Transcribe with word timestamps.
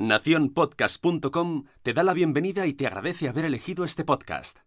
Naciónpodcast.com 0.00 1.64
te 1.82 1.92
da 1.92 2.02
la 2.02 2.14
bienvenida 2.14 2.66
y 2.66 2.72
te 2.72 2.86
agradece 2.86 3.28
haber 3.28 3.44
elegido 3.44 3.84
este 3.84 4.02
podcast. 4.02 4.60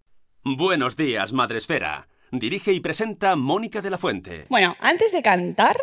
Buenos 0.43 0.95
días, 0.95 1.33
Madre 1.33 1.57
Esfera. 1.57 2.07
Dirige 2.31 2.71
y 2.71 2.79
presenta 2.79 3.35
Mónica 3.35 3.81
de 3.81 3.89
la 3.89 3.97
Fuente. 3.97 4.45
Bueno, 4.49 4.75
antes 4.79 5.11
de 5.11 5.23
cantar, 5.23 5.75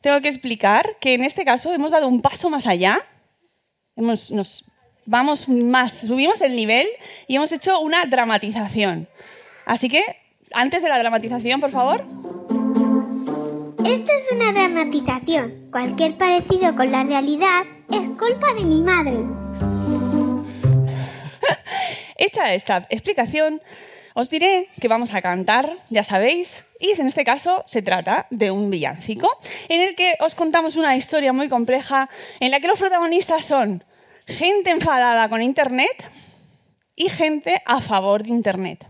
tengo 0.00 0.20
que 0.20 0.26
explicar 0.26 0.96
que 1.00 1.14
en 1.14 1.22
este 1.22 1.44
caso 1.44 1.72
hemos 1.72 1.92
dado 1.92 2.08
un 2.08 2.20
paso 2.20 2.50
más 2.50 2.66
allá. 2.66 3.00
Hemos, 3.94 4.32
nos 4.32 4.64
vamos 5.06 5.48
más, 5.48 6.00
subimos 6.00 6.40
el 6.40 6.56
nivel 6.56 6.88
y 7.28 7.36
hemos 7.36 7.52
hecho 7.52 7.78
una 7.78 8.04
dramatización. 8.06 9.08
Así 9.64 9.88
que, 9.88 10.02
antes 10.52 10.82
de 10.82 10.88
la 10.88 10.98
dramatización, 10.98 11.60
por 11.60 11.70
favor. 11.70 12.04
Esto 13.84 14.12
es 14.12 14.32
una 14.32 14.52
dramatización. 14.52 15.68
Cualquier 15.70 16.16
parecido 16.16 16.74
con 16.74 16.90
la 16.90 17.04
realidad 17.04 17.62
es 17.88 18.08
culpa 18.18 18.52
de 18.54 18.64
mi 18.64 18.82
madre. 18.82 19.16
Hecha 22.16 22.54
esta 22.54 22.88
explicación, 22.90 23.62
os 24.14 24.30
diré 24.30 24.68
que 24.80 24.88
vamos 24.88 25.14
a 25.14 25.22
cantar, 25.22 25.76
ya 25.90 26.02
sabéis, 26.02 26.66
y 26.80 26.90
en 27.00 27.06
este 27.06 27.22
caso 27.22 27.62
se 27.66 27.80
trata 27.80 28.26
de 28.30 28.50
un 28.50 28.68
villancico 28.68 29.30
en 29.68 29.80
el 29.80 29.94
que 29.94 30.16
os 30.18 30.34
contamos 30.34 30.74
una 30.74 30.96
historia 30.96 31.32
muy 31.32 31.48
compleja 31.48 32.10
en 32.40 32.50
la 32.50 32.58
que 32.58 32.66
los 32.66 32.80
protagonistas 32.80 33.44
son 33.44 33.84
gente 34.26 34.70
enfadada 34.70 35.28
con 35.28 35.40
Internet 35.40 36.10
y 36.96 37.10
gente 37.10 37.62
a 37.64 37.80
favor 37.80 38.24
de 38.24 38.30
Internet. 38.30 38.88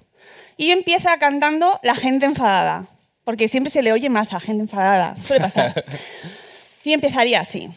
Y 0.57 0.71
empieza 0.71 1.19
cantando 1.19 1.79
la 1.83 1.95
gente 1.95 2.25
enfadada, 2.25 2.89
porque 3.29 3.47
siempre 3.47 3.69
se 3.69 3.83
le 3.83 3.93
oye 3.93 4.09
más 4.09 4.33
a 4.33 4.41
gente 4.41 4.63
enfadada, 4.63 5.15
suele 5.17 5.43
pasar. 5.43 5.85
Y 6.83 6.95
empezaría 6.95 7.41
así. 7.41 7.69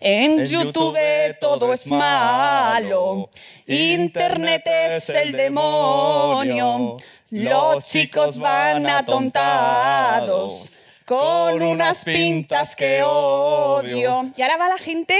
En 0.00 0.44
YouTube 0.44 0.98
todo 1.38 1.72
es 1.72 1.86
malo, 1.86 3.30
Internet 3.68 4.64
es 4.66 5.08
el 5.10 5.30
demonio, 5.30 6.96
los 7.30 7.84
chicos 7.84 8.36
van 8.38 8.88
atontados 8.88 10.82
con 11.04 11.62
unas 11.62 12.04
pintas 12.04 12.74
que 12.74 13.04
odio. 13.04 14.32
Y 14.36 14.42
ahora 14.42 14.56
va 14.56 14.68
la 14.70 14.78
gente 14.78 15.16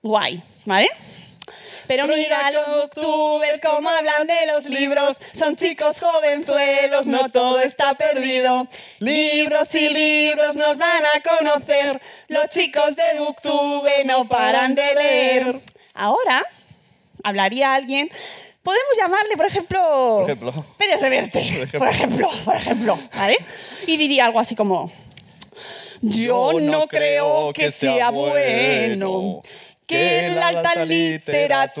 guay, 0.00 0.42
¿vale? 0.64 0.88
Pero 1.86 2.06
mira 2.06 2.50
los 2.50 2.66
booktubers 2.66 3.60
como 3.60 3.88
hablan 3.88 4.26
de 4.26 4.46
los 4.46 4.66
libros, 4.66 5.18
son 5.32 5.56
chicos 5.56 6.00
jovenzuelos, 6.00 7.06
no 7.06 7.30
todo 7.30 7.60
está 7.60 7.94
perdido. 7.94 8.66
Libros 8.98 9.74
y 9.74 9.88
libros 9.88 10.56
nos 10.56 10.78
dan 10.78 11.04
a 11.14 11.20
conocer, 11.20 12.00
los 12.28 12.48
chicos 12.48 12.96
de 12.96 13.18
booktube 13.18 14.04
no 14.04 14.26
paran 14.26 14.74
de 14.74 14.94
leer. 14.94 15.60
Ahora 15.94 16.44
hablaría 17.22 17.74
alguien 17.74 18.10
Podemos 18.64 18.96
llamarle, 18.96 19.36
por 19.36 19.44
ejemplo, 19.44 20.20
Por 20.22 20.30
ejemplo. 20.30 20.64
Pérez 20.78 20.98
Reverte, 20.98 21.68
por 21.78 21.86
ejemplo, 21.86 22.30
por 22.46 22.56
ejemplo, 22.56 22.98
¿vale? 23.14 23.36
Y 23.86 23.98
diría 23.98 24.24
algo 24.24 24.40
así 24.40 24.56
como, 24.56 24.90
yo 26.00 26.52
no 26.60 26.86
creo 26.86 27.52
que 27.52 27.70
sea 27.70 28.10
bueno 28.10 29.42
que 29.86 30.32
la 30.34 30.48
alta 30.48 30.84
literatura 30.84 31.80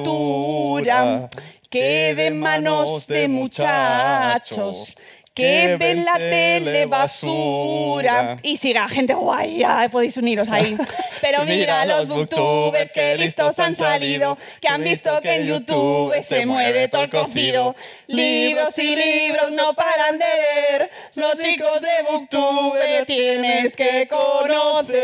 quede 1.70 2.26
en 2.26 2.38
manos 2.40 3.06
de 3.06 3.28
muchachos 3.28 4.96
que 5.34 5.76
ven 5.76 6.04
la 6.04 6.16
tele 6.16 6.86
basura. 6.86 8.36
Y 8.42 8.56
siga, 8.56 8.88
gente 8.88 9.14
guay, 9.14 9.58
ya 9.58 9.88
podéis 9.90 10.16
uniros 10.16 10.48
ahí. 10.48 10.76
Pero 11.20 11.44
mira 11.44 11.84
los 11.86 12.06
booktubers 12.08 12.92
que 12.92 13.16
listos 13.16 13.58
han 13.58 13.74
salido, 13.74 14.38
que 14.60 14.68
han 14.68 14.84
visto 14.84 15.20
que 15.20 15.34
en 15.36 15.46
YouTube 15.46 16.14
se 16.22 16.46
mueve 16.46 16.88
todo 16.88 17.02
el 17.02 17.10
cocido. 17.10 17.74
Libros 18.06 18.78
y 18.78 18.94
libros 18.94 19.50
no 19.52 19.74
paran 19.74 20.18
de 20.18 20.24
leer, 20.24 20.90
los 21.16 21.38
chicos 21.38 21.80
de 21.80 22.02
booktube 22.10 23.04
tienes 23.06 23.74
que 23.74 24.06
conocer. 24.06 24.94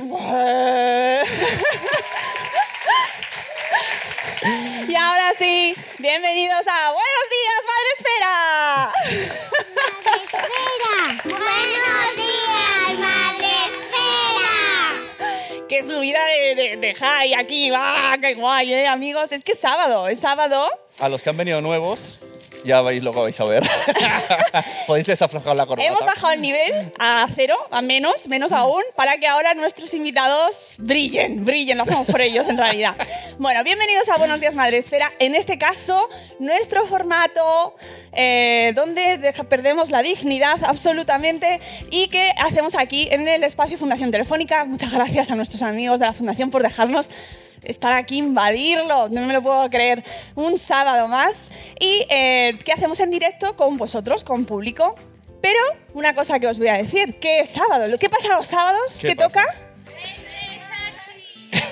Y 4.42 4.94
ahora 4.94 5.34
sí, 5.34 5.74
bienvenidos 5.98 6.66
a 6.66 6.92
Buenos 6.92 7.28
días, 7.30 7.66
Madre 7.66 7.90
Esfera. 7.98 8.92
Espera. 10.24 11.20
Buenos 11.24 12.16
días, 12.16 12.98
madre 12.98 13.50
espera. 13.68 15.66
Qué 15.68 15.82
subida 15.84 16.24
de, 16.24 16.54
de, 16.54 16.76
de 16.78 16.94
high 16.94 17.34
aquí, 17.34 17.70
¡ah, 17.74 18.16
qué 18.18 18.32
guay, 18.34 18.72
eh, 18.72 18.86
amigos! 18.86 19.32
Es 19.32 19.44
que 19.44 19.52
es 19.52 19.60
sábado, 19.60 20.08
es 20.08 20.20
sábado. 20.20 20.66
A 21.00 21.08
los 21.10 21.22
que 21.22 21.28
han 21.28 21.36
venido 21.36 21.60
nuevos, 21.60 22.18
ya 22.64 22.82
veis 22.82 23.02
lo 23.02 23.12
que 23.12 23.20
vais 23.20 23.40
a 23.40 23.44
ver. 23.44 23.62
Podéis 24.86 25.06
desaflojar 25.06 25.56
la 25.56 25.66
corbata. 25.66 25.86
Hemos 25.86 26.04
bajado 26.04 26.32
el 26.32 26.42
nivel 26.42 26.92
a 26.98 27.26
cero, 27.34 27.56
a 27.70 27.82
menos, 27.82 28.28
menos 28.28 28.52
aún, 28.52 28.82
para 28.96 29.18
que 29.18 29.26
ahora 29.26 29.54
nuestros 29.54 29.92
invitados 29.94 30.76
brillen, 30.78 31.44
brillen, 31.44 31.78
lo 31.78 31.84
hacemos 31.84 32.06
por 32.06 32.20
ellos 32.20 32.48
en 32.48 32.56
realidad. 32.56 32.94
Bueno, 33.38 33.64
bienvenidos 33.64 34.08
a 34.08 34.18
Buenos 34.18 34.40
Días 34.40 34.54
Madre 34.54 34.78
Esfera. 34.78 35.12
En 35.18 35.34
este 35.34 35.58
caso, 35.58 36.08
nuestro 36.38 36.86
formato 36.86 37.76
eh, 38.12 38.72
donde 38.74 39.32
perdemos 39.48 39.90
la 39.90 40.02
dignidad 40.02 40.58
absolutamente 40.64 41.60
y 41.90 42.08
que 42.08 42.30
hacemos 42.38 42.74
aquí 42.74 43.08
en 43.10 43.28
el 43.28 43.44
espacio 43.44 43.78
Fundación 43.78 44.10
Telefónica. 44.10 44.64
Muchas 44.64 44.92
gracias 44.92 45.30
a 45.30 45.36
nuestros 45.36 45.62
amigos 45.62 46.00
de 46.00 46.06
la 46.06 46.12
Fundación 46.12 46.50
por 46.50 46.62
dejarnos 46.62 47.10
estar 47.64 47.92
aquí, 47.92 48.18
invadirlo, 48.18 49.08
no 49.08 49.26
me 49.26 49.32
lo 49.32 49.42
puedo 49.42 49.68
creer, 49.70 50.04
un 50.34 50.58
sábado 50.58 51.08
más. 51.08 51.50
¿Y 51.78 52.06
eh, 52.08 52.58
qué 52.64 52.72
hacemos 52.72 53.00
en 53.00 53.10
directo 53.10 53.56
con 53.56 53.76
vosotros, 53.76 54.24
con 54.24 54.44
público? 54.44 54.94
Pero 55.40 55.58
una 55.94 56.14
cosa 56.14 56.38
que 56.38 56.46
os 56.46 56.58
voy 56.58 56.68
a 56.68 56.74
decir, 56.74 57.18
que 57.18 57.40
es 57.40 57.50
sábado. 57.50 57.98
¿Qué 57.98 58.08
pasa 58.08 58.28
los 58.28 58.46
sábados? 58.46 58.98
¿Qué 59.00 59.08
¿Qué, 59.08 59.16
toca? 59.16 59.44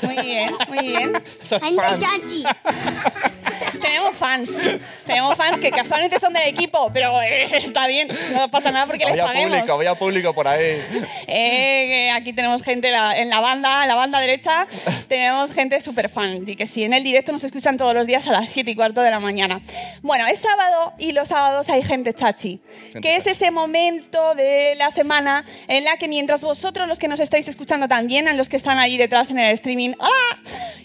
Muy 0.03 0.17
bien, 0.17 0.55
muy 0.69 0.79
bien. 0.79 1.13
Chachi. 1.43 2.45
Tenemos 3.81 4.17
fans. 4.17 4.61
Tenemos 5.07 5.37
fans 5.37 5.59
que 5.59 5.71
casualmente 5.71 6.19
son 6.19 6.33
del 6.33 6.49
equipo, 6.49 6.91
pero 6.93 7.21
eh, 7.23 7.49
está 7.59 7.87
bien, 7.87 8.09
no 8.33 8.51
pasa 8.51 8.71
nada 8.71 8.87
porque 8.87 9.05
les 9.05 9.15
paguemos. 9.27 9.53
público, 9.57 9.75
había 9.75 9.95
público 9.95 10.35
por 10.35 10.49
ahí. 10.49 10.81
Eh, 11.27 12.11
aquí 12.13 12.33
tenemos 12.33 12.63
gente 12.63 12.91
la- 12.91 13.17
en 13.17 13.29
la 13.31 13.41
banda, 13.41 13.83
en 13.83 13.89
la 13.89 13.95
banda 13.95 14.19
derecha, 14.21 14.67
tenemos 15.09 15.53
gente 15.53 15.81
súper 15.81 16.09
fan. 16.09 16.43
Y 16.47 16.57
que 16.57 16.67
sí, 16.67 16.85
en 16.85 16.93
el 16.93 17.05
directo 17.05 17.33
nos 17.33 17.45
escuchan 17.45 17.77
todos 17.77 17.95
los 17.95 18.07
días 18.07 18.27
a 18.29 18.33
las 18.33 18.51
7 18.51 18.71
y 18.71 18.75
cuarto 18.75 19.01
de 19.03 19.11
la 19.11 19.21
mañana. 19.21 19.61
Bueno, 20.03 20.27
es 20.27 20.41
sábado 20.41 20.93
y 20.99 21.13
los 21.13 21.29
sábados 21.29 21.69
hay 21.71 21.83
gente 21.83 22.13
chachi, 22.15 22.61
que 23.03 23.17
es 23.17 23.27
ese 23.27 23.51
momento 23.51 24.35
de 24.35 24.75
la 24.77 24.91
semana 24.91 25.45
en 25.69 25.85
la 25.85 25.97
que 25.97 26.09
mientras 26.09 26.43
vosotros, 26.43 26.89
los 26.89 26.99
que 26.99 27.09
nos 27.09 27.21
estáis 27.21 27.49
escuchando 27.49 27.89
también, 27.89 28.29
a 28.29 28.33
los 28.33 28.49
que 28.49 28.57
están 28.57 28.79
ahí 28.79 28.97
detrás 28.97 29.31
en 29.31 29.39
el 29.39 29.53
streaming, 29.55 29.93
¡ah! 30.01 30.37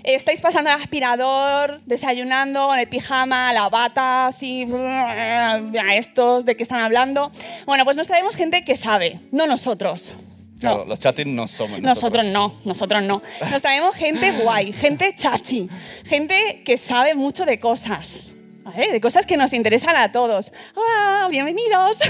estáis 0.04 0.42
pasando 0.42 0.70
el 0.70 0.76
aspirador, 0.82 1.80
desayunando, 1.86 2.74
en 2.74 2.80
el 2.84 2.90
pijama, 2.90 3.52
la 3.54 3.70
bata, 3.70 4.28
así, 4.28 4.68
a 4.72 5.96
estos 5.96 6.46
de 6.46 6.56
qué 6.56 6.64
están 6.64 6.82
hablando. 6.82 7.32
Bueno, 7.66 7.84
pues 7.86 7.98
nos 7.98 8.08
traemos 8.08 8.36
gente 8.36 8.64
que 8.64 8.76
sabe, 8.76 9.20
no 9.32 9.48
nosotros. 9.48 10.14
Claro, 10.60 10.80
No. 10.80 10.86
los 10.86 11.00
chatting 11.00 11.36
no 11.36 11.48
somos 11.48 11.82
Nosotros 11.82 12.24
nosotros. 12.26 12.32
no, 12.32 12.54
nosotros 12.66 13.04
no. 13.04 13.22
Nos 13.52 13.62
traemos 13.62 13.96
gente 13.96 14.32
guay, 14.32 14.72
gente 14.72 15.14
chachi, 15.16 15.70
gente 16.06 16.62
que 16.64 16.78
sabe 16.78 17.16
mucho 17.16 17.46
de 17.46 17.60
cosas. 17.60 18.34
¿vale? 18.64 18.92
De 18.92 19.02
cosas 19.02 19.26
que 19.26 19.36
nos 19.36 19.52
interesan 19.54 19.96
a 19.98 20.12
todos. 20.14 20.52
¡Hola! 20.76 21.28
¡Bienvenidos! 21.30 22.00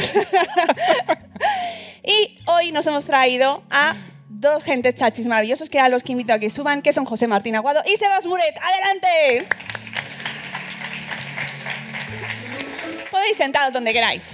y 2.04 2.38
hoy 2.46 2.72
nos 2.72 2.86
hemos 2.88 3.06
traído 3.08 3.64
a 3.72 3.96
dos 4.30 4.64
gentes 4.64 4.94
chachis 4.96 5.26
maravillosos 5.26 5.70
que 5.70 5.80
a 5.80 5.90
los 5.90 6.04
que 6.04 6.12
invito 6.12 6.32
a 6.34 6.38
que 6.40 6.50
suban, 6.52 6.82
que 6.84 6.94
son 6.94 7.06
José 7.06 7.26
Martín 7.28 7.56
Aguado 7.56 7.82
y 7.86 7.98
Sebas 7.98 8.26
Muret. 8.28 8.56
¡Adelante! 8.62 9.48
Podéis 13.14 13.38
sentaros 13.38 13.72
donde 13.72 13.94
queráis. 13.94 14.32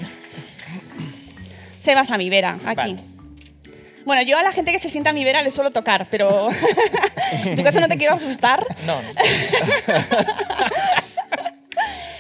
Sebas 1.80 2.10
a 2.12 2.18
mi 2.18 2.30
vera, 2.30 2.58
aquí. 2.66 2.94
Vale. 2.94 2.96
Bueno, 4.06 4.22
yo 4.22 4.38
a 4.38 4.42
la 4.42 4.54
gente 4.54 4.72
que 4.72 4.80
se 4.80 4.90
sienta 4.90 5.10
a 5.10 5.14
mi 5.14 5.26
vera 5.26 5.42
le 5.42 5.52
suelo 5.52 5.72
tocar, 5.72 6.08
pero 6.10 6.48
en 7.44 7.58
tu 7.58 7.64
caso 7.64 7.82
no 7.82 7.90
te 7.90 7.98
quiero 7.98 8.14
asustar. 8.14 8.66
No, 8.86 8.96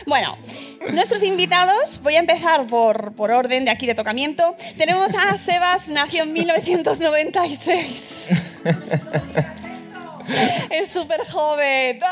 Bueno, 0.06 0.38
nuestros 0.92 1.24
invitados, 1.24 2.02
voy 2.04 2.16
a 2.16 2.20
empezar 2.20 2.68
por, 2.68 3.14
por 3.14 3.32
orden 3.32 3.64
de 3.64 3.72
aquí 3.72 3.88
de 3.88 3.96
tocamiento. 3.96 4.54
Tenemos 4.78 5.16
a 5.16 5.38
Sebas, 5.38 5.88
nació 5.88 6.24
en 6.24 6.34
1996. 6.34 8.32
Es 10.70 10.92
súper 10.92 11.28
joven. 11.28 12.02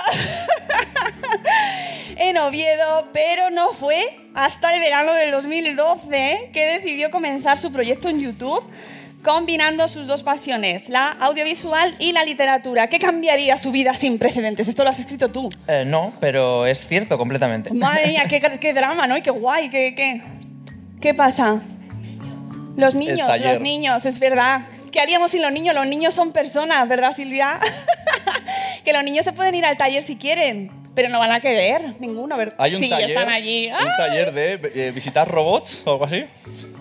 En 2.19 2.35
Oviedo, 2.37 3.09
pero 3.13 3.51
no 3.51 3.73
fue 3.73 4.26
hasta 4.37 4.71
el 4.71 4.79
verano 4.79 5.15
del 5.15 5.31
2012 5.31 6.51
que 6.53 6.65
decidió 6.67 7.09
comenzar 7.09 7.57
su 7.57 7.71
proyecto 7.71 8.07
en 8.07 8.19
YouTube, 8.19 8.63
combinando 9.23 9.87
sus 9.87 10.05
dos 10.05 10.21
pasiones, 10.21 10.89
la 10.89 11.07
audiovisual 11.07 11.95
y 11.97 12.11
la 12.11 12.23
literatura. 12.23 12.87
¿Qué 12.87 12.99
cambiaría 12.99 13.57
su 13.57 13.71
vida 13.71 13.95
sin 13.95 14.19
precedentes? 14.19 14.67
Esto 14.67 14.83
lo 14.83 14.91
has 14.91 14.99
escrito 14.99 15.29
tú. 15.29 15.49
Eh, 15.67 15.85
no, 15.87 16.13
pero 16.19 16.67
es 16.67 16.85
cierto 16.85 17.17
completamente. 17.17 17.73
Madre 17.73 18.05
mía, 18.05 18.25
qué, 18.29 18.39
qué 18.59 18.73
drama, 18.75 19.07
¿no? 19.07 19.17
Y 19.17 19.23
qué 19.23 19.31
guay, 19.31 19.71
qué, 19.71 19.95
qué, 19.95 20.21
¿qué 21.01 21.15
pasa? 21.15 21.59
Los 22.75 22.93
niños, 22.93 23.31
los 23.41 23.59
niños, 23.59 24.05
es 24.05 24.19
verdad. 24.19 24.61
¿Qué 24.91 24.99
haríamos 24.99 25.31
sin 25.31 25.41
los 25.41 25.51
niños? 25.51 25.73
Los 25.73 25.87
niños 25.87 26.13
son 26.13 26.31
personas, 26.31 26.87
¿verdad, 26.87 27.11
Silvia? 27.11 27.59
que 28.85 28.93
los 28.93 29.03
niños 29.03 29.25
se 29.25 29.33
pueden 29.33 29.55
ir 29.55 29.65
al 29.65 29.77
taller 29.77 30.03
si 30.03 30.15
quieren, 30.15 30.69
pero 30.97 31.09
no 31.09 31.19
van 31.19 31.31
a 31.31 31.39
querer 31.39 31.93
ninguno. 31.99 32.35
Hay 32.57 32.73
un 32.73 32.89
taller, 32.89 33.09
están 33.11 33.29
allí. 33.29 33.67
un 33.67 33.97
taller 33.97 34.33
de 34.33 34.53
eh, 34.73 34.91
visitar 34.95 35.29
robots 35.29 35.83
o 35.85 35.91
algo 35.91 36.05
así. 36.05 36.25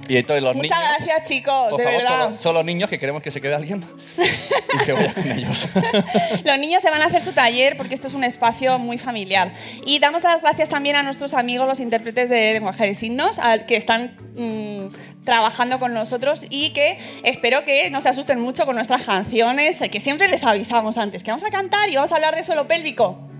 Y 0.08 0.16
entonces 0.16 0.42
los 0.42 0.56
Muchas 0.56 0.78
niños. 0.78 0.94
gracias, 0.96 1.28
chicos, 1.28 1.68
Por 1.68 1.78
de 1.78 1.84
favor, 1.84 2.00
verdad. 2.00 2.24
Solo, 2.28 2.38
solo 2.38 2.62
niños 2.62 2.88
que 2.88 2.98
queremos 2.98 3.22
que 3.22 3.30
se 3.30 3.42
quede 3.42 3.54
alguien 3.54 3.84
y 4.74 4.84
que 4.86 4.92
vaya 4.94 5.12
con 5.12 5.30
ellos. 5.30 5.68
Los 6.46 6.58
niños 6.58 6.82
se 6.82 6.88
van 6.88 7.02
a 7.02 7.06
hacer 7.06 7.20
su 7.20 7.32
taller 7.32 7.76
porque 7.76 7.94
esto 7.94 8.08
es 8.08 8.14
un 8.14 8.24
espacio 8.24 8.78
muy 8.78 8.96
familiar. 8.96 9.52
Y 9.84 9.98
damos 9.98 10.22
las 10.22 10.40
gracias 10.40 10.70
también 10.70 10.96
a 10.96 11.02
nuestros 11.02 11.34
amigos, 11.34 11.68
los 11.68 11.80
intérpretes 11.80 12.30
de 12.30 12.54
lenguaje 12.54 12.86
de 12.86 12.94
signos, 12.94 13.38
al 13.38 13.66
que 13.66 13.76
están 13.76 14.16
mm, 14.34 15.24
trabajando 15.24 15.78
con 15.78 15.92
nosotros 15.92 16.46
y 16.48 16.70
que 16.70 16.96
espero 17.22 17.64
que 17.64 17.90
no 17.90 18.00
se 18.00 18.08
asusten 18.08 18.40
mucho 18.40 18.64
con 18.64 18.76
nuestras 18.76 19.02
canciones, 19.02 19.78
que 19.92 20.00
siempre 20.00 20.28
les 20.28 20.42
avisamos 20.42 20.96
antes 20.96 21.22
que 21.22 21.32
vamos 21.32 21.44
a 21.44 21.50
cantar 21.50 21.90
y 21.90 21.96
vamos 21.96 22.12
a 22.12 22.14
hablar 22.14 22.34
de 22.34 22.44
suelo 22.44 22.66
pélvico. 22.66 23.35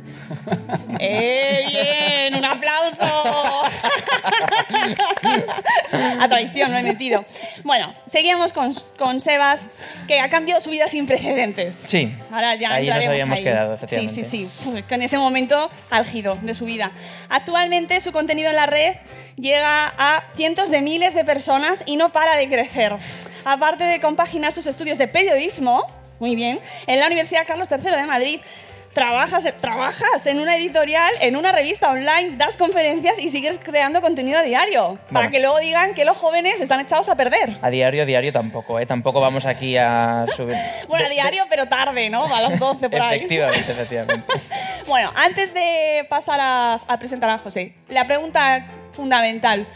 ¡Eh, 0.99 1.65
bien! 1.69 2.35
¡Un 2.37 2.45
aplauso! 2.45 3.05
a 6.21 6.29
traición, 6.29 6.73
lo 6.73 6.79
he 6.79 6.83
metido. 6.83 7.25
Bueno, 7.65 7.95
seguimos 8.07 8.53
con, 8.53 8.75
con 8.99 9.21
Sebas, 9.21 9.69
que 10.07 10.21
ha 10.21 10.29
cambiado 10.29 10.61
su 10.61 10.71
vida 10.71 10.89
sin 10.89 11.07
precedentes. 11.07 11.77
Sí, 11.87 12.15
Ahora 12.31 12.55
ya 12.55 12.75
ahí 12.75 12.89
nos 12.89 13.07
habíamos 13.07 13.39
ahí. 13.39 13.45
quedado, 13.45 13.77
Sí, 13.77 13.85
efectivamente. 13.85 14.25
sí, 14.25 14.25
sí. 14.25 14.51
Uf, 14.69 14.93
En 14.93 15.03
ese 15.03 15.19
momento 15.19 15.71
álgido 15.91 16.39
de 16.43 16.55
su 16.55 16.65
vida. 16.65 16.91
Actualmente 17.29 18.01
su 18.01 18.13
contenido 18.13 18.51
en 18.51 18.57
la 18.57 18.67
red 18.67 18.97
llega 19.37 19.93
a 19.99 20.25
cientos 20.35 20.71
de 20.71 20.81
miles 20.81 21.15
de 21.15 21.25
personas 21.25 21.83
y 21.87 21.97
no 21.97 22.11
para 22.11 22.37
de 22.37 22.49
crecer. 22.49 22.95
Aparte 23.45 23.85
de 23.85 24.01
compaginar 24.01 24.53
sus 24.53 24.67
estudios 24.67 24.99
de 24.99 25.09
periodismo, 25.09 25.85
muy 26.19 26.35
bien, 26.35 26.59
en 26.87 27.01
la 27.01 27.07
Universidad 27.07 27.47
Carlos 27.47 27.69
III 27.71 27.91
de 27.97 28.07
Madrid. 28.07 28.41
Trabajas, 28.97 29.45
trabajas 29.61 30.25
en 30.25 30.39
una 30.39 30.57
editorial, 30.57 31.13
en 31.21 31.37
una 31.37 31.53
revista 31.53 31.91
online, 31.91 32.39
das 32.39 32.57
conferencias 32.57 33.19
y 33.19 33.29
sigues 33.29 33.59
creando 33.63 34.01
contenido 34.01 34.39
a 34.39 34.43
diario. 34.43 34.99
Para 35.13 35.31
que 35.31 35.39
luego 35.39 35.59
digan 35.59 35.93
que 35.93 36.07
los 36.07 36.17
jóvenes 36.17 36.63
están 36.63 36.81
echados 36.81 37.11
a 37.11 37.15
perder. 37.15 37.59
A 37.61 37.69
diario, 37.69 38.05
a 38.05 38.07
diario 38.07 38.33
tampoco, 38.33 38.81
¿eh? 38.81 38.87
Tampoco 38.87 39.21
vamos 39.21 39.45
aquí 39.45 39.77
a 39.77 40.25
subir. 40.35 40.57
Bueno, 40.89 41.05
a 41.05 41.09
diario, 41.11 41.45
pero 41.51 41.67
tarde, 41.67 42.09
¿no? 42.09 42.25
A 42.25 42.41
las 42.41 42.59
12 42.59 42.89
por 42.89 43.03
ahí. 43.03 43.19
Efectivamente, 43.19 43.73
efectivamente. 43.73 44.35
Bueno, 44.87 45.13
antes 45.15 45.53
de 45.53 46.07
pasar 46.09 46.41
a, 46.41 46.81
a 46.89 46.97
presentar 46.97 47.29
a 47.29 47.37
José, 47.37 47.75
la 47.89 48.07
pregunta 48.07 48.65
fundamental. 48.93 49.67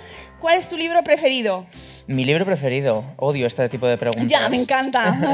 ¿Cuál 0.41 0.57
es 0.57 0.67
tu 0.67 0.79
libro 0.79 1.05
preferido? 1.05 1.67
Mi 2.11 2.25
libro 2.25 2.45
preferido. 2.45 3.05
Odio 3.19 3.47
este 3.47 3.69
tipo 3.69 3.87
de 3.87 3.97
preguntas. 3.97 4.27
Ya, 4.27 4.49
me 4.49 4.61
encanta. 4.61 5.17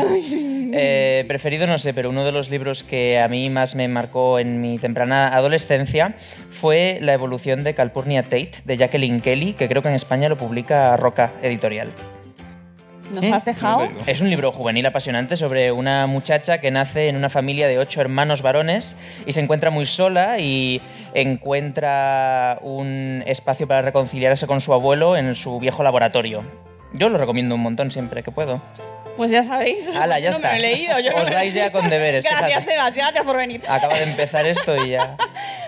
Eh, 0.78 1.24
preferido 1.26 1.66
no 1.66 1.78
sé, 1.78 1.94
pero 1.94 2.10
uno 2.10 2.24
de 2.24 2.32
los 2.32 2.50
libros 2.50 2.82
que 2.82 3.18
a 3.20 3.28
mí 3.28 3.48
más 3.48 3.76
me 3.76 3.88
marcó 3.88 4.38
en 4.38 4.60
mi 4.60 4.78
temprana 4.78 5.28
adolescencia 5.28 6.16
fue 6.50 6.98
La 7.00 7.14
evolución 7.14 7.64
de 7.64 7.74
Calpurnia 7.74 8.24
Tate, 8.24 8.52
de 8.64 8.76
Jacqueline 8.76 9.20
Kelly, 9.20 9.54
que 9.54 9.68
creo 9.68 9.80
que 9.80 9.88
en 9.88 9.94
España 9.94 10.28
lo 10.28 10.36
publica 10.36 10.96
Roca 10.98 11.32
Editorial. 11.40 11.92
¿Nos 13.12 13.24
has 13.24 13.44
dejado? 13.44 13.88
Es 14.06 14.20
un 14.20 14.30
libro 14.30 14.52
juvenil 14.52 14.84
apasionante 14.86 15.36
sobre 15.36 15.72
una 15.72 16.06
muchacha 16.06 16.60
que 16.60 16.70
nace 16.70 17.08
en 17.08 17.16
una 17.16 17.30
familia 17.30 17.68
de 17.68 17.78
ocho 17.78 18.00
hermanos 18.00 18.42
varones 18.42 18.96
y 19.26 19.32
se 19.32 19.40
encuentra 19.40 19.70
muy 19.70 19.86
sola 19.86 20.38
y 20.38 20.80
encuentra 21.14 22.58
un 22.62 23.22
espacio 23.26 23.66
para 23.66 23.82
reconciliarse 23.82 24.46
con 24.46 24.60
su 24.60 24.72
abuelo 24.72 25.16
en 25.16 25.34
su 25.34 25.58
viejo 25.58 25.82
laboratorio. 25.82 26.42
Yo 26.92 27.08
lo 27.08 27.18
recomiendo 27.18 27.54
un 27.54 27.62
montón 27.62 27.90
siempre 27.90 28.22
que 28.22 28.30
puedo. 28.30 28.60
Pues 29.16 29.30
ya 29.30 29.44
sabéis. 29.44 29.92
Ya 29.92 30.06
no 30.06 30.14
está. 30.14 30.52
me 30.52 30.60
lo 30.60 30.66
he 30.66 30.70
leído. 30.70 30.98
Yo 31.00 31.12
no 31.12 31.22
Os 31.22 31.30
he 31.30 31.34
vais 31.34 31.54
ya 31.54 31.70
con 31.72 31.88
deberes, 31.88 32.24
Gracias. 32.30 32.64
Sebas. 32.64 32.94
Gracias 32.94 33.24
por 33.24 33.36
venir. 33.36 33.62
Acaba 33.68 33.94
de 33.94 34.04
empezar 34.04 34.46
esto 34.46 34.76
y 34.84 34.90
ya. 34.90 35.16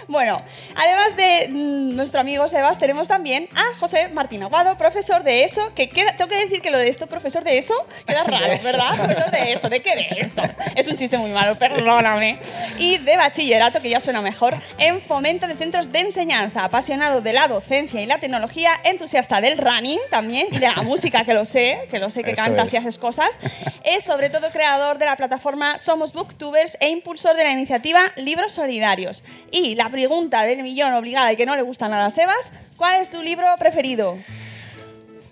Bueno, 0.08 0.40
además 0.74 1.16
de 1.18 1.48
mm, 1.50 1.94
nuestro 1.94 2.20
amigo 2.20 2.48
Sebas, 2.48 2.78
tenemos 2.78 3.08
también 3.08 3.46
a 3.54 3.76
José 3.78 4.08
Martín 4.08 4.42
Aguado, 4.42 4.78
profesor 4.78 5.22
de 5.22 5.44
ESO, 5.44 5.74
que 5.74 5.90
queda, 5.90 6.12
tengo 6.16 6.30
que 6.30 6.38
decir 6.38 6.62
que 6.62 6.70
lo 6.70 6.78
de 6.78 6.88
esto, 6.88 7.06
profesor 7.06 7.44
de 7.44 7.58
ESO, 7.58 7.74
queda 8.06 8.22
raro, 8.24 8.54
¿verdad? 8.64 8.96
Profesor 8.96 9.30
de 9.30 9.52
ESO, 9.52 9.68
¿de 9.68 9.82
qué 9.82 9.94
de 9.96 10.06
ESO? 10.20 10.40
Es 10.74 10.88
un 10.88 10.96
chiste 10.96 11.18
muy 11.18 11.30
malo, 11.30 11.58
perdóname. 11.58 12.38
Y 12.78 12.96
de 12.96 13.18
bachillerato, 13.18 13.82
que 13.82 13.90
ya 13.90 14.00
suena 14.00 14.22
mejor, 14.22 14.56
en 14.78 14.98
fomento 15.02 15.46
de 15.46 15.56
centros 15.56 15.92
de 15.92 16.00
enseñanza, 16.00 16.64
apasionado 16.64 17.20
de 17.20 17.34
la 17.34 17.46
docencia 17.46 18.00
y 18.00 18.06
la 18.06 18.18
tecnología, 18.18 18.80
entusiasta 18.84 19.42
del 19.42 19.58
running 19.58 20.00
también 20.10 20.48
y 20.50 20.58
de 20.58 20.68
la 20.68 20.82
música, 20.82 21.26
que 21.26 21.34
lo 21.34 21.44
sé, 21.44 21.86
que 21.90 21.98
lo 21.98 22.08
sé 22.08 22.24
que 22.24 22.30
Eso 22.30 22.42
cantas 22.42 22.68
es. 22.68 22.72
y 22.72 22.76
haces 22.78 22.96
cosas. 22.96 23.37
Es 23.84 24.04
sobre 24.04 24.28
todo 24.28 24.50
creador 24.50 24.98
de 24.98 25.06
la 25.06 25.16
plataforma 25.16 25.78
Somos 25.78 26.12
Booktubers 26.12 26.76
e 26.80 26.90
impulsor 26.90 27.36
de 27.36 27.44
la 27.44 27.52
iniciativa 27.52 28.00
Libros 28.16 28.52
Solidarios. 28.52 29.22
Y 29.50 29.76
la 29.76 29.88
pregunta 29.88 30.42
del 30.42 30.62
millón 30.62 30.92
obligada 30.92 31.32
y 31.32 31.36
que 31.36 31.46
no 31.46 31.56
le 31.56 31.62
gusta 31.62 31.88
nada 31.88 32.06
a 32.06 32.10
Sebas, 32.10 32.52
¿cuál 32.76 33.00
es 33.00 33.10
tu 33.10 33.22
libro 33.22 33.46
preferido? 33.58 34.16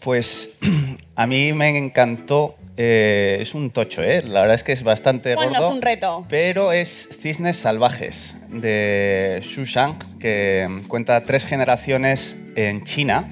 Pues 0.01 0.51
a 1.17 1.27
mí 1.27 1.53
me 1.53 1.77
encantó. 1.77 2.57
eh, 2.79 3.39
es 3.41 3.55
un 3.55 3.71
tocho, 3.71 4.03
¿eh? 4.03 4.23
La 4.27 4.41
verdad 4.41 4.55
es 4.55 4.63
que 4.63 4.73
es 4.73 4.83
bastante 4.83 5.35
Ponnos 5.35 5.59
gordo. 5.59 5.71
un 5.71 5.83
reto. 5.83 6.27
Pero 6.29 6.73
es 6.73 7.09
Cisnes 7.23 7.57
Salvajes, 7.57 8.37
de 8.49 9.43
Xu 9.43 9.65
Shang, 9.65 9.99
que 10.19 10.83
cuenta 10.89 11.23
tres 11.25 11.45
generaciones 11.47 12.37
en 12.55 12.85
China 12.85 13.29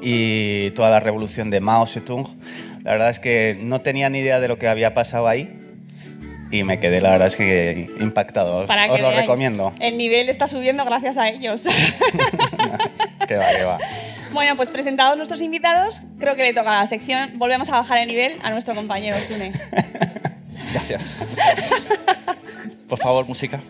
y 0.00 0.70
toda 0.72 0.90
la 0.90 1.00
revolución 1.00 1.50
de 1.50 1.60
Mao 1.60 1.86
Zedong. 1.86 2.26
La 2.82 2.92
verdad 2.92 3.10
es 3.10 3.20
que 3.20 3.56
no 3.60 3.80
tenía 3.80 4.08
ni 4.10 4.18
idea 4.20 4.40
de 4.40 4.48
lo 4.48 4.58
que 4.58 4.68
había 4.68 4.92
pasado 4.94 5.28
ahí. 5.28 5.58
y 6.50 6.64
me 6.64 6.78
quedé, 6.80 7.00
la 7.00 7.12
verdad 7.12 7.28
es 7.28 7.36
que 7.36 7.88
impactado. 8.00 8.58
Os, 8.58 8.66
Para 8.66 8.86
os 8.90 8.96
que 8.96 9.02
lo 9.02 9.08
veáis. 9.08 9.22
recomiendo. 9.22 9.72
El 9.80 9.96
nivel 9.96 10.28
está 10.28 10.46
subiendo 10.46 10.84
gracias 10.84 11.16
a 11.16 11.28
ellos. 11.28 11.64
que 13.28 13.36
va, 13.36 13.46
que 13.56 13.64
va. 13.64 13.78
bueno, 14.32 14.56
pues 14.56 14.70
presentados 14.70 15.16
nuestros 15.16 15.40
invitados, 15.40 16.02
creo 16.18 16.34
que 16.34 16.42
le 16.42 16.52
toca 16.52 16.76
a 16.76 16.80
la 16.82 16.86
sección. 16.86 17.38
Volvemos 17.38 17.70
a 17.70 17.78
bajar 17.78 17.98
el 17.98 18.08
nivel 18.08 18.38
a 18.42 18.50
nuestro 18.50 18.74
compañero 18.74 19.16
Sune. 19.26 19.52
Gracias. 20.72 21.22
muchas 21.30 21.36
gracias. 21.36 21.86
Por 22.88 22.98
favor, 22.98 23.26
música. 23.26 23.60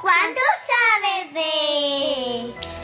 ¿Cuánto 0.00 0.40
sabes 0.68 1.34
de...? 1.34 2.77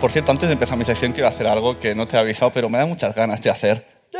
Por 0.00 0.12
cierto, 0.12 0.30
antes 0.30 0.48
de 0.48 0.52
empezar 0.52 0.76
mi 0.78 0.84
sección 0.84 1.12
quiero 1.12 1.28
hacer 1.28 1.46
algo 1.46 1.78
que 1.80 1.94
no 1.94 2.06
te 2.06 2.16
he 2.16 2.20
avisado, 2.20 2.50
pero 2.52 2.68
me 2.68 2.78
da 2.78 2.86
muchas 2.86 3.14
ganas 3.14 3.40
de 3.40 3.50
hacer. 3.50 3.84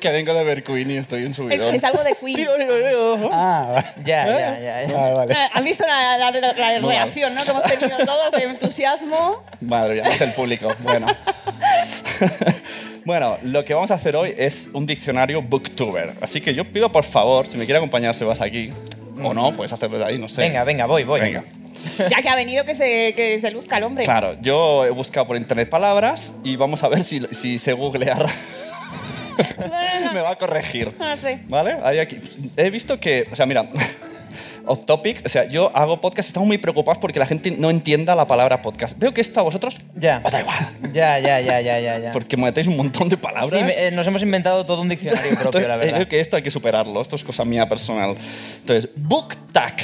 que 0.00 0.10
vengo 0.10 0.34
de 0.34 0.44
ver 0.44 0.62
Queen 0.62 0.90
y 0.90 0.96
estoy 0.98 1.22
en 1.24 1.30
Es, 1.30 1.36
subidón. 1.36 1.74
es 1.74 1.82
algo 1.84 2.02
de 2.04 2.14
Queen. 2.14 2.46
Ah, 3.32 3.84
Ya, 4.04 4.26
ya, 4.26 4.60
ya. 4.60 4.86
ya. 4.86 4.96
vale, 4.96 5.14
vale. 5.14 5.34
Eh, 5.34 5.48
¿Han 5.52 5.64
visto 5.64 5.84
la, 5.86 6.18
la- 6.18 6.30
la- 6.30 6.52
la 6.52 6.70
Muy 6.80 6.80
mal. 6.80 6.88
reacción 6.90 7.34
¿no? 7.34 7.42
que 7.44 7.50
hemos 7.50 7.64
tenido 7.64 7.96
todos 8.04 8.30
de 8.32 8.42
entusiasmo? 8.44 9.42
Madre 9.60 9.94
mía, 9.94 10.04
es 10.10 10.20
el 10.20 10.32
público. 10.32 10.68
Bueno. 10.80 11.06
bueno, 13.06 13.38
lo 13.42 13.64
que 13.64 13.72
vamos 13.74 13.90
a 13.90 13.94
hacer 13.94 14.14
hoy 14.16 14.34
es 14.36 14.68
un 14.74 14.84
diccionario 14.86 15.40
booktuber. 15.42 16.14
Así 16.20 16.40
que 16.42 16.54
yo 16.54 16.70
pido, 16.70 16.92
por 16.92 17.04
favor, 17.04 17.46
si 17.46 17.56
me 17.56 17.64
quiere 17.64 17.78
acompañar 17.78 18.14
Sebas 18.14 18.40
aquí, 18.42 18.70
o 19.22 19.32
no, 19.34 19.56
puedes 19.56 19.72
hacerlo 19.72 19.98
de 19.98 20.04
ahí, 20.04 20.18
no 20.18 20.28
sé. 20.28 20.42
Venga, 20.42 20.64
venga, 20.64 20.84
voy, 20.86 21.04
voy. 21.04 21.20
Venga. 21.20 21.42
Ya 22.10 22.22
que 22.22 22.28
ha 22.28 22.36
venido, 22.36 22.64
que 22.64 22.74
se, 22.74 23.12
que 23.14 23.38
se 23.40 23.50
luzca 23.50 23.78
el 23.78 23.84
hombre. 23.84 24.04
Claro, 24.04 24.36
yo 24.40 24.84
he 24.84 24.90
buscado 24.90 25.26
por 25.26 25.36
internet 25.36 25.68
palabras 25.68 26.34
y 26.44 26.56
vamos 26.56 26.82
a 26.84 26.88
ver 26.88 27.04
si, 27.04 27.20
si 27.32 27.58
se 27.58 27.72
googlear 27.72 28.26
me 30.12 30.20
va 30.20 30.30
a 30.30 30.36
corregir. 30.36 30.92
No 30.98 31.16
sé. 31.16 31.40
¿Vale? 31.48 31.76
Hay 31.82 31.98
aquí. 31.98 32.18
He 32.56 32.70
visto 32.70 32.98
que, 33.00 33.26
o 33.30 33.36
sea, 33.36 33.46
mira, 33.46 33.66
off 34.66 34.86
topic, 34.86 35.22
o 35.24 35.28
sea, 35.28 35.44
yo 35.46 35.70
hago 35.76 36.00
podcast 36.00 36.28
y 36.28 36.30
estamos 36.30 36.46
muy 36.46 36.58
preocupados 36.58 36.98
porque 36.98 37.18
la 37.18 37.26
gente 37.26 37.50
no 37.50 37.68
entienda 37.70 38.14
la 38.14 38.26
palabra 38.26 38.62
podcast. 38.62 38.96
Veo 38.98 39.12
que 39.12 39.20
esto 39.20 39.40
a 39.40 39.42
vosotros 39.42 39.74
Ya. 39.96 40.20
os 40.24 40.32
da 40.32 40.40
igual, 40.40 40.58
Ya, 40.92 41.18
ya, 41.18 41.40
ya, 41.40 41.60
ya, 41.60 41.80
ya. 41.80 41.98
ya. 41.98 42.10
porque 42.12 42.36
metéis 42.36 42.66
un 42.66 42.76
montón 42.76 43.08
de 43.08 43.16
palabras. 43.16 43.50
Sí, 43.50 43.62
me- 43.62 43.88
eh, 43.88 43.90
nos 43.90 44.06
hemos 44.06 44.22
inventado 44.22 44.64
todo 44.64 44.82
un 44.82 44.88
diccionario 44.88 45.30
propio, 45.32 45.46
Entonces, 45.46 45.68
la 45.68 45.74
eh, 45.74 45.78
verdad. 45.78 45.94
Creo 45.96 46.08
que 46.08 46.20
esto 46.20 46.36
hay 46.36 46.42
que 46.42 46.50
superarlo, 46.50 47.00
esto 47.00 47.16
es 47.16 47.24
cosa 47.24 47.44
mía 47.44 47.68
personal. 47.68 48.16
Entonces, 48.60 48.90
book 48.96 49.34
tag. 49.52 49.74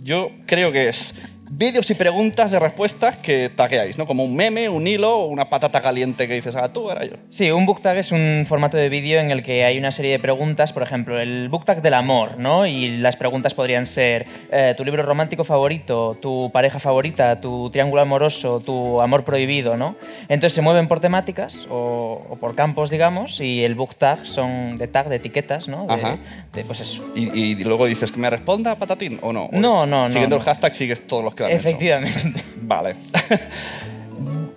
Yo 0.00 0.30
creo 0.46 0.72
que 0.72 0.88
es 0.88 1.14
vídeos 1.50 1.90
y 1.90 1.94
preguntas 1.94 2.50
de 2.50 2.58
respuestas 2.58 3.16
que 3.18 3.48
tagueáis, 3.48 3.98
¿no? 3.98 4.06
Como 4.06 4.24
un 4.24 4.34
meme, 4.36 4.68
un 4.68 4.86
hilo 4.86 5.18
o 5.18 5.26
una 5.26 5.48
patata 5.48 5.80
caliente 5.80 6.28
que 6.28 6.34
dices, 6.34 6.54
ah, 6.56 6.72
tú, 6.72 6.90
era 6.90 7.04
yo. 7.04 7.14
Sí, 7.28 7.50
un 7.50 7.66
book 7.66 7.80
tag 7.80 7.96
es 7.98 8.12
un 8.12 8.44
formato 8.46 8.76
de 8.76 8.88
vídeo 8.88 9.20
en 9.20 9.30
el 9.30 9.42
que 9.42 9.64
hay 9.64 9.78
una 9.78 9.92
serie 9.92 10.12
de 10.12 10.18
preguntas, 10.18 10.72
por 10.72 10.82
ejemplo, 10.82 11.18
el 11.20 11.48
book 11.48 11.64
tag 11.64 11.82
del 11.82 11.94
amor, 11.94 12.38
¿no? 12.38 12.66
Y 12.66 12.98
las 12.98 13.16
preguntas 13.16 13.54
podrían 13.54 13.86
ser 13.86 14.26
eh, 14.50 14.74
tu 14.76 14.84
libro 14.84 15.02
romántico 15.02 15.44
favorito, 15.44 16.16
tu 16.20 16.50
pareja 16.52 16.78
favorita, 16.78 17.40
tu 17.40 17.70
triángulo 17.70 18.02
amoroso, 18.02 18.60
tu 18.64 19.00
amor 19.00 19.24
prohibido, 19.24 19.76
¿no? 19.76 19.96
Entonces 20.28 20.54
se 20.54 20.62
mueven 20.62 20.88
por 20.88 21.00
temáticas 21.00 21.66
o, 21.70 22.26
o 22.28 22.36
por 22.36 22.54
campos, 22.54 22.90
digamos, 22.90 23.40
y 23.40 23.64
el 23.64 23.74
book 23.74 23.94
tag 23.96 24.24
son 24.26 24.76
de 24.76 24.88
tag, 24.88 25.08
de 25.08 25.16
etiquetas, 25.16 25.68
¿no? 25.68 25.86
De, 25.86 25.94
Ajá. 25.94 26.18
de, 26.52 26.64
pues 26.64 26.80
eso. 26.80 27.04
Y, 27.14 27.28
y 27.38 27.54
luego 27.64 27.86
dices, 27.86 28.12
¿que 28.12 28.20
me 28.20 28.30
responda 28.30 28.74
patatín 28.76 29.18
o 29.22 29.32
no? 29.32 29.44
O 29.46 29.50
No, 29.52 29.84
es- 29.84 29.90
no, 29.90 30.02
no, 30.02 30.08
Siguiendo 30.08 30.36
no. 30.36 30.42
el 30.42 30.46
hashtag 30.46 30.74
sigues 30.74 31.06
todos 31.06 31.24
los 31.24 31.34
Efectivamente. 31.46 32.44
Vale. 32.56 32.96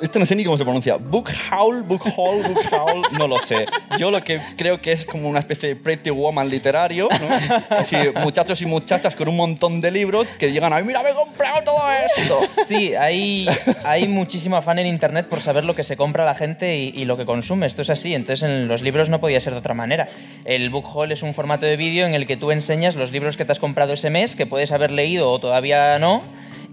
Esto 0.02 0.18
no 0.18 0.26
sé 0.26 0.36
ni 0.36 0.44
cómo 0.44 0.58
se 0.58 0.64
pronuncia. 0.64 0.96
Book 0.96 1.30
haul, 1.52 1.84
book 1.84 2.02
haul, 2.18 2.42
book 2.42 2.64
haul, 2.72 3.02
no 3.12 3.28
lo 3.28 3.38
sé. 3.38 3.68
Yo 4.00 4.10
lo 4.10 4.24
que 4.24 4.40
creo 4.58 4.82
que 4.82 4.92
es 4.92 5.06
como 5.06 5.30
una 5.30 5.40
especie 5.40 5.70
de 5.70 5.76
pretty 5.76 6.10
woman 6.10 6.50
literario, 6.50 7.08
¿no? 7.08 7.78
Así, 7.78 7.96
muchachos 8.16 8.60
y 8.64 8.66
muchachas 8.66 9.16
con 9.16 9.28
un 9.28 9.38
montón 9.38 9.80
de 9.80 9.92
libros 9.92 10.28
que 10.40 10.52
llegan 10.52 10.74
a 10.74 10.80
mira, 10.82 11.04
me 11.04 11.12
he 11.12 11.14
comprado 11.14 11.62
todo 11.64 11.84
esto. 12.18 12.40
Sí, 12.66 12.96
hay, 12.96 13.48
hay 13.86 14.08
muchísimo 14.08 14.56
afán 14.56 14.80
en 14.80 14.88
Internet 14.88 15.28
por 15.28 15.40
saber 15.40 15.66
lo 15.66 15.76
que 15.76 15.84
se 15.84 15.96
compra 15.96 16.26
la 16.26 16.34
gente 16.34 16.78
y, 16.78 16.94
y 16.96 17.06
lo 17.06 17.16
que 17.16 17.26
consume. 17.26 17.68
Esto 17.68 17.84
es 17.84 17.92
así. 17.92 18.16
Entonces, 18.16 18.50
en 18.50 18.68
los 18.68 18.82
libros 18.82 19.10
no 19.10 19.22
podía 19.22 19.40
ser 19.40 19.54
de 19.54 19.60
otra 19.60 19.76
manera. 19.76 20.10
El 20.46 20.72
book 20.72 20.86
haul 20.92 21.12
es 21.12 21.22
un 21.22 21.36
formato 21.36 21.68
de 21.68 21.78
vídeo 21.78 22.08
en 22.08 22.16
el 22.16 22.26
que 22.26 22.38
tú 22.38 22.50
enseñas 22.50 22.96
los 22.96 23.12
libros 23.12 23.38
que 23.38 23.46
te 23.46 23.52
has 23.52 23.60
comprado 23.60 23.94
ese 23.94 24.10
mes, 24.10 24.36
que 24.36 24.48
puedes 24.48 24.72
haber 24.72 24.90
leído 24.90 25.30
o 25.30 25.40
todavía 25.40 26.00
no. 26.00 26.24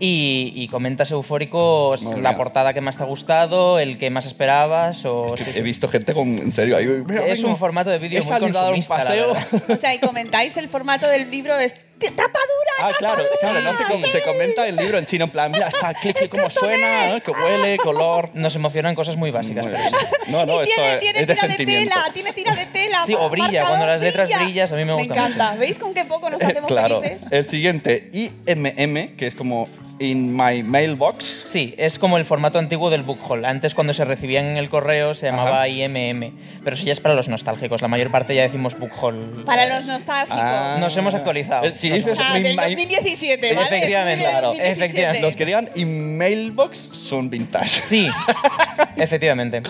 Y, 0.00 0.52
y 0.54 0.68
comentas 0.68 1.10
eufórico 1.10 1.94
Madre 2.00 2.22
la 2.22 2.28
mía. 2.30 2.36
portada 2.38 2.72
que 2.72 2.80
más 2.80 2.96
te 2.96 3.02
ha 3.02 3.06
gustado, 3.06 3.80
el 3.80 3.98
que 3.98 4.10
más 4.10 4.26
esperabas 4.26 5.04
o... 5.04 5.34
sí. 5.36 5.44
He 5.56 5.62
visto 5.62 5.88
gente 5.88 6.14
con, 6.14 6.28
en 6.38 6.52
serio, 6.52 6.76
ahí, 6.76 6.86
mira, 6.86 7.26
Es 7.26 7.38
vengo, 7.38 7.48
un 7.50 7.56
formato 7.56 7.90
de 7.90 7.98
vídeo 7.98 8.20
he 8.20 8.22
muy 8.22 8.32
un 8.42 8.52
consumista, 8.52 8.94
la 8.98 9.04
paseo. 9.04 9.32
O 9.74 9.76
sea, 9.76 9.92
y 9.94 9.98
comentáis 9.98 10.56
el 10.56 10.68
formato 10.68 11.08
del 11.08 11.28
libro 11.30 11.58
es 11.58 11.74
"T- 11.98 12.10
tapa 12.12 12.38
dura, 12.38 12.72
Ah, 12.78 12.86
tapa 12.92 12.98
claro, 12.98 13.22
dura". 13.24 13.30
claro, 13.40 13.60
no 13.60 13.74
se, 13.74 13.84
com- 13.84 14.04
se 14.04 14.22
comenta 14.22 14.68
el 14.68 14.76
libro 14.76 14.98
en 14.98 15.06
sí, 15.08 15.16
en 15.16 15.30
plan, 15.30 15.50
mira, 15.50 15.66
está 15.66 15.92
clic, 16.00 16.16
clic, 16.16 16.30
cómo 16.30 16.48
suena, 16.48 17.16
¿eh? 17.16 17.20
que 17.20 17.32
huele, 17.32 17.76
color. 17.78 18.30
Nos 18.34 18.54
emocionan 18.54 18.94
cosas 18.94 19.16
muy 19.16 19.32
básicas. 19.32 19.64
Muy 19.64 19.72
pero 19.74 19.84
bien. 19.88 20.00
sí. 20.00 20.30
No, 20.30 20.46
no, 20.46 20.60
Y 20.60 20.68
esto 20.68 20.74
tiene, 20.80 20.94
es, 20.94 21.00
tiene 21.00 21.20
es 21.22 21.26
de 21.26 21.34
tira 21.34 21.48
de 21.48 21.56
tela, 21.64 22.10
tiene 22.14 22.32
tira 22.32 22.54
de 22.54 22.66
tela. 22.66 23.02
Sí, 23.04 23.14
o 23.18 23.28
brilla, 23.28 23.66
cuando 23.66 23.84
las 23.86 24.00
letras 24.00 24.28
brillas, 24.28 24.70
a 24.70 24.76
mí 24.76 24.84
me 24.84 24.92
gusta 24.92 25.12
Me 25.14 25.20
mucho. 25.22 25.32
encanta. 25.34 25.58
¿Veis 25.58 25.76
con 25.76 25.92
qué 25.92 26.04
poco 26.04 26.30
nos 26.30 26.40
Eh, 26.40 26.46
hacemos 26.46 26.68
claro, 26.68 27.00
felices? 27.02 27.26
el 27.32 27.44
siguiente, 27.48 28.08
IMM, 28.12 29.16
que 29.16 29.26
es 29.26 29.34
como 29.34 29.68
In 30.00 30.36
My 30.36 30.62
Mailbox. 30.62 31.44
Sí, 31.48 31.74
es 31.76 31.98
como 31.98 32.18
el 32.18 32.24
formato 32.24 32.58
antiguo 32.58 32.88
del 32.90 33.02
book 33.02 33.18
haul. 33.28 33.44
Antes 33.44 33.74
cuando 33.74 33.92
se 33.92 34.04
recibían 34.04 34.44
en 34.46 34.56
el 34.56 34.68
correo 34.68 35.14
se 35.14 35.26
llamaba 35.26 35.58
Ajá. 35.62 35.68
IMM, 35.68 36.32
pero 36.62 36.76
eso 36.76 36.84
ya 36.84 36.92
es 36.92 37.00
para 37.00 37.14
los 37.16 37.28
nostálgicos. 37.28 37.82
La 37.82 37.88
mayor 37.88 38.10
parte 38.10 38.34
ya 38.34 38.42
decimos 38.42 38.78
book 38.78 38.92
haul. 39.02 39.42
Para 39.44 39.66
los 39.66 39.86
nostálgicos. 39.86 40.38
Ah. 40.40 40.76
Nos 40.78 40.96
hemos 40.96 41.14
actualizado. 41.14 41.64
Eh, 41.64 41.72
Si 41.74 41.90
dices 41.90 42.16
Ah, 42.22 42.34
del 42.34 42.56
My- 42.56 42.74
2017, 42.74 43.54
¿vale? 43.54 43.66
Efectivamente, 43.76 44.24
claro, 44.24 44.48
2017. 44.48 44.84
efectivamente. 44.84 45.22
Los 45.26 45.36
que 45.36 45.46
digan 45.46 45.68
In 45.74 46.16
Mailbox 46.18 46.78
son 46.92 47.28
vintage. 47.28 47.68
Sí, 47.68 48.08
efectivamente. 48.96 49.62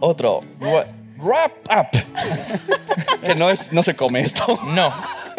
Otro. 0.00 0.42
Wra- 1.20 1.50
Wrap 1.66 1.92
Up. 1.94 3.20
que 3.24 3.34
no, 3.34 3.50
es, 3.50 3.72
no 3.72 3.82
se 3.82 3.94
come 3.96 4.20
esto. 4.20 4.58
No, 4.74 4.92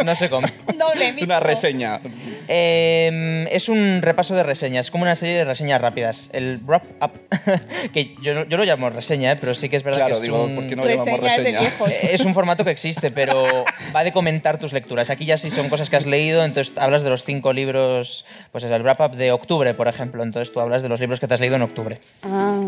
no 0.05 0.15
se 0.15 0.29
come. 0.29 0.51
Doble 0.77 1.07
mixto. 1.13 1.25
una 1.25 1.39
reseña. 1.39 2.00
Eh, 2.47 3.47
es 3.51 3.69
un 3.69 4.01
repaso 4.01 4.35
de 4.35 4.43
reseñas, 4.43 4.91
como 4.91 5.03
una 5.03 5.15
serie 5.15 5.35
de 5.35 5.45
reseñas 5.45 5.81
rápidas. 5.81 6.29
El 6.33 6.59
wrap 6.65 6.83
up, 7.01 7.11
que 7.93 8.15
yo, 8.21 8.33
no- 8.33 8.45
yo 8.45 8.57
lo 8.57 8.63
llamo 8.65 8.89
reseña, 8.89 9.31
¿eh? 9.33 9.35
pero 9.38 9.53
sí 9.55 9.69
que 9.69 9.75
es 9.77 9.83
verdad 9.83 10.00
Claro, 10.00 10.13
que 10.15 10.17
es 10.17 10.21
digo, 10.23 10.43
un... 10.43 10.55
¿por 10.55 10.67
qué 10.67 10.75
no 10.75 10.85
llamamos 10.85 11.05
de 11.05 11.17
reseña? 11.29 11.61
Eh, 11.61 12.09
Es 12.13 12.21
un 12.21 12.33
formato 12.33 12.63
que 12.63 12.71
existe, 12.71 13.11
pero 13.11 13.65
va 13.95 14.03
de 14.03 14.11
comentar 14.11 14.57
tus 14.57 14.73
lecturas. 14.73 15.09
Aquí 15.09 15.25
ya 15.25 15.38
sí 15.38 15.50
son 15.51 15.69
cosas 15.69 15.89
que 15.89 15.95
has 15.97 16.05
leído, 16.05 16.43
entonces 16.45 16.73
hablas 16.77 17.03
de 17.03 17.09
los 17.09 17.23
cinco 17.23 17.53
libros, 17.53 18.25
pues 18.51 18.63
es 18.63 18.71
el 18.71 18.83
wrap-up 18.83 19.15
de 19.15 19.31
octubre, 19.31 19.73
por 19.73 19.88
ejemplo. 19.88 20.23
Entonces 20.23 20.53
tú 20.53 20.59
hablas 20.59 20.81
de 20.81 20.89
los 20.89 21.00
libros 21.00 21.19
que 21.19 21.27
te 21.27 21.33
has 21.33 21.39
leído 21.39 21.55
en 21.55 21.61
octubre. 21.63 22.00
Ah. 22.23 22.61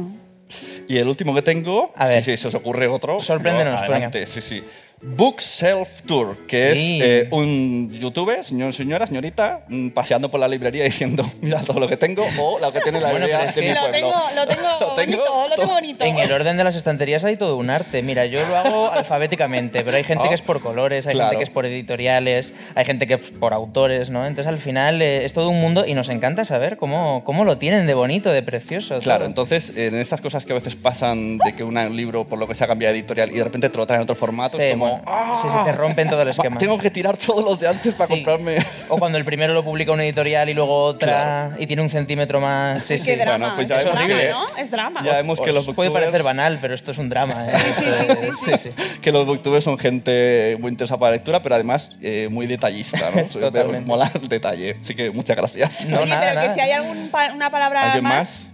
Y 0.87 0.97
el 0.97 1.07
último 1.07 1.33
que 1.33 1.41
tengo, 1.41 1.93
A 1.95 2.07
ver. 2.07 2.23
sí, 2.23 2.31
sí, 2.31 2.37
se 2.37 2.47
os 2.49 2.55
ocurre 2.55 2.87
otro. 2.87 3.19
Sorpréndenos, 3.19 3.81
adelante, 3.81 4.25
sí, 4.25 4.41
sí. 4.41 4.63
Book 5.05 5.41
Self 5.41 6.03
Tour, 6.03 6.37
que 6.47 6.75
Sí. 6.75 6.99
es 7.01 7.05
eh, 7.25 7.27
un 7.31 7.91
youtuber, 7.91 8.43
señor, 8.45 8.73
señora, 8.73 9.05
señorita, 9.05 9.65
mm, 9.67 9.89
paseando 9.89 10.31
por 10.31 10.39
la 10.39 10.47
librería 10.47 10.83
diciendo, 10.85 11.25
mira 11.41 11.59
todo 11.61 11.79
lo 11.81 11.89
que 11.89 11.97
tengo, 11.97 12.25
o 12.39 12.57
lo 12.59 12.71
que 12.71 12.79
tiene 12.79 13.01
la 13.01 13.11
Bueno, 13.11 13.25
librería 13.25 13.49
es 13.49 13.55
de 13.55 13.61
mi 13.63 13.67
Lo 13.69 13.79
pueblo. 13.81 13.91
tengo, 13.97 14.11
lo 14.35 14.47
tengo 14.47 14.63
bonito, 14.95 15.47
lo 15.49 15.55
tengo 15.55 15.71
bonito. 15.73 16.05
En 16.05 16.17
el 16.19 16.31
orden 16.31 16.55
de 16.55 16.63
las 16.63 16.75
estanterías 16.77 17.23
hay 17.25 17.35
todo 17.35 17.57
un 17.57 17.69
arte. 17.69 18.01
Mira, 18.01 18.25
yo 18.27 18.39
lo 18.47 18.55
hago 18.57 18.91
alfabéticamente, 18.93 19.83
pero 19.83 19.97
hay 19.97 20.03
gente 20.05 20.23
Ah, 20.25 20.29
que 20.29 20.35
es 20.35 20.41
por 20.41 20.61
colores, 20.61 21.05
hay 21.05 21.13
claro. 21.15 21.31
gente 21.31 21.39
que 21.39 21.43
es 21.43 21.49
por 21.49 21.65
editoriales, 21.65 22.53
hay 22.75 22.85
gente 22.85 23.05
que 23.05 23.15
es 23.15 23.21
por 23.31 23.53
autores, 23.53 24.09
¿no? 24.09 24.25
Entonces 24.25 24.47
al 24.47 24.57
final 24.57 25.01
eh, 25.01 25.25
es 25.25 25.33
todo 25.33 25.49
un 25.49 25.59
mundo 25.59 25.85
y 25.85 25.95
nos 25.95 26.07
encanta 26.09 26.45
saber 26.45 26.77
cómo, 26.77 27.23
cómo 27.25 27.43
lo 27.43 27.57
tienen 27.57 27.87
de 27.87 27.93
bonito, 27.93 28.31
de 28.31 28.41
precioso. 28.41 28.99
Claro, 28.99 29.25
entonces 29.25 29.73
en 29.75 29.95
estas 29.95 30.21
cosas 30.21 30.45
que 30.45 30.53
a 30.53 30.55
veces 30.55 30.75
pasan 30.75 31.39
de 31.39 31.53
que 31.53 31.63
un 31.65 31.73
libro 31.95 32.25
por 32.25 32.39
lo 32.39 32.47
que 32.47 32.55
sea 32.55 32.67
cambia 32.67 32.89
de 32.91 32.99
editorial 32.99 33.31
y 33.31 33.37
de 33.37 33.43
repente 33.43 33.69
te 33.69 33.77
lo 33.77 33.85
traen 33.85 33.99
en 33.99 34.03
otro 34.03 34.15
formato, 34.15 34.57
es 34.59 34.71
como, 34.71 34.92
bueno, 34.97 35.03
¡ah! 35.07 35.39
sí, 35.41 35.49
sí, 35.49 35.55
te 35.65 35.71
rompen 35.71 36.09
todo 36.09 36.21
el 36.21 36.29
esquema. 36.29 36.57
Tengo 36.57 36.77
que 36.77 36.89
tirar 36.91 37.17
todos 37.17 37.43
los 37.43 37.59
de 37.59 37.67
antes 37.67 37.93
para 37.93 38.07
Sí. 38.07 38.13
comprarme. 38.15 38.57
O 38.89 38.97
cuando 38.97 39.17
el 39.17 39.25
primero 39.25 39.53
lo 39.53 39.63
publica 39.63 39.91
una 39.91 40.03
editorial 40.03 40.49
y 40.49 40.53
luego 40.53 40.75
otra 40.83 41.47
Claro. 41.49 41.55
y 41.61 41.67
tiene 41.67 41.81
un 41.81 41.89
centímetro 41.89 42.39
más. 42.39 42.83
Sí, 42.83 42.95
Qué 42.95 42.97
sí. 42.99 43.15
drama. 43.15 43.37
Bueno, 43.37 43.55
pues 43.55 43.67
ya 43.67 43.77
es 43.77 43.83
vemos 43.85 43.99
drama, 43.99 44.19
que- 44.21 44.29
¿no? 44.29 44.45
Es 44.57 44.71
drama. 44.71 45.01
Ya 45.03 45.13
vemos 45.13 45.41
que 45.41 45.51
los 45.51 45.67
Os 45.67 45.75
puede 45.75 45.91
parecer 45.91 46.23
banal, 46.23 46.57
pero 46.61 46.73
esto 46.73 46.91
es 46.91 46.97
un 46.97 47.09
drama. 47.09 47.47
¿eh? 47.49 47.53
Sí, 47.57 47.83
sí, 47.85 48.07
sí, 48.09 48.27
sí. 48.45 48.57
sí, 48.57 48.69
sí. 48.69 48.99
que 49.01 49.11
los 49.11 49.25
booktubers 49.25 49.63
son 49.63 49.77
gente 49.77 50.57
muy 50.59 50.69
interesada 50.69 50.99
para 50.99 51.11
la 51.11 51.17
lectura, 51.17 51.41
pero 51.41 51.55
además 51.55 51.97
eh, 52.01 52.27
muy 52.31 52.45
detallista, 52.47 53.09
¿no? 53.15 53.23
Totalmente. 53.39 53.87
Mola 53.87 54.11
el 54.13 54.27
detalle. 54.27 54.77
Así 54.81 54.95
que 54.95 55.11
muchas 55.11 55.35
gracias. 55.37 55.85
No, 55.85 55.99
Oye, 56.01 56.09
nada, 56.09 56.21
pero 56.21 56.31
que 56.33 56.47
nada. 56.47 56.53
si 56.53 56.59
hay 56.61 56.71
alguna 56.71 57.49
palabra 57.49 57.83
¿Alguien 57.85 58.03
más, 58.03 58.13
más? 58.13 58.52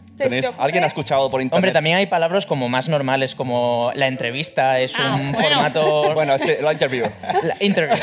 ¿Alguien 0.57 0.83
ha 0.83 0.87
escuchado 0.87 1.29
por 1.29 1.41
internet? 1.41 1.57
Hombre, 1.57 1.71
también 1.71 1.97
hay 1.97 2.05
palabras 2.07 2.45
como 2.45 2.69
más 2.69 2.89
normales, 2.89 3.35
como 3.35 3.91
la 3.95 4.07
entrevista, 4.07 4.79
es 4.79 4.93
Ah, 4.97 5.15
un 5.19 5.31
bueno. 5.31 5.49
formato... 5.49 6.13
Bueno, 6.19 6.35
este, 6.35 6.61
la 6.61 6.73
interview. 6.73 7.05
La 7.43 7.55
interview. 7.59 7.97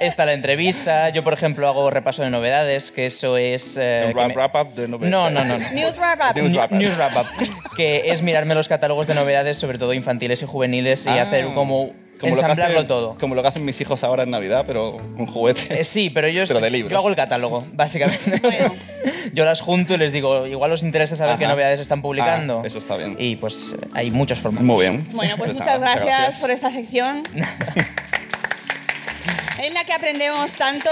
Está 0.00 0.26
la 0.26 0.32
entrevista. 0.32 1.08
Yo, 1.10 1.22
por 1.22 1.32
ejemplo, 1.32 1.68
hago 1.68 1.88
repaso 1.90 2.22
de 2.22 2.30
novedades, 2.30 2.90
que 2.90 3.06
eso 3.06 3.36
es... 3.36 3.76
eh, 3.80 4.02
Un 4.06 4.12
que 4.12 4.14
wrap, 4.14 4.28
me- 4.28 4.34
wrap 4.34 4.54
up 4.56 4.74
de 4.74 4.88
novedades. 4.88 5.10
No, 5.10 5.30
no, 5.30 5.44
no. 5.44 5.58
no. 5.58 5.70
News 5.72 5.98
wrap 5.98 6.20
up. 6.20 6.72
News 6.72 6.96
que 7.76 8.10
es 8.10 8.22
mirarme 8.22 8.54
los 8.54 8.68
catálogos 8.68 9.06
de 9.06 9.14
novedades, 9.14 9.56
sobre 9.58 9.78
todo 9.78 9.92
infantiles 9.94 10.42
y 10.42 10.46
juveniles, 10.46 11.06
y 11.06 11.10
Ah, 11.10 11.22
hacer 11.22 11.46
como, 11.54 11.90
lo 12.30 12.34
que 12.36 12.40
ensamblarlo 12.40 12.78
hacen- 12.80 12.86
todo. 12.88 13.14
Como 13.20 13.34
lo 13.34 13.42
que 13.42 13.48
hacen 13.48 13.64
mis 13.64 13.80
hijos 13.80 14.02
ahora 14.04 14.22
en 14.24 14.30
Navidad, 14.30 14.64
pero 14.66 14.96
con 15.16 15.26
juguetes. 15.26 15.70
Eh, 15.70 15.84
sí, 15.84 16.10
pero 16.10 16.28
yo, 16.28 16.44
Pero 16.48 16.60
de 16.60 16.70
libros. 16.70 16.90
yo 16.92 16.98
hago 16.98 17.08
el 17.08 17.16
catálogo, 17.16 17.64
básicamente. 17.72 18.38
Bueno. 18.42 18.74
yo 19.32 19.44
las 19.44 19.60
junto 19.60 19.94
y 19.94 19.98
les 19.98 20.12
digo, 20.12 20.46
igual 20.46 20.72
os 20.72 20.82
interesa 20.82 21.16
saber 21.16 21.36
qué 21.38 21.44
Ajá. 21.44 21.52
novedades 21.54 21.80
están 21.80 22.02
publicando. 22.02 22.60
Ah, 22.64 22.66
eso 22.66 22.78
está 22.78 22.96
bien. 22.96 23.16
Y 23.18 23.36
pues 23.36 23.74
hay 23.92 24.10
muchos 24.10 24.38
formatos. 24.38 24.66
Muy 24.66 24.80
bien. 24.86 25.06
Bueno, 25.12 25.36
pues 25.36 25.54
nada, 25.54 25.78
muchas 25.78 25.94
gracias, 26.04 26.40
por 26.40 26.50
esta 26.50 26.70
sección. 26.70 27.22
en 29.58 29.74
la 29.74 29.84
que 29.84 29.92
aprendemos 29.92 30.52
tanto. 30.52 30.90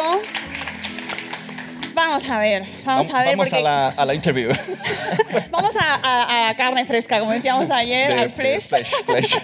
Vamos 1.94 2.26
a 2.30 2.38
ver, 2.38 2.64
vamos 2.86 3.12
a 3.12 3.18
ver, 3.22 3.36
Vamos 3.36 3.50
porque 3.50 3.56
a 3.56 3.60
la, 3.60 3.88
a 3.88 4.04
la 4.06 4.14
interview. 4.14 4.50
vamos 5.50 5.76
a, 5.76 5.94
a- 6.02 6.48
a 6.48 6.56
carne 6.56 6.86
fresca, 6.86 7.20
como 7.20 7.32
decíamos 7.32 7.70
ayer, 7.70 8.08
De- 8.08 8.14
al 8.14 8.28
de 8.28 8.28
fresh. 8.30 8.68
flesh, 8.68 8.92
flesh. 9.04 9.36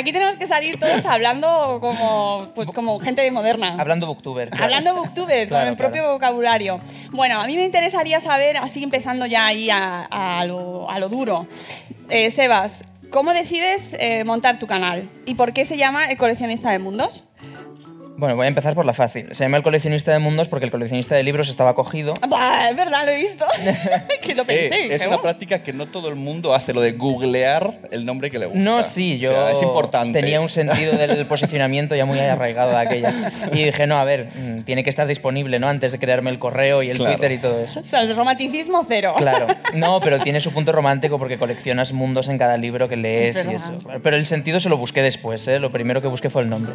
Aquí 0.00 0.12
tenemos 0.12 0.38
que 0.38 0.46
salir 0.46 0.80
todos 0.80 1.04
hablando 1.04 1.76
como, 1.78 2.48
pues, 2.54 2.68
como 2.68 2.98
gente 3.00 3.30
moderna. 3.30 3.76
Hablando 3.78 4.06
booktuber. 4.06 4.48
claro. 4.48 4.64
Hablando 4.64 4.94
booktuber, 4.94 5.46
con 5.46 5.60
el 5.60 5.76
propio 5.76 6.00
claro. 6.00 6.14
vocabulario. 6.14 6.80
Bueno, 7.10 7.38
a 7.38 7.46
mí 7.46 7.54
me 7.54 7.64
interesaría 7.64 8.18
saber, 8.18 8.56
así 8.56 8.82
empezando 8.82 9.26
ya 9.26 9.44
ahí 9.44 9.68
a, 9.68 10.04
a 10.04 10.46
lo, 10.46 10.88
a 10.90 10.98
lo 10.98 11.10
duro. 11.10 11.46
Eh, 12.08 12.30
Sebas, 12.30 12.84
¿cómo 13.10 13.34
decides 13.34 13.94
eh, 14.00 14.24
montar 14.24 14.58
tu 14.58 14.66
canal? 14.66 15.10
¿Y 15.26 15.34
por 15.34 15.52
qué 15.52 15.66
se 15.66 15.76
llama 15.76 16.06
El 16.06 16.16
coleccionista 16.16 16.70
de 16.70 16.78
mundos? 16.78 17.26
Bueno, 18.20 18.36
voy 18.36 18.44
a 18.44 18.48
empezar 18.48 18.74
por 18.74 18.84
la 18.84 18.92
fácil. 18.92 19.28
Se 19.34 19.44
llama 19.44 19.56
El 19.56 19.62
coleccionista 19.62 20.12
de 20.12 20.18
mundos 20.18 20.46
porque 20.46 20.66
el 20.66 20.70
coleccionista 20.70 21.14
de 21.14 21.22
libros 21.22 21.48
estaba 21.48 21.74
cogido. 21.74 22.12
Bah, 22.28 22.68
es 22.70 22.76
verdad, 22.76 23.04
lo 23.06 23.12
he 23.12 23.16
visto. 23.16 23.46
que 24.22 24.34
lo 24.34 24.44
pensé. 24.44 24.86
Eh, 24.86 24.94
es 24.94 25.06
una 25.06 25.16
"Oh". 25.16 25.22
práctica 25.22 25.62
que 25.62 25.72
no 25.72 25.86
todo 25.86 26.10
el 26.10 26.16
mundo 26.16 26.54
hace, 26.54 26.74
lo 26.74 26.82
de 26.82 26.92
googlear 26.92 27.78
el 27.90 28.04
nombre 28.04 28.30
que 28.30 28.38
le 28.38 28.44
gusta. 28.46 28.60
No, 28.60 28.82
sí, 28.84 29.18
yo 29.18 29.30
O 29.30 29.32
sea, 29.34 29.52
es 29.52 29.62
importante. 29.62 30.20
tenía 30.20 30.38
un 30.40 30.50
sentido 30.50 30.92
del 30.98 31.24
posicionamiento 31.28 31.96
ya 31.96 32.04
muy 32.04 32.18
arraigado 32.20 32.70
de 32.72 32.76
aquella. 32.76 33.32
Y 33.52 33.64
dije, 33.64 33.86
no, 33.86 33.96
a 33.96 34.04
ver, 34.04 34.28
mm, 34.34 34.62
tiene 34.64 34.84
que 34.84 34.90
estar 34.90 35.06
disponible, 35.06 35.58
¿no? 35.58 35.68
Antes 35.68 35.92
de 35.92 35.98
crearme 35.98 36.28
el 36.30 36.38
correo 36.38 36.82
y 36.82 36.90
el 36.90 36.98
Claro. 36.98 37.14
Twitter 37.16 37.32
y 37.32 37.38
todo 37.38 37.58
eso. 37.58 37.80
O 37.80 37.84
sea, 37.84 38.02
el 38.02 38.14
romanticismo 38.14 38.84
cero. 38.86 39.14
Claro, 39.16 39.46
no, 39.74 39.98
pero 40.00 40.18
tiene 40.20 40.40
su 40.40 40.52
punto 40.52 40.72
romántico 40.72 41.18
porque 41.18 41.38
coleccionas 41.38 41.92
mundos 41.94 42.28
en 42.28 42.36
cada 42.36 42.58
libro 42.58 42.86
que 42.86 42.96
lees 42.96 43.34
Es 43.36 43.46
y 43.46 43.54
eso. 43.54 43.78
Pero 44.02 44.16
el 44.16 44.26
sentido 44.26 44.60
se 44.60 44.68
lo 44.68 44.76
busqué 44.76 45.00
después, 45.02 45.48
¿eh? 45.48 45.58
lo 45.58 45.72
primero 45.72 46.02
que 46.02 46.08
busqué 46.08 46.28
fue 46.28 46.42
el 46.42 46.50
nombre. 46.50 46.74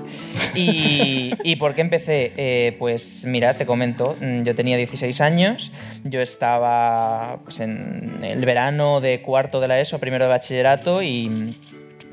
¿Y, 0.56 1.35
¿y 1.44 1.56
por 1.58 1.74
qué 1.74 1.82
empecé? 1.82 2.34
Eh, 2.38 2.76
pues 2.80 3.26
mira, 3.26 3.54
te 3.56 3.66
comento, 3.66 4.16
mm, 4.20 4.44
yo 4.44 4.56
tenía 4.56 4.78
16 4.78 5.22
años, 5.22 5.72
yo 6.04 6.22
estaba 6.22 7.40
pues, 7.44 7.60
en 7.60 8.24
el 8.24 8.46
verano 8.46 9.02
de 9.02 9.22
cuarto 9.22 9.60
de 9.60 9.68
la 9.68 9.80
ESO, 9.80 10.00
primero 10.00 10.26
de 10.26 10.30
bachillerato 10.30 11.02
y 11.02 11.56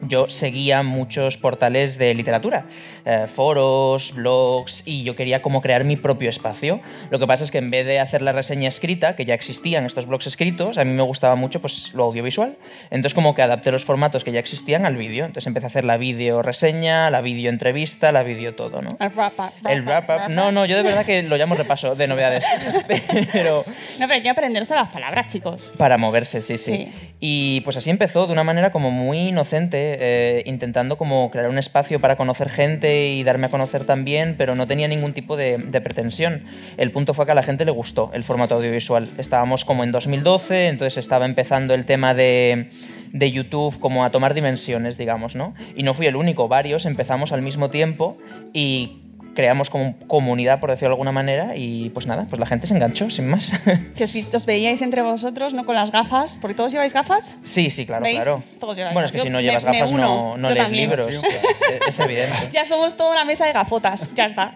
yo 0.02 0.28
seguía 0.28 0.82
muchos 0.82 1.36
portales 1.36 1.96
de 1.96 2.14
literatura, 2.14 2.64
eh, 3.04 3.26
foros, 3.26 4.14
blogs, 4.14 4.82
y 4.86 5.02
yo 5.02 5.16
quería 5.16 5.42
como 5.42 5.60
crear 5.60 5.84
mi 5.84 5.96
propio 5.96 6.30
espacio. 6.30 6.80
Lo 7.10 7.18
que 7.18 7.26
pasa 7.26 7.44
es 7.44 7.50
que 7.50 7.58
en 7.58 7.70
vez 7.70 7.86
de 7.86 8.00
hacer 8.00 8.22
la 8.22 8.32
reseña 8.32 8.68
escrita, 8.68 9.16
que 9.16 9.24
ya 9.24 9.34
existían 9.34 9.84
estos 9.86 10.06
blogs 10.06 10.26
escritos, 10.26 10.78
a 10.78 10.84
mí 10.84 10.92
me 10.92 11.02
gustaba 11.02 11.34
mucho 11.34 11.60
pues, 11.60 11.92
lo 11.94 12.04
audiovisual. 12.04 12.56
Entonces 12.90 13.14
como 13.14 13.34
que 13.34 13.42
adapté 13.42 13.72
los 13.72 13.84
formatos 13.84 14.24
que 14.24 14.32
ya 14.32 14.40
existían 14.40 14.86
al 14.86 14.96
vídeo. 14.96 15.24
Entonces 15.24 15.46
empecé 15.46 15.66
a 15.66 15.68
hacer 15.68 15.84
la 15.84 15.96
vídeo 15.96 16.42
reseña, 16.42 17.10
la 17.10 17.20
vídeo 17.20 17.50
entrevista, 17.50 18.12
la 18.12 18.22
vídeo 18.22 18.54
todo, 18.54 18.82
¿no? 18.82 18.96
El 19.00 19.10
wrap 19.10 19.38
up. 19.38 19.68
El 19.68 19.82
wrap 19.84 20.08
up. 20.08 20.30
No, 20.30 20.52
no, 20.52 20.66
yo 20.66 20.76
de 20.76 20.82
verdad 20.82 21.04
que 21.04 21.22
lo 21.22 21.36
llamo 21.36 21.54
repaso 21.54 21.94
de 21.94 22.06
novedades. 22.06 22.44
Pero 23.32 23.64
No, 23.98 24.06
pero 24.06 24.14
hay 24.14 24.22
que 24.22 24.30
aprenderse 24.30 24.74
las 24.74 24.88
palabras, 24.88 25.28
chicos. 25.28 25.72
para 25.76 25.98
moverse, 25.98 26.42
sí, 26.42 26.58
sí, 26.58 26.72
Sí. 26.72 26.92
Y 27.24 27.60
pues 27.60 27.76
así 27.76 27.90
empezó, 27.90 28.26
de 28.26 28.32
una 28.32 28.42
manera 28.42 28.72
como 28.72 28.90
muy 28.90 29.28
inocente, 29.28 29.96
eh, 30.00 30.42
intentando 30.46 30.96
como 30.98 31.30
crear 31.30 31.48
un 31.48 31.58
espacio 31.58 32.00
para 32.00 32.16
conocer 32.16 32.50
gente 32.50 32.91
y 32.94 33.24
darme 33.24 33.46
a 33.46 33.50
conocer 33.50 33.84
también, 33.84 34.34
pero 34.36 34.54
no 34.54 34.66
tenía 34.66 34.88
ningún 34.88 35.12
tipo 35.12 35.36
de, 35.36 35.58
de 35.58 35.80
pretensión. 35.80 36.44
El 36.76 36.90
punto 36.90 37.14
fue 37.14 37.26
que 37.26 37.32
a 37.32 37.34
la 37.34 37.42
gente 37.42 37.64
le 37.64 37.70
gustó 37.70 38.10
el 38.14 38.24
formato 38.24 38.56
audiovisual. 38.56 39.08
Estábamos 39.18 39.64
como 39.64 39.84
en 39.84 39.92
2012, 39.92 40.68
entonces 40.68 40.98
estaba 40.98 41.26
empezando 41.26 41.74
el 41.74 41.84
tema 41.84 42.14
de 42.14 42.70
de 43.12 43.30
YouTube 43.30 43.78
como 43.78 44.04
a 44.04 44.10
tomar 44.10 44.34
dimensiones, 44.34 44.96
digamos, 44.96 45.36
¿no? 45.36 45.54
Y 45.76 45.82
no 45.82 45.94
fui 45.94 46.06
el 46.06 46.16
único, 46.16 46.48
varios 46.48 46.86
empezamos 46.86 47.32
al 47.32 47.42
mismo 47.42 47.68
tiempo 47.68 48.16
y 48.52 49.01
creamos 49.34 49.70
como 49.70 49.96
comunidad, 50.06 50.60
por 50.60 50.70
decirlo 50.70 50.90
de 50.90 50.94
alguna 50.94 51.12
manera, 51.12 51.56
y 51.56 51.90
pues 51.90 52.06
nada, 52.06 52.26
pues 52.28 52.38
la 52.38 52.46
gente 52.46 52.66
se 52.66 52.74
enganchó, 52.74 53.10
sin 53.10 53.28
más. 53.28 53.52
Que 53.96 54.04
os, 54.04 54.46
veíais 54.46 54.82
entre 54.82 55.02
vosotros, 55.02 55.54
¿no? 55.54 55.64
Con 55.64 55.74
las 55.74 55.90
gafas. 55.92 56.38
Porque 56.40 56.54
todos 56.54 56.72
lleváis 56.72 56.92
gafas. 56.92 57.36
Sí, 57.44 57.70
sí, 57.70 57.86
claro, 57.86 58.04
¿Veis? 58.04 58.16
claro. 58.16 58.42
Todos 58.58 58.76
bueno, 58.76 59.04
es 59.04 59.12
que 59.12 59.20
si 59.20 59.30
no 59.30 59.40
llevas 59.40 59.64
me 59.64 59.78
gafas 59.78 59.92
no, 59.92 60.36
no 60.36 60.50
lees 60.50 60.64
también. 60.64 60.90
libros. 60.90 61.10
Es, 61.22 61.88
es 61.88 62.00
evidente. 62.00 62.36
Ya 62.52 62.64
somos 62.64 62.96
toda 62.96 63.12
una 63.12 63.24
mesa 63.24 63.46
de 63.46 63.52
gafotas. 63.52 64.14
Ya 64.14 64.26
está. 64.26 64.54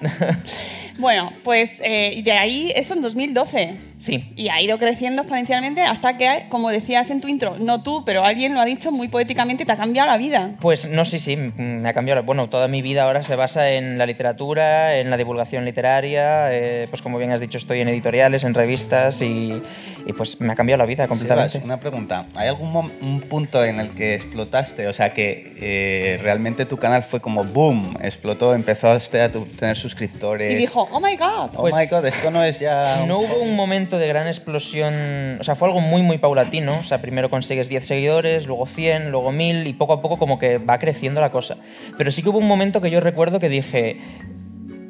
bueno, 0.99 1.33
pues 1.45 1.81
eh, 1.85 2.21
de 2.23 2.33
ahí, 2.33 2.73
eso 2.75 2.95
en 2.95 3.03
2012. 3.03 3.77
Sí. 3.99 4.31
Y 4.37 4.49
ha 4.51 4.61
ido 4.61 4.79
creciendo 4.79 5.23
exponencialmente 5.23 5.81
hasta 5.83 6.15
que, 6.19 6.47
como 6.51 6.69
decías 6.71 7.11
en 7.11 7.21
tu 7.23 7.29
intro, 7.29 7.57
no 7.59 7.83
tú, 7.83 8.03
pero 8.05 8.25
alguien 8.25 8.53
lo 8.53 8.61
ha 8.61 8.65
dicho 8.67 8.93
muy 8.93 9.09
poéticamente, 9.09 9.65
te 9.65 9.73
ha 9.73 9.77
cambiado 9.77 10.09
la 10.11 10.19
vida. 10.19 10.51
Pues 10.61 10.89
no, 10.91 11.05
sí, 11.07 11.19
sí, 11.19 11.37
me 11.37 11.89
ha 11.89 11.95
cambiado. 11.95 12.23
Bueno, 12.23 12.49
toda 12.51 12.69
mi 12.69 12.83
vida 12.83 13.05
ahora 13.05 13.23
se 13.23 13.37
basa 13.37 13.71
en 13.71 13.97
la 13.97 14.05
literatura, 14.07 14.99
en 14.99 15.09
la 15.11 15.17
divulgación 15.17 15.65
literaria. 15.65 16.53
eh, 16.53 16.87
pues 16.91 17.01
como 17.01 17.19
bien 17.19 17.33
has 17.33 17.41
dicho, 17.41 17.57
estoy 17.59 17.81
en 17.81 17.89
editoriales, 17.89 18.45
en 18.45 18.53
revistas 18.55 19.23
y, 19.23 19.63
y 20.07 20.13
pues 20.13 20.41
me 20.41 20.53
ha 20.53 20.57
cambiado 20.57 20.79
la 20.79 20.87
vida 20.87 21.09
completamente. 21.09 21.53
Sebas, 21.53 21.65
una 21.65 21.79
pregunta. 21.81 22.27
¿Hay 22.35 22.49
algún 22.49 22.77
un 23.01 23.21
punto 23.23 23.65
en 23.65 23.81
el 23.81 23.91
que 23.91 24.15
explotaste? 24.15 24.87
O 24.89 24.93
sea, 24.93 25.15
que 25.15 25.55
eh, 25.61 26.19
realmente 26.23 26.67
tu 26.67 26.77
canal 26.77 27.03
fue 27.03 27.21
como 27.21 27.45
boom, 27.45 27.97
explotó, 28.03 28.55
empezaste 28.55 29.23
a 29.23 29.33
tu- 29.33 29.47
tener 29.47 29.77
suscriptores. 29.77 30.53
Y 30.53 30.57
dijo, 30.57 30.87
oh 30.93 31.01
my 31.01 31.17
god. 31.17 31.51
oh 31.55 31.63
Pues- 31.63 31.75
my 31.75 31.87
god, 31.87 32.05
esto 32.05 32.31
no 32.31 32.43
es 32.45 32.59
ya. 32.61 33.05
No 33.07 33.21
hubo 33.21 33.37
un 33.39 33.55
momento 33.57 33.86
de 33.89 34.09
gran 34.09 34.27
explosión, 34.27 35.39
o 35.41 35.45
sea, 35.45 35.55
fue 35.55 35.69
algo 35.69 35.81
muy, 35.81 36.03
muy 36.03 36.19
paulatino. 36.19 36.79
O 36.81 36.85
sea, 36.85 37.01
primero 37.01 37.31
consigues 37.31 37.69
10 37.69 37.87
seguidores, 37.87 38.47
luego 38.49 38.67
100, 38.67 39.11
luego 39.13 39.31
1000 39.31 39.69
y 39.69 39.73
poco 39.73 39.93
a 39.93 40.03
poco 40.03 40.19
como 40.19 40.39
que 40.39 40.59
va 40.59 40.79
creciendo 40.79 41.21
la 41.21 41.31
cosa. 41.31 41.57
Pero 41.97 42.11
sí 42.11 42.23
que 42.23 42.31
hubo 42.31 42.39
un 42.39 42.49
momento 42.49 42.81
que 42.81 42.91
yo 42.91 43.01
recuerdo 43.01 43.39
que 43.39 43.49
dije, 43.49 43.99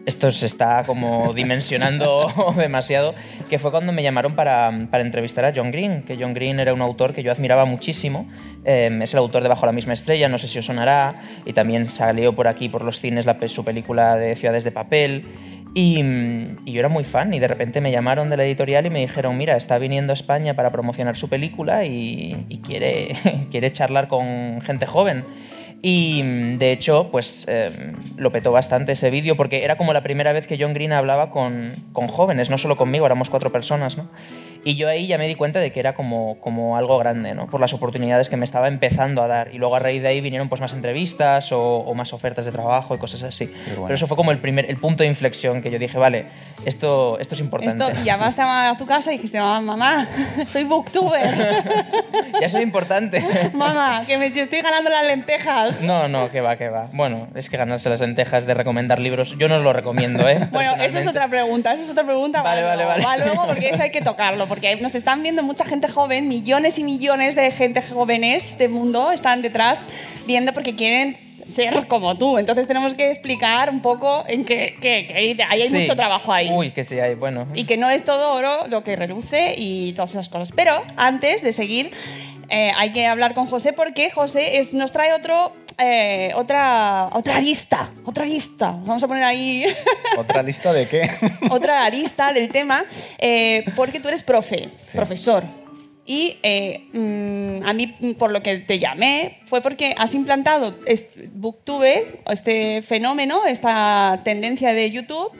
esto 0.06 0.30
se 0.30 0.46
está 0.46 0.84
como 0.84 1.34
dimensionando 1.34 2.32
demasiado, 2.56 3.14
que 3.50 3.58
fue 3.58 3.72
cuando 3.72 3.92
me 3.92 4.02
llamaron 4.04 4.36
para, 4.36 4.86
para 4.90 5.02
entrevistar 5.02 5.44
a 5.44 5.52
John 5.54 5.72
Green, 5.72 6.02
que 6.02 6.16
John 6.16 6.32
Green 6.32 6.60
era 6.60 6.72
un 6.72 6.80
autor 6.80 7.12
que 7.12 7.24
yo 7.24 7.32
admiraba 7.32 7.64
muchísimo, 7.64 8.28
eh, 8.64 8.88
es 9.02 9.12
el 9.12 9.18
autor 9.18 9.42
de 9.42 9.48
Bajo 9.48 9.66
la 9.66 9.72
misma 9.72 9.92
estrella, 9.92 10.28
no 10.28 10.38
sé 10.38 10.46
si 10.46 10.60
os 10.60 10.66
sonará, 10.66 11.22
y 11.44 11.52
también 11.52 11.90
salió 11.90 12.34
por 12.34 12.46
aquí, 12.46 12.68
por 12.68 12.84
los 12.84 13.00
cines, 13.00 13.26
su 13.48 13.64
película 13.64 14.16
de 14.16 14.36
Ciudades 14.36 14.62
de 14.62 14.70
Papel, 14.70 15.24
y, 15.76 16.00
y 16.64 16.72
yo 16.72 16.80
era 16.80 16.88
muy 16.88 17.04
fan, 17.04 17.34
y 17.34 17.38
de 17.38 17.48
repente 17.48 17.82
me 17.82 17.90
llamaron 17.90 18.30
de 18.30 18.38
la 18.38 18.46
editorial 18.46 18.86
y 18.86 18.90
me 18.90 19.00
dijeron, 19.00 19.36
mira, 19.36 19.58
está 19.58 19.76
viniendo 19.76 20.10
a 20.10 20.14
España 20.14 20.56
para 20.56 20.70
promocionar 20.70 21.16
su 21.16 21.28
película 21.28 21.84
y, 21.84 22.46
y 22.48 22.58
quiere, 22.60 23.14
quiere 23.50 23.70
charlar 23.72 24.08
con 24.08 24.62
gente 24.62 24.86
joven. 24.86 25.22
Y 25.82 26.56
de 26.56 26.72
hecho, 26.72 27.10
pues 27.12 27.44
eh, 27.46 27.92
lo 28.16 28.32
petó 28.32 28.52
bastante 28.52 28.92
ese 28.92 29.10
vídeo 29.10 29.36
porque 29.36 29.64
era 29.64 29.76
como 29.76 29.92
la 29.92 30.02
primera 30.02 30.32
vez 30.32 30.46
que 30.46 30.56
John 30.58 30.72
Green 30.72 30.92
hablaba 30.92 31.28
con, 31.28 31.74
con 31.92 32.08
jóvenes, 32.08 32.48
no 32.48 32.56
solo 32.56 32.78
conmigo, 32.78 33.04
éramos 33.04 33.28
cuatro 33.28 33.52
personas, 33.52 33.98
¿no? 33.98 34.08
Y 34.66 34.74
yo 34.74 34.88
ahí 34.88 35.06
ya 35.06 35.16
me 35.16 35.28
di 35.28 35.36
cuenta 35.36 35.60
de 35.60 35.70
que 35.70 35.78
era 35.78 35.94
como, 35.94 36.40
como 36.40 36.76
algo 36.76 36.98
grande, 36.98 37.34
¿no? 37.34 37.46
Por 37.46 37.60
las 37.60 37.72
oportunidades 37.72 38.28
que 38.28 38.36
me 38.36 38.44
estaba 38.44 38.66
empezando 38.66 39.22
a 39.22 39.28
dar. 39.28 39.54
Y 39.54 39.58
luego 39.58 39.76
a 39.76 39.78
raíz 39.78 40.02
de 40.02 40.08
ahí 40.08 40.20
vinieron 40.20 40.48
pues 40.48 40.60
más 40.60 40.72
entrevistas 40.72 41.52
o, 41.52 41.60
o 41.62 41.94
más 41.94 42.12
ofertas 42.12 42.44
de 42.46 42.50
trabajo 42.50 42.92
y 42.92 42.98
cosas 42.98 43.22
así. 43.22 43.48
Pero 43.64 43.94
eso 43.94 44.08
fue 44.08 44.16
como 44.16 44.32
el 44.32 44.38
primer, 44.38 44.68
el 44.68 44.76
punto 44.76 45.04
de 45.04 45.08
inflexión 45.08 45.62
que 45.62 45.70
yo 45.70 45.78
dije, 45.78 45.98
vale, 45.98 46.26
esto, 46.64 47.16
esto 47.20 47.36
es 47.36 47.40
importante. 47.42 47.84
Esto, 47.84 48.00
y 48.00 48.04
llamaste 48.04 48.42
a 48.42 48.74
tu 48.76 48.86
casa 48.86 49.12
y 49.12 49.18
dijiste, 49.18 49.38
mamá, 49.38 49.60
mamá, 49.60 50.08
soy 50.48 50.64
booktuber. 50.64 51.62
ya 52.40 52.48
soy 52.48 52.62
importante. 52.62 53.24
mamá, 53.54 54.02
que 54.04 54.18
me 54.18 54.26
estoy 54.26 54.62
ganando 54.62 54.90
las 54.90 55.06
lentejas. 55.06 55.82
No, 55.82 56.08
no, 56.08 56.28
que 56.30 56.40
va, 56.40 56.56
que 56.56 56.70
va. 56.70 56.88
Bueno, 56.92 57.28
es 57.36 57.48
que 57.50 57.56
ganarse 57.56 57.88
las 57.88 58.00
lentejas 58.00 58.46
de 58.46 58.54
recomendar 58.54 58.98
libros, 58.98 59.36
yo 59.38 59.48
no 59.48 59.54
os 59.54 59.62
lo 59.62 59.72
recomiendo, 59.72 60.28
¿eh? 60.28 60.40
Bueno, 60.50 60.74
eso 60.82 60.98
es 60.98 61.06
otra 61.06 61.28
pregunta, 61.28 61.72
eso 61.72 61.84
es 61.84 61.90
otra 61.90 62.02
pregunta. 62.02 62.42
Vale, 62.42 62.62
va 62.62 62.70
vale, 62.70 62.84
vale. 62.84 63.04
va 63.04 63.16
luego 63.18 63.46
porque 63.46 63.68
eso 63.70 63.82
hay 63.82 63.90
que 63.90 64.00
tocarlo, 64.00 64.46
porque 64.56 64.74
nos 64.76 64.94
están 64.94 65.22
viendo 65.22 65.42
mucha 65.42 65.66
gente 65.66 65.86
joven, 65.86 66.28
millones 66.28 66.78
y 66.78 66.82
millones 66.84 67.34
de 67.34 67.50
gente 67.50 67.82
jóvenes 67.82 68.56
del 68.56 68.70
mundo 68.70 69.12
están 69.12 69.42
detrás 69.42 69.86
viendo 70.26 70.54
porque 70.54 70.74
quieren 70.74 71.18
ser 71.44 71.86
como 71.88 72.16
tú. 72.16 72.38
Entonces 72.38 72.66
tenemos 72.66 72.94
que 72.94 73.10
explicar 73.10 73.68
un 73.68 73.82
poco 73.82 74.24
en 74.26 74.46
que, 74.46 74.74
que- 74.80 75.06
que 75.08 75.14
hay- 75.14 75.38
ahí 75.50 75.60
hay 75.60 75.68
Sí. 75.68 75.76
mucho 75.80 75.94
trabajo 75.94 76.32
ahí. 76.32 76.48
Uy, 76.50 76.70
que 76.70 76.84
sí 76.86 76.98
hay, 76.98 77.14
bueno. 77.14 77.46
Y 77.54 77.64
que 77.64 77.76
no 77.76 77.90
es 77.90 78.02
todo 78.04 78.32
oro 78.32 78.66
lo 78.68 78.82
que 78.82 78.96
reluce 78.96 79.54
y 79.58 79.92
todas 79.92 80.12
esas 80.12 80.30
cosas. 80.30 80.52
Pero 80.56 80.82
antes 80.96 81.42
de 81.42 81.52
seguir, 81.52 81.90
eh, 82.48 82.72
hay 82.76 82.92
que 82.92 83.06
hablar 83.06 83.34
con 83.34 83.46
José 83.46 83.72
porque 83.72 84.10
José 84.10 84.58
es, 84.58 84.74
nos 84.74 84.92
trae 84.92 85.12
otro, 85.12 85.52
eh, 85.78 86.30
otra, 86.34 87.08
otra 87.12 87.36
arista. 87.36 87.90
Otra 88.04 88.24
arista. 88.24 88.70
Vamos 88.70 89.02
a 89.02 89.08
poner 89.08 89.24
ahí 89.24 89.66
¿Otra 90.18 90.42
lista 90.42 90.72
de 90.72 90.88
qué? 90.88 91.10
otra 91.50 91.84
arista 91.84 92.32
del 92.32 92.50
tema, 92.50 92.84
eh, 93.18 93.64
porque 93.74 94.00
tú 94.00 94.08
eres 94.08 94.22
profe, 94.22 94.70
profesor. 94.92 95.42
Y 96.08 96.38
eh, 96.44 96.86
mm, 96.92 97.66
a 97.66 97.72
mí, 97.72 97.88
por 98.16 98.30
lo 98.30 98.40
que 98.40 98.58
te 98.58 98.78
llamé, 98.78 99.40
fue 99.46 99.60
porque 99.60 99.92
has 99.98 100.14
implantado 100.14 100.76
Booktube, 101.32 102.20
este 102.30 102.80
fenómeno, 102.82 103.44
esta 103.44 104.20
tendencia 104.22 104.72
de 104.72 104.90
YouTube, 104.92 105.32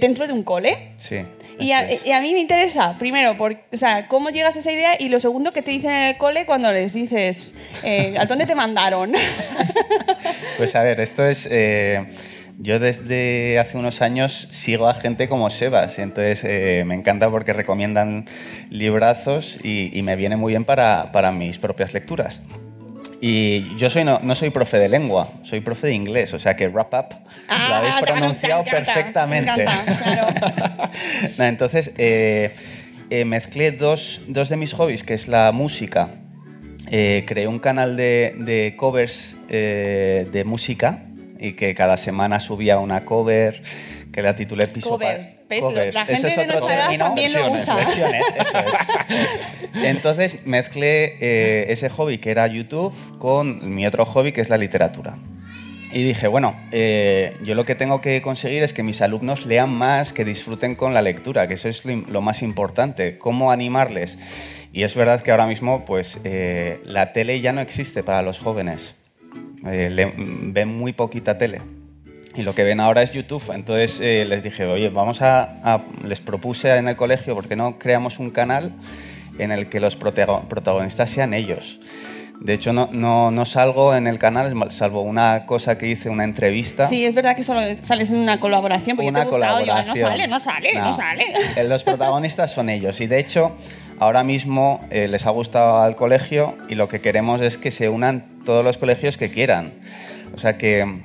dentro 0.00 0.28
de 0.28 0.32
un 0.32 0.44
cole. 0.44 0.92
Sí. 0.96 1.16
Y 1.58 1.72
a, 1.72 1.88
y 1.92 2.10
a 2.10 2.20
mí 2.20 2.32
me 2.32 2.40
interesa, 2.40 2.96
primero, 2.98 3.36
por, 3.36 3.56
o 3.72 3.76
sea, 3.76 4.08
cómo 4.08 4.30
llegas 4.30 4.56
a 4.56 4.60
esa 4.60 4.72
idea 4.72 4.92
y 4.98 5.08
lo 5.08 5.20
segundo 5.20 5.52
que 5.52 5.62
te 5.62 5.70
dicen 5.70 5.90
en 5.90 6.02
el 6.04 6.16
cole 6.18 6.44
cuando 6.46 6.70
les 6.70 6.92
dices, 6.92 7.54
eh, 7.82 8.14
¿a 8.18 8.26
dónde 8.26 8.46
te 8.46 8.54
mandaron? 8.54 9.12
Pues 10.58 10.74
a 10.74 10.82
ver, 10.82 11.00
esto 11.00 11.26
es... 11.26 11.46
eh, 11.50 12.06
yo 12.58 12.78
desde 12.78 13.58
hace 13.58 13.76
unos 13.76 14.00
años 14.00 14.48
sigo 14.50 14.88
a 14.88 14.94
gente 14.94 15.28
como 15.28 15.50
Sebas, 15.50 15.98
y 15.98 16.02
entonces 16.02 16.42
eh, 16.44 16.84
me 16.86 16.94
encanta 16.94 17.30
porque 17.30 17.52
recomiendan 17.52 18.26
librazos 18.70 19.58
y, 19.62 19.90
y 19.92 20.00
me 20.02 20.16
viene 20.16 20.36
muy 20.36 20.52
bien 20.54 20.64
para, 20.64 21.12
para 21.12 21.32
mis 21.32 21.58
propias 21.58 21.92
lecturas. 21.92 22.40
Y 23.20 23.76
yo 23.76 23.88
soy 23.88 24.04
no, 24.04 24.20
no 24.22 24.34
soy 24.34 24.50
profe 24.50 24.78
de 24.78 24.88
lengua, 24.88 25.30
soy 25.42 25.60
profe 25.60 25.86
de 25.88 25.94
inglés, 25.94 26.34
o 26.34 26.38
sea 26.38 26.54
que 26.54 26.68
wrap 26.68 26.92
up 26.92 27.06
Ah, 27.48 27.66
lo 27.68 27.74
habéis 27.76 27.94
pronunciado 27.96 28.60
encanta, 28.62 28.92
perfectamente. 28.94 29.50
encanta, 29.50 29.96
claro. 30.02 30.90
No, 31.38 31.44
entonces, 31.44 31.92
eh, 31.96 32.54
eh, 33.08 33.24
mezclé 33.24 33.72
dos, 33.72 34.20
dos 34.28 34.48
de 34.48 34.56
mis 34.56 34.74
hobbies, 34.74 35.02
que 35.02 35.14
es 35.14 35.28
la 35.28 35.50
música. 35.52 36.10
Eh, 36.90 37.24
creé 37.26 37.48
un 37.48 37.58
canal 37.58 37.96
de, 37.96 38.34
de 38.38 38.74
covers 38.76 39.36
de 39.48 40.42
música 40.44 41.02
y 41.38 41.52
que 41.52 41.74
cada 41.74 41.96
semana 41.96 42.40
subía 42.40 42.78
una 42.78 43.04
cover 43.04 43.62
que 44.16 44.22
la 44.22 44.34
titulé 44.34 44.66
Piso 44.66 44.88
Covers. 44.88 45.36
¿Ves? 45.48 45.60
Covers. 45.60 45.94
La 45.94 46.06
gente 46.06 46.28
es 46.28 46.36
de 46.36 46.46
nuestra 46.46 46.74
edad 46.74 46.98
también 46.98 47.32
lo 47.34 47.52
usa. 47.52 47.74
versiones, 47.76 48.24
eso 48.40 48.58
es. 48.58 49.74
Entonces 49.84 50.46
mezclé 50.46 51.16
eh, 51.20 51.66
ese 51.68 51.90
hobby 51.90 52.16
que 52.16 52.30
era 52.30 52.46
YouTube 52.46 52.94
con 53.18 53.74
mi 53.74 53.86
otro 53.86 54.06
hobby 54.06 54.32
que 54.32 54.40
es 54.40 54.48
la 54.48 54.56
literatura. 54.56 55.16
Y 55.92 56.02
dije, 56.02 56.28
bueno, 56.28 56.54
eh, 56.72 57.34
yo 57.44 57.54
lo 57.54 57.64
que 57.66 57.74
tengo 57.74 58.00
que 58.00 58.22
conseguir 58.22 58.62
es 58.62 58.72
que 58.72 58.82
mis 58.82 59.02
alumnos 59.02 59.44
lean 59.44 59.70
más, 59.70 60.14
que 60.14 60.24
disfruten 60.24 60.74
con 60.76 60.94
la 60.94 61.02
lectura, 61.02 61.46
que 61.46 61.54
eso 61.54 61.68
es 61.68 61.84
lo 61.84 62.22
más 62.22 62.40
importante. 62.42 63.18
¿Cómo 63.18 63.52
animarles? 63.52 64.16
Y 64.72 64.82
es 64.82 64.94
verdad 64.94 65.20
que 65.20 65.30
ahora 65.30 65.46
mismo, 65.46 65.84
pues, 65.84 66.18
eh, 66.24 66.80
la 66.84 67.12
tele 67.12 67.40
ya 67.42 67.52
no 67.52 67.60
existe 67.60 68.02
para 68.02 68.22
los 68.22 68.38
jóvenes. 68.40 68.94
Eh, 69.66 69.90
le- 69.90 70.12
ven 70.16 70.68
muy 70.68 70.92
poquita 70.92 71.38
tele. 71.38 71.60
Y 72.36 72.42
lo 72.42 72.54
que 72.54 72.64
ven 72.64 72.80
ahora 72.80 73.02
es 73.02 73.12
YouTube. 73.12 73.42
Entonces 73.54 73.98
eh, 74.00 74.24
les 74.28 74.42
dije, 74.42 74.66
oye, 74.66 74.88
vamos 74.90 75.22
a, 75.22 75.42
a- 75.64 75.80
Les 76.06 76.20
propuse 76.20 76.76
en 76.76 76.88
el 76.88 76.96
colegio, 76.96 77.34
¿por 77.34 77.48
qué 77.48 77.56
no 77.56 77.78
creamos 77.78 78.18
un 78.18 78.30
canal 78.30 78.72
en 79.38 79.52
el 79.52 79.68
que 79.68 79.80
los 79.80 79.98
protago- 79.98 80.42
protagonistas 80.48 81.10
sean 81.10 81.34
ellos? 81.34 81.80
De 82.40 82.52
hecho, 82.52 82.74
no, 82.74 82.90
no, 82.92 83.30
no 83.30 83.46
salgo 83.46 83.94
en 83.94 84.06
el 84.06 84.18
canal, 84.18 84.54
salvo 84.70 85.00
una 85.00 85.46
cosa 85.46 85.78
que 85.78 85.88
hice, 85.88 86.10
una 86.10 86.24
entrevista. 86.24 86.86
Sí, 86.86 87.02
es 87.06 87.14
verdad 87.14 87.34
que 87.34 87.42
solo 87.42 87.60
sales 87.80 88.10
en 88.10 88.18
una 88.18 88.38
colaboración, 88.38 88.96
porque 88.96 89.08
Una 89.08 89.24
yo 89.24 89.30
te 89.30 89.36
he 89.36 89.38
buscado, 89.38 89.60
yo, 89.64 89.74
no 89.82 89.96
sale, 89.96 90.28
no 90.28 90.40
sale, 90.40 90.74
no, 90.74 90.94
sale. 90.94 91.24
Eh, 91.56 91.64
Los 91.66 91.82
protagonistas 91.82 92.52
son 92.52 92.68
ellos. 92.68 93.00
Y 93.00 93.06
de 93.06 93.18
hecho, 93.20 93.56
ahora 93.98 94.22
mismo 94.22 94.86
eh, 94.90 95.08
les 95.08 95.24
ha 95.26 95.30
gustado 95.30 95.78
al 95.82 95.96
colegio 95.96 96.54
y 96.68 96.74
lo 96.74 96.88
que 96.88 97.00
queremos 97.00 97.40
es 97.40 97.56
que 97.56 97.70
se 97.70 97.88
unan 97.88 98.26
todos 98.44 98.62
los 98.62 98.76
colegios 98.76 99.16
que 99.16 99.30
quieran. 99.30 99.72
O 100.34 100.38
sea, 100.38 100.58
que 100.58 101.00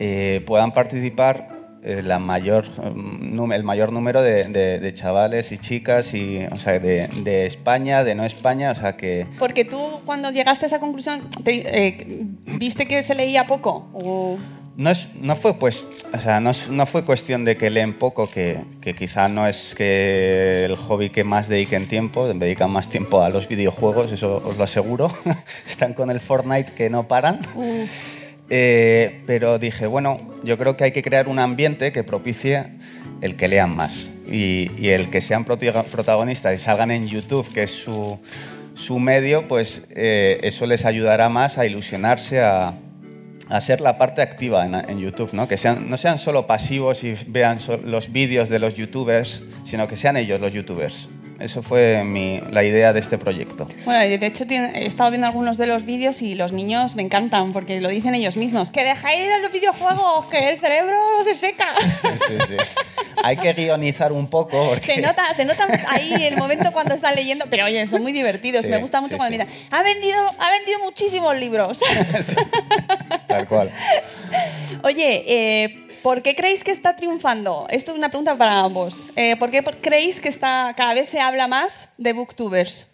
eh, 0.00 0.42
puedan 0.46 0.72
participar 0.72 1.46
eh, 1.82 2.02
la 2.02 2.18
mayor, 2.18 2.66
mm, 2.94 3.52
el 3.52 3.64
mayor 3.64 3.92
número 3.92 4.20
de, 4.22 4.44
de- 4.44 4.80
de 4.80 4.94
chavales 4.94 5.50
y 5.52 5.58
chicas, 5.58 6.12
y, 6.14 6.44
o 6.50 6.56
sea, 6.56 6.78
de, 6.78 7.08
de 7.22 7.46
España, 7.46 8.02
de 8.04 8.14
no 8.14 8.24
España. 8.24 8.72
O 8.72 8.74
sea, 8.74 8.96
que 8.96 9.26
Porque 9.38 9.64
tú, 9.64 10.00
cuando 10.04 10.30
llegaste 10.30 10.66
a 10.66 10.68
esa 10.68 10.80
conclusión, 10.80 11.20
te- 11.44 11.86
eh, 11.86 12.24
¿viste 12.58 12.86
que 12.86 13.02
se 13.02 13.14
leía 13.14 13.46
poco? 13.46 13.88
O- 13.94 14.36
No, 14.76 14.90
es, 14.90 15.08
no, 15.20 15.36
fue, 15.36 15.54
pues, 15.54 15.84
o 16.14 16.18
sea, 16.18 16.38
no, 16.40 16.52
no 16.70 16.86
fue 16.86 17.04
cuestión 17.04 17.44
de 17.44 17.56
que 17.56 17.68
leen 17.70 17.92
poco, 17.94 18.26
que, 18.30 18.58
que 18.80 18.94
quizá 18.94 19.28
no 19.28 19.46
es 19.46 19.74
que 19.74 20.64
el 20.66 20.76
hobby 20.76 21.10
que 21.10 21.24
más 21.24 21.48
dediquen 21.48 21.86
tiempo, 21.88 22.26
dedican 22.32 22.70
más 22.70 22.88
tiempo 22.88 23.22
a 23.22 23.28
los 23.30 23.46
videojuegos, 23.48 24.12
eso 24.12 24.42
os 24.44 24.56
lo 24.56 24.64
aseguro. 24.64 25.08
Están 25.68 25.92
con 25.94 26.10
el 26.10 26.20
Fortnite 26.20 26.72
que 26.72 26.88
no 26.90 27.08
paran. 27.08 27.40
Eh, 28.52 29.22
pero 29.26 29.60
dije, 29.60 29.86
bueno, 29.86 30.20
yo 30.42 30.58
creo 30.58 30.76
que 30.76 30.84
hay 30.84 30.92
que 30.92 31.02
crear 31.02 31.28
un 31.28 31.38
ambiente 31.38 31.92
que 31.92 32.02
propicie 32.02 32.64
el 33.20 33.36
que 33.36 33.46
lean 33.46 33.76
más 33.76 34.10
y, 34.26 34.88
el 34.88 35.08
que 35.10 35.20
sean 35.20 35.44
protagonistas 35.44 36.54
y 36.54 36.58
salgan 36.58 36.90
en 36.90 37.06
YouTube, 37.06 37.46
que 37.52 37.62
es 37.62 37.70
su, 37.70 38.18
su 38.74 38.98
medio, 38.98 39.46
pues 39.46 39.86
eh, 39.90 40.40
eso 40.42 40.66
les 40.66 40.84
ayudará 40.84 41.28
más 41.28 41.58
a 41.58 41.66
ilusionarse, 41.66 42.40
a, 42.40 42.74
a 43.48 43.60
ser 43.60 43.80
la 43.80 43.98
parte 43.98 44.22
activa 44.22 44.64
en, 44.64 44.98
YouTube, 44.98 45.30
¿no? 45.32 45.46
que 45.46 45.56
sean, 45.56 45.88
no 45.90 45.96
sean 45.96 46.18
solo 46.18 46.46
pasivos 46.46 47.04
y 47.04 47.14
vean 47.26 47.58
los 47.84 48.10
vídeos 48.12 48.48
de 48.48 48.58
los 48.58 48.74
youtubers, 48.74 49.42
sino 49.64 49.86
que 49.86 49.96
sean 49.96 50.16
ellos 50.16 50.40
los 50.40 50.52
youtubers. 50.52 51.08
Eso 51.40 51.62
fue 51.62 52.04
mi- 52.04 52.38
la 52.50 52.62
idea 52.62 52.92
de 52.92 53.00
este 53.00 53.16
proyecto. 53.18 53.66
Bueno, 53.84 54.00
de 54.00 54.26
hecho 54.26 54.44
he 54.48 54.86
estado 54.86 55.10
viendo 55.10 55.26
algunos 55.26 55.56
de 55.56 55.66
los 55.66 55.84
vídeos 55.86 56.20
y 56.22 56.34
los 56.34 56.52
niños 56.52 56.96
me 56.96 57.02
encantan 57.02 57.52
porque 57.52 57.80
lo 57.80 57.88
dicen 57.88 58.14
ellos 58.14 58.36
mismos. 58.36 58.70
Que 58.70 58.84
dejáis 58.84 59.26
de 59.26 59.38
los 59.40 59.50
videojuegos, 59.52 60.26
que 60.26 60.50
el 60.50 60.58
cerebro 60.60 60.96
se 61.24 61.34
seca. 61.34 61.68
Sí, 61.80 62.36
sí. 62.48 62.56
Hay 63.24 63.36
que 63.36 63.52
guionizar 63.54 64.12
un 64.12 64.28
poco. 64.28 64.68
Porque... 64.70 64.94
Se 64.94 65.00
nota, 65.00 65.32
se 65.34 65.44
nota 65.44 65.66
ahí 65.88 66.12
el 66.24 66.36
momento 66.36 66.72
cuando 66.72 66.94
están 66.94 67.14
leyendo, 67.14 67.46
pero 67.50 67.64
oye, 67.66 67.86
son 67.86 68.02
muy 68.02 68.12
divertidos. 68.12 68.64
Sí, 68.64 68.70
me 68.70 68.76
gusta 68.78 69.00
mucho 69.00 69.16
cuando 69.16 69.30
miran. 69.32 69.48
Ha 69.70 69.82
vendido, 69.82 70.18
ha 70.38 70.50
vendido 70.50 70.78
muchísimos 70.84 71.36
libros. 71.36 71.80
Tal 73.26 73.46
cual. 73.46 73.70
Oye, 74.82 75.24
eh, 75.26 75.86
¿por 76.02 76.22
qué 76.22 76.34
creéis 76.34 76.64
que 76.64 76.70
está 76.70 76.96
triunfando? 76.96 77.66
Esto 77.70 77.92
es 77.92 77.98
una 77.98 78.08
pregunta 78.08 78.36
para 78.36 78.60
ambos. 78.60 79.10
Eh, 79.16 79.36
¿Por 79.36 79.50
qué 79.50 79.62
creéis 79.62 80.20
que 80.20 80.28
está, 80.28 80.74
cada 80.76 80.94
vez 80.94 81.08
se 81.08 81.20
habla 81.20 81.46
más 81.46 81.92
de 81.98 82.12
booktubers? 82.12 82.89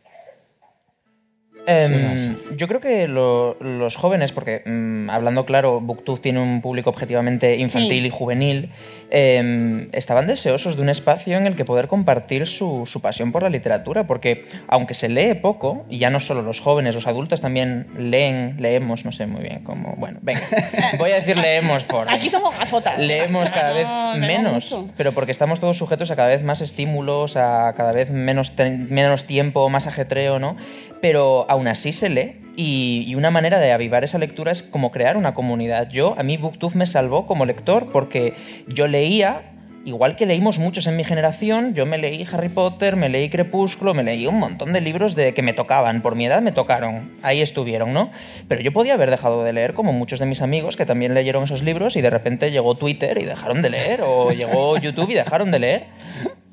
Em, 1.67 2.37
yo 2.57 2.69
creo 2.69 2.81
que 2.81 3.09
lo- 3.09 3.57
los 3.61 3.97
jóvenes, 3.97 4.33
porque 4.33 4.63
mm, 4.65 5.11
hablando 5.11 5.45
claro, 5.47 5.81
Booktube 5.81 6.21
tiene 6.21 6.39
un 6.41 6.63
público 6.63 6.91
objetivamente 6.91 7.57
infantil 7.57 8.03
Sí. 8.03 8.07
y 8.07 8.11
juvenil, 8.11 8.71
em, 9.11 9.89
estaban 9.93 10.27
deseosos 10.27 10.77
de 10.77 10.83
un 10.83 10.89
espacio 10.89 11.37
en 11.37 11.47
el 11.47 11.57
que 11.57 11.65
poder 11.65 11.89
compartir 11.89 12.47
su, 12.47 12.85
su 12.87 13.01
pasión 13.01 13.33
por 13.33 13.43
la 13.43 13.49
literatura, 13.51 14.07
porque 14.07 14.45
aunque 14.69 14.95
se 14.95 15.09
lee 15.09 15.35
poco, 15.35 15.85
y 15.89 15.99
ya 15.99 16.11
no 16.11 16.21
solo 16.21 16.43
los 16.43 16.61
jóvenes, 16.61 16.95
los 16.95 17.07
adultos 17.07 17.41
también 17.41 17.87
leen, 17.99 18.57
leemos, 18.61 19.05
no 19.05 19.13
sé 19.13 19.27
muy 19.27 19.43
bien 19.43 19.65
cómo, 19.65 19.95
bueno, 19.97 20.19
venga, 20.23 20.43
voy 20.99 21.11
a 21.11 21.17
decir 21.17 21.37
leemos 21.37 21.85
por... 21.85 22.09
Aquí 22.11 22.29
somos 22.29 22.57
gafotas. 22.59 22.99
Leemos 23.05 23.51
cada 23.51 23.73
vez 23.73 23.87
No, 23.87 24.17
menos, 24.17 24.53
mucho. 24.73 24.89
pero 24.97 25.13
porque 25.13 25.33
estamos 25.33 25.61
todos 25.61 25.77
sujetos 25.77 26.11
a 26.11 26.17
cada 26.17 26.29
vez 26.29 26.43
más 26.43 26.61
estímulos, 26.61 27.37
a 27.37 27.75
cada 27.77 27.93
vez 27.93 28.11
menos, 28.11 28.53
menos 28.89 29.25
tiempo, 29.25 29.69
más 29.69 29.87
ajetreo, 29.87 30.39
¿no? 30.39 30.57
Pero 31.07 31.47
aún 31.49 31.69
así 31.69 31.93
se 31.93 32.09
lee 32.09 32.33
y, 32.57 33.15
una 33.15 33.31
manera 33.31 33.61
de 33.61 33.71
avivar 33.71 34.03
esa 34.03 34.19
lectura 34.19 34.51
es 34.51 34.65
como 34.65 34.91
crear 34.91 35.17
una 35.17 35.35
comunidad. 35.35 35.89
Yo, 35.89 36.17
a 36.19 36.25
mí 36.25 36.37
Booktube 36.37 36.75
me 36.75 36.85
salvó 36.89 37.29
como 37.29 37.47
lector 37.47 37.87
porque 37.93 38.35
yo 38.67 38.89
leía... 38.89 39.53
Igual 39.85 40.17
que 40.17 40.27
leímos 40.27 40.59
muchos 40.59 40.89
en 40.89 40.97
mi 40.97 41.05
generación, 41.05 41.75
yo 41.75 41.87
me 41.87 41.97
leí 41.97 42.27
Harry 42.33 42.49
Potter, 42.49 42.97
me 42.97 43.09
leí 43.09 43.31
Crepúsculo, 43.31 43.95
me 43.95 44.03
leí 44.03 44.27
un 44.27 44.41
montón 44.41 44.73
de 44.73 44.81
libros 44.81 45.15
de 45.15 45.33
que 45.33 45.43
me 45.43 45.53
tocaban, 45.53 46.03
por 46.03 46.17
mi 46.17 46.27
edad 46.27 46.43
me 46.43 46.51
tocaron, 46.51 47.13
ahí 47.23 47.41
estuvieron, 47.41 47.93
¿no? 47.93 48.11
Pero 48.49 48.63
yo 48.63 48.73
podía 48.73 48.95
haber 48.95 49.13
dejado 49.13 49.45
de 49.45 49.53
leer 49.53 49.75
como 49.75 49.93
muchos 49.93 50.19
de 50.19 50.27
mis 50.27 50.43
amigos 50.43 50.75
que 50.77 50.87
también 50.87 51.15
leyeron 51.15 51.45
esos 51.45 51.63
libros 51.63 51.95
y 51.95 52.01
de 52.01 52.11
repente 52.11 52.51
llegó 52.51 52.75
Twitter 52.75 53.17
y 53.19 53.27
dejaron 53.27 53.63
de 53.63 53.71
leer, 53.71 54.01
o 54.05 54.33
llegó 54.33 54.77
YouTube 54.81 55.11
y 55.11 55.15
dejaron 55.15 55.53
de 55.53 55.59
leer. 55.61 55.85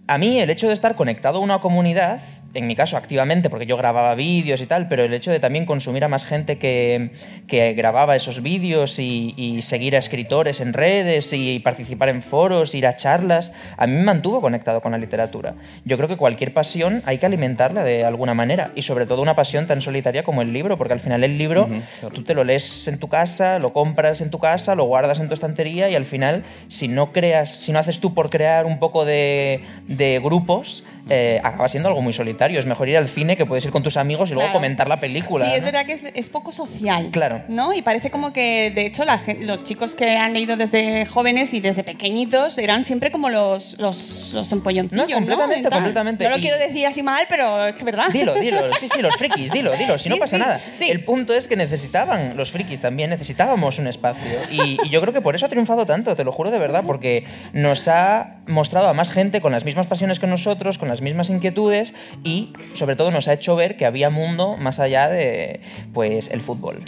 A 0.05 0.17
mí 0.17 0.39
el 0.41 0.49
hecho 0.49 0.67
de 0.67 0.73
estar 0.73 0.95
conectado 0.95 1.37
a 1.37 1.41
una 1.41 1.59
comunidad 1.59 2.19
en 2.53 2.67
mi 2.67 2.75
caso, 2.75 2.97
activamente, 2.97 3.49
porque 3.49 3.65
yo 3.65 3.77
grababa 3.77 4.13
vídeos 4.15 4.61
y 4.61 4.67
tal, 4.67 4.87
pero 4.87 5.03
el 5.03 5.13
hecho 5.13 5.31
de 5.31 5.39
también 5.39 5.65
consumir 5.65 6.03
a 6.03 6.07
más 6.07 6.23
gente 6.23 6.57
que, 6.57 7.11
que 7.47 7.73
grababa 7.73 8.15
esos 8.15 8.43
vídeos 8.43 8.99
y, 8.99 9.33
y 9.37 9.61
seguir 9.63 9.95
a 9.95 9.99
escritores 9.99 10.61
en 10.61 10.73
redes 10.73 11.33
y 11.33 11.59
participar 11.59 12.09
en 12.09 12.21
foros, 12.21 12.75
ir 12.75 12.85
a 12.85 12.95
charlas, 12.95 13.53
a 13.77 13.87
mí 13.87 13.93
me 13.93 14.03
mantuvo 14.03 14.39
conectado 14.39 14.81
con 14.81 14.91
la 14.91 14.97
literatura. 14.97 15.55
Yo 15.85 15.97
creo 15.97 16.07
que 16.07 16.17
cualquier 16.17 16.53
pasión 16.53 17.01
hay 17.05 17.17
que 17.17 17.25
alimentarla 17.25 17.83
de 17.83 18.05
alguna 18.05 18.33
manera 18.33 18.71
y 18.75 18.83
sobre 18.83 19.05
todo 19.05 19.21
una 19.21 19.35
pasión 19.35 19.65
tan 19.65 19.81
solitaria 19.81 20.23
como 20.23 20.41
el 20.41 20.53
libro, 20.53 20.77
porque 20.77 20.93
al 20.93 20.99
final 20.99 21.23
el 21.23 21.37
libro 21.37 21.67
tú 22.13 22.23
te 22.23 22.35
lo 22.35 22.43
lees 22.43 22.87
en 22.87 22.99
tu 22.99 23.07
casa, 23.07 23.57
lo 23.57 23.73
compras 23.73 24.21
en 24.21 24.29
tu 24.29 24.37
casa, 24.37 24.75
lo 24.75 24.83
guardas 24.83 25.19
en 25.19 25.27
tu 25.27 25.33
estantería 25.33 25.89
y 25.89 25.95
al 25.95 26.05
final 26.05 26.43
si 26.67 26.87
no 26.87 27.11
creas, 27.11 27.51
si 27.51 27.71
no 27.71 27.79
haces 27.79 27.99
tú 27.99 28.13
por 28.13 28.29
crear 28.29 28.65
un 28.65 28.77
poco 28.77 29.05
de, 29.05 29.63
de 29.97 30.19
grupos, 30.23 30.83
eh, 31.09 31.41
acaba 31.43 31.67
siendo 31.67 31.89
algo 31.89 32.01
muy 32.01 32.13
solitario. 32.13 32.59
Es 32.59 32.65
mejor 32.65 32.87
ir 32.87 32.97
al 32.97 33.09
cine 33.09 33.35
que 33.35 33.45
puedes 33.45 33.65
ir 33.65 33.71
con 33.71 33.83
tus 33.83 33.97
amigos 33.97 34.29
y 34.29 34.33
luego 34.33 34.47
Claro. 34.47 34.57
comentar 34.59 34.87
la 34.87 34.99
película. 35.01 35.45
Sí, 35.45 35.51
es 35.53 35.59
¿no? 35.61 35.65
verdad 35.65 35.85
que 35.85 35.93
es, 35.93 36.03
es 36.13 36.29
poco 36.29 36.51
social. 36.53 37.09
Claro. 37.11 37.41
¿No? 37.49 37.73
Y 37.73 37.81
parece 37.81 38.09
como 38.09 38.31
que, 38.31 38.71
de 38.73 38.85
hecho, 38.85 39.03
la 39.03 39.19
los 39.41 39.63
chicos 39.65 39.95
que 39.95 40.15
han 40.15 40.33
leído 40.33 40.55
desde 40.55 41.05
jóvenes 41.05 41.53
y 41.53 41.59
desde 41.59 41.83
pequeñitos 41.83 42.57
eran 42.57 42.85
siempre 42.85 43.11
como 43.11 43.29
los, 43.29 43.77
los, 43.79 44.31
los 44.33 44.51
empolloncillos, 44.53 45.07
No, 45.09 45.13
completamente, 45.15 45.57
En 45.57 45.63
tal. 45.63 45.73
completamente. 45.73 46.23
No 46.23 46.29
lo 46.31 46.37
Y- 46.37 46.41
quiero 46.41 46.57
decir 46.57 46.87
así 46.87 47.03
mal, 47.03 47.25
pero 47.29 47.67
es 47.67 47.73
que 47.73 47.79
es 47.79 47.85
verdad. 47.85 48.05
Dilo, 48.11 48.33
dilo, 48.35 48.59
sí, 48.79 48.87
sí, 48.87 49.01
los 49.01 49.15
frikis, 49.17 49.51
dilo, 49.51 49.71
dilo, 49.73 49.97
si 49.99 50.07
no 50.09 50.15
Sí, 50.15 50.19
pasa 50.21 50.37
sí, 50.37 50.41
nada. 50.41 50.61
sí. 50.71 50.89
El 50.89 51.03
punto 51.03 51.33
es 51.33 51.47
que 51.47 51.55
necesitaban, 51.57 52.37
los 52.37 52.49
frikis 52.51 52.79
también, 52.79 53.09
necesitábamos 53.09 53.77
un 53.79 53.87
espacio. 53.87 54.39
Y, 54.51 54.77
y 54.83 54.89
yo 54.89 55.01
creo 55.01 55.13
que 55.13 55.21
por 55.21 55.35
eso 55.35 55.45
ha 55.45 55.49
triunfado 55.49 55.85
tanto, 55.85 56.15
te 56.15 56.23
lo 56.23 56.31
juro 56.31 56.49
de 56.49 56.59
verdad, 56.59 56.83
porque 56.87 57.25
nos 57.51 57.87
ha 57.89 58.37
mostrado 58.47 58.87
a 58.87 58.93
más 58.93 59.11
gente 59.11 59.41
con 59.41 59.51
las 59.51 59.65
mismas 59.65 59.82
pasiones 59.87 60.19
que 60.19 60.27
nosotros, 60.27 60.77
con 60.77 60.87
las 60.87 61.01
mismas 61.01 61.29
inquietudes 61.29 61.93
y 62.23 62.53
sobre 62.73 62.95
todo 62.95 63.11
nos 63.11 63.27
ha 63.27 63.33
hecho 63.33 63.55
ver 63.55 63.77
que 63.77 63.85
había 63.85 64.09
mundo 64.09 64.57
más 64.57 64.79
allá 64.79 65.09
de 65.09 65.61
pues 65.93 66.29
el 66.29 66.41
fútbol. 66.41 66.83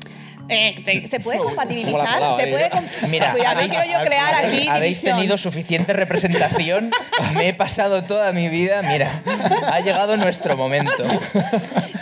Eh, 0.48 0.82
te- 0.86 1.08
¿Se 1.08 1.20
puede 1.20 1.40
compatibilizar? 1.40 1.94
palabra, 2.06 2.34
¿Se 2.34 2.48
puede 2.48 2.70
Mira, 3.10 3.32
Cuidado, 3.32 3.62
no 3.62 3.68
quiero 3.68 3.84
yo 3.86 4.06
crear 4.06 4.36
aquí 4.36 4.68
habéis 4.68 4.98
división. 5.02 5.18
tenido 5.18 5.38
suficiente 5.38 5.92
representación. 5.94 6.92
Me 7.36 7.50
he 7.50 7.54
pasado 7.54 8.04
toda 8.04 8.32
mi 8.32 8.48
vida. 8.50 8.82
Mira, 8.84 9.22
ha 9.72 9.80
llegado 9.80 10.18
nuestro 10.18 10.56
momento. 10.56 11.04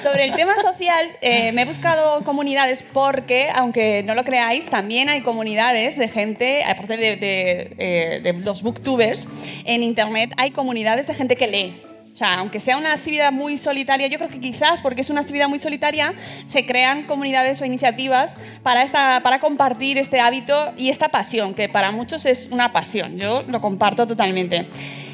Sobre 0.02 0.26
el 0.26 0.36
tema 0.36 0.54
social, 0.62 1.10
eh, 1.22 1.52
me 1.54 1.62
he 1.62 1.66
buscado 1.66 2.24
comunidades 2.24 2.84
porque, 2.84 3.50
aunque 3.56 4.04
no 4.04 4.14
lo 4.16 4.24
creáis, 4.24 4.70
también 4.70 5.10
hay 5.10 5.22
comunidades 5.22 5.98
de 5.98 6.08
gente, 6.10 6.64
aparte 6.66 6.98
de, 6.98 7.16
de, 7.16 7.76
eh, 7.78 8.20
de 8.22 8.34
los 8.34 8.62
booktubers, 8.62 9.28
en 9.66 9.84
Internet 9.84 10.34
hay 10.38 10.52
comunidades 10.52 11.08
de 11.08 11.14
gente 11.14 11.36
que 11.36 11.48
lee. 11.48 11.74
O 12.14 12.16
sea, 12.16 12.36
aunque 12.36 12.60
sea 12.60 12.78
una 12.78 12.94
actividad 12.94 13.32
muy 13.32 13.58
solitaria, 13.58 14.06
yo 14.06 14.20
creo 14.20 14.30
que 14.30 14.40
quizás 14.40 14.84
porque 14.84 15.02
es 15.02 15.10
una 15.10 15.22
actividad 15.22 15.48
muy 15.50 15.58
solitaria, 15.58 16.14
se 16.46 16.64
crean 16.64 17.08
comunidades 17.08 17.60
o 17.60 17.66
iniciativas 17.66 18.38
para, 18.62 18.84
esta, 18.84 19.22
para 19.24 19.40
compartir 19.40 19.98
este 19.98 20.20
hábito 20.20 20.74
y 20.78 20.90
esta 20.90 21.10
pasión, 21.10 21.56
que 21.56 21.70
para 21.70 21.92
muchos 21.92 22.28
es 22.28 22.50
una 22.52 22.72
pasión. 22.72 23.18
Yo 23.18 23.44
lo 23.48 23.60
comparto 23.62 24.06
totalmente. 24.06 24.68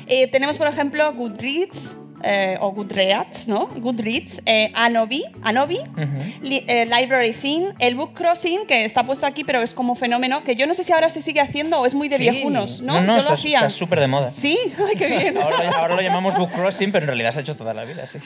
Eh, 0.08 0.28
tenemos, 0.28 0.58
por 0.58 0.68
ejemplo, 0.68 1.14
Goodreads, 1.14 1.96
eh, 2.24 2.58
o 2.60 2.72
Goodreads, 2.72 3.48
¿no? 3.48 3.68
Goodreads, 3.68 4.42
eh, 4.46 4.72
Anobi, 4.74 5.24
Anobi 5.44 5.80
Li- 6.42 6.64
eh, 6.68 6.86
Library 6.86 7.32
Thing, 7.34 7.68
el 7.80 7.96
Book 7.96 8.14
Crossing, 8.14 8.66
que 8.68 8.86
está 8.86 9.04
puesto 9.04 9.26
aquí, 9.26 9.44
pero 9.44 9.62
es 9.62 9.74
como 9.74 9.96
fenómeno, 9.96 10.44
que 10.44 10.56
yo 10.56 10.66
no 10.68 10.74
sé 10.74 10.84
si 10.84 10.92
ahora 10.94 11.10
se 11.10 11.22
sigue 11.22 11.40
haciendo 11.42 11.80
o 11.80 11.86
es 11.86 11.96
muy 11.96 12.10
de 12.10 12.18
Sí. 12.18 12.24
viejunos, 12.24 12.82
¿no? 12.82 12.94
No, 12.96 13.02
no, 13.02 13.14
yo 13.14 13.20
está- 13.20 13.30
lo 13.30 13.36
hacía. 13.36 13.58
está 13.60 13.70
súper 13.70 14.00
de 14.00 14.08
moda. 14.08 14.34
Sí, 14.34 14.58
ay, 14.90 14.96
qué 14.98 15.08
bien. 15.08 15.38
Ahora, 15.38 15.64
lo- 15.64 15.76
ahora 15.78 15.96
lo 15.96 16.02
llamamos 16.02 16.36
book 16.38 16.52
crossing, 16.52 16.92
pero 16.92 17.04
en 17.04 17.08
realidad 17.08 17.32
se 17.32 17.40
ha 17.40 17.42
hecho 17.42 17.56
toda 17.56 17.74
la 17.74 17.84
vida. 17.86 18.06
Sí, 18.08 18.20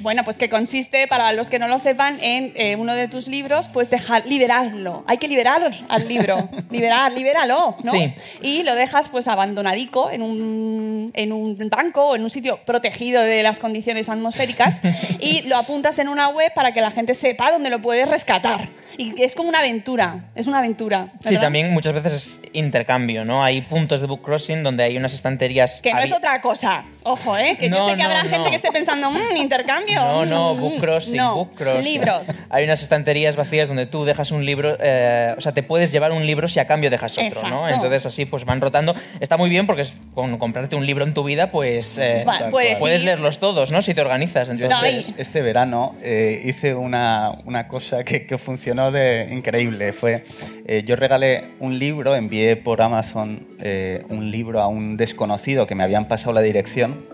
bueno, 0.00 0.24
pues 0.24 0.36
que 0.36 0.48
consiste, 0.48 1.06
para 1.08 1.32
los 1.32 1.48
que 1.50 1.58
no 1.58 1.68
lo 1.68 1.78
sepan, 1.78 2.18
en 2.20 2.78
uno 2.80 2.94
de 2.94 3.08
tus 3.08 3.28
libros, 3.28 3.68
pues 3.68 3.90
dejar, 3.90 4.26
liberarlo. 4.26 5.04
Hay 5.06 5.18
que 5.18 5.28
liberar 5.28 5.70
al 5.88 6.08
libro. 6.08 6.48
Liberar, 6.70 7.12
libéralo, 7.12 7.76
¿no? 7.82 7.92
Sí. 7.92 8.12
Y 8.42 8.62
lo 8.62 8.74
dejas 8.74 9.08
pues 9.08 9.26
abandonadico 9.28 10.10
en 10.10 10.22
un, 10.22 11.10
en 11.14 11.32
un 11.32 11.56
banco 11.68 12.04
o 12.10 12.16
en 12.16 12.22
un 12.22 12.30
sitio 12.30 12.58
protegido 12.64 13.22
de 13.22 13.29
las 13.42 13.58
condiciones 13.58 14.08
atmosféricas 14.08 14.80
y 15.20 15.42
lo 15.42 15.56
apuntas 15.56 15.98
en 15.98 16.08
una 16.08 16.28
web 16.28 16.52
para 16.54 16.72
que 16.72 16.80
la 16.80 16.90
gente 16.90 17.14
sepa 17.14 17.50
dónde 17.50 17.70
lo 17.70 17.80
puedes 17.80 18.08
rescatar. 18.08 18.68
Y 18.98 19.22
es 19.22 19.34
como 19.34 19.48
una 19.48 19.60
aventura, 19.60 20.30
es 20.34 20.46
una 20.46 20.58
aventura. 20.58 21.08
Sí, 21.20 21.28
¿verdad? 21.30 21.42
también 21.42 21.70
muchas 21.72 21.94
veces 21.94 22.12
es 22.12 22.40
intercambio, 22.52 23.24
¿no? 23.24 23.42
Hay 23.42 23.62
puntos 23.62 24.00
de 24.00 24.06
book 24.06 24.20
crossing 24.22 24.62
donde 24.62 24.82
hay 24.84 24.96
unas 24.96 25.14
estanterías. 25.14 25.80
Que 25.80 25.94
no 25.94 26.00
es 26.00 26.12
otra 26.12 26.40
cosa. 26.40 26.84
Ojo, 27.04 27.36
¿eh? 27.38 27.56
Que 27.58 27.70
yo 27.70 27.76
No, 27.78 27.88
sé 27.88 27.96
que 27.96 28.02
habrá 28.02 28.22
no, 28.24 28.28
gente 28.28 28.44
no. 28.44 28.50
que 28.50 28.56
esté 28.56 28.70
pensando, 28.72 29.10
"Mm, 29.10 29.36
intercambio. 29.36 29.94
No, 29.96 30.26
no, 30.26 30.54
mm, 30.54 30.60
book 30.60 30.80
crossing, 30.80 31.16
no, 31.16 31.34
book 31.34 31.54
crossing. 31.54 31.84
Libros. 31.84 32.28
Hay 32.50 32.64
unas 32.64 32.82
estanterías 32.82 33.36
vacías 33.36 33.68
donde 33.68 33.86
tú 33.86 34.04
dejas 34.04 34.32
un 34.32 34.44
libro, 34.44 34.76
eh, 34.80 35.34
o 35.36 35.40
sea, 35.40 35.52
te 35.52 35.62
puedes 35.62 35.92
llevar 35.92 36.12
un 36.12 36.26
libro 36.26 36.48
si 36.48 36.58
a 36.60 36.66
cambio 36.66 36.90
dejas 36.90 37.12
otro, 37.16 37.24
¿no? 37.48 37.64
Exacto. 37.66 37.74
Entonces 37.74 38.06
así 38.06 38.26
pues 38.26 38.44
van 38.44 38.60
rotando. 38.60 38.94
Está 39.20 39.36
muy 39.38 39.48
bien 39.48 39.66
porque 39.66 39.82
es, 39.82 39.94
con 40.14 40.36
comprarte 40.38 40.76
un 40.76 40.84
libro 40.84 41.04
en 41.04 41.14
tu 41.14 41.24
vida, 41.24 41.50
pues 41.50 41.96
eh, 41.98 42.24
Va, 42.28 42.50
puedes 42.50 42.78
puedes 42.78 43.02
ir- 43.02 43.06
leerlos 43.20 43.38
todos, 43.38 43.70
¿no? 43.72 43.82
Si 43.82 43.94
te 43.94 44.00
organizas. 44.00 44.48
Entonces, 44.50 44.68
Este, 45.10 45.22
este 45.22 45.42
verano 45.42 45.94
eh, 46.02 46.42
hice 46.44 46.74
una, 46.74 47.32
una 47.44 47.68
cosa 47.68 48.02
que, 48.04 48.26
que 48.26 48.38
funcionó 48.38 48.90
de 48.90 49.28
increíble. 49.30 49.92
Fue, 49.92 50.24
eh, 50.66 50.82
yo 50.86 50.96
regalé 50.96 51.44
un 51.60 51.78
libro, 51.78 52.16
envié 52.16 52.56
por 52.56 52.80
Amazon 52.82 53.46
eh, 53.60 54.04
un 54.08 54.30
libro 54.30 54.60
a 54.60 54.68
un 54.68 54.96
desconocido 54.96 55.66
que 55.66 55.74
me 55.74 55.82
habían 55.84 56.08
pasado 56.08 56.32
la 56.32 56.40
dirección 56.40 57.04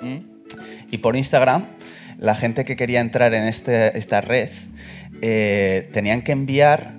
y 0.91 0.99
por 0.99 1.17
Instagram 1.17 1.67
la 2.19 2.35
gente 2.35 2.65
que 2.65 2.77
quería 2.77 3.01
entrar 3.01 3.35
en 3.35 3.45
este- 3.49 3.99
esta 3.99 4.21
red 4.21 4.49
tenían 5.93 6.23
que 6.23 6.33
enviar 6.33 6.93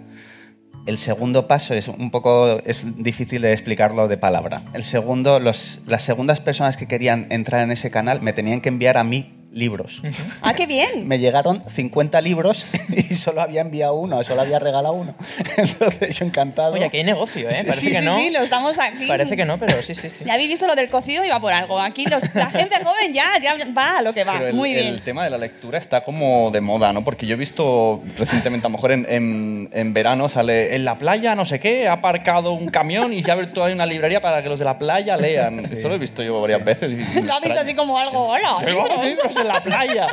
el 0.87 0.97
segundo 0.97 1.47
paso 1.47 1.73
es 1.73 1.87
un 1.87 2.09
poco 2.11 2.59
es 2.65 2.83
difícil 2.97 3.41
de 3.41 3.53
explicarlo 3.53 4.07
de 4.07 4.17
palabra. 4.17 4.61
El 4.73 4.83
segundo, 4.83 5.39
los, 5.39 5.79
las 5.85 6.03
segundas 6.03 6.39
personas 6.39 6.77
que 6.77 6.87
querían 6.87 7.27
entrar 7.29 7.61
en 7.61 7.71
ese 7.71 7.91
canal 7.91 8.21
me 8.21 8.33
tenían 8.33 8.61
que 8.61 8.69
enviar 8.69 8.97
a 8.97 9.03
mí 9.03 9.36
libros. 9.51 10.01
Ah, 10.41 10.53
qué 10.53 10.65
bien. 10.67 10.87
Me 11.07 11.19
llegaron 11.19 11.63
50 11.67 12.19
libros 12.21 12.65
y 12.89 13.15
solo 13.15 13.41
había 13.41 13.61
enviado 13.61 13.95
uno, 13.95 14.23
solo 14.23 14.41
había 14.41 14.59
regalado 14.59 14.93
uno. 14.93 15.15
Entonces 15.57 16.17
yo 16.19 16.25
encantado. 16.25 16.73
Oye, 16.73 16.85
aquí 16.85 16.97
hay 16.97 17.03
negocio, 17.03 17.49
¿eh? 17.49 17.53
Parece 17.53 17.73
sí, 17.79 17.87
que 17.91 17.99
sí, 17.99 18.05
no. 18.05 18.15
sí, 18.17 18.29
lo 18.29 18.39
estamos 18.41 18.77
aquí. 18.79 19.07
Parece 19.07 19.35
que 19.35 19.45
no, 19.45 19.57
pero 19.57 19.81
sí, 19.81 19.95
sí, 19.95 20.09
sí. 20.09 20.25
Ya 20.25 20.33
habéis 20.33 20.49
visto 20.49 20.67
lo 20.67 20.75
del 20.75 20.89
cocido 20.89 21.23
y 21.25 21.29
va 21.29 21.39
por 21.39 21.53
algo. 21.53 21.79
Aquí 21.79 22.05
los- 22.05 22.21
la 22.35 22.49
gente 22.49 22.75
joven 22.83 23.13
ya, 23.13 23.39
ya 23.41 23.55
va 23.75 23.99
a 23.99 24.01
lo 24.01 24.13
que 24.13 24.23
va. 24.23 24.33
Pero 24.33 24.47
el, 24.49 24.53
Muy 24.55 24.73
bien. 24.73 24.87
el 24.87 25.01
tema 25.01 25.23
de 25.23 25.29
la 25.29 25.37
lectura 25.37 25.77
está 25.79 26.03
como 26.03 26.51
de 26.51 26.61
moda, 26.61 26.93
¿no? 26.93 27.03
Porque 27.03 27.25
yo 27.25 27.33
he 27.33 27.37
visto 27.37 28.03
recientemente, 28.17 28.67
a 28.67 28.69
lo 28.69 28.75
mejor 28.77 28.91
en, 28.91 29.05
en- 29.09 29.69
en 29.73 29.93
verano, 29.93 30.29
sale 30.29 30.75
en 30.75 30.85
la 30.85 30.97
playa, 30.97 31.35
no 31.35 31.45
sé 31.45 31.59
qué, 31.59 31.87
ha 31.87 31.93
aparcado 31.93 32.51
un 32.51 32.69
camión 32.69 33.13
y 33.13 33.21
ya 33.23 33.33
ha 33.33 33.35
abierto 33.35 33.63
ahí 33.63 33.73
una 33.73 33.85
librería 33.85 34.21
para 34.21 34.43
que 34.43 34.49
los 34.49 34.59
de 34.59 34.65
la 34.65 34.77
playa 34.77 35.17
lean. 35.17 35.59
Esto 35.71 35.89
lo 35.89 35.95
he 35.95 35.99
visto 35.99 36.21
yo 36.21 36.41
varias 36.41 36.63
veces. 36.63 36.91
y- 36.91 37.21
Lo 37.21 37.33
ha 37.33 37.39
visto 37.39 37.59
así 37.59 37.73
como 37.73 37.97
algo, 37.97 38.27
hola. 38.27 38.57
Libros". 38.65 39.35
En 39.41 39.47
la 39.47 39.61
playa. 39.63 40.07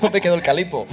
¿Dónde 0.00 0.20
quedó 0.20 0.34
el 0.34 0.42
calipo? 0.42 0.86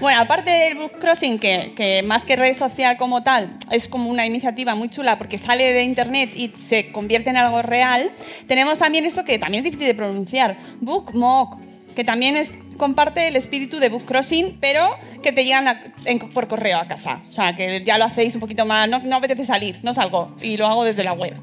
Bueno, 0.00 0.20
aparte 0.20 0.50
del 0.50 0.76
book 0.76 0.98
crossing, 0.98 1.38
que, 1.38 1.72
que 1.76 2.02
más 2.02 2.24
que 2.24 2.34
red 2.36 2.54
social 2.54 2.96
como 2.96 3.22
tal, 3.22 3.56
es 3.70 3.86
como 3.88 4.08
una 4.10 4.26
iniciativa 4.26 4.74
muy 4.74 4.88
chula 4.88 5.16
porque 5.18 5.38
sale 5.38 5.72
de 5.72 5.82
internet 5.84 6.30
y 6.34 6.52
se 6.60 6.90
convierte 6.90 7.30
en 7.30 7.36
algo 7.36 7.62
real, 7.62 8.10
tenemos 8.48 8.78
también 8.78 9.04
esto 9.06 9.24
que 9.24 9.38
también 9.38 9.64
es 9.64 9.70
difícil 9.70 9.86
de 9.88 9.94
pronunciar, 9.94 10.56
bookmog, 10.80 11.58
que 11.94 12.02
también 12.04 12.36
es, 12.36 12.52
comparte 12.78 13.28
el 13.28 13.36
espíritu 13.36 13.78
de 13.78 13.90
book 13.90 14.04
crossing, 14.06 14.56
pero 14.60 14.96
que 15.22 15.30
te 15.30 15.44
llegan 15.44 15.68
a- 15.68 15.80
en- 16.06 16.18
por 16.18 16.48
correo 16.48 16.78
a 16.78 16.86
casa. 16.88 17.20
O 17.28 17.32
sea, 17.32 17.54
que 17.54 17.84
ya 17.84 17.98
lo 17.98 18.04
hacéis 18.06 18.34
un 18.34 18.40
poquito 18.40 18.64
más, 18.64 18.88
no, 18.88 18.98
no 19.00 19.16
apetece 19.16 19.44
salir, 19.44 19.78
no 19.82 19.92
salgo 19.94 20.34
y 20.40 20.56
lo 20.56 20.66
hago 20.66 20.84
desde 20.84 21.04
la 21.04 21.12
web. 21.12 21.34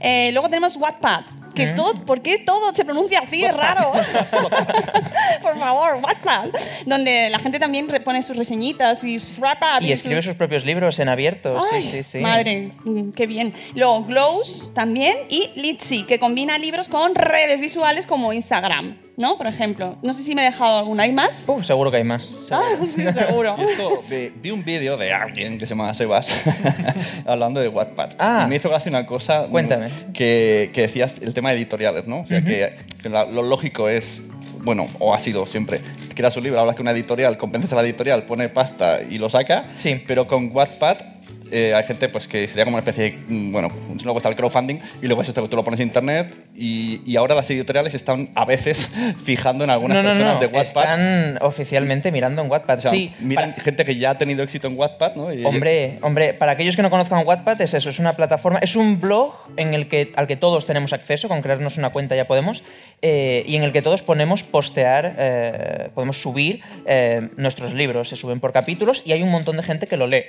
Eh, 0.00 0.30
luego 0.32 0.48
tenemos 0.48 0.76
Wattpad, 0.76 1.22
que 1.58 1.72
todo, 1.74 2.04
¿por 2.04 2.22
qué 2.22 2.38
todo 2.38 2.74
se 2.74 2.84
pronuncia 2.84 3.20
así? 3.20 3.44
Es 3.44 3.54
raro. 3.54 3.92
Por 5.42 5.58
favor, 5.58 5.98
Wattpad. 6.02 6.48
Donde 6.86 7.28
la 7.30 7.38
gente 7.38 7.58
también 7.58 7.86
pone 8.04 8.22
sus 8.22 8.36
reseñitas 8.36 9.04
y 9.04 9.18
sus 9.18 9.38
wrap-up 9.38 9.82
Y 9.82 9.92
escribe 9.92 10.22
sus 10.22 10.34
propios 10.34 10.64
libros 10.64 10.98
en 10.98 11.08
abierto. 11.08 11.58
Ay, 11.72 11.82
sí, 11.82 11.90
sí, 11.90 12.02
sí. 12.02 12.18
Madre, 12.18 12.72
mm, 12.84 13.10
qué 13.10 13.26
bien. 13.26 13.52
Luego 13.74 14.04
Glows 14.04 14.70
también 14.74 15.16
y 15.28 15.50
Litzy, 15.56 16.04
que 16.04 16.18
combina 16.18 16.58
libros 16.58 16.88
con 16.88 17.14
redes 17.14 17.60
visuales 17.60 18.06
como 18.06 18.32
Instagram, 18.32 18.96
¿no? 19.18 19.36
Por 19.36 19.46
ejemplo. 19.46 19.96
No 20.02 20.14
sé 20.14 20.22
si 20.22 20.34
me 20.34 20.40
he 20.42 20.44
dejado 20.46 20.78
alguna. 20.78 21.02
¿Hay 21.02 21.12
más? 21.12 21.44
Uh, 21.48 21.62
seguro 21.62 21.90
que 21.90 21.98
hay 21.98 22.04
más. 22.04 22.36
Ah, 22.50 22.62
seguro. 23.12 23.54
Y 23.58 23.62
esto, 23.64 24.02
vi, 24.08 24.32
vi 24.40 24.50
un 24.50 24.64
vídeo 24.64 24.96
de 24.96 25.12
alguien 25.12 25.58
que 25.58 25.66
se 25.66 25.74
llama 25.74 25.92
Sebas 25.92 26.44
hablando 27.26 27.60
de 27.60 27.68
Wattpad. 27.68 28.10
Ah. 28.18 28.44
Y 28.46 28.48
me 28.48 28.56
hizo 28.56 28.68
gracia 28.70 28.88
una 28.90 29.04
cosa 29.06 29.42
mm, 29.46 29.50
Cuéntame. 29.50 29.86
Que, 30.14 30.70
que 30.72 30.82
decías, 30.82 31.18
el 31.20 31.34
tema 31.34 31.50
de 31.50 31.56
editoriales, 31.56 32.06
¿no? 32.06 32.20
O 32.20 32.26
sea, 32.26 32.42
que, 32.42 32.74
que 33.02 33.08
la- 33.08 33.24
lo 33.26 33.42
lógico 33.42 33.88
es, 33.88 34.22
bueno, 34.62 34.88
o 34.98 35.14
ha 35.14 35.18
sido 35.18 35.44
siempre, 35.46 35.80
creas 36.14 36.36
un 36.36 36.44
libro, 36.44 36.60
hablas 36.60 36.76
que 36.76 36.82
una 36.82 36.90
editorial, 36.92 37.36
convences 37.36 37.72
a 37.72 37.76
la 37.76 37.82
editorial, 37.82 38.24
pone 38.24 38.48
pasta 38.48 39.00
y 39.02 39.18
lo 39.18 39.28
saca, 39.28 39.64
Sí. 39.76 40.02
pero 40.06 40.26
con 40.26 40.50
Wattpad 40.54 40.96
eh, 41.50 41.72
hay 41.74 41.84
gente 41.84 42.08
pues, 42.08 42.28
que 42.28 42.46
sería 42.46 42.64
como 42.64 42.76
una 42.76 42.80
especie 42.88 43.04
de, 43.04 43.18
mm, 43.34 43.52
bueno, 43.52 43.68
luego 44.04 44.18
está 44.18 44.28
el 44.28 44.36
crowdfunding 44.36 44.78
y 45.00 45.06
luego 45.06 45.22
eso 45.22 45.32
tú 45.32 45.56
lo 45.56 45.64
pones 45.64 45.80
en 45.80 45.86
internet 45.88 46.34
y, 46.54 47.00
y 47.10 47.16
ahora 47.16 47.34
las 47.34 47.48
editoriales 47.50 47.94
están 47.94 48.28
a 48.34 48.44
veces 48.44 48.90
fijando 49.24 49.64
en 49.64 49.70
algunas 49.70 49.96
No, 49.96 50.02
no, 50.02 50.08
personas 50.10 50.34
no. 50.34 50.40
de 50.40 50.46
Wattpad. 50.48 50.82
Están 50.84 51.38
oficialmente 51.40 52.12
mirando 52.12 52.42
en 52.42 52.50
Wattpad. 52.50 52.78
O 52.78 52.80
sea, 52.82 52.90
sí, 52.90 53.14
miran 53.20 53.54
gente 53.54 53.84
que 53.84 53.96
ya 53.96 54.10
ha 54.10 54.18
tenido 54.18 54.42
éxito 54.42 54.66
en 54.68 54.76
Wattpad, 54.78 55.14
¿no? 55.14 55.32
Y- 55.32 55.44
Hombre, 55.44 55.98
hombre, 56.02 56.34
para 56.34 56.52
aquellos 56.52 56.76
que 56.76 56.82
no 56.82 56.90
conozcan 56.90 57.26
Wattpad 57.26 57.60
es 57.62 57.72
eso, 57.74 57.88
es 57.90 57.98
una 57.98 58.12
plataforma, 58.12 58.58
es 58.58 58.76
un 58.76 59.00
blog 59.00 59.34
en 59.56 59.72
el 59.74 59.88
que, 59.88 60.12
al 60.16 60.26
que 60.26 60.36
todos 60.36 60.66
tenemos 60.66 60.92
acceso, 60.92 61.28
con 61.28 61.40
crearnos 61.42 61.78
una 61.78 61.90
cuenta 61.90 62.14
ya 62.14 62.24
podemos, 62.26 62.62
eh, 63.00 63.44
y 63.46 63.56
en 63.56 63.62
el 63.62 63.72
que 63.72 63.80
todos 63.80 64.02
ponemos 64.02 64.42
postear, 64.42 65.14
eh, 65.18 65.88
podemos 65.94 66.20
subir 66.20 66.60
eh, 66.86 67.28
nuestros 67.36 67.72
libros, 67.74 68.08
se 68.10 68.16
suben 68.16 68.40
por 68.40 68.52
capítulos 68.52 69.02
y 69.04 69.12
hay 69.12 69.22
un 69.22 69.30
montón 69.30 69.56
de 69.56 69.62
gente 69.62 69.86
que 69.86 69.96
lo 69.96 70.06
lee. 70.06 70.24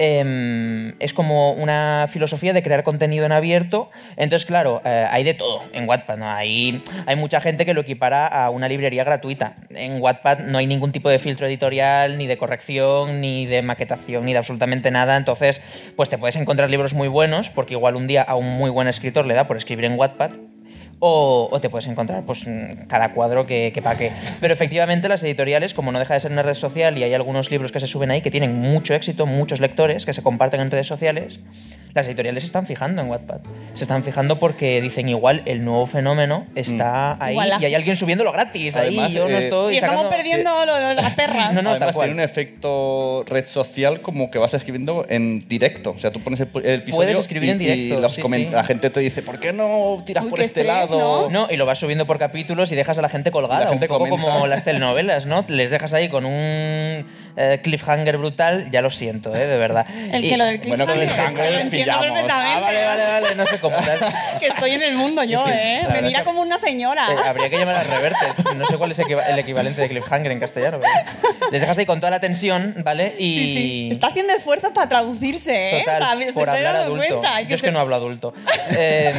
Eh, 0.00 0.94
es 1.00 1.12
como 1.12 1.52
una 1.52 2.06
filosofía 2.08 2.52
de 2.52 2.62
crear 2.62 2.84
contenido 2.84 3.26
en 3.26 3.32
abierto, 3.32 3.90
entonces 4.16 4.46
claro, 4.46 4.80
eh, 4.84 5.08
hay 5.10 5.24
de 5.24 5.34
todo 5.34 5.62
en 5.72 5.88
Wattpad, 5.88 6.18
¿no? 6.18 6.30
hay, 6.30 6.80
hay 7.06 7.16
mucha 7.16 7.40
gente 7.40 7.66
que 7.66 7.74
lo 7.74 7.80
equipara 7.80 8.28
a 8.28 8.50
una 8.50 8.68
librería 8.68 9.02
gratuita. 9.02 9.56
En 9.70 10.00
Wattpad 10.00 10.38
no 10.40 10.58
hay 10.58 10.68
ningún 10.68 10.92
tipo 10.92 11.08
de 11.08 11.18
filtro 11.18 11.48
editorial, 11.48 12.16
ni 12.16 12.28
de 12.28 12.38
corrección, 12.38 13.20
ni 13.20 13.46
de 13.46 13.62
maquetación, 13.62 14.24
ni 14.24 14.32
de 14.32 14.38
absolutamente 14.38 14.92
nada. 14.92 15.16
Entonces, 15.16 15.60
pues 15.96 16.08
te 16.08 16.16
puedes 16.16 16.36
encontrar 16.36 16.70
libros 16.70 16.94
muy 16.94 17.08
buenos, 17.08 17.50
porque 17.50 17.74
igual 17.74 17.96
un 17.96 18.06
día 18.06 18.22
a 18.22 18.36
un 18.36 18.46
muy 18.46 18.70
buen 18.70 18.86
escritor 18.86 19.26
le 19.26 19.34
da 19.34 19.48
por 19.48 19.56
escribir 19.56 19.86
en 19.86 19.98
Wattpad. 19.98 20.30
O, 21.00 21.48
o 21.52 21.60
te 21.60 21.70
puedes 21.70 21.86
encontrar 21.86 22.24
pues, 22.24 22.44
mm, 22.46 22.86
cada 22.88 23.12
cuadro 23.12 23.46
que, 23.46 23.70
que 23.72 23.80
pa' 23.82 23.94
qué. 23.96 24.10
Pero 24.40 24.52
efectivamente 24.52 25.08
las 25.08 25.22
editoriales, 25.22 25.72
como 25.72 25.92
no 25.92 25.98
deja 26.00 26.14
de 26.14 26.20
ser 26.20 26.32
una 26.32 26.42
red 26.42 26.54
social 26.54 26.98
y 26.98 27.04
hay 27.04 27.14
algunos 27.14 27.50
libros 27.52 27.70
que 27.70 27.78
se 27.78 27.86
suben 27.86 28.10
ahí 28.10 28.20
que 28.20 28.32
tienen 28.32 28.58
mucho 28.58 28.94
éxito, 28.94 29.24
muchos 29.26 29.60
lectores 29.60 30.04
que 30.04 30.12
se 30.12 30.22
comparten 30.24 30.60
en 30.60 30.70
redes 30.72 30.88
sociales, 30.88 31.44
las 31.94 32.06
editoriales 32.06 32.42
se 32.42 32.48
están 32.48 32.66
fijando 32.66 33.00
en 33.00 33.08
Wattpad. 33.08 33.40
Se 33.74 33.84
están 33.84 34.02
fijando 34.02 34.40
porque 34.40 34.80
dicen 34.80 35.08
igual 35.08 35.42
el 35.46 35.64
nuevo 35.64 35.86
fenómeno 35.86 36.46
está 36.56 37.16
ahí 37.24 37.36
y 37.60 37.64
hay 37.64 37.74
alguien 37.76 37.96
subiéndolo 37.96 38.32
gratis. 38.32 38.76
Además, 38.76 39.06
ahí 39.06 39.14
yo 39.14 39.28
no 39.28 39.36
eh, 39.38 39.44
estoy 39.44 39.74
Y 39.74 39.76
estamos 39.76 39.96
sacando- 40.02 40.16
perdiendo 40.16 40.66
lo- 40.66 40.78
lo- 40.80 40.94
las 40.94 41.14
perras. 41.14 41.52
No, 41.54 41.62
no, 41.62 41.70
Además, 41.70 41.94
tiene 41.96 42.12
un 42.12 42.20
efecto 42.20 43.24
red 43.26 43.46
social 43.46 44.00
como 44.00 44.30
que 44.30 44.38
vas 44.38 44.52
escribiendo 44.54 45.06
en 45.08 45.46
directo. 45.48 45.90
O 45.90 45.98
sea, 45.98 46.10
tú 46.10 46.20
pones 46.20 46.40
el, 46.40 46.48
el 46.64 46.74
episodio 46.80 46.96
Puedes 46.96 47.18
escribir 47.18 47.48
y, 47.48 47.52
en 47.52 47.58
directo, 47.58 47.98
y 47.98 48.02
los 48.02 48.14
sí, 48.14 48.22
comen- 48.22 48.48
sí. 48.48 48.52
la 48.52 48.64
gente 48.64 48.90
te 48.90 49.00
dice, 49.00 49.22
¿por 49.22 49.38
qué 49.40 49.52
no 49.52 50.02
tiras 50.04 50.24
Uy, 50.24 50.30
por 50.30 50.40
este 50.40 50.60
estrés, 50.60 50.66
lado? 50.66 50.87
No, 50.90 51.46
y 51.50 51.56
lo 51.56 51.66
vas 51.66 51.78
subiendo 51.78 52.06
por 52.06 52.18
capítulos 52.18 52.72
y 52.72 52.76
dejas 52.76 52.98
a 52.98 53.02
la 53.02 53.08
gente 53.08 53.30
colgada. 53.30 53.62
Y 53.62 53.64
la 53.64 53.70
gente 53.70 53.86
un 53.86 53.88
poco 53.88 54.08
comenta. 54.10 54.32
como 54.32 54.46
las 54.46 54.64
telenovelas, 54.64 55.26
¿no? 55.26 55.44
Les 55.48 55.70
dejas 55.70 55.92
ahí 55.94 56.08
con 56.08 56.24
un 56.24 57.04
eh, 57.40 57.60
cliffhanger 57.62 58.16
brutal, 58.18 58.68
ya 58.72 58.82
lo 58.82 58.90
siento, 58.90 59.34
¿eh? 59.34 59.46
De 59.46 59.56
verdad. 59.58 59.86
El 60.12 60.24
Y- 60.24 60.28
que 60.30 60.36
lo 60.36 60.44
del 60.44 60.58
Bueno, 60.58 60.84
cliffhanger, 60.86 61.08
cliffhanger 61.08 61.52
lo 61.52 61.58
entiendo 61.60 62.00
perfectamente. 62.00 62.32
Ah, 62.56 62.60
vale, 62.60 62.84
vale, 62.84 63.02
vale, 63.06 63.34
no 63.36 63.46
sé 63.46 63.58
cómo. 63.60 63.76
que 64.40 64.46
estoy 64.48 64.72
en 64.72 64.82
el 64.82 64.94
mundo 64.96 65.22
yo, 65.24 65.38
Es 65.38 65.44
que, 65.52 65.78
¿eh? 65.78 65.82
Me 65.92 66.02
mira 66.02 66.24
como 66.24 66.42
una 66.42 66.58
señora. 66.58 67.06
Eh, 67.12 67.16
habría 67.28 67.48
que 67.48 67.58
llamar 67.58 67.76
al 67.76 67.86
reverte. 67.86 68.26
No 68.56 68.64
sé 68.66 68.76
cuál 68.76 68.90
es 68.90 68.98
el 68.98 69.38
equivalente 69.38 69.80
de 69.80 69.88
cliffhanger 69.88 70.32
en 70.32 70.40
castellano. 70.40 70.78
pero 70.80 71.50
les 71.52 71.60
dejas 71.60 71.78
ahí 71.78 71.86
con 71.86 72.00
toda 72.00 72.10
la 72.10 72.20
tensión, 72.20 72.74
¿vale? 72.84 73.14
Y... 73.18 73.34
Sí, 73.34 73.54
sí. 73.54 73.88
Está 73.92 74.08
haciendo 74.08 74.32
esfuerzos 74.34 74.72
para 74.74 74.88
traducirse, 74.88 75.78
¿eh? 75.78 75.82
Total, 75.84 76.18
O 76.18 76.20
sea, 76.22 76.26
se 76.32 76.38
por 76.40 76.50
hablar 76.50 76.76
adulto. 76.76 77.20
cuenta. 77.20 77.40
Yo 77.42 77.48
que 77.48 77.54
es 77.54 77.62
que 77.62 77.70
no 77.70 77.78
hablo 77.80 77.94
adulto. 77.94 78.34
Eh, 78.76 79.12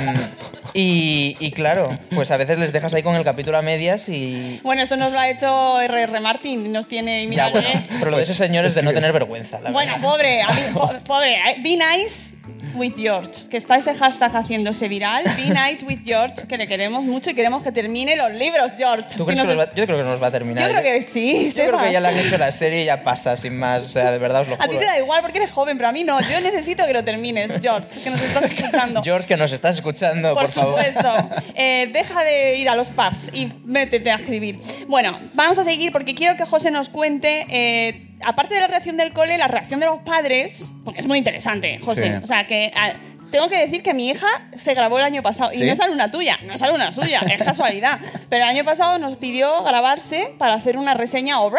y, 0.74 1.36
y 1.40 1.52
claro, 1.52 1.90
pues 2.14 2.30
a 2.32 2.38
veces 2.38 2.60
les 2.60 2.72
dejas 2.72 2.94
ahí 2.94 3.02
con 3.02 3.16
el 3.16 3.24
capítulo 3.24 3.58
a 3.58 3.62
medias 3.62 4.08
y... 4.10 4.60
Bueno, 4.64 4.84
eso 4.84 4.96
nos 4.98 5.12
lo 5.12 5.20
ha 5.20 5.30
hecho 5.30 5.82
R.R. 5.82 6.20
Martin. 6.20 6.72
Nos 6.72 6.88
tiene... 6.88 7.24
Ya, 7.24 7.30
mira, 7.30 7.50
bueno, 7.50 7.68
¿eh? 7.68 7.88
Pero 8.10 8.12
lo 8.12 8.18
de 8.18 8.24
ese 8.24 8.34
señor 8.36 8.66
es 8.66 8.76
de 8.76 8.84
no 8.84 8.92
tener 8.94 9.12
vergüenza. 9.14 9.60
la 9.60 9.72
Bueno, 9.72 9.94
verdad. 9.94 10.08
pobre, 10.10 10.42
a 10.42 10.50
mí- 10.52 10.62
po- 10.74 10.92
pobre. 11.06 11.36
eh, 11.36 11.56
Be 11.64 11.78
nice 11.78 12.36
with 12.76 12.94
George, 12.98 13.48
que 13.50 13.58
está 13.58 13.78
ese 13.78 13.94
hashtag 13.96 14.36
haciéndose 14.36 14.88
viral. 14.88 15.24
Be 15.36 15.46
nice 15.54 15.84
with 15.86 16.00
George, 16.06 16.48
que 16.48 16.58
le 16.58 16.68
queremos 16.68 17.04
mucho 17.04 17.30
y 17.30 17.34
queremos 17.34 17.64
que 17.64 17.72
termine 17.72 18.16
los 18.16 18.32
libros, 18.34 18.74
George. 18.78 19.08
¿Tú 19.18 19.24
Si 19.24 19.24
crees 19.26 19.40
nos 19.40 19.48
que 19.50 19.56
los 19.56 19.64
es- 19.66 19.70
va- 19.72 19.76
yo 19.76 19.86
creo 19.86 19.98
que 19.98 20.04
nos 20.04 20.22
va 20.22 20.28
a 20.28 20.32
terminar. 20.32 20.64
Yo 20.70 20.70
creo 20.80 20.84
que 20.84 21.02
sí, 21.02 21.50
Yo 21.56 21.66
creo 21.68 21.80
que 21.80 21.92
ya 21.94 22.00
le 22.00 22.08
han 22.10 22.18
hecho 22.20 22.38
la 22.38 22.52
serie 22.52 22.84
y 22.84 22.86
ya 22.86 23.04
pasa, 23.04 23.36
sin 23.38 23.58
más. 23.58 23.84
O 23.84 23.90
sea, 23.90 24.12
de 24.12 24.18
verdad 24.20 24.42
os 24.42 24.48
lo 24.50 24.56
A 24.56 24.60
ti 24.68 24.68
juro. 24.76 24.80
te 24.80 24.86
da 24.86 24.98
igual 25.00 25.22
porque 25.22 25.38
eres 25.40 25.52
joven, 25.52 25.78
pero 25.78 25.90
a 25.90 25.92
mí 25.92 26.04
no. 26.04 26.20
Yo 26.22 26.40
necesito 26.42 26.86
que 26.86 26.94
lo 26.94 27.04
termines, 27.04 27.56
George, 27.62 28.02
que 28.04 28.10
nos 28.10 28.22
estás 28.22 28.44
escuchando. 28.44 29.02
George, 29.04 29.28
que 29.28 29.38
nos 29.38 29.52
estás 29.52 29.76
escuchando, 29.78 30.34
por, 30.34 30.44
Por, 30.46 30.52
favor. 30.54 30.84
supuesto. 30.86 31.30
Eh, 31.56 31.90
deja 31.92 32.24
de 32.24 32.56
ir 32.56 32.70
a 32.70 32.76
los 32.76 32.90
pubs 32.90 33.30
y 33.34 33.52
métete 33.66 34.12
a 34.12 34.16
escribir. 34.16 34.60
Bueno, 34.88 35.18
vamos 35.34 35.58
a 35.58 35.64
seguir 35.64 35.92
porque 35.92 36.16
quiero 36.16 36.38
que 36.38 36.46
José 36.46 36.72
nos 36.72 36.88
cuente, 36.90 37.46
eh, 37.50 37.89
aparte 38.24 38.56
de 38.56 38.62
la 38.62 38.68
reacción 38.68 38.98
del 38.98 39.14
cole, 39.14 39.38
la 39.38 39.48
reacción 39.48 39.80
de 39.80 39.86
los 39.86 40.00
padres, 40.00 40.72
porque 40.84 41.00
es 41.00 41.08
muy 41.08 41.18
interesante, 41.18 41.80
José. 41.80 42.18
Sí. 42.18 42.24
O 42.24 42.28
sea, 42.28 42.46
que 42.48 42.72
ah, 42.76 42.94
tengo 43.32 43.48
que 43.50 43.58
decir 43.60 43.84
que 43.84 43.94
mi 43.94 44.10
hija 44.10 44.28
se 44.56 44.74
grabó 44.74 44.98
el 44.98 45.06
año 45.06 45.22
pasado 45.22 45.52
y 45.54 45.58
¿Sí? 45.60 45.66
no 45.66 45.74
es 45.74 45.80
alumna 45.80 46.10
tuya, 46.10 46.38
no 46.46 46.54
es 46.54 46.62
alumna 46.64 46.92
suya, 46.92 47.20
es 47.32 47.42
casualidad. 47.44 48.00
Pero 48.30 48.44
el 48.44 48.50
año 48.50 48.64
pasado 48.64 48.98
nos 48.98 49.16
pidió 49.18 49.64
grabarse 49.64 50.34
para 50.38 50.56
hacer 50.56 50.78
una 50.78 50.94
reseña 50.94 51.42
o 51.42 51.52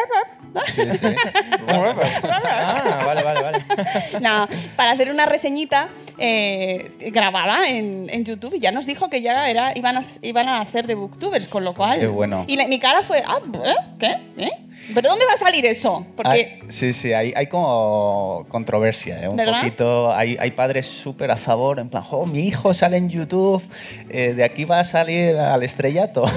Ah, 1.68 3.02
vale, 3.06 3.22
vale, 3.22 3.40
vale. 3.42 3.58
no, 4.20 4.48
para 4.76 4.92
hacer 4.92 5.10
una 5.10 5.26
reseñita 5.26 5.88
eh, 6.18 6.90
grabada 7.12 7.68
en, 7.68 8.08
en 8.10 8.24
YouTube 8.24 8.54
y 8.54 8.60
ya 8.60 8.72
nos 8.72 8.86
dijo 8.86 9.08
que 9.08 9.22
ya 9.22 9.48
era, 9.48 9.72
iban, 9.76 9.98
a, 9.98 10.04
iban 10.22 10.48
a 10.48 10.60
hacer 10.60 10.86
de 10.86 10.94
booktubers, 10.94 11.48
con 11.48 11.64
lo 11.64 11.74
cual... 11.74 12.00
Qué 12.00 12.06
bueno. 12.08 12.44
Y 12.48 12.56
la- 12.56 12.66
mi 12.68 12.78
cara 12.78 13.02
fue, 13.02 13.22
ah, 13.26 13.38
¿eh? 13.64 13.76
¿qué? 13.98 14.16
¿Eh? 14.38 14.50
¿Pero 14.94 15.08
dónde 15.10 15.24
va 15.26 15.34
a 15.34 15.36
salir 15.36 15.64
eso? 15.66 16.06
Porque... 16.16 16.58
Hay- 16.62 16.70
sí, 16.70 16.92
sí, 16.92 17.12
hay, 17.12 17.32
hay 17.36 17.46
como 17.46 18.44
controversia, 18.48 19.22
¿eh? 19.22 19.28
un 19.28 19.36
¿Verdad? 19.36 19.60
poquito. 19.60 20.12
Hay, 20.12 20.36
hay 20.40 20.50
padres 20.50 20.86
súper 20.86 21.30
a 21.30 21.36
favor, 21.36 21.78
en 21.78 21.88
plan, 21.88 22.02
"Jo, 22.02 22.26
mi 22.26 22.40
hijo 22.46 22.74
sale 22.74 22.96
en 22.96 23.08
YouTube, 23.08 23.62
eh, 24.08 24.34
de 24.34 24.42
aquí 24.44 24.64
va 24.64 24.80
a 24.80 24.84
salir 24.84 25.36
al 25.36 25.62
estrellato. 25.62 26.24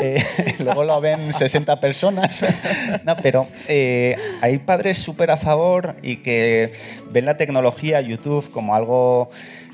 Eh, 0.00 0.22
luego 0.58 0.82
lo 0.84 1.00
ven 1.00 1.32
60 1.32 1.78
personas. 1.78 2.44
no, 3.04 3.16
pero 3.18 3.46
eh, 3.68 4.16
hay 4.42 4.58
padres 4.58 4.98
súper 4.98 5.30
a 5.30 5.36
favor 5.36 5.94
y 6.02 6.16
que 6.16 6.72
ven 7.10 7.26
la 7.26 7.36
tecnología, 7.36 8.00
YouTube, 8.00 8.50
como 8.50 8.74
algo 8.74 9.30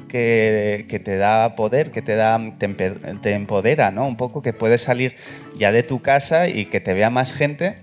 que, 0.08 0.86
que 0.88 0.98
te 0.98 1.16
da 1.16 1.54
poder, 1.56 1.90
que 1.90 2.02
te, 2.02 2.16
da, 2.16 2.38
te, 2.58 2.68
empe- 2.68 3.20
te 3.20 3.32
empodera, 3.32 3.90
¿no? 3.90 4.06
Un 4.06 4.16
poco 4.16 4.42
que 4.42 4.52
puedes 4.52 4.82
salir 4.82 5.14
ya 5.58 5.72
de 5.72 5.82
tu 5.82 6.00
casa 6.02 6.48
y 6.48 6.66
que 6.66 6.80
te 6.80 6.92
vea 6.92 7.10
más 7.10 7.32
gente. 7.32 7.76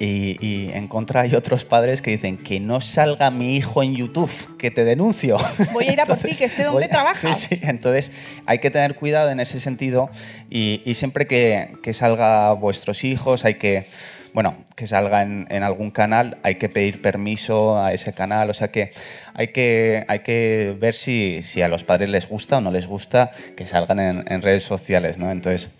Y, 0.00 0.36
y 0.40 0.70
en 0.72 0.86
contra 0.86 1.22
hay 1.22 1.34
otros 1.34 1.64
padres 1.64 2.02
que 2.02 2.12
dicen 2.12 2.36
que 2.36 2.60
no 2.60 2.80
salga 2.80 3.30
mi 3.30 3.56
hijo 3.56 3.82
en 3.82 3.96
YouTube, 3.96 4.30
que 4.56 4.70
te 4.70 4.84
denuncio. 4.84 5.38
Voy 5.72 5.88
a 5.88 5.92
ir 5.92 6.00
a 6.00 6.06
por 6.06 6.18
ti, 6.18 6.36
que 6.36 6.48
sé 6.48 6.64
dónde 6.64 6.88
trabajas. 6.88 7.38
Sí, 7.38 7.56
sí, 7.56 7.66
entonces 7.66 8.12
hay 8.46 8.60
que 8.60 8.70
tener 8.70 8.94
cuidado 8.94 9.30
en 9.30 9.40
ese 9.40 9.58
sentido 9.58 10.08
y, 10.50 10.82
y 10.84 10.94
siempre 10.94 11.26
que, 11.26 11.72
que 11.82 11.92
salga 11.92 12.52
vuestros 12.52 13.02
hijos 13.02 13.44
hay 13.44 13.54
que, 13.54 13.86
bueno, 14.34 14.54
que 14.76 14.86
salga 14.86 15.22
en, 15.22 15.46
en 15.50 15.64
algún 15.64 15.90
canal, 15.90 16.38
hay 16.42 16.56
que 16.56 16.68
pedir 16.68 17.02
permiso 17.02 17.82
a 17.82 17.92
ese 17.92 18.12
canal, 18.12 18.50
o 18.50 18.54
sea 18.54 18.68
que 18.68 18.92
hay 19.34 19.48
que, 19.48 20.04
hay 20.06 20.20
que 20.20 20.76
ver 20.78 20.94
si, 20.94 21.42
si 21.42 21.62
a 21.62 21.68
los 21.68 21.82
padres 21.82 22.08
les 22.08 22.28
gusta 22.28 22.58
o 22.58 22.60
no 22.60 22.70
les 22.70 22.86
gusta 22.86 23.32
que 23.56 23.66
salgan 23.66 23.98
en, 23.98 24.24
en 24.32 24.42
redes 24.42 24.62
sociales, 24.62 25.18
¿no? 25.18 25.30
Entonces, 25.30 25.70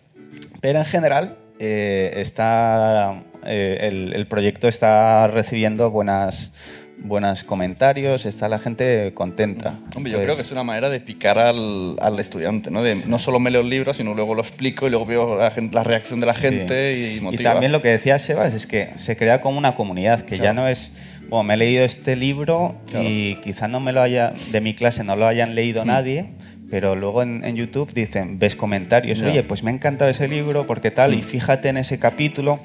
pero 0.61 0.81
en 0.81 0.85
general 0.85 1.37
eh, 1.61 2.12
está, 2.16 3.20
eh, 3.48 3.88
el, 3.88 4.12
el 4.14 4.26
proyecto 4.26 4.68
está 4.68 5.26
recibiendo 5.26 5.90
buenas, 5.90 6.52
buenos 6.98 7.44
comentarios, 7.44 8.26
está 8.26 8.48
la 8.48 8.58
gente 8.58 9.12
contenta. 9.14 9.70
Hombre, 9.94 10.12
yo 10.12 10.18
Entonces, 10.18 10.24
creo 10.24 10.37
que 10.37 10.42
es 10.42 10.52
una 10.52 10.64
manera 10.64 10.90
de 10.90 11.00
picar 11.00 11.38
al, 11.38 11.96
al 12.00 12.18
estudiante, 12.20 12.70
¿no? 12.70 12.82
De 12.82 12.96
no 13.06 13.18
solo 13.18 13.38
me 13.40 13.50
leo 13.50 13.61
el 13.62 13.70
libro, 13.70 13.94
sino 13.94 14.14
luego 14.14 14.34
lo 14.34 14.42
explico 14.42 14.87
y 14.87 14.90
luego 14.90 15.06
veo 15.06 15.38
la, 15.38 15.50
gen- 15.50 15.70
la 15.72 15.84
reacción 15.84 16.20
de 16.20 16.26
la 16.26 16.34
gente 16.34 16.96
y 16.98 17.16
Y 17.16 17.20
motiva. 17.20 17.52
también 17.52 17.72
lo 17.72 17.80
que 17.82 17.88
decía 17.88 18.18
Sebas 18.18 18.52
es 18.54 18.66
que 18.66 18.90
se 18.96 19.16
crea 19.16 19.40
como 19.40 19.58
una 19.58 19.74
comunidad, 19.74 20.22
que 20.22 20.37
ya 20.37 20.42
Claro. 20.42 20.54
no 20.62 20.68
es, 20.68 20.92
bueno, 21.28 21.44
me 21.44 21.54
he 21.54 21.56
leído 21.56 21.84
este 21.84 22.16
libro 22.16 22.74
Claro. 22.90 23.06
y 23.08 23.37
quizá 23.44 23.68
no 23.68 23.80
me 23.80 23.92
lo 23.92 24.02
haya, 24.02 24.32
de 24.50 24.61
mi 24.61 24.74
clase 24.74 25.04
no 25.04 25.14
lo 25.16 25.26
hayan 25.28 25.54
leído 25.54 25.84
Hmm. 25.84 25.88
nadie, 25.88 26.24
pero 26.70 26.96
luego 26.96 27.22
en, 27.22 27.44
en 27.44 27.54
YouTube 27.56 27.92
dicen, 27.94 28.38
ves 28.40 28.56
comentarios, 28.56 29.18
Ya. 29.20 29.26
Hmm. 29.26 29.30
oye, 29.30 29.42
pues 29.44 29.62
me 29.62 29.70
ha 29.70 29.74
encantado 29.74 30.11
ese 30.11 30.26
libro, 30.26 30.66
porque 30.66 30.90
tal, 30.90 31.14
y 31.14 31.22
fíjate 31.22 31.68
en 31.68 31.76
ese 31.78 31.98
capítulo. 32.00 32.58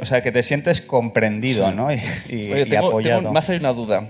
O 0.00 0.04
sea, 0.04 0.22
que 0.22 0.32
te 0.32 0.42
sientes 0.42 0.80
comprendido, 0.80 1.68
Sí. 1.70 1.76
¿no? 1.76 1.92
Y, 1.92 1.96
y- 2.28 2.52
Oye, 2.52 2.62
y 2.62 2.68
tengo, 2.68 2.88
apoyado. 2.88 3.20
tengo- 3.20 3.32
me 3.32 3.38
ha 3.38 3.42
salido 3.42 3.68
una 3.70 3.76
duda. 3.76 4.08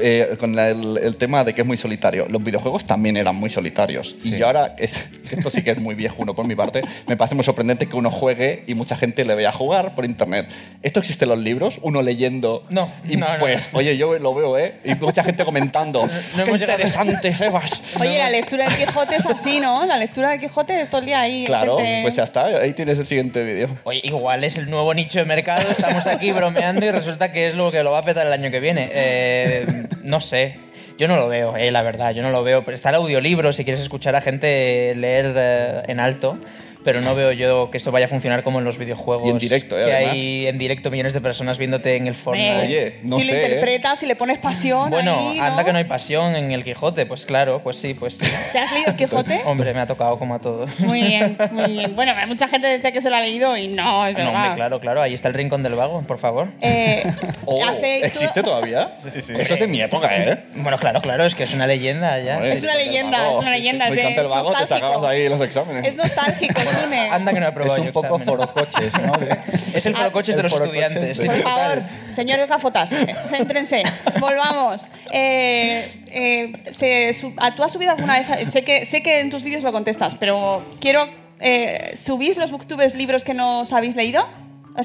Eh, 0.00 0.36
con 0.38 0.58
el, 0.58 0.98
el 0.98 1.16
tema 1.16 1.44
de 1.44 1.54
que 1.54 1.60
es 1.62 1.66
muy 1.66 1.76
solitario. 1.76 2.26
Los 2.28 2.42
videojuegos 2.42 2.84
también 2.86 3.16
eran 3.16 3.36
muy 3.36 3.50
solitarios. 3.50 4.14
Y 4.24 4.36
yo 4.36 4.46
ahora, 4.46 4.74
es, 4.78 5.08
esto 5.30 5.50
sí 5.50 5.62
que 5.62 5.70
es 5.72 5.78
muy 5.78 5.94
viejuno 5.94 6.34
por 6.34 6.46
mi 6.46 6.54
parte, 6.54 6.82
me 7.06 7.16
parece 7.16 7.34
muy 7.34 7.44
sorprendente 7.44 7.86
que 7.88 7.96
uno 7.96 8.10
juegue 8.10 8.64
y 8.66 8.74
mucha 8.74 8.96
gente 8.96 9.24
le 9.24 9.34
vea 9.34 9.52
jugar 9.52 9.94
por 9.94 10.04
internet. 10.04 10.48
¿Esto 10.82 11.00
existe 11.00 11.24
en 11.24 11.30
los 11.30 11.38
libros? 11.38 11.78
Uno 11.82 12.02
leyendo. 12.02 12.64
No, 12.70 12.92
Y 13.08 13.16
no, 13.16 13.32
no. 13.32 13.38
pues, 13.38 13.70
oye, 13.72 13.96
yo 13.96 14.18
lo 14.18 14.34
veo, 14.34 14.58
¿eh? 14.58 14.74
Y 14.84 14.94
mucha 14.94 15.24
gente 15.24 15.44
comentando. 15.44 16.06
no 16.36 16.44
¡Qué 16.44 16.50
interesante, 16.52 17.34
Sebas! 17.34 17.96
Oye, 18.00 18.18
la 18.18 18.30
lectura 18.30 18.68
del 18.68 18.76
Quijote 18.76 19.16
es 19.16 19.26
así, 19.26 19.60
¿no? 19.60 19.84
La 19.86 19.96
lectura 19.96 20.30
del 20.30 20.40
Quijote 20.40 20.80
es 20.80 20.88
todo 20.90 21.00
el 21.00 21.06
día 21.06 21.20
ahí. 21.20 21.44
Claro, 21.46 21.76
gente- 21.78 22.00
pues 22.02 22.16
ya 22.16 22.24
está. 22.24 22.46
Ahí 22.46 22.72
tienes 22.72 22.98
el 22.98 23.06
siguiente 23.06 23.42
vídeo. 23.44 23.68
Oye, 23.84 24.00
igual 24.04 24.44
es 24.44 24.58
el 24.58 24.68
nuevo 24.70 24.92
nicho 24.94 25.18
de 25.18 25.24
mercado, 25.24 25.70
estamos 25.70 26.06
aquí 26.06 26.32
bromeando 26.32 26.84
y 26.86 26.90
resulta 26.90 27.32
que 27.32 27.46
es 27.48 27.54
lo 27.54 27.70
que 27.70 27.82
lo 27.82 27.90
va 27.92 27.98
a 27.98 28.04
petar 28.04 28.26
el 28.26 28.32
año 28.32 28.50
que 28.50 28.60
viene. 28.60 28.88
Eh, 28.92 29.85
no 30.02 30.20
sé. 30.20 30.58
Yo 30.98 31.08
no 31.08 31.16
lo 31.16 31.28
veo, 31.28 31.56
eh, 31.56 31.70
la 31.70 31.82
verdad, 31.82 32.12
yo 32.12 32.22
no 32.22 32.30
lo 32.30 32.42
veo. 32.42 32.64
Está 32.70 32.88
el 32.88 32.96
audiolibro 32.96 33.52
si 33.52 33.64
quieres 33.64 33.82
escuchar 33.82 34.16
a 34.16 34.20
gente 34.20 34.94
leer 34.96 35.34
eh, 35.36 35.82
en 35.88 36.00
alto. 36.00 36.38
Pero 36.86 37.00
no 37.00 37.16
veo 37.16 37.32
yo 37.32 37.68
que 37.72 37.78
esto 37.78 37.90
vaya 37.90 38.06
a 38.06 38.08
funcionar 38.08 38.44
como 38.44 38.60
en 38.60 38.64
los 38.64 38.78
videojuegos. 38.78 39.26
Y 39.26 39.30
en 39.30 39.38
directo, 39.40 39.76
eh, 39.76 39.86
Que 39.86 39.92
además. 39.92 40.12
hay 40.14 40.46
en 40.46 40.56
directo 40.56 40.88
millones 40.88 41.12
de 41.14 41.20
personas 41.20 41.58
viéndote 41.58 41.96
en 41.96 42.06
el 42.06 42.14
Fortnite. 42.14 42.60
Oye, 42.62 42.98
no 43.02 43.16
si 43.16 43.22
sé, 43.24 43.32
lo 43.32 43.38
¿eh? 43.38 43.42
interpretas, 43.42 43.98
si 43.98 44.06
le 44.06 44.14
pones 44.14 44.38
pasión. 44.38 44.88
Bueno, 44.88 45.30
ahí, 45.32 45.40
anda 45.40 45.64
que 45.64 45.72
no 45.72 45.78
hay 45.78 45.84
pasión 45.84 46.36
en 46.36 46.52
el 46.52 46.62
Quijote, 46.62 47.04
pues 47.04 47.26
claro, 47.26 47.60
pues 47.64 47.76
sí, 47.76 47.92
pues 47.94 48.18
sí. 48.18 48.24
¿Te 48.52 48.60
has 48.60 48.72
leído 48.72 48.90
el 48.92 48.96
Quijote? 48.96 49.40
Hombre, 49.46 49.74
me 49.74 49.80
ha 49.80 49.86
tocado 49.88 50.16
como 50.16 50.36
a 50.36 50.38
todos. 50.38 50.70
Muy 50.78 51.02
bien, 51.02 51.36
muy 51.50 51.72
bien. 51.72 51.96
Bueno, 51.96 52.12
mucha 52.28 52.46
gente 52.46 52.72
dice 52.76 52.92
que 52.92 53.00
se 53.00 53.10
lo 53.10 53.16
ha 53.16 53.20
leído 53.20 53.56
y 53.56 53.66
no, 53.66 54.06
es 54.06 54.12
No, 54.12 54.18
verdad. 54.26 54.34
hombre, 54.42 54.54
claro, 54.54 54.78
claro, 54.80 55.02
ahí 55.02 55.12
está 55.12 55.26
el 55.26 55.34
rincón 55.34 55.64
del 55.64 55.74
vago, 55.74 56.02
por 56.02 56.18
favor. 56.18 56.50
Eh, 56.60 57.04
Oh, 57.48 57.64
hace- 57.64 58.04
¿Existe 58.06 58.42
todavía? 58.44 58.94
Eso 59.16 59.54
es 59.54 59.60
de 59.60 59.66
mi 59.66 59.80
época, 59.80 60.08
¿eh? 60.16 60.44
Bueno, 60.54 60.78
claro, 60.78 61.00
claro, 61.00 61.24
es 61.24 61.34
que 61.34 61.42
es 61.44 61.54
una 61.54 61.66
leyenda 61.66 62.18
ya. 62.20 62.42
Es 62.44 62.62
una 62.62 62.74
leyenda, 62.76 63.32
es 63.32 63.38
una 63.38 63.50
leyenda, 63.50 63.88
es 63.88 63.92
el 63.92 63.98
es 63.98 64.28
vago, 64.28 64.52
te 64.52 64.66
sacabas 64.66 65.02
ahí 65.04 65.28
los 65.28 65.40
exámenes. 65.40 65.84
Es 65.86 65.96
nostálgico, 65.96 66.60
Anda 67.12 67.32
que 67.32 67.40
no 67.40 67.46
he 67.46 67.48
Es 67.48 67.52
aprobado 67.52 67.80
un 67.80 67.86
yo 67.86 67.92
poco 67.92 68.18
forocoches, 68.18 68.92
¿no? 69.00 69.12
Es 69.52 69.86
el 69.86 69.94
forocoches 69.96 70.36
de 70.36 70.42
los 70.42 70.52
estudiantes. 70.52 71.18
Por 71.18 71.34
sí, 71.34 71.40
favor, 71.40 71.82
señores 72.12 72.48
gafotas, 72.48 72.92
eh, 72.92 73.14
céntrense. 73.28 73.82
Volvamos. 74.20 74.88
Eh, 75.12 76.02
eh, 76.08 76.52
se 76.70 77.10
ah, 77.38 77.54
¿Tú 77.54 77.62
has 77.62 77.72
subido 77.72 77.92
alguna 77.92 78.18
vez? 78.18 78.26
Sé 78.52 78.62
que, 78.64 78.84
sé 78.86 79.02
que 79.02 79.20
en 79.20 79.30
tus 79.30 79.42
vídeos 79.42 79.62
lo 79.62 79.72
contestas, 79.72 80.14
pero 80.14 80.64
quiero. 80.80 81.08
eh, 81.40 81.92
¿Subís 81.96 82.36
los 82.38 82.50
booktubers 82.50 82.94
libros 82.94 83.24
que 83.24 83.34
no 83.34 83.60
os 83.60 83.72
habéis 83.72 83.94
leído? 83.96 84.26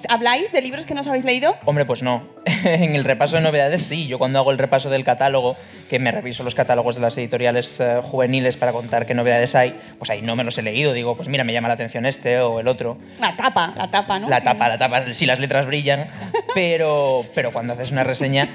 ¿Habláis 0.10 0.52
de 0.52 0.62
libros 0.62 0.86
que 0.86 0.94
no 0.94 1.02
os 1.02 1.08
habéis 1.08 1.26
leído? 1.26 1.56
Hombre, 1.66 1.86
pues 1.86 2.02
no. 2.02 2.24
en 2.64 2.96
el 2.96 3.04
repaso 3.04 3.36
de 3.36 3.42
novedades 3.42 3.84
sí. 3.84 4.08
Yo 4.08 4.18
cuando 4.18 4.40
hago 4.40 4.52
el 4.52 4.58
repaso 4.58 4.90
del 4.90 5.04
catálogo, 5.04 5.56
que 5.90 6.00
me 6.00 6.12
reviso 6.12 6.44
los 6.44 6.56
catálogos 6.56 6.96
de 6.96 7.02
las 7.02 7.18
editoriales 7.18 7.80
eh, 7.80 8.02
juveniles 8.04 8.58
para 8.58 8.72
contar 8.72 9.06
qué 9.06 9.14
novedades 9.14 9.56
hay, 9.56 9.80
pues 9.98 10.10
ahí 10.10 10.22
no 10.22 10.36
me 10.36 10.44
los 10.44 10.58
he 10.58 10.62
leído. 10.62 10.94
Digo, 10.94 11.16
pues 11.16 11.28
mira, 11.28 11.44
me 11.44 11.54
llama 11.54 11.68
la 11.68 11.76
atención 11.76 12.06
este 12.06 12.40
o 12.40 12.60
el 12.60 12.68
otro. 12.68 12.98
La 13.20 13.36
tapa, 13.36 13.74
la 13.78 13.90
tapa, 13.90 14.20
¿no? 14.20 14.30
La 14.30 14.42
tapa, 14.42 14.70
la 14.70 14.78
tapa, 14.78 15.14
si 15.14 15.26
las 15.26 15.40
letras 15.40 15.66
brillan. 15.66 16.08
Pero, 16.54 17.24
pero 17.36 17.52
cuando 17.52 17.74
haces 17.74 17.92
una 17.92 18.04
reseña. 18.04 18.50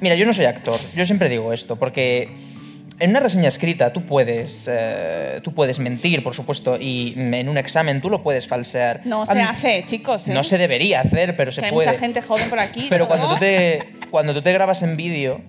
Mira, 0.00 0.14
yo 0.14 0.26
no 0.26 0.34
soy 0.34 0.44
actor. 0.44 0.78
Yo 0.94 1.06
siempre 1.06 1.28
digo 1.28 1.52
esto, 1.52 1.76
porque 1.76 2.34
en 2.98 3.10
una 3.10 3.20
reseña 3.20 3.48
escrita 3.48 3.92
tú 3.92 4.02
puedes, 4.02 4.68
eh, 4.72 5.40
tú 5.42 5.52
puedes 5.52 5.78
mentir, 5.78 6.22
por 6.22 6.34
supuesto, 6.34 6.76
y 6.80 7.14
en 7.16 7.48
un 7.48 7.58
examen 7.58 8.00
tú 8.00 8.10
lo 8.10 8.22
puedes 8.22 8.46
falsear. 8.46 9.02
No 9.04 9.26
se 9.26 9.40
hace, 9.42 9.84
chicos. 9.86 10.28
¿eh? 10.28 10.32
No 10.34 10.44
se 10.44 10.58
debería 10.58 11.00
hacer, 11.00 11.36
pero 11.36 11.52
se 11.52 11.60
Que 11.60 11.66
hay 11.66 11.72
puede. 11.72 11.88
mucha 11.88 11.98
gente 12.00 12.22
joven 12.22 12.48
por 12.48 12.58
aquí. 12.58 12.86
Pero 12.88 13.04
¿no? 13.04 13.08
cuando 13.08 13.28
tú 13.28 13.36
te, 13.38 13.82
cuando 14.10 14.34
tú 14.34 14.42
te 14.42 14.52
grabas 14.52 14.82
en 14.82 14.96
vídeo, 14.96 15.40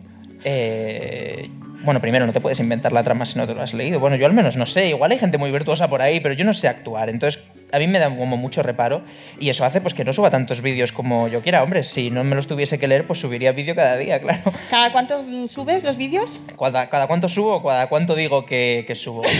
eh, 0.43 1.49
bueno, 1.83 2.01
primero 2.01 2.25
no 2.25 2.33
te 2.33 2.41
puedes 2.41 2.59
inventar 2.59 2.91
la 2.91 3.03
trama 3.03 3.25
si 3.25 3.37
no 3.37 3.47
te 3.47 3.53
lo 3.53 3.61
has 3.61 3.73
leído. 3.73 3.99
Bueno, 3.99 4.15
yo 4.17 4.25
al 4.25 4.33
menos 4.33 4.57
no 4.57 4.65
sé, 4.65 4.87
igual 4.89 5.11
hay 5.11 5.19
gente 5.19 5.37
muy 5.37 5.51
virtuosa 5.51 5.87
por 5.87 6.01
ahí, 6.01 6.19
pero 6.19 6.33
yo 6.33 6.43
no 6.43 6.53
sé 6.53 6.67
actuar. 6.67 7.09
Entonces, 7.09 7.43
a 7.71 7.79
mí 7.79 7.87
me 7.87 7.99
da 7.99 8.09
como 8.09 8.37
mucho 8.37 8.63
reparo 8.63 9.01
y 9.39 9.49
eso 9.49 9.65
hace 9.65 9.81
pues 9.81 9.93
que 9.93 10.03
no 10.03 10.13
suba 10.13 10.29
tantos 10.29 10.61
vídeos 10.61 10.91
como 10.91 11.27
yo 11.27 11.41
quiera. 11.41 11.63
Hombre, 11.63 11.83
si 11.83 12.09
no 12.09 12.23
me 12.23 12.35
los 12.35 12.47
tuviese 12.47 12.79
que 12.79 12.87
leer, 12.87 13.05
pues 13.05 13.19
subiría 13.19 13.51
vídeo 13.51 13.75
cada 13.75 13.97
día, 13.97 14.19
claro. 14.21 14.53
¿Cada 14.69 14.91
cuánto 14.91 15.23
mm, 15.23 15.47
subes 15.47 15.83
los 15.83 15.97
vídeos? 15.97 16.41
¿Cada, 16.59 16.89
cada 16.89 17.07
cuánto 17.07 17.29
subo? 17.29 17.63
¿Cada 17.63 17.87
cuánto 17.87 18.15
digo 18.15 18.45
que, 18.45 18.85
que 18.87 18.95
subo? 18.95 19.23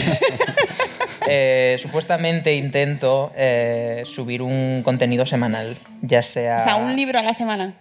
Eh, 1.30 1.75
supuestamente 1.80 2.55
intento 2.55 3.34
eh, 3.36 4.03
subir 4.05 4.41
un 4.41 4.82
contenido 4.82 5.25
semanal, 5.25 5.75
ya 6.01 6.21
sea... 6.21 6.59
O 6.59 6.61
sea, 6.61 6.75
un 6.78 6.95
libro 6.95 7.19
a 7.19 7.21
la 7.21 7.34
semana. 7.34 7.73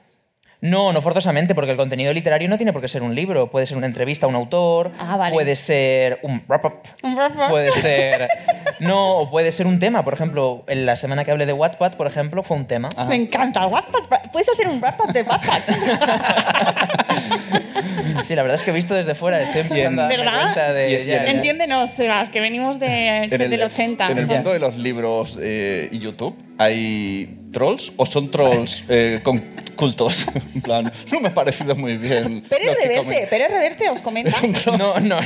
No, 0.70 0.92
no 0.92 1.02
forzosamente, 1.02 1.54
porque 1.54 1.72
el 1.72 1.76
contenido 1.76 2.12
literario 2.12 2.48
no 2.48 2.56
tiene 2.56 2.72
por 2.72 2.82
qué 2.82 2.88
ser 2.88 3.02
un 3.02 3.14
libro. 3.14 3.50
Puede 3.50 3.66
ser 3.66 3.76
una 3.76 3.86
entrevista 3.86 4.26
a 4.26 4.28
un 4.28 4.34
autor, 4.34 4.90
Ah, 4.98 5.16
vale. 5.16 5.34
puede 5.34 5.54
ser 5.56 6.18
un 6.22 6.42
wrap-up, 6.48 6.74
Un 7.02 7.14
wrap-up. 7.16 7.48
puede 7.48 7.72
ser... 7.72 8.28
No, 8.78 9.20
o 9.20 9.30
puede 9.30 9.52
ser 9.52 9.66
un 9.66 9.78
tema. 9.78 10.04
Por 10.04 10.12
ejemplo, 10.12 10.62
en 10.68 10.84
la 10.84 10.96
semana 10.96 11.24
que 11.24 11.30
hablé 11.30 11.46
de 11.46 11.54
Wattpad, 11.54 11.94
por 11.94 12.06
ejemplo, 12.06 12.42
fue 12.42 12.58
un 12.58 12.66
tema. 12.66 12.90
Me 13.08 13.14
encanta 13.16 13.64
el 13.64 13.72
Wattpad. 13.72 14.30
Puedes 14.30 14.50
hacer 14.50 14.68
un 14.68 14.82
wrap-up 14.82 15.14
de 15.14 15.22
Wattpad. 15.22 15.62
Sí, 18.22 18.34
la 18.34 18.42
verdad 18.42 18.56
es 18.56 18.62
que 18.64 18.70
he 18.70 18.74
visto 18.74 18.94
desde 18.94 19.14
fuera, 19.14 19.40
estoy 19.40 19.62
empezando 19.62 20.02
a 20.02 20.08
darme 20.08 20.24
¿Verdad? 20.24 20.42
cuenta 20.42 20.72
de... 20.72 20.90
Y- 20.90 20.94
y 20.94 21.04
ya, 21.06 21.16
en- 21.18 21.24
ya. 21.24 21.30
Entiéndenos, 21.32 21.90
Sebas, 21.90 22.30
que 22.30 22.40
venimos 22.40 22.78
de, 22.78 23.24
En 23.24 23.40
el- 23.42 23.50
del 23.50 23.62
80. 23.62 24.10
En 24.10 24.18
el 24.18 24.26
mundo 24.26 24.52
de 24.52 24.58
los 24.58 24.76
libros 24.78 25.38
eh, 25.40 25.88
y 25.92 25.98
YouTube, 25.98 26.34
¿hay 26.58 27.38
trolls 27.52 27.92
o 27.96 28.06
son 28.06 28.30
trolls 28.30 28.84
eh, 28.88 29.20
con 29.22 29.42
cultos? 29.76 30.26
En 30.56 30.62
plan, 30.62 30.90
no 31.12 31.20
me 31.20 31.28
ha 31.28 31.34
parecido 31.34 31.76
muy 31.76 31.96
bien. 31.96 32.42
Que 32.48 32.56
Reverte, 32.58 32.96
comen- 32.98 33.28
Pérez 33.28 33.50
Reverte 33.50 33.90
os 33.90 34.00
comenta. 34.00 34.30
Es. 34.30 34.66
No, 34.78 34.98
no. 35.00 35.18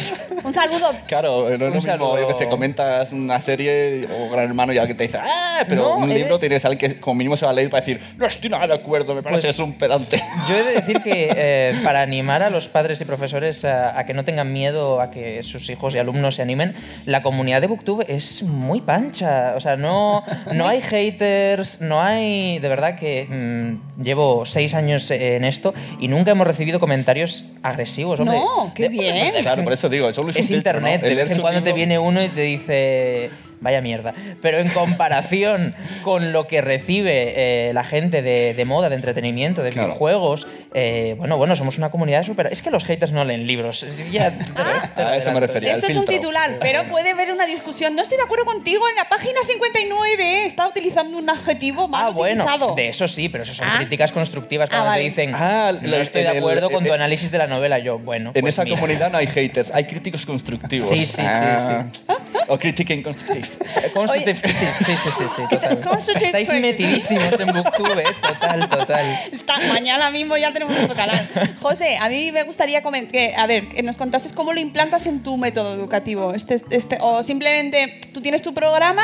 Un 0.44 0.52
saludo. 0.54 0.90
Claro, 1.06 1.48
no 1.48 1.54
es 1.54 1.60
lo 1.60 1.70
mismo, 1.70 2.18
yo 2.18 2.28
que 2.28 2.34
sé, 2.34 2.48
comentas 2.48 3.12
una 3.12 3.40
serie 3.40 4.06
o 4.18 4.30
Gran 4.30 4.46
Hermano 4.46 4.72
y 4.72 4.78
alguien 4.78 4.96
te 4.96 5.04
dice, 5.04 5.18
¡ah! 5.22 5.64
Pero 5.68 5.82
No, 5.82 5.96
un 5.96 6.12
libro 6.12 6.38
tienes 6.38 6.64
a 6.64 6.68
alguien 6.68 6.92
que 6.94 7.00
como 7.00 7.14
mínimo 7.16 7.36
se 7.36 7.44
va 7.46 7.52
a 7.52 7.54
leer 7.54 7.70
para 7.70 7.80
decir, 7.80 8.00
no 8.16 8.26
estoy 8.26 8.50
nada 8.50 8.66
de 8.66 8.74
acuerdo, 8.74 9.14
me 9.14 9.22
pareces 9.22 9.56
Pues- 9.56 9.58
un 9.60 9.74
pedante. 9.74 10.20
Yo 10.48 10.56
he 10.56 10.62
de 10.64 10.72
decir 10.74 11.00
que 11.02 11.30
eh, 11.34 11.74
para 11.84 12.02
animar 12.02 12.42
a 12.42 12.50
los 12.50 12.68
padres 12.68 13.00
y 13.00 13.04
profesores 13.04 13.64
a, 13.64 13.98
a 13.98 14.04
que 14.06 14.14
no 14.14 14.24
tengan 14.24 14.52
miedo 14.52 15.00
a 15.00 15.10
que 15.10 15.42
sus 15.42 15.68
hijos 15.70 15.94
y 15.94 15.98
alumnos 15.98 16.34
se 16.36 16.42
animen, 16.42 16.74
la 17.06 17.22
comunidad 17.22 17.60
de 17.60 17.66
Booktube 17.68 18.04
es 18.08 18.42
muy 18.42 18.80
pancha. 18.80 19.54
O 19.56 19.60
sea, 19.60 19.76
no, 19.76 20.24
no 20.52 20.66
hay 20.68 20.80
haters, 20.80 21.80
no 21.80 22.00
hay... 22.02 22.58
De 22.58 22.68
verdad 22.68 22.96
que 22.98 23.26
mm, 23.28 24.02
llevo 24.02 24.39
seis 24.46 24.74
años 24.74 25.10
en 25.10 25.44
esto 25.44 25.74
y 25.98 26.08
nunca 26.08 26.30
hemos 26.30 26.46
recibido 26.46 26.80
comentarios 26.80 27.44
agresivos. 27.62 28.20
Hombre. 28.20 28.38
No, 28.38 28.72
qué 28.74 28.88
bien. 28.88 29.32
Claro, 29.42 29.64
por 29.64 29.72
eso 29.72 29.88
digo, 29.88 30.12
solo 30.12 30.30
es 30.30 30.36
un 30.36 30.40
es 30.40 30.48
filtro, 30.48 30.78
internet. 30.78 31.02
¿no? 31.02 31.08
De 31.08 31.14
vez 31.14 31.30
en 31.30 31.40
cuando 31.40 31.62
te 31.62 31.72
viene 31.72 31.98
uno 31.98 32.22
y 32.22 32.28
te 32.28 32.42
dice. 32.42 33.30
Vaya 33.60 33.80
mierda. 33.82 34.12
Pero 34.40 34.58
en 34.58 34.68
comparación 34.68 35.74
con 36.02 36.32
lo 36.32 36.46
que 36.46 36.60
recibe 36.62 37.34
eh, 37.68 37.72
la 37.74 37.84
gente 37.84 38.22
de, 38.22 38.54
de 38.54 38.64
moda, 38.64 38.88
de 38.88 38.96
entretenimiento, 38.96 39.62
de 39.62 39.70
Claro. 39.70 39.88
videojuegos, 39.88 40.46
eh, 40.72 41.14
bueno, 41.18 41.36
bueno, 41.36 41.54
somos 41.56 41.76
una 41.78 41.90
comunidad 41.90 42.24
súper. 42.24 42.46
Es 42.50 42.62
que 42.62 42.70
los 42.70 42.84
haters 42.84 43.12
no 43.12 43.24
leen 43.24 43.46
libros. 43.46 43.82
Es- 43.82 44.10
Ya, 44.10 44.30
te 44.30 44.44
lo- 44.44 44.94
te 44.96 45.02
lo 45.02 45.08
a 45.08 45.16
eso 45.16 45.30
me 45.32 45.40
refería. 45.40 45.74
Esto 45.74 45.88
es 45.88 45.96
un 45.96 46.06
titular, 46.06 46.56
pero 46.60 46.88
puede 46.88 47.10
haber 47.10 47.30
una 47.32 47.44
discusión. 47.46 47.94
No 47.94 48.02
estoy 48.02 48.16
de 48.18 48.24
acuerdo 48.24 48.44
contigo. 48.46 48.88
En 48.88 48.96
la 48.96 49.08
página 49.08 49.40
59 49.46 50.46
está 50.46 50.66
utilizando 50.66 51.18
un 51.18 51.28
adjetivo 51.28 51.86
mal 51.88 52.06
Ah, 52.06 52.10
bueno, 52.10 52.44
utilizado. 52.44 52.74
de 52.74 52.88
eso 52.88 53.08
sí, 53.08 53.28
pero 53.28 53.42
eso 53.44 53.54
son 53.54 53.68
Ah. 53.68 53.76
críticas 53.78 54.12
constructivas. 54.12 54.68
Ah, 54.70 54.76
Cuando 54.76 54.86
vale. 54.90 55.02
te 55.02 55.08
dicen, 55.10 55.32
Ah, 55.34 55.72
no 55.80 55.96
estoy 55.96 56.22
de 56.22 56.30
el- 56.30 56.38
acuerdo 56.38 56.70
con 56.70 56.84
tu 56.84 56.92
análisis 56.92 57.30
de 57.30 57.38
la 57.38 57.46
novela, 57.46 57.78
yo, 57.78 57.98
bueno. 57.98 58.30
En 58.34 58.40
pues 58.40 58.54
esa 58.54 58.64
mira. 58.64 58.76
comunidad 58.76 59.10
no 59.12 59.18
hay 59.18 59.26
haters, 59.26 59.70
hay 59.70 59.84
críticos 59.84 60.24
constructivos. 60.24 60.88
Sí, 60.88 61.00
sí, 61.04 61.16
sí, 61.16 61.22
Ah. 61.26 61.86
O 62.48 62.58
critiquing 62.58 63.02
constructive. 63.02 63.46
Constructive 63.94 64.40
criticism. 64.40 64.84
Sí, 64.86 64.96
sí, 64.96 65.10
sí, 65.18 65.24
sí, 65.36 65.42
total. 65.50 65.80
Estáis 66.22 66.52
metidísimos 66.52 67.38
en 67.38 67.52
Booktube, 67.52 68.02
¿eh? 68.02 68.06
total, 68.22 68.68
total. 68.68 69.06
Está- 69.32 69.58
mañana 69.68 70.10
mismo 70.10 70.36
ya 70.36 70.52
tenemos 70.52 70.74
nuestro 70.74 70.96
canal. 70.96 71.28
José, 71.60 71.96
a 71.98 72.08
mí 72.08 72.32
me 72.32 72.42
gustaría 72.44 72.82
que, 73.08 73.34
a 73.36 73.46
ver, 73.46 73.68
que 73.68 73.82
nos 73.82 73.96
contases 73.96 74.32
cómo 74.32 74.52
lo 74.52 74.60
implantas 74.60 75.06
en 75.06 75.22
tu 75.22 75.36
método 75.36 75.74
educativo. 75.74 76.32
Este, 76.34 76.60
este, 76.70 76.98
o 77.00 77.22
simplemente 77.22 78.00
tú 78.12 78.20
tienes 78.20 78.42
tu 78.42 78.54
programa 78.54 79.02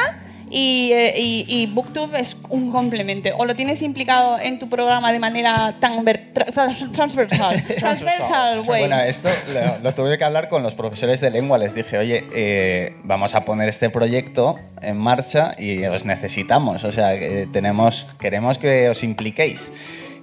y, 0.51 0.93
eh, 0.93 1.13
y, 1.17 1.45
y 1.49 1.67
Booktube 1.67 2.21
es 2.21 2.37
un 2.51 2.71
complemento. 2.71 3.31
O 3.39 3.45
lo 3.45 3.57
tienes 3.57 3.83
implicado 3.83 4.39
en 4.39 4.59
tu 4.59 4.69
programa 4.69 5.13
de 5.13 5.19
manera 5.19 5.77
tan 5.81 6.05
tra- 6.05 6.33
tra- 6.33 6.93
transversal. 6.93 7.65
transversal, 7.79 8.63
güey. 8.63 8.83
Bueno, 8.87 9.01
esto 9.03 9.29
lo, 9.53 9.83
lo 9.83 9.95
tuve 9.95 10.17
que 10.19 10.25
hablar 10.25 10.49
con 10.49 10.63
los 10.63 10.75
profesores 10.75 11.21
de 11.21 11.31
lengua. 11.31 11.59
Les 11.59 11.75
dije, 11.75 11.99
oye, 11.99 12.25
eh, 12.35 12.95
vamos 13.03 13.35
a 13.35 13.45
poner 13.45 13.69
este 13.69 13.91
proyecto 13.91 14.57
en 14.83 14.97
marcha 14.97 15.53
y 15.59 15.85
os 15.85 16.05
necesitamos. 16.05 16.85
O 16.85 16.93
sea, 16.93 17.19
que 17.19 17.49
tenemos, 17.53 18.07
queremos 18.19 18.59
que 18.59 18.89
os 18.89 19.03
impliquéis. 19.03 19.71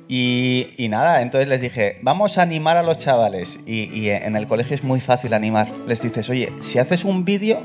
Y, 0.09 0.67
y 0.77 0.89
nada, 0.89 1.21
entonces 1.21 1.47
les 1.47 1.61
dije, 1.61 1.97
vamos 2.01 2.37
a 2.37 2.41
animar 2.43 2.77
a 2.77 2.83
los 2.83 2.97
chavales. 2.97 3.59
Y, 3.65 3.89
y 3.97 4.09
en 4.09 4.35
el 4.35 4.47
colegio 4.47 4.75
es 4.75 4.83
muy 4.83 4.99
fácil 4.99 5.33
animar. 5.33 5.67
Les 5.87 6.01
dices, 6.01 6.29
oye, 6.29 6.51
si 6.61 6.77
haces 6.79 7.03
un 7.03 7.25
vídeo, 7.25 7.63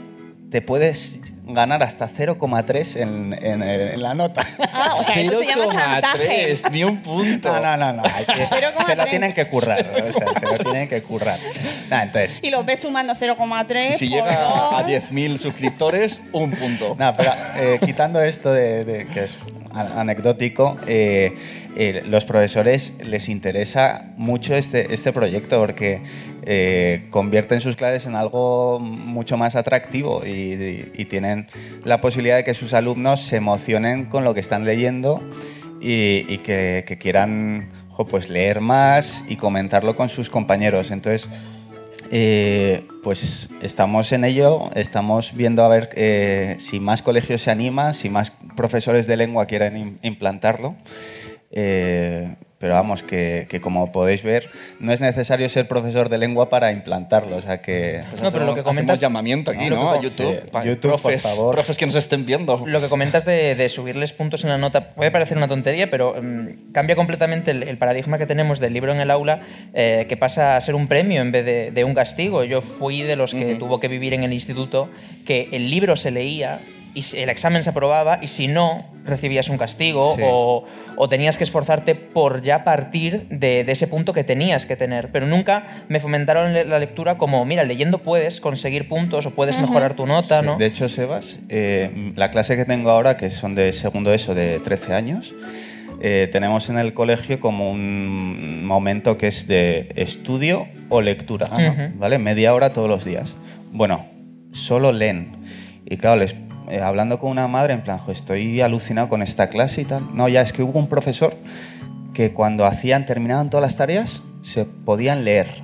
te 0.51 0.63
puedes 0.63 1.19
ganar 1.49 1.83
hasta 1.83 2.09
0,3 2.09 2.97
en, 3.01 3.33
en- 3.43 3.63
en 3.63 4.03
la 4.03 4.15
nota. 4.15 4.47
Ah, 4.73 4.95
o 4.95 5.03
sea, 5.03 5.15
eso 5.21 5.39
se 5.39 5.47
llama 5.47 5.69
chantaje. 5.69 6.55
0,3, 6.55 6.71
ni 6.71 6.85
un 6.85 6.99
punto. 7.03 7.53
No, 7.53 7.61
no, 7.61 7.77
no, 7.77 7.93
no. 7.95 8.03
hay 8.05 8.25
que- 8.25 8.45
0,3. 8.47 8.85
se 8.87 8.97
lo 8.97 9.05
tienen 9.07 9.35
que 9.35 9.47
currar. 9.47 9.87
O 10.09 10.13
sea, 10.13 10.27
se 10.39 10.47
lo 10.47 10.59
tienen 10.59 10.89
que 10.89 11.03
currar. 11.03 11.39
Entonces, 11.91 12.39
Y 12.43 12.51
lo 12.51 12.65
ves 12.65 12.81
sumando 12.81 13.15
0,3. 13.15 13.95
Si 13.95 14.09
llega 14.09 14.77
a 14.79 14.83
dos. 14.83 14.91
10.000 14.91 15.39
suscriptores, 15.39 16.21
un 16.33 16.51
punto. 16.53 16.95
No, 16.99 17.13
pero 17.15 17.33
eh, 17.59 17.79
quitando 17.85 18.21
esto 18.23 18.53
de, 18.53 18.85
de- 18.85 19.07
que 19.07 19.25
es 19.25 19.31
anecdótico, 19.75 20.77
eh, 20.87 21.37
eh, 21.81 22.03
los 22.07 22.24
profesores 22.24 22.93
les 23.03 23.29
interesa 23.29 24.12
mucho 24.16 24.55
este, 24.55 24.93
este 24.93 25.12
proyecto 25.12 25.59
porque 25.61 26.01
eh, 26.45 27.07
convierten 27.11 27.61
sus 27.61 27.76
clases 27.76 28.07
en 28.07 28.16
algo 28.16 28.81
mucho 28.81 29.37
más 29.37 29.55
atractivo 29.57 30.26
y, 30.26 30.31
y- 30.31 30.93
y 30.97 31.05
tienen 31.05 31.47
la 31.85 32.01
posibilidad 32.01 32.37
de 32.37 32.45
que 32.45 32.55
sus 32.55 32.74
alumnos 32.74 33.20
se 33.22 33.37
emocionen 33.37 34.07
con 34.07 34.24
lo 34.24 34.35
que 34.35 34.41
están 34.41 34.64
leyendo 34.64 35.22
y, 35.81 36.39
que, 36.39 36.85
quieran 37.01 37.68
pues 38.11 38.29
leer 38.29 38.61
más 38.61 39.24
y 39.29 39.37
comentarlo 39.37 39.95
con 39.97 40.09
sus 40.09 40.29
compañeros. 40.31 40.91
Entonces, 40.91 41.29
Eh, 42.11 42.85
pues 43.03 43.51
estamos 43.61 44.12
en 44.12 44.24
ello, 44.24 44.70
estamos 44.74 45.35
viendo 45.37 45.62
a 45.62 45.68
ver 45.68 45.91
eh, 45.95 46.57
si 46.59 46.81
más 46.81 47.03
colegios 47.03 47.43
se 47.43 47.51
animan, 47.51 47.93
si 47.93 48.09
más 48.09 48.33
profesores 48.57 49.07
de 49.07 49.16
lengua 49.18 49.45
quieren 49.45 49.76
im- 49.76 49.99
implantarlo. 50.01 50.74
Eh, 51.51 52.35
pero 52.61 52.75
vamos, 52.75 53.05
que, 53.05 53.47
que 53.49 53.61
como 53.61 53.93
podéis 53.93 54.25
ver, 54.25 54.51
no 54.81 54.93
es 54.93 55.01
necesario 55.01 55.49
ser 55.49 55.69
profesor 55.69 56.09
de 56.09 56.19
lengua 56.19 56.51
para 56.51 56.73
implantarlo. 56.73 57.37
O 57.37 57.41
sea 57.41 57.63
que. 57.63 58.01
No, 58.21 58.33
pero 58.33 58.45
lo 58.47 58.55
que 58.55 58.61
Hacemos 58.61 58.75
comentas- 58.75 59.01
llamamiento 59.01 59.53
aquí, 59.53 59.71
¿no? 59.71 59.93
que 59.93 59.99
A 59.99 60.03
YouTube. 60.03 60.41
sí, 60.43 60.69
YouTube, 60.69 60.91
por 60.91 61.01
profes, 61.03 61.23
favor. 61.23 61.55
profes 61.55 61.79
que 61.79 61.87
nos 61.87 61.95
estén 61.95 62.27
viendo. 62.27 62.65
Lo 62.67 62.81
que 62.81 62.89
comentas 62.89 63.25
de, 63.25 63.55
de 63.55 63.69
subirles 63.69 64.13
puntos 64.13 64.43
en 64.43 64.51
la 64.51 64.59
nota 64.59 64.89
puede 64.89 65.13
parecer 65.13 65.37
una 65.37 65.47
tontería, 65.47 65.87
pero 65.89 66.17
mm, 66.21 66.73
cambia 66.73 66.97
completamente 66.97 67.53
el, 67.53 67.63
el 67.63 67.79
paradigma 67.79 68.19
que 68.19 68.27
tenemos 68.27 68.59
del 68.59 68.73
libro 68.73 68.91
en 68.93 69.01
el 69.01 69.13
aula, 69.13 69.43
eh, 69.73 70.07
que 70.09 70.17
pasa 70.17 70.57
a 70.57 70.61
ser 70.61 70.75
un 70.75 70.89
premio 70.89 71.23
en 71.23 71.31
vez 71.31 71.45
de, 71.45 71.71
de 71.71 71.85
un 71.85 71.95
castigo. 71.95 72.43
Yo 72.43 72.61
fui 72.61 73.03
de 73.03 73.15
los 73.15 73.33
que 73.35 73.55
tuvo 73.55 73.79
que 73.79 73.87
vivir 73.87 74.15
en 74.15 74.25
el 74.25 74.33
instituto 74.33 74.91
que 75.25 75.49
el 75.53 75.71
libro 75.71 75.95
se 75.95 76.11
leía 76.11 76.59
y 76.95 77.05
el 77.16 77.28
examen 77.28 77.62
se 77.64 77.70
aprobaba 77.70 78.18
y 78.22 78.28
si 78.28 78.49
no, 78.49 78.86
recibías 79.05 79.49
un 79.49 79.57
castigo 79.59 80.14
Sí. 80.16 80.22
o, 80.24 80.64
o 80.97 81.09
tenías 81.09 81.39
que 81.39 81.45
esforzarte 81.45 81.95
por 81.95 82.43
ya 82.43 82.64
partir 82.64 83.26
de, 83.30 83.64
de 83.64 83.72
ese 83.72 83.86
punto 83.86 84.12
que 84.12 84.24
tenías 84.24 84.66
que 84.66 84.76
tener. 84.76 85.11
Pero 85.12 85.26
nunca 85.26 85.84
me 85.89 86.01
fomentaron 86.01 86.53
la 86.53 86.78
lectura 86.78 87.16
como, 87.16 87.45
mira, 87.45 87.64
leyendo 87.64 87.99
puedes 87.99 88.41
conseguir 88.41 88.89
puntos 88.89 89.24
o 89.26 89.30
puedes 89.30 89.59
mejorar 89.61 89.95
tu 89.95 90.07
nota, 90.07 90.41
Sí, 90.41 90.47
¿no? 90.47 90.57
De 90.59 90.66
hecho, 90.66 90.89
Sebas, 90.89 91.41
eh, 91.49 92.12
la 92.16 92.30
clase 92.30 92.57
que 92.57 92.64
tengo 92.64 92.91
ahora, 92.91 93.16
que 93.16 93.30
son 93.30 93.55
de 93.55 93.72
segundo 93.72 94.12
ESO 94.12 94.34
de 94.34 94.59
13 94.61 94.95
años, 94.95 95.34
eh, 96.01 96.28
tenemos 96.30 96.68
en 96.68 96.78
el 96.78 96.95
colegio 96.95 97.41
como 97.41 97.70
un 97.70 98.64
momento 98.64 99.16
que 99.18 99.26
es 99.28 99.47
de 99.49 99.91
estudio 99.97 100.68
o 100.91 101.01
lectura, 101.01 101.47
Ujú. 101.47 101.99
¿vale? 101.99 102.18
Media 102.18 102.55
hora 102.55 102.70
todos 102.70 102.89
los 102.89 103.05
días. 103.05 103.34
Bueno, 103.72 104.07
solo 104.53 104.93
leen. 104.93 105.32
Y 105.86 105.97
claro, 105.97 106.16
les, 106.20 106.34
eh, 106.71 106.81
hablando 106.81 107.19
con 107.19 107.31
una 107.31 107.49
madre, 107.49 107.75
en 107.75 107.83
plan, 107.83 107.99
"Jo, 107.99 108.12
estoy 108.12 108.61
alucinado 108.61 109.09
con 109.09 109.23
esta 109.23 109.49
clase 109.49 109.83
y 109.83 109.85
tal. 109.85 110.03
No, 110.14 110.29
ya 110.29 110.43
es 110.43 110.53
que 110.53 110.62
hubo 110.62 110.79
un 110.79 110.89
profesor 110.89 111.35
que 112.14 112.33
cuando 112.33 112.66
hacían, 112.66 113.07
terminaban 113.07 113.51
todas 113.51 113.62
las 113.62 113.77
tareas, 113.77 114.23
se 114.43 114.64
podían 114.64 115.25
leer 115.25 115.62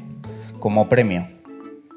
como 0.60 0.88
premio. 0.88 1.33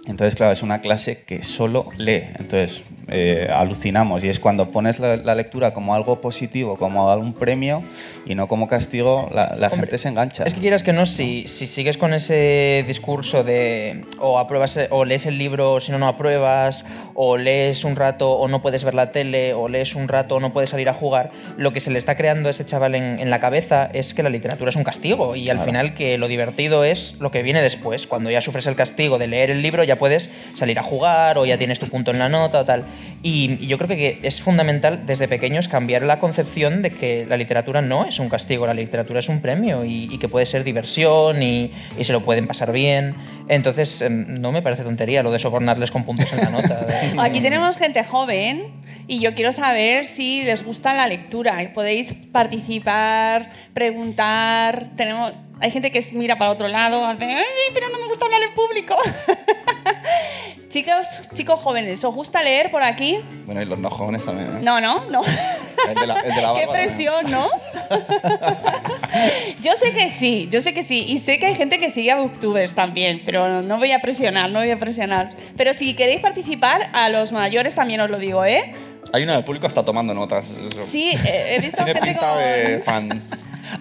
Entonces, 0.08 0.36
claro, 0.36 0.54
es 0.54 0.64
una 0.64 0.80
clase 0.82 1.24
que 1.24 1.44
solo 1.44 1.88
lee. 1.98 2.24
Entonces, 2.40 2.82
eh, 3.10 3.50
alucinamos. 3.54 4.24
Y 4.24 4.30
es 4.30 4.40
cuando 4.40 4.70
pones 4.72 5.00
la, 5.00 5.18
la 5.18 5.36
lectura 5.36 5.74
como 5.74 5.94
algo 5.94 6.22
positivo, 6.22 6.78
como 6.78 7.12
algún 7.12 7.34
premio, 7.34 7.84
y 8.26 8.36
no 8.36 8.48
como 8.48 8.68
castigo, 8.68 9.30
la, 9.34 9.56
la 9.58 9.70
gente 9.70 9.98
se 9.98 10.10
engancha. 10.10 10.44
Es 10.44 10.54
que 10.54 10.62
quieras 10.62 10.84
que 10.84 10.94
no, 10.94 11.06
si, 11.06 11.48
si 11.48 11.68
sigues 11.68 11.98
con 11.98 12.14
ese 12.14 12.84
discurso 12.88 13.44
de 13.44 14.06
o 14.20 14.40
apruebas 14.40 14.78
o 14.90 15.06
lees 15.06 15.26
el 15.26 15.38
libro 15.38 15.80
si 15.80 15.92
no 15.92 16.00
no 16.00 16.08
apruebas, 16.08 16.86
o 17.14 17.38
lees 17.38 17.84
un 17.84 17.96
rato 17.96 18.32
o 18.34 18.48
no 18.48 18.62
puedes 18.62 18.84
ver 18.84 18.94
la 18.94 19.12
tele, 19.12 19.54
o 19.54 19.68
lees 19.68 19.96
un 19.96 20.08
rato 20.08 20.36
o 20.36 20.40
no 20.40 20.54
puedes 20.54 20.70
salir 20.70 20.90
a 20.90 20.94
jugar, 20.94 21.32
lo 21.58 21.74
que 21.74 21.80
se 21.80 21.92
le 21.92 22.00
está 22.00 22.16
creando 22.16 22.48
a 22.48 22.52
ese 22.52 22.66
chaval 22.66 22.96
en, 22.96 23.20
en 23.20 23.30
la 23.30 23.40
cabeza 23.40 23.90
es 23.94 24.14
que 24.14 24.24
la 24.24 24.30
literatura 24.30 24.70
es 24.70 24.76
un 24.76 24.84
castigo 24.84 25.36
y 25.36 25.50
al 25.50 25.60
final 25.60 25.94
que 25.94 26.18
lo 26.18 26.28
divertido 26.28 26.84
es 26.84 27.16
lo 27.20 27.32
que 27.32 27.44
viene 27.44 27.62
después. 27.62 28.08
Cuando 28.08 28.30
ya 28.30 28.42
sufres 28.42 28.68
el 28.68 28.76
castigo 28.76 29.18
de 29.18 29.28
leer 29.28 29.50
el 29.50 29.62
libro 29.62 29.84
ya 29.84 29.97
puedes 29.98 30.34
salir 30.54 30.80
a 30.80 30.84
jugar 30.84 31.38
o 31.38 31.46
ya 31.46 31.58
tienes 31.58 31.80
tu 31.80 31.88
punto 31.88 32.12
en 32.12 32.20
la 32.20 32.30
nota 32.30 32.60
o 32.62 32.66
tal. 32.66 32.86
Y, 33.24 33.58
y 33.60 33.68
yo 33.68 33.78
creo 33.78 33.88
que, 33.90 34.20
es 34.24 34.42
fundamental 34.42 35.06
desde 35.06 35.28
pequeños 35.28 35.68
cambiar 35.68 36.04
la 36.04 36.20
concepción 36.20 36.82
de 36.82 36.92
que 36.92 37.26
la 37.28 37.38
literatura 37.38 37.82
no 37.82 38.06
es 38.06 38.20
un 38.20 38.30
castigo, 38.30 38.68
la 38.68 38.74
literatura 38.74 39.20
es 39.20 39.30
un 39.30 39.42
premio 39.42 39.84
y, 39.86 40.10
y 40.12 40.18
que 40.20 40.28
puede 40.28 40.46
ser 40.46 40.64
diversión 40.64 41.42
y, 41.44 41.72
y 41.98 42.04
se 42.04 42.14
lo 42.14 42.22
pueden 42.22 42.48
pasar 42.48 42.72
bien. 42.72 43.16
Entonces, 43.50 44.02
em, 44.02 44.40
no 44.42 44.52
me 44.52 44.62
parece 44.62 44.84
tontería 44.84 45.24
lo 45.24 45.32
de 45.32 45.40
sobornarles 45.40 45.92
con 45.92 46.04
puntos 46.04 46.32
en 46.34 46.40
la 46.40 46.50
nota. 46.50 46.86
Aquí 47.20 47.42
tenemos 47.42 47.78
gente 47.78 48.04
joven 48.04 48.66
y 49.08 49.20
yo 49.20 49.34
quiero 49.34 49.52
saber 49.54 50.06
si 50.06 50.44
les 50.44 50.64
gusta 50.64 50.94
la 50.94 51.08
lectura. 51.08 51.58
Podéis 51.74 52.14
participar, 52.14 53.50
preguntar. 53.74 54.88
Tenemos, 54.96 55.34
hay 55.60 55.72
gente 55.72 55.92
que 55.92 56.04
mira 56.14 56.38
para 56.38 56.52
otro 56.52 56.68
lado, 56.68 57.06
hace, 57.06 57.26
"Ay, 57.26 57.44
pero 57.74 57.90
no 57.90 58.00
me 58.00 58.08
gusta 58.08 58.26
hablar 58.26 58.42
en 58.44 58.54
público. 58.54 58.96
Chicos, 60.70 61.30
chicos 61.34 61.60
jóvenes, 61.60 62.04
¿os 62.04 62.14
gusta 62.14 62.44
leer 62.44 62.70
por 62.70 62.84
aquí? 62.84 63.20
Bueno, 63.46 63.62
y 63.62 63.66
los 63.66 63.80
no 63.80 63.90
jóvenes 63.90 64.26
también, 64.26 64.50
¿eh? 64.58 64.60
No, 64.62 64.82
no, 64.82 65.06
no. 65.10 65.22
El 65.88 65.96
de 65.96 66.08
la, 66.08 66.20
el 66.20 66.36
de 66.36 66.42
la 66.42 66.54
Qué 66.60 66.68
presión, 66.68 67.32
¿no? 67.32 67.48
yo 69.62 69.76
sé 69.76 69.94
que 69.94 70.10
sí, 70.10 70.50
yo 70.52 70.62
sé 70.62 70.74
que 70.74 70.84
sí. 70.84 71.06
Y 71.08 71.20
sé 71.20 71.40
que 71.40 71.46
hay 71.46 71.56
gente 71.56 71.80
que 71.80 71.90
sigue 71.90 72.12
a 72.12 72.18
Booktubers 72.18 72.76
también, 72.76 73.22
pero 73.26 73.62
no 73.62 73.78
voy 73.78 73.94
a 73.94 74.00
presionar, 74.00 74.50
no 74.52 74.60
voy 74.60 74.72
a 74.72 74.78
presionar. 74.78 75.32
Pero 75.56 75.74
si 75.74 75.94
queréis 75.94 76.20
participar, 76.20 76.90
a 76.94 77.10
los 77.10 77.32
mayores 77.32 77.76
también 77.76 78.02
os 78.02 78.10
lo 78.10 78.20
digo, 78.20 78.44
¿eh? 78.44 78.74
Hay 79.14 79.24
uno 79.24 79.34
del 79.34 79.44
público 79.44 79.68
está 79.68 79.84
tomando 79.84 80.14
notas. 80.14 80.50
eso. 80.50 80.84
Sí, 80.86 81.12
he 81.26 81.60
visto 81.60 81.84
Tiene 81.84 82.00
gente 82.00 82.12
pinta 82.14 82.30
con... 82.30 82.40
de 82.40 82.82
fan. 82.86 83.24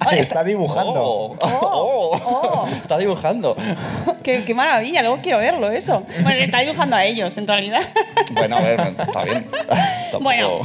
Oh, 0.05 0.11
está- 0.11 0.43
dibujando. 0.43 1.01
Oh, 1.01 1.37
oh, 1.41 2.21
oh. 2.25 2.67
Está 2.69 2.99
dibujando. 2.99 3.57
Qué, 4.25 4.43
qué 4.45 4.53
maravilla, 4.53 5.01
luego 5.03 5.19
quiero 5.23 5.39
verlo 5.39 5.71
eso. 5.71 6.03
Bueno, 6.23 6.31
le 6.31 6.43
está 6.45 6.59
dibujando 6.59 6.97
a 6.97 7.05
ellos, 7.05 7.39
en 7.39 7.47
realidad. 7.47 7.83
Bueno, 8.33 8.57
a 8.57 8.61
ver, 8.63 8.81
está 8.99 9.23
bien. 9.23 9.47
Tampoco- 10.11 10.25
Bueno. 10.25 10.59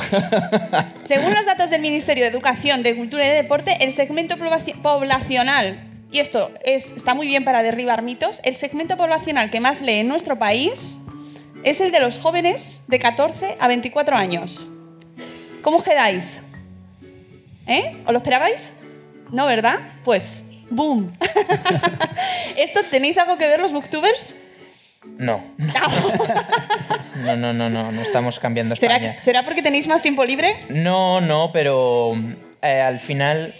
Según 1.04 1.36
los 1.36 1.46
datos 1.46 1.70
del 1.70 1.82
Ministerio 1.82 2.24
de 2.24 2.32
Educación, 2.32 2.82
de 2.82 2.96
Cultura 2.96 3.24
y 3.24 3.30
de 3.30 3.36
Deporte, 3.36 3.78
el 3.82 3.94
segmento 3.94 4.38
poblaci- 4.38 4.74
poblacional, 4.82 5.80
y 6.12 6.18
esto 6.18 6.50
es- 6.66 6.92
está 6.98 7.14
muy 7.14 7.28
bien 7.28 7.44
para 7.46 7.62
derribar 7.62 8.02
mitos, 8.02 8.40
el 8.44 8.56
segmento 8.56 8.98
poblacional 8.98 9.52
que 9.52 9.60
más 9.60 9.82
lee 9.82 10.00
en 10.00 10.08
nuestro 10.08 10.40
país 10.40 11.02
es 11.64 11.82
el 11.82 11.92
de 11.92 12.00
los 12.00 12.18
jóvenes 12.18 12.86
de 12.88 13.00
14 13.00 13.58
a 13.60 13.68
24 13.68 14.16
años. 14.16 14.68
¿Cómo 15.62 15.78
os 15.78 15.84
quedáis? 15.84 16.42
¿Eh? 17.68 17.98
¿Os 18.06 18.12
lo 18.12 18.18
esperabais? 18.18 18.74
No, 19.32 19.46
¿verdad? 19.46 19.80
Pues, 20.04 20.46
¡boom! 20.70 21.16
¿Esto 22.58 22.82
tenéis 22.90 23.18
algo 23.18 23.38
que 23.38 23.48
ver 23.48 23.60
los 23.60 23.72
booktubers? 23.72 24.38
No, 25.18 25.44
no, 27.26 27.36
no, 27.36 27.54
no, 27.54 27.70
no, 27.70 27.92
no 27.92 28.02
estamos 28.02 28.40
cambiando 28.40 28.76
¿Será, 28.76 28.96
España. 28.96 29.18
¿Será 29.18 29.44
porque 29.44 29.62
tenéis 29.62 29.88
más 29.88 30.02
tiempo 30.02 30.24
libre? 30.26 30.56
No, 30.70 31.22
no, 31.22 31.52
pero 31.52 32.16
eh, 32.62 32.82
al 32.82 33.00
final... 33.00 33.54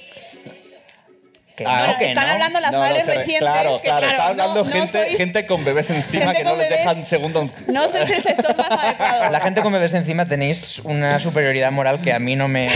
Que 1.64 1.70
Ah, 1.70 1.88
no, 1.92 1.98
que 1.98 2.06
están 2.08 2.28
no. 2.28 2.34
hablando 2.34 2.60
las 2.60 2.72
No, 2.72 2.80
madres 2.80 3.06
recientes. 3.06 3.40
Claro, 3.40 3.78
que, 3.82 3.88
claro, 3.88 4.08
está 4.08 4.28
hablando 4.28 4.64
no- 4.64 4.70
no 4.70 4.72
gente, 4.72 4.98
sois- 5.10 5.18
gente 5.18 5.46
con 5.46 5.64
bebés 5.64 5.90
encima 5.90 6.26
gente 6.26 6.38
que 6.40 6.44
no 6.44 6.56
les 6.56 6.70
bebés. 6.70 6.80
dejan 6.86 7.06
segundo. 7.06 7.50
No 7.68 7.88
sois 7.88 8.10
el 8.10 8.22
sector 8.22 8.56
más 8.58 8.72
adecuado. 8.84 9.32
La 9.32 9.40
gente 9.42 9.62
con 9.62 9.74
bebés 9.74 9.94
encima 9.94 10.28
tenéis 10.28 10.80
una 10.80 11.20
superioridad 11.20 11.72
moral 11.72 12.00
que 12.02 12.14
a 12.14 12.20
mí 12.20 12.36
no 12.36 12.48
me... 12.48 12.70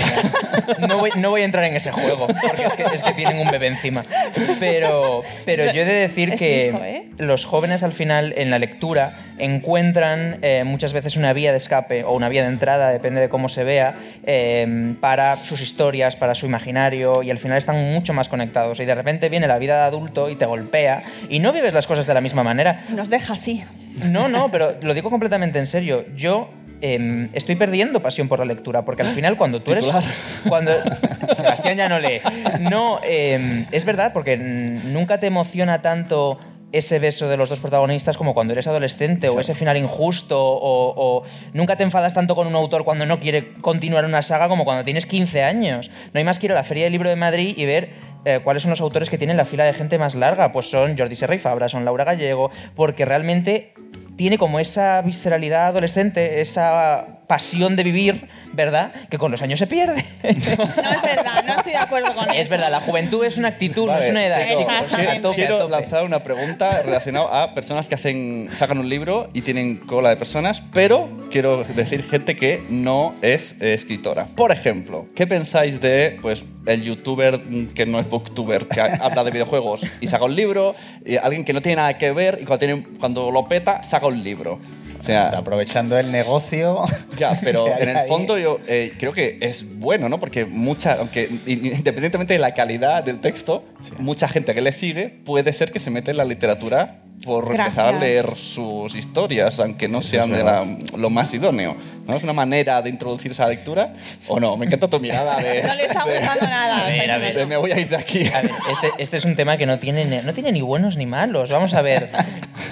No 0.79 0.97
voy, 0.97 1.09
no 1.17 1.29
voy 1.29 1.41
a 1.41 1.45
entrar 1.45 1.63
en 1.65 1.75
ese 1.75 1.91
juego, 1.91 2.27
porque 2.27 2.63
es 2.65 2.73
que, 2.73 2.83
es 2.83 3.03
que 3.03 3.13
tienen 3.13 3.39
un 3.39 3.49
bebé 3.51 3.67
encima. 3.67 4.03
Pero, 4.59 5.21
pero 5.45 5.65
yo 5.71 5.81
he 5.81 5.85
de 5.85 5.93
decir 5.93 6.33
Es 6.33 6.39
que 6.39 6.57
listo, 6.65 6.83
¿eh? 6.83 7.05
los 7.17 7.45
jóvenes 7.45 7.83
al 7.83 7.93
final 7.93 8.33
en 8.37 8.49
la 8.51 8.59
lectura 8.59 9.19
encuentran 9.37 10.37
eh, 10.41 10.63
muchas 10.65 10.93
veces 10.93 11.17
una 11.17 11.33
vía 11.33 11.51
de 11.51 11.57
escape 11.57 12.03
o 12.03 12.13
una 12.13 12.29
vía 12.29 12.43
de 12.43 12.49
entrada, 12.49 12.89
depende 12.89 13.21
de 13.21 13.29
cómo 13.29 13.49
se 13.49 13.63
vea, 13.63 13.95
eh, 14.23 14.95
para 14.99 15.37
sus 15.37 15.61
historias, 15.61 16.15
para 16.15 16.35
su 16.35 16.45
imaginario 16.45 17.23
y 17.23 17.31
al 17.31 17.39
final 17.39 17.57
están 17.57 17.93
mucho 17.93 18.13
más 18.13 18.29
conectados. 18.29 18.79
Y 18.79 18.85
de 18.85 18.95
repente 18.95 19.29
viene 19.29 19.47
la 19.47 19.57
vida 19.57 19.77
de 19.77 19.83
adulto 19.83 20.29
y 20.29 20.35
te 20.35 20.45
golpea 20.45 21.03
y 21.29 21.39
no 21.39 21.53
vives 21.53 21.73
las 21.73 21.87
cosas 21.87 22.05
de 22.05 22.13
la 22.13 22.21
misma 22.21 22.43
manera. 22.43 22.83
Nos 22.89 23.09
deja 23.09 23.33
así. 23.33 23.63
No, 24.03 24.27
no, 24.27 24.49
pero 24.51 24.75
lo 24.81 24.93
digo 24.93 25.09
completamente 25.09 25.59
en 25.59 25.67
serio. 25.67 26.05
Yo 26.15 26.49
em, 26.81 27.29
estoy 27.33 27.55
perdiendo 27.55 28.01
pasión 28.01 28.27
por 28.27 28.39
la 28.39 28.45
lectura, 28.45 28.83
porque 28.83 29.03
al 29.03 29.13
final 29.13 29.37
cuando 29.37 29.61
tú 29.61 29.71
eres... 29.71 29.85
Titular. 29.85 30.03
Cuando, 30.47 30.71
Sebastián 31.33 31.77
ya 31.77 31.89
no 31.89 31.99
lee. 31.99 32.21
No, 32.59 32.99
em, 33.03 33.65
es 33.71 33.85
verdad, 33.85 34.11
porque 34.13 34.37
nunca 34.37 35.19
te 35.19 35.27
emociona 35.27 35.81
tanto 35.81 36.39
ese 36.77 36.99
beso 36.99 37.29
de 37.29 37.37
los 37.37 37.49
dos 37.49 37.59
protagonistas 37.59 38.17
como 38.17 38.33
cuando 38.33 38.53
eres 38.53 38.67
adolescente 38.67 39.29
o 39.29 39.39
ese 39.39 39.55
final 39.55 39.77
injusto 39.77 40.41
o, 40.41 40.93
o 40.95 41.23
nunca 41.53 41.75
te 41.77 41.83
enfadas 41.83 42.13
tanto 42.13 42.35
con 42.35 42.47
un 42.47 42.55
autor 42.55 42.83
cuando 42.83 43.05
no 43.05 43.19
quiere 43.19 43.53
continuar 43.61 44.05
una 44.05 44.21
saga 44.21 44.49
como 44.49 44.65
cuando 44.65 44.83
tienes 44.83 45.05
15 45.05 45.43
años. 45.43 45.89
No 46.13 46.17
hay 46.17 46.23
más 46.23 46.39
que 46.39 46.47
ir 46.47 46.51
a 46.51 46.55
la 46.55 46.63
Feria 46.63 46.83
del 46.83 46.93
Libro 46.93 47.09
de 47.09 47.15
Madrid 47.15 47.53
y 47.57 47.65
ver 47.65 47.89
eh, 48.25 48.39
cuáles 48.43 48.63
son 48.63 48.71
los 48.71 48.81
autores 48.81 49.09
que 49.09 49.17
tienen 49.17 49.37
la 49.37 49.45
fila 49.45 49.63
de 49.65 49.73
gente 49.73 49.99
más 49.99 50.15
larga. 50.15 50.51
Pues 50.51 50.69
son 50.69 50.97
Jordi 50.97 51.15
Serra 51.15 51.35
y 51.35 51.39
Fabra, 51.39 51.69
son 51.69 51.85
Laura 51.85 52.03
Gallego, 52.03 52.49
porque 52.75 53.05
realmente 53.05 53.73
tiene 54.15 54.37
como 54.37 54.59
esa 54.59 55.01
visceralidad 55.01 55.67
adolescente, 55.67 56.41
esa 56.41 57.14
pasión 57.27 57.75
de 57.75 57.83
vivir 57.83 58.27
¿verdad? 58.53 58.93
Que 59.09 59.17
con 59.17 59.31
los 59.31 59.41
años 59.41 59.59
se 59.59 59.67
pierde. 59.67 60.05
No 60.23 60.29
es 60.29 61.01
verdad, 61.03 61.43
no 61.45 61.55
estoy 61.55 61.73
de 61.73 61.77
acuerdo 61.77 62.15
con 62.15 62.23
eso. 62.29 62.39
es 62.41 62.47
verdad, 62.47 62.71
la 62.71 62.79
juventud 62.79 63.25
es 63.25 63.37
una 63.37 63.49
actitud, 63.49 63.81
no 63.85 63.91
Vale, 63.91 64.05
es 64.05 64.11
una 64.11 64.25
edad. 64.25 64.37
tengo-. 64.47 64.59
Exactamente. 64.61 65.19
Tope, 65.19 65.35
Quiero 65.35 65.67
lanzar 65.67 66.05
una 66.05 66.23
pregunta 66.23 66.81
relacionada 66.81 67.43
a 67.43 67.53
personas 67.53 67.89
que 67.89 67.95
hacen, 67.95 68.49
sacan 68.57 68.77
un 68.77 68.87
libro 68.87 69.29
y 69.33 69.41
tienen 69.41 69.75
cola 69.75 70.07
de 70.09 70.15
personas, 70.15 70.63
pero 70.71 71.09
quiero 71.31 71.65
decir 71.65 72.03
gente 72.03 72.37
que 72.37 72.63
no 72.69 73.13
es 73.21 73.57
eh, 73.61 73.73
escritora. 73.73 74.27
Por 74.37 74.53
ejemplo, 74.53 75.05
¿qué 75.15 75.27
pensáis 75.27 75.81
de 75.81 76.17
pues 76.21 76.45
el 76.65 76.81
youtuber 76.83 77.41
que 77.75 77.85
no 77.85 77.99
es 77.99 78.09
booktuber, 78.09 78.67
que 78.67 78.79
ha- 78.79 78.99
habla 79.01 79.25
de 79.25 79.31
videojuegos 79.31 79.81
y 79.99 80.07
saca 80.07 80.23
un 80.23 80.35
libro, 80.35 80.75
y 81.05 81.17
alguien 81.17 81.43
que 81.43 81.51
no 81.51 81.61
tiene 81.61 81.75
nada 81.77 81.97
que 81.97 82.11
ver 82.13 82.39
y 82.41 82.45
cuando, 82.45 82.65
tiene, 82.65 82.83
cuando 83.01 83.31
lo 83.31 83.43
peta 83.49 83.83
saca 83.83 84.07
un 84.07 84.23
libro? 84.23 84.59
O 84.99 85.01
sea, 85.01 85.25
Está 85.25 85.37
aprovechando 85.39 85.97
el 85.97 86.11
negocio. 86.11 86.83
ya, 87.17 87.39
pero 87.43 87.67
en 87.79 87.89
el 87.89 88.07
fondo 88.07 88.37
yo 88.37 88.59
eh, 88.67 88.93
creo 88.97 89.13
que 89.13 89.37
es 89.41 89.77
bueno, 89.77 90.09
¿no? 90.09 90.19
Porque 90.19 90.45
mucha, 90.45 90.93
aunque 90.93 91.29
independientemente 91.45 92.33
de 92.33 92.39
la 92.39 92.53
calidad 92.53 93.03
del 93.03 93.19
texto, 93.19 93.63
mucha 93.97 94.27
gente 94.27 94.53
que 94.53 94.61
le 94.61 94.71
sigue 94.71 95.09
puede 95.09 95.53
ser 95.53 95.71
que 95.71 95.79
se 95.79 95.89
mete 95.89 96.11
en 96.11 96.17
la 96.17 96.25
literatura 96.25 97.01
por 97.23 97.45
empezar 97.45 97.87
a 97.87 97.91
Gracias. 97.91 97.99
leer 98.01 98.25
sus 98.37 98.93
historias, 98.95 99.59
aunque 99.59 99.87
no 99.87 100.01
sean 100.01 100.31
de 100.31 100.43
la- 100.43 100.65
lo 100.97 101.09
más 101.09 101.33
idóneo. 101.33 101.75
¿No 102.07 102.15
es 102.15 102.23
una 102.23 102.33
manera 102.33 102.83
de 102.83 102.89
introducirse 102.91 103.41
a 103.41 103.45
la 103.45 103.51
lectura? 103.53 103.93
¿O 104.27 104.39
no? 104.39 104.55
Me 104.57 104.67
encanta 104.67 104.87
tu 104.87 104.99
mirada 104.99 105.37
de... 105.37 105.63
No 105.63 105.73
le 105.73 105.85
está 105.85 106.03
gustando 106.03 106.45
nada. 106.47 106.85
A 106.85 106.89
ver, 106.89 107.09
a 107.11 107.17
ver. 107.17 107.35
de 107.35 107.45
me 107.47 107.57
voy 107.57 107.71
a 107.71 107.79
ir 107.79 107.89
de 107.89 107.95
aquí. 107.97 108.27
A 108.27 108.41
ver, 108.43 108.51
este, 108.71 108.89
este 108.99 109.17
es 109.17 109.25
un 109.25 109.35
tema 109.35 109.57
que 109.57 109.65
no 109.65 109.79
tiene, 109.79 110.05
ni- 110.05 110.19
no 110.21 110.31
tiene 110.35 110.51
ni 110.51 110.61
buenos 110.61 110.97
ni 110.97 111.07
malos. 111.07 111.49
Vamos 111.49 111.73
a 111.73 111.81
ver. 111.81 112.11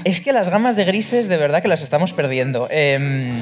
Es 0.03 0.21
que 0.21 0.33
las 0.33 0.49
gamas 0.49 0.75
de 0.75 0.85
grises 0.85 1.27
de 1.29 1.37
verdad 1.37 1.63
que 1.63 1.67
las 1.67 1.81
estamos 1.81 2.13
perdiendo. 2.13 2.67
Em, 2.69 3.33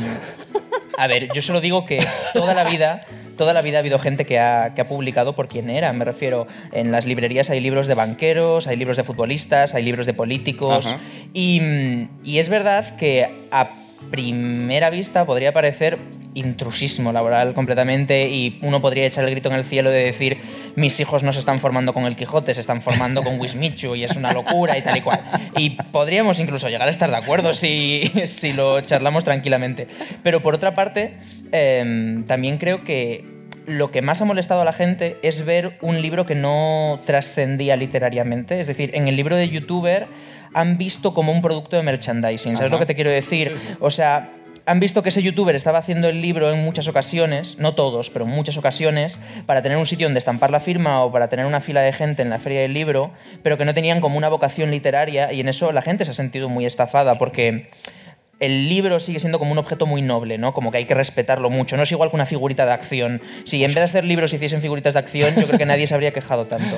a 0.98 1.08
ver, 1.08 1.30
yo 1.34 1.42
solo 1.42 1.62
digo 1.62 1.86
que 1.86 2.04
toda 2.34 2.54
la 2.54 2.64
vida, 2.64 3.02
toda 3.38 3.54
la 3.54 3.62
vida 3.62 3.78
ha 3.78 3.80
habido 3.80 4.00
gente 4.00 4.26
que 4.26 4.40
ha, 4.40 4.74
que 4.76 4.82
ha 4.82 4.88
publicado 4.88 5.34
por 5.34 5.48
quien 5.48 5.70
era. 5.70 5.92
Me 5.94 6.06
refiero, 6.06 6.48
en 6.72 6.92
las 6.92 7.06
librerías 7.06 7.50
hay 7.50 7.60
libros 7.60 7.88
de 7.88 7.96
banqueros, 7.96 8.68
hay 8.68 8.78
libros 8.78 8.98
de 8.98 9.04
futbolistas, 9.04 9.76
hay 9.76 9.84
libros 9.84 10.06
de 10.06 10.14
políticos. 10.14 10.86
Ajá. 10.86 11.00
Y, 11.34 12.08
y 12.24 12.40
es 12.40 12.50
verdad 12.50 12.96
que 12.98 13.30
a 13.52 13.81
primera 14.10 14.90
vista 14.90 15.26
podría 15.26 15.54
parecer 15.54 15.98
intrusismo 16.34 17.12
laboral 17.12 17.54
completamente 17.54 18.30
y 18.30 18.60
uno 18.62 18.82
podría 18.82 19.06
echar 19.06 19.26
el 19.26 19.32
grito 19.32 19.50
en 19.50 19.56
el 19.56 19.66
cielo 19.66 19.90
de 19.90 20.04
decir 20.04 20.38
mis 20.76 21.00
hijos 21.00 21.24
no 21.24 21.34
se 21.34 21.40
están 21.40 21.60
formando 21.60 21.94
con 21.94 22.06
el 22.06 22.16
Quijote, 22.16 22.54
se 22.54 22.62
están 22.62 22.82
formando 22.82 23.24
con 23.24 23.40
Wismichu 23.40 23.96
y 23.96 24.04
es 24.04 24.16
una 24.16 24.32
locura 24.32 24.78
y 24.78 24.82
tal 24.82 24.98
y 24.98 25.02
cual. 25.02 25.20
Y 25.58 25.72
podríamos 25.72 26.40
incluso 26.40 26.70
llegar 26.70 26.88
a 26.88 26.92
estar 26.92 27.10
de 27.10 27.18
acuerdo 27.18 27.54
si, 27.54 28.10
si 28.26 28.54
lo 28.54 28.80
charlamos 28.82 29.24
tranquilamente. 29.24 29.88
Pero 30.24 30.42
por 30.42 30.56
otra 30.56 30.74
parte, 30.74 31.18
em, 31.52 32.24
también 32.26 32.58
creo 32.58 32.84
que 32.84 33.41
lo 33.66 33.92
que 33.92 34.02
más 34.02 34.22
ha 34.22 34.26
molestado 34.26 34.62
a 34.62 34.66
la 34.66 34.74
gente 34.74 35.18
es 35.22 35.46
ver 35.46 35.78
un 35.82 36.02
libro 36.02 36.26
que 36.26 36.36
no 36.36 37.00
trascendía 37.06 37.76
literariamente. 37.76 38.60
Es 38.60 38.68
decir, 38.68 38.92
en 38.94 39.08
el 39.08 39.16
libro 39.16 39.36
de 39.36 39.50
youtuber 39.50 40.08
han 40.54 40.78
visto 40.78 41.14
como 41.14 41.32
un 41.32 41.42
producto 41.42 41.78
de 41.78 41.84
merchandising. 41.84 42.58
¿Sabes 42.58 42.72
Ajá. 42.72 42.76
lo 42.76 42.80
que 42.80 42.86
te 42.86 42.96
quiero 42.96 43.10
decir? 43.10 43.56
O 43.80 43.92
sea, 43.92 44.32
han 44.66 44.80
visto 44.80 45.02
que 45.04 45.10
ese 45.10 45.22
youtuber 45.22 45.56
estaba 45.56 45.80
haciendo 45.80 46.08
el 46.08 46.22
libro 46.22 46.52
en 46.52 46.64
muchas 46.64 46.88
ocasiones, 46.88 47.58
no 47.60 47.74
todos, 47.74 48.10
pero 48.10 48.26
en 48.26 48.32
muchas 48.32 48.58
ocasiones, 48.58 49.20
para 49.46 49.62
tener 49.62 49.78
un 49.78 49.86
sitio 49.86 50.08
donde 50.08 50.20
estampar 50.20 50.52
la 50.52 50.60
firma 50.60 51.04
o 51.04 51.12
para 51.12 51.30
tener 51.30 51.46
una 51.46 51.62
fila 51.62 51.82
de 51.82 51.94
gente 51.94 52.22
en 52.22 52.30
la 52.30 52.40
feria 52.40 52.62
del 52.62 52.74
libro, 52.74 53.12
pero 53.44 53.58
que 53.58 53.66
no 53.66 53.74
tenían 53.74 54.02
como 54.02 54.18
una 54.18 54.30
vocación 54.30 54.72
literaria 54.72 55.34
y 55.34 55.40
en 55.40 55.50
eso 55.50 55.72
la 55.72 55.82
gente 55.82 56.06
se 56.06 56.12
ha 56.12 56.14
sentido 56.14 56.50
muy 56.50 56.66
estafada 56.66 57.16
porque 57.16 57.70
el 58.42 58.68
libro 58.68 59.00
sigue 59.00 59.20
siendo 59.20 59.40
como 59.40 59.52
un 59.52 59.60
objeto 59.60 59.86
muy 59.86 60.02
noble, 60.02 60.40
¿no? 60.40 60.54
Como 60.54 60.72
que 60.72 60.80
hay 60.80 60.86
que 60.86 60.96
respetarlo 60.96 61.50
mucho. 61.52 61.78
No 61.78 61.84
es 61.84 61.92
igual 61.92 62.10
que 62.10 62.16
una 62.16 62.26
figurita 62.26 62.66
de 62.66 62.74
acción. 62.74 63.22
Si 63.46 63.64
en 63.64 63.70
vez 63.70 63.76
de 63.76 63.84
hacer 63.84 64.04
libros 64.04 64.34
hiciesen 64.34 64.62
figuritas 64.62 64.96
de 64.96 65.00
acción, 65.00 65.34
yo 65.36 65.46
creo 65.46 65.60
que 65.60 65.66
nadie 65.68 65.86
se 65.86 65.94
habría 65.94 66.12
quejado 66.12 66.48
tanto. 66.48 66.76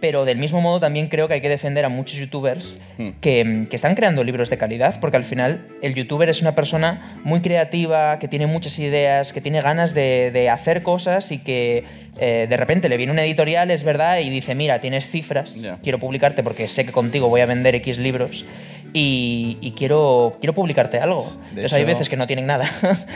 Pero 0.00 0.24
del 0.24 0.38
mismo 0.38 0.60
modo 0.60 0.80
también 0.80 1.06
creo 1.06 1.28
que 1.28 1.34
hay 1.34 1.40
que 1.40 1.48
defender 1.48 1.84
a 1.84 1.88
muchos 1.88 2.18
youtubers 2.18 2.80
que, 3.20 3.66
que 3.70 3.76
están 3.76 3.94
creando 3.94 4.24
libros 4.24 4.50
de 4.50 4.58
calidad, 4.58 4.98
porque 4.98 5.16
al 5.16 5.24
final 5.24 5.64
el 5.80 5.94
youtuber 5.94 6.28
es 6.28 6.42
una 6.42 6.56
persona 6.56 7.20
muy 7.22 7.40
creativa, 7.40 8.18
que 8.18 8.26
tiene 8.26 8.48
muchas 8.48 8.80
ideas, 8.80 9.32
que 9.32 9.40
tiene 9.40 9.62
ganas 9.62 9.94
de, 9.94 10.32
de 10.32 10.50
hacer 10.50 10.82
cosas 10.82 11.30
y 11.30 11.38
que 11.38 11.84
eh, 12.18 12.46
de 12.48 12.56
repente 12.56 12.88
le 12.88 12.96
viene 12.96 13.12
un 13.12 13.18
editorial, 13.20 13.70
es 13.70 13.84
verdad, 13.84 14.18
y 14.18 14.28
dice, 14.28 14.56
mira, 14.56 14.80
tienes 14.80 15.08
cifras, 15.08 15.56
quiero 15.84 16.00
publicarte 16.00 16.42
porque 16.42 16.66
sé 16.66 16.84
que 16.84 16.90
contigo 16.90 17.28
voy 17.28 17.40
a 17.40 17.46
vender 17.46 17.76
X 17.76 17.98
libros. 17.98 18.44
Y, 18.94 19.56
y 19.62 19.70
quiero, 19.72 20.36
quiero 20.38 20.52
publicarte 20.52 20.98
algo. 20.98 21.22
De 21.24 21.48
Entonces 21.62 21.72
hay 21.72 21.84
veces 21.84 22.08
que 22.10 22.16
no 22.18 22.26
tienen 22.26 22.46
nada 22.46 22.70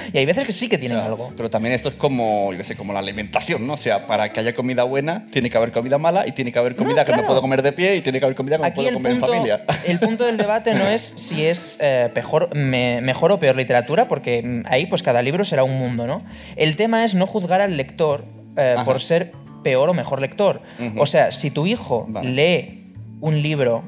y 0.12 0.16
hay 0.16 0.24
veces 0.24 0.44
que 0.46 0.52
sí 0.52 0.68
que 0.70 0.78
tienen 0.78 0.96
Claro, 0.98 1.12
algo. 1.12 1.32
Pero 1.36 1.50
también 1.50 1.74
esto 1.74 1.90
es 1.90 1.94
como, 1.96 2.50
yo 2.52 2.58
qué 2.58 2.64
sé, 2.64 2.76
como 2.76 2.94
la 2.94 3.00
alimentación, 3.00 3.66
¿no? 3.66 3.74
O 3.74 3.76
sea, 3.76 4.06
para 4.06 4.30
que 4.30 4.40
haya 4.40 4.54
comida 4.54 4.84
buena, 4.84 5.26
tiene 5.30 5.50
que 5.50 5.56
haber 5.58 5.72
comida 5.72 5.98
mala 5.98 6.26
y 6.26 6.32
tiene 6.32 6.50
que 6.50 6.58
haber 6.58 6.76
comida 6.76 7.04
que 7.04 7.12
me 7.12 7.16
claro. 7.18 7.26
puedo 7.26 7.40
comer 7.42 7.60
de 7.62 7.72
pie 7.72 7.96
y 7.96 8.00
tiene 8.00 8.18
que 8.20 8.24
haber 8.24 8.36
comida 8.36 8.56
que 8.56 8.62
me 8.62 8.68
Aquí 8.68 8.74
puedo 8.76 8.88
el 8.88 8.94
comer 8.94 9.12
punto, 9.12 9.26
en 9.26 9.30
familia. 9.32 9.64
el 9.86 9.98
punto 9.98 10.24
del 10.24 10.38
debate 10.38 10.72
no 10.72 10.86
es 10.88 11.02
si 11.16 11.44
es 11.44 11.76
eh, 11.82 12.10
mejor, 12.14 12.54
me- 12.54 13.00
mejor 13.02 13.32
o 13.32 13.38
peor 13.38 13.56
literatura, 13.56 14.08
porque 14.08 14.62
ahí 14.66 14.86
pues 14.86 15.02
cada 15.02 15.20
libro 15.20 15.44
será 15.44 15.62
un 15.62 15.78
mundo, 15.78 16.06
¿no? 16.06 16.22
El 16.56 16.76
tema 16.76 17.04
es 17.04 17.14
no 17.14 17.26
juzgar 17.26 17.60
al 17.60 17.76
lector 17.76 18.24
eh, 18.56 18.76
por 18.86 19.00
ser 19.02 19.32
peor 19.62 19.90
o 19.90 19.94
mejor 19.94 20.22
lector. 20.22 20.62
O 20.96 21.04
sea, 21.04 21.32
si 21.32 21.50
tu 21.50 21.66
hijo 21.66 22.06
Vale. 22.08 22.30
lee 22.30 22.92
un 23.20 23.42
libro, 23.42 23.82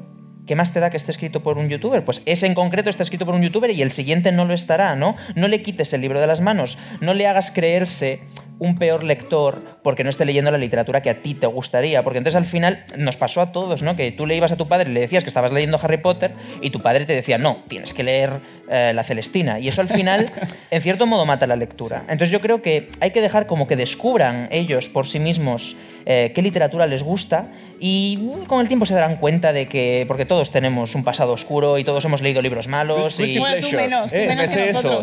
¿qué 0.49 0.55
más 0.55 0.73
te 0.73 0.79
da 0.79 0.89
que 0.89 0.97
esté 0.97 1.11
escrito 1.11 1.43
por 1.43 1.59
un 1.59 1.69
youtuber? 1.69 2.03
Pues 2.03 2.23
ese 2.25 2.47
en 2.47 2.55
concreto 2.55 2.89
está 2.89 3.03
escrito 3.03 3.23
por 3.23 3.35
un 3.35 3.43
youtuber 3.43 3.69
y 3.69 3.83
el 3.83 3.91
siguiente 3.91 4.31
no 4.31 4.45
lo 4.45 4.55
estará, 4.55 4.95
¿no? 4.95 5.15
No 5.35 5.47
le 5.47 5.61
quites 5.61 5.93
el 5.93 6.01
libro 6.01 6.19
de 6.19 6.25
las 6.25 6.41
manos, 6.41 6.79
no 7.01 7.13
le 7.13 7.27
hagas 7.27 7.51
creerse 7.51 8.21
un 8.57 8.73
peor 8.73 9.03
lector 9.03 9.78
porque 9.83 10.03
no 10.03 10.09
esté 10.09 10.25
leyendo 10.25 10.51
la 10.51 10.57
literatura 10.57 11.01
que 11.01 11.09
a 11.09 11.15
ti 11.21 11.33
te 11.33 11.47
gustaría. 11.47 12.03
Porque 12.03 12.17
entonces 12.17 12.35
al 12.37 12.45
final 12.45 12.83
nos 12.97 13.17
pasó 13.17 13.41
a 13.41 13.51
todos, 13.51 13.81
¿no? 13.81 13.95
Que 13.95 14.11
tú 14.11 14.25
le 14.25 14.35
ibas 14.35 14.51
a 14.51 14.57
tu 14.57 14.67
padre 14.67 14.89
y 14.89 14.93
le 14.93 14.99
decías 15.01 15.23
que 15.23 15.29
estabas 15.29 15.51
leyendo 15.51 15.79
Harry 15.81 15.97
Potter 15.97 16.31
y 16.61 16.69
tu 16.69 16.79
padre 16.81 17.05
te 17.05 17.13
decía, 17.13 17.37
no, 17.37 17.59
tienes 17.67 17.93
que 17.93 18.03
leer 18.03 18.31
eh, 18.69 18.91
La 18.93 19.03
Celestina. 19.03 19.59
Y 19.59 19.67
eso 19.67 19.81
al 19.81 19.87
final, 19.89 20.25
en 20.71 20.81
cierto 20.81 21.05
modo, 21.07 21.25
mata 21.25 21.47
la 21.47 21.55
lectura. 21.55 21.99
Entonces 22.09 22.31
yo 22.31 22.41
creo 22.41 22.61
que 22.61 22.89
hay 22.99 23.11
que 23.11 23.21
dejar 23.21 23.47
como 23.47 23.67
que 23.67 23.75
descubran 23.75 24.47
ellos 24.51 24.89
por 24.89 25.07
sí 25.07 25.19
mismos 25.19 25.75
eh, 26.05 26.31
qué 26.33 26.41
literatura 26.41 26.87
les 26.87 27.03
gusta 27.03 27.47
y 27.79 28.17
mm, 28.19 28.45
con 28.45 28.61
el 28.61 28.67
tiempo 28.67 28.85
se 28.85 28.93
darán 28.95 29.17
cuenta 29.17 29.53
de 29.53 29.67
que, 29.67 30.05
porque 30.07 30.25
todos 30.25 30.49
tenemos 30.51 30.95
un 30.95 31.03
pasado 31.03 31.33
oscuro 31.33 31.77
y 31.77 31.83
todos 31.83 32.03
hemos 32.05 32.21
leído 32.21 32.41
libros 32.41 32.67
malos 32.67 33.19
y 33.19 33.23
Guilty 33.23 33.39
Bueno, 33.39 33.55
tú 33.55 33.59
pleasure. 33.61 33.81
menos, 33.83 34.09
tú 34.11 34.17
Eh, 34.17 34.27
menos 34.27 34.51
que 34.55 34.69
eso. 34.69 35.01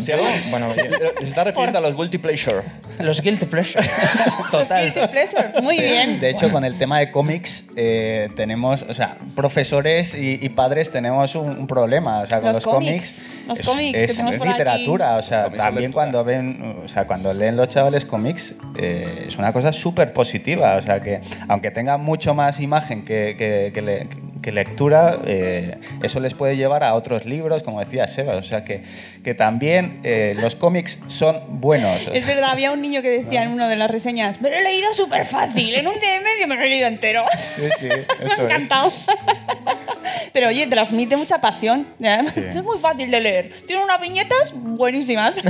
Bueno, 0.49 0.69
se- 0.71 0.81
está 1.23 1.43
refiriendo 1.45 1.77
a 1.79 1.81
los 1.81 1.95
guilty 1.95 2.17
pleasure. 2.17 2.61
los 2.99 3.21
guilty 3.21 3.45
pleasure. 3.45 3.83
Total. 4.67 4.83
Guilty 4.93 5.07
pleasure. 5.07 5.61
Muy 5.61 5.79
bien. 5.79 6.19
De 6.19 6.29
hecho, 6.29 6.51
con 6.51 6.63
el 6.65 6.77
tema 6.77 6.99
de 6.99 7.11
cómics, 7.11 7.65
eh, 7.75 8.29
tenemos, 8.35 8.83
o 8.83 8.93
sea, 8.93 9.17
profesores 9.35 10.13
y, 10.15 10.39
y 10.41 10.49
padres 10.49 10.91
tenemos 10.91 11.35
un, 11.35 11.49
un 11.49 11.67
problema. 11.67 12.19
O 12.21 12.25
sea, 12.25 12.39
con 12.39 12.47
Los 12.53 12.65
los, 12.65 12.73
cómics, 12.73 13.25
los 13.47 13.61
cómics 13.61 13.97
que 13.97 14.03
es, 14.03 14.11
tenemos 14.11 14.33
es 14.33 14.39
por 14.39 14.47
aquí. 14.49 14.57
literatura. 14.57 15.15
O 15.17 15.21
sea, 15.21 15.49
también 15.49 15.91
cuando 15.91 16.23
ven, 16.23 16.81
o 16.83 16.87
sea, 16.87 17.05
cuando 17.07 17.33
leen 17.33 17.55
los 17.57 17.69
chavales 17.69 18.05
cómics, 18.05 18.55
eh, 18.77 19.25
es 19.27 19.37
una 19.37 19.53
cosa 19.53 19.71
súper 19.71 20.13
positiva. 20.13 20.75
O 20.75 20.81
sea, 20.81 20.99
que 20.99 21.21
aunque 21.47 21.71
tengan 21.71 22.01
mucho 22.03 22.33
más 22.33 22.59
imagen 22.59 23.03
que, 23.05 23.35
que- 23.37 23.71
que 23.73 23.81
le- 23.81 24.07
que 24.47 24.53
lectura, 24.53 25.19
eh, 25.25 25.77
eso 26.01 26.21
les 26.21 26.33
puede 26.33 26.55
llevar 26.55 26.81
a 26.81 26.93
otros 26.93 27.25
libros, 27.25 27.63
como 27.63 27.81
decía 27.81 28.07
Seba. 28.07 28.35
O 28.35 28.43
sea, 28.43 28.63
que, 28.63 28.81
que 29.21 29.33
también 29.33 29.99
eh, 30.05 30.37
los 30.39 30.55
cómics 30.55 30.99
son 31.09 31.59
buenos. 31.59 32.09
Es 32.13 32.25
verdad, 32.25 32.51
había 32.51 32.71
un 32.71 32.81
niño 32.81 33.01
que 33.01 33.09
decía 33.09 33.43
en 33.43 33.51
una 33.51 33.67
de 33.67 33.75
las 33.75 33.91
reseñas, 33.91 34.39
me 34.39 34.49
lo 34.49 34.55
he 34.55 34.63
leído 34.63 34.93
súper 34.93 35.25
fácil, 35.25 35.75
en 35.75 35.85
un 35.85 35.99
día 35.99 36.15
y 36.15 36.23
medio 36.23 36.47
me 36.47 36.55
lo 36.55 36.61
he 36.61 36.69
leído 36.69 36.87
entero. 36.87 37.25
Sí, 37.57 37.63
sí, 37.77 37.89
me 38.23 38.31
ha 38.31 38.33
es. 38.35 38.39
encantado. 38.39 38.93
Pero 40.31 40.47
oye, 40.47 40.65
transmite 40.67 41.17
mucha 41.17 41.41
pasión. 41.41 41.85
¿eh? 42.01 42.19
Es 42.35 42.63
muy 42.63 42.77
fácil 42.77 43.11
de 43.11 43.19
leer. 43.19 43.51
Tiene 43.65 43.83
unas 43.83 43.99
viñetas 43.99 44.53
buenísimas. 44.55 45.41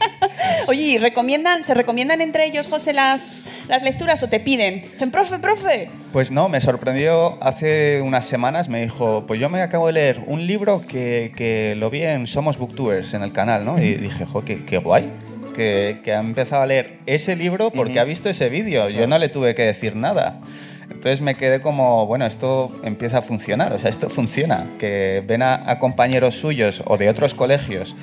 oye, 0.68 0.82
¿y 0.82 0.98
recomiendan, 0.98 1.62
¿se 1.62 1.74
recomiendan 1.74 2.20
entre 2.20 2.46
ellos, 2.46 2.66
José, 2.66 2.92
las, 2.92 3.44
las 3.68 3.82
lecturas 3.82 4.22
o 4.22 4.28
te 4.28 4.40
piden? 4.40 4.90
Profe, 5.12 5.38
profe. 5.38 5.90
Pues 6.12 6.30
no, 6.30 6.48
me 6.48 6.60
sorprendió 6.60 7.38
hace 7.42 8.00
unas 8.02 8.31
semanas, 8.32 8.70
me 8.70 8.80
dijo, 8.80 9.24
pues 9.28 9.38
yo 9.38 9.50
me 9.50 9.60
acabo 9.60 9.88
de 9.88 9.92
leer 9.92 10.24
un 10.26 10.46
libro 10.46 10.80
que, 10.88 11.32
que 11.36 11.74
lo 11.76 11.90
vi 11.90 12.02
en 12.02 12.26
Somos 12.26 12.56
Booktubers, 12.56 13.12
en 13.12 13.22
el 13.22 13.32
canal, 13.32 13.66
¿no? 13.66 13.78
Y 13.78 13.94
dije, 13.94 14.24
jo, 14.24 14.42
qué, 14.42 14.64
qué 14.64 14.78
guay, 14.78 15.12
que, 15.54 16.00
que 16.02 16.14
ha 16.14 16.20
empezado 16.20 16.62
a 16.62 16.66
leer 16.66 16.98
ese 17.04 17.36
libro 17.36 17.70
porque 17.70 18.00
ha 18.00 18.04
visto 18.04 18.30
ese 18.30 18.48
vídeo, 18.48 18.88
yo 18.88 19.06
no 19.06 19.18
le 19.18 19.28
tuve 19.28 19.54
que 19.54 19.62
decir 19.62 19.94
nada. 19.96 20.40
Entonces 20.84 21.20
me 21.20 21.34
quedé 21.34 21.60
como, 21.60 22.06
bueno, 22.06 22.24
esto 22.24 22.68
empieza 22.82 23.18
a 23.18 23.22
funcionar, 23.22 23.74
o 23.74 23.78
sea, 23.78 23.90
esto 23.90 24.08
funciona, 24.08 24.66
que 24.78 25.22
ven 25.26 25.42
a, 25.42 25.70
a 25.70 25.78
compañeros 25.78 26.34
suyos 26.34 26.82
o 26.86 26.96
de 26.96 27.10
otros 27.10 27.34
colegios 27.34 27.94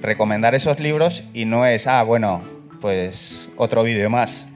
recomendar 0.00 0.54
esos 0.54 0.80
libros 0.80 1.24
y 1.34 1.44
no 1.44 1.66
es, 1.66 1.86
ah, 1.86 2.02
bueno, 2.02 2.40
pues 2.80 3.48
otro 3.56 3.82
vídeo 3.82 4.08
más. 4.10 4.46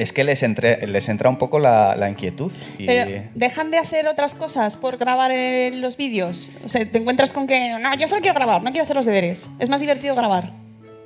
Es 0.00 0.12
que 0.12 0.24
les, 0.24 0.42
entre- 0.42 0.86
les 0.86 1.08
entra 1.08 1.28
un 1.28 1.36
poco 1.36 1.58
la, 1.58 1.94
la 1.96 2.08
inquietud. 2.08 2.50
Y, 2.78 2.86
Pero 2.86 3.22
dejan 3.34 3.70
de 3.70 3.78
hacer 3.78 4.08
otras 4.08 4.34
cosas 4.34 4.76
por 4.76 4.96
grabar 4.96 5.30
los 5.74 5.96
vídeos. 5.96 6.50
O 6.64 6.68
sea, 6.68 6.84
te 6.84 6.98
encuentras 6.98 7.32
con 7.32 7.46
que, 7.46 7.76
no, 7.78 7.94
yo 7.96 8.08
solo 8.08 8.20
quiero 8.22 8.34
grabar, 8.34 8.62
no 8.62 8.70
quiero 8.70 8.84
hacer 8.84 8.96
los 8.96 9.06
deberes. 9.06 9.48
Es 9.58 9.68
más 9.68 9.80
divertido 9.80 10.14
grabar. 10.14 10.44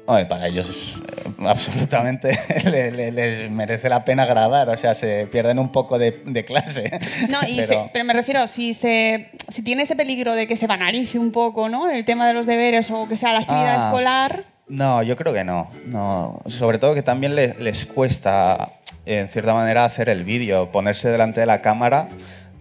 Para 0.06 0.46
ellos 0.48 0.68
eh, 1.08 1.30
absolutamente 1.46 2.38
le- 2.70 2.90
le- 2.92 3.10
les 3.10 3.50
merece 3.50 3.88
la 3.88 4.04
pena 4.04 4.26
grabar, 4.26 4.68
o 4.68 4.76
sea, 4.76 4.92
se 4.94 5.26
pierden 5.32 5.58
un 5.58 5.72
poco 5.72 5.98
de, 5.98 6.22
de 6.26 6.44
clase. 6.44 6.90
No, 7.30 7.38
y 7.48 7.56
Pero- 7.56 7.66
se- 7.66 7.90
pero 7.92 8.04
me 8.04 8.12
refiero, 8.12 8.46
si, 8.46 8.74
se, 8.74 9.30
si 9.48 9.64
tiene 9.64 9.84
ese 9.84 9.96
peligro 9.96 10.34
de 10.34 10.46
que 10.46 10.56
se 10.58 10.66
banalice 10.66 11.18
un 11.18 11.32
poco, 11.32 11.70
¿no? 11.70 11.88
El 11.90 12.04
tema 12.04 12.26
de 12.28 12.34
los 12.34 12.44
deberes 12.46 12.90
o 12.90 13.08
que 13.08 13.16
sea 13.16 13.32
la 13.32 13.38
actividad 13.40 13.76
Ah. 13.80 13.84
escolar. 13.86 14.44
No, 14.68 15.02
yo 15.02 15.16
creo 15.16 15.32
que 15.34 15.44
no. 15.44 15.70
no. 15.86 16.40
Sobre 16.48 16.78
todo 16.78 16.94
que 16.94 17.02
también 17.02 17.34
le- 17.34 17.54
les 17.54 17.86
cuesta, 17.86 18.72
en 19.06 19.28
cierta 19.28 19.54
manera, 19.54 19.84
hacer 19.84 20.08
el 20.08 20.24
vídeo, 20.24 20.70
ponerse 20.70 21.08
delante 21.10 21.40
de 21.40 21.46
la 21.46 21.60
cámara. 21.60 22.08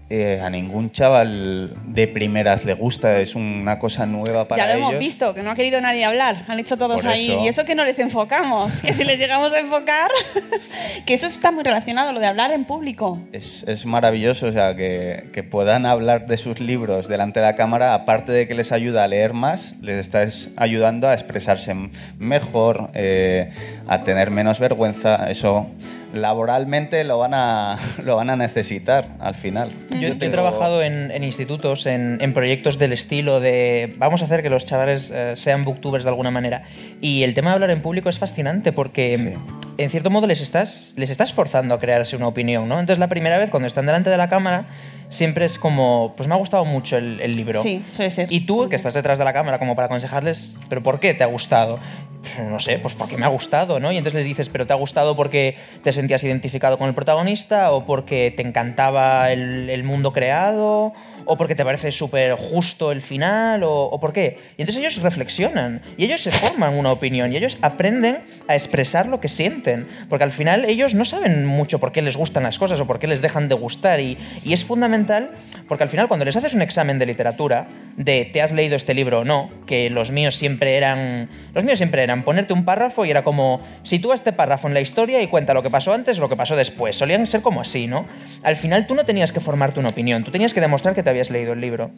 eh, 0.09 0.41
a 0.43 0.49
ningún 0.51 0.91
chaval 0.91 1.71
de 1.87 2.07
primeras 2.07 2.65
le 2.65 2.73
gusta, 2.75 3.19
es 3.19 3.33
una 3.33 3.79
cosa 3.79 4.05
nueva 4.05 4.47
para 4.47 4.61
ya 4.61 4.67
lo 4.71 4.77
ellos. 4.77 4.89
hemos 4.89 4.99
visto, 4.99 5.33
que 5.33 5.41
no 5.41 5.49
ha 5.49 5.55
querido 5.55 5.81
nadie 5.81 6.05
hablar. 6.05 6.43
Han 6.47 6.59
hecho 6.59 6.77
todos 6.77 7.01
Por 7.01 7.09
ahí. 7.11 7.31
eso. 7.31 7.39
Y 7.43 7.47
eso 7.47 7.65
que 7.65 7.73
no 7.73 7.83
les 7.83 7.97
enfocamos. 7.97 8.81
Que 8.83 8.93
si 8.93 9.05
les 9.05 9.17
llegamos 9.17 9.53
a 9.53 9.59
enfocar. 9.59 10.11
que 11.07 11.13
eso 11.15 11.25
está 11.25 11.51
muy 11.51 11.63
relacionado, 11.63 12.11
lo 12.13 12.19
de 12.19 12.27
hablar 12.27 12.51
en 12.51 12.65
público. 12.65 13.17
Es, 13.31 13.63
es 13.67 13.87
maravilloso, 13.87 14.47
o 14.47 14.51
sea, 14.51 14.75
que, 14.75 15.29
que 15.33 15.41
puedan 15.41 15.87
hablar 15.87 16.27
de 16.27 16.37
sus 16.37 16.59
libros 16.59 17.07
delante 17.07 17.39
de 17.39 17.47
la 17.47 17.55
cámara, 17.55 17.95
aparte 17.95 18.31
de 18.33 18.47
que 18.47 18.53
les 18.53 18.71
ayuda 18.71 19.05
a 19.05 19.07
leer 19.07 19.33
más, 19.33 19.73
les 19.81 19.97
está 19.99 20.21
es- 20.21 20.51
ayudando 20.57 21.07
a 21.09 21.13
expresarse 21.15 21.73
mejor, 22.19 22.91
eh, 22.93 23.49
a 23.87 24.01
tener 24.01 24.29
menos 24.29 24.59
vergüenza. 24.59 25.27
Eso 25.31 25.65
laboralmente 26.13 27.03
lo 27.03 27.17
van 27.17 27.33
a, 27.33 27.77
lo 28.03 28.15
van 28.15 28.29
a 28.29 28.35
necesitar 28.35 29.09
al 29.19 29.35
final. 29.35 29.71
Yo, 29.89 30.09
yo 30.09 30.13
he 30.19 30.29
trabajado 30.29 30.81
en, 30.81 31.11
en 31.11 31.23
institutos, 31.23 31.85
en, 31.85 32.17
en 32.21 32.33
proyectos 32.33 32.77
del 32.77 32.93
estilo 32.93 33.39
de 33.39 33.93
vamos 33.97 34.21
a 34.21 34.25
hacer 34.25 34.41
que 34.41 34.49
los 34.49 34.65
chavales 34.65 35.11
eh, 35.13 35.33
sean 35.35 35.65
booktubers 35.65 36.03
de 36.03 36.09
alguna 36.09 36.31
manera. 36.31 36.63
Y 37.01 37.23
el 37.23 37.33
tema 37.33 37.49
de 37.49 37.55
hablar 37.55 37.71
en 37.71 37.81
público 37.81 38.09
es 38.09 38.17
fascinante 38.17 38.71
porque 38.71 39.37
en 39.77 39.89
cierto 39.89 40.09
modo 40.09 40.27
les 40.27 40.41
estás, 40.41 40.93
les 40.97 41.09
estás 41.09 41.33
forzando 41.33 41.73
a 41.75 41.79
crearse 41.79 42.15
una 42.15 42.27
opinión, 42.27 42.69
¿no? 42.69 42.79
Entonces 42.79 42.99
la 42.99 43.09
primera 43.09 43.37
vez 43.37 43.49
cuando 43.49 43.67
están 43.67 43.85
delante 43.85 44.09
de 44.09 44.17
la 44.17 44.29
cámara 44.29 44.67
siempre 45.13 45.45
es 45.45 45.57
como, 45.57 46.13
pues 46.17 46.27
me 46.27 46.35
ha 46.35 46.37
gustado 46.37 46.65
mucho 46.65 46.97
el, 46.97 47.19
el 47.21 47.35
libro. 47.35 47.61
Sí, 47.61 47.83
suele 47.91 48.09
ser. 48.09 48.31
Y 48.31 48.41
tú, 48.41 48.67
que 48.69 48.75
estás 48.75 48.93
detrás 48.93 49.17
de 49.17 49.23
la 49.23 49.33
cámara 49.33 49.59
como 49.59 49.75
para 49.75 49.85
aconsejarles, 49.85 50.57
¿pero 50.69 50.81
por 50.81 50.99
qué 50.99 51.13
te 51.13 51.23
ha 51.23 51.27
gustado? 51.27 51.79
Pues, 52.21 52.39
no 52.39 52.59
sé, 52.59 52.79
pues 52.79 52.95
porque 52.95 53.17
me 53.17 53.25
ha 53.25 53.29
gustado, 53.29 53.79
¿no? 53.79 53.91
Y 53.91 53.97
entonces 53.97 54.19
les 54.19 54.25
dices, 54.25 54.49
¿pero 54.49 54.65
te 54.65 54.73
ha 54.73 54.77
gustado 54.77 55.15
porque 55.15 55.57
te 55.83 55.91
sentías 55.91 56.23
identificado 56.23 56.77
con 56.77 56.87
el 56.87 56.95
protagonista? 56.95 57.71
¿O 57.71 57.85
porque 57.85 58.33
te 58.35 58.41
encantaba 58.41 59.31
el, 59.31 59.69
el 59.69 59.83
mundo 59.83 60.13
creado? 60.13 60.93
¿O 61.25 61.37
porque 61.37 61.55
te 61.55 61.63
parece 61.63 61.91
súper 61.91 62.33
justo 62.33 62.91
el 62.91 63.01
final? 63.01 63.63
¿O, 63.63 63.83
o 63.85 63.99
por 63.99 64.13
qué? 64.13 64.39
Y 64.57 64.61
entonces 64.61 64.81
ellos 64.81 65.01
reflexionan 65.01 65.81
y 65.97 66.05
ellos 66.05 66.21
se 66.21 66.31
forman 66.31 66.75
una 66.75 66.91
opinión 66.91 67.31
y 67.33 67.37
ellos 67.37 67.57
aprenden 67.61 68.19
a 68.47 68.53
expresar 68.55 69.07
lo 69.07 69.19
que 69.19 69.29
sienten. 69.29 69.87
Porque 70.09 70.23
al 70.23 70.31
final 70.31 70.65
ellos 70.65 70.93
no 70.93 71.05
saben 71.05 71.45
mucho 71.45 71.79
por 71.79 71.91
qué 71.91 72.01
les 72.01 72.17
gustan 72.17 72.43
las 72.43 72.59
cosas 72.59 72.79
o 72.79 72.87
por 72.87 72.99
qué 72.99 73.07
les 73.07 73.21
dejan 73.21 73.49
de 73.49 73.55
gustar. 73.55 73.99
Y, 73.99 74.17
y 74.43 74.53
es 74.53 74.63
fundamental 74.63 75.31
porque 75.67 75.83
al 75.83 75.89
final 75.89 76.07
cuando 76.07 76.25
les 76.25 76.35
haces 76.35 76.53
un 76.53 76.61
examen 76.61 76.99
de 76.99 77.05
literatura, 77.05 77.67
de 77.97 78.29
te 78.31 78.41
has 78.41 78.51
leído 78.51 78.75
este 78.75 78.93
libro 78.93 79.19
o 79.19 79.23
no, 79.23 79.49
que 79.65 79.89
los 79.89 80.11
míos 80.11 80.35
siempre 80.35 80.77
eran... 80.77 81.29
Los 81.53 81.63
míos 81.63 81.77
siempre 81.77 82.03
eran 82.03 82.23
ponerte 82.23 82.53
un 82.53 82.65
párrafo 82.65 83.05
y 83.05 83.11
era 83.11 83.23
como, 83.23 83.61
sitúa 83.83 84.15
este 84.15 84.33
párrafo 84.33 84.67
en 84.67 84.73
la 84.73 84.81
historia 84.81 85.21
y 85.21 85.27
cuenta 85.27 85.53
lo 85.53 85.63
que 85.63 85.69
pasó 85.69 85.93
antes 85.93 86.17
o 86.17 86.21
lo 86.21 86.29
que 86.29 86.35
pasó 86.35 86.55
después. 86.55 86.95
Solían 86.95 87.25
ser 87.27 87.41
como 87.41 87.61
así, 87.61 87.87
¿no? 87.87 88.05
Al 88.43 88.55
final 88.55 88.87
tú 88.87 88.95
no 88.95 89.05
tenías 89.05 89.31
que 89.31 89.39
formarte 89.39 89.79
una 89.79 89.89
opinión, 89.89 90.23
tú 90.23 90.31
tenías 90.31 90.53
que 90.53 90.61
demostrar 90.61 90.95
que 90.95 91.03
te 91.03 91.09
habías 91.13 91.29
leído 91.29 91.53
el 91.53 91.61
libro. 91.61 91.91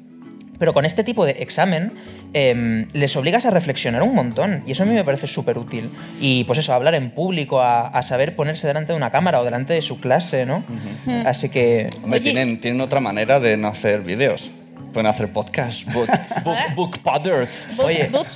Pero 0.58 0.74
con 0.74 0.86
este 0.86 1.04
tipo 1.04 1.26
de 1.26 1.32
examen 1.32 1.92
em, 2.34 2.88
les 2.94 3.16
obligas 3.18 3.46
a 3.46 3.50
reflexionar 3.50 4.04
un 4.04 4.16
montón 4.16 4.64
y 4.66 4.72
eso 4.72 4.84
a 4.84 4.86
mí 4.86 4.94
me 4.94 5.04
parece 5.04 5.28
súper 5.28 5.58
útil. 5.58 5.90
Y 6.22 6.46
pues 6.46 6.60
eso, 6.60 6.74
hablar 6.74 6.96
en 6.96 7.12
público, 7.12 7.60
a, 7.60 7.88
a 7.88 8.02
saber 8.04 8.36
ponerse 8.36 8.68
delante 8.68 8.94
de 8.94 8.98
una 8.98 9.12
cámara 9.12 9.42
o 9.42 9.44
delante 9.44 9.74
de 9.74 9.82
su 9.82 10.00
clase, 10.00 10.46
¿no? 10.46 10.64
Así 11.26 11.50
que... 11.50 11.88
Hombre, 12.04 12.22
Oye. 12.22 12.32
tienen, 12.32 12.62
tienen 12.62 12.80
otra 12.80 13.00
manera 13.02 13.40
de 13.40 13.58
no 13.58 13.68
hacer 13.68 14.02
vídeos. 14.02 14.50
Pueden 14.96 15.08
hacer 15.08 15.28
podcasts, 15.34 15.84
book, 15.94 16.08
book, 16.46 16.58
book 16.76 17.00
podders. 17.00 17.68
Book- 17.76 17.86
Oye. 17.88 18.08
Book 18.10 18.28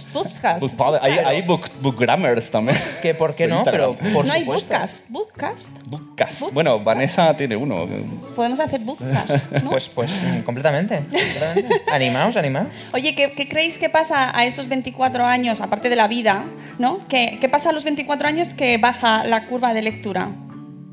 pod- 0.76 1.00
hay, 1.02 1.14
hay 1.26 1.42
book, 1.42 1.70
book 1.82 1.98
grammars 1.98 2.52
también. 2.52 2.78
Que 3.02 3.14
por 3.14 3.34
qué 3.34 3.48
De 3.48 3.54
no, 3.54 3.64
pero 3.64 3.94
por 4.14 4.26
no 4.26 4.34
hay 4.34 4.42
supuesto. 4.42 4.68
bookcast. 4.68 5.10
Bookcast. 5.10 5.72
Bookcast. 5.88 6.40
Book- 6.42 6.54
Bueno, 6.54 6.78
Vanessa 6.82 7.34
tiene 7.38 7.56
uno. 7.56 7.88
Podemos 8.36 8.60
hacer 8.60 8.82
bookcast, 8.82 9.52
¿no? 9.64 9.70
Pues, 9.70 9.88
pues 9.88 10.12
completamente. 10.46 10.98
completamente. 10.98 11.82
Animaos, 11.94 12.36
animaos. 12.36 12.68
Oye, 12.92 13.16
¿qué, 13.16 13.32
qué 13.32 13.48
creéis 13.48 13.78
que 13.78 13.90
pasa 13.90 14.38
a 14.38 14.44
esos 14.46 14.68
24 14.68 15.26
años, 15.26 15.62
aparte 15.62 15.88
de 15.88 15.96
la 15.96 16.10
vida, 16.10 16.44
¿no? 16.78 17.00
¿Qué, 17.08 17.38
qué 17.40 17.48
pasa 17.48 17.70
a 17.70 17.72
los 17.72 17.86
24 17.86 18.28
años 18.28 18.50
que 18.54 18.78
baja 18.78 19.24
la 19.24 19.46
curva 19.46 19.74
de 19.74 19.82
lectura? 19.82 20.28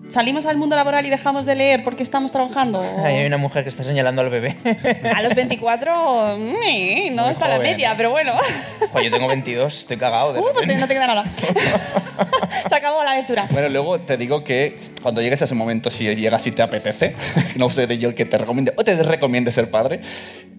¿Salimos 0.08 0.46
al 0.46 0.56
mundo 0.56 0.76
laboral 0.76 1.04
y 1.04 1.10
dejamos 1.10 1.46
de 1.46 1.56
leer 1.56 1.82
porque 1.82 2.02
estamos 2.04 2.30
trabajando? 2.30 2.78
¿O- 2.80 3.04
Ahí 3.04 3.16
hay 3.16 3.26
una 3.26 3.38
mujer 3.38 3.64
que 3.64 3.70
está 3.70 3.82
señalando 3.82 4.22
al 4.22 4.30
bebé. 4.30 4.56
A 5.12 5.20
los 5.20 5.34
24, 5.34 6.36
mm, 6.38 7.14
no 7.14 7.22
Muy 7.24 7.32
está 7.32 7.48
la 7.48 7.56
joven. 7.56 7.72
media, 7.72 7.94
pero 7.96 8.10
bueno. 8.12 8.32
Joder, 8.92 9.04
yo 9.04 9.10
tengo 9.10 9.26
22, 9.28 9.78
estoy 9.80 9.96
cagado. 9.96 10.32
De 10.32 10.40
Uh, 10.40 10.44
pues 10.54 10.66
no 10.78 10.86
te 10.86 10.94
queda 10.94 11.08
nada. 11.08 11.24
Se 12.68 12.74
acabó 12.74 13.02
la 13.02 13.16
lectura. 13.16 13.46
Bueno, 13.50 13.68
luego 13.68 13.98
te 14.00 14.16
digo 14.16 14.44
que 14.44 14.78
cuando 15.02 15.20
llegues 15.20 15.42
a 15.42 15.44
ese 15.46 15.54
momento, 15.54 15.90
si 15.90 16.04
llegas 16.14 16.46
y 16.46 16.52
te 16.52 16.62
apetece, 16.62 17.14
no 17.56 17.68
seré 17.68 17.98
yo 17.98 18.08
el 18.08 18.14
que 18.14 18.24
te 18.24 18.38
recomiende 18.38 18.72
o 18.76 18.84
te 18.84 18.94
recomiende 19.02 19.50
ser 19.50 19.70
padre, 19.70 20.00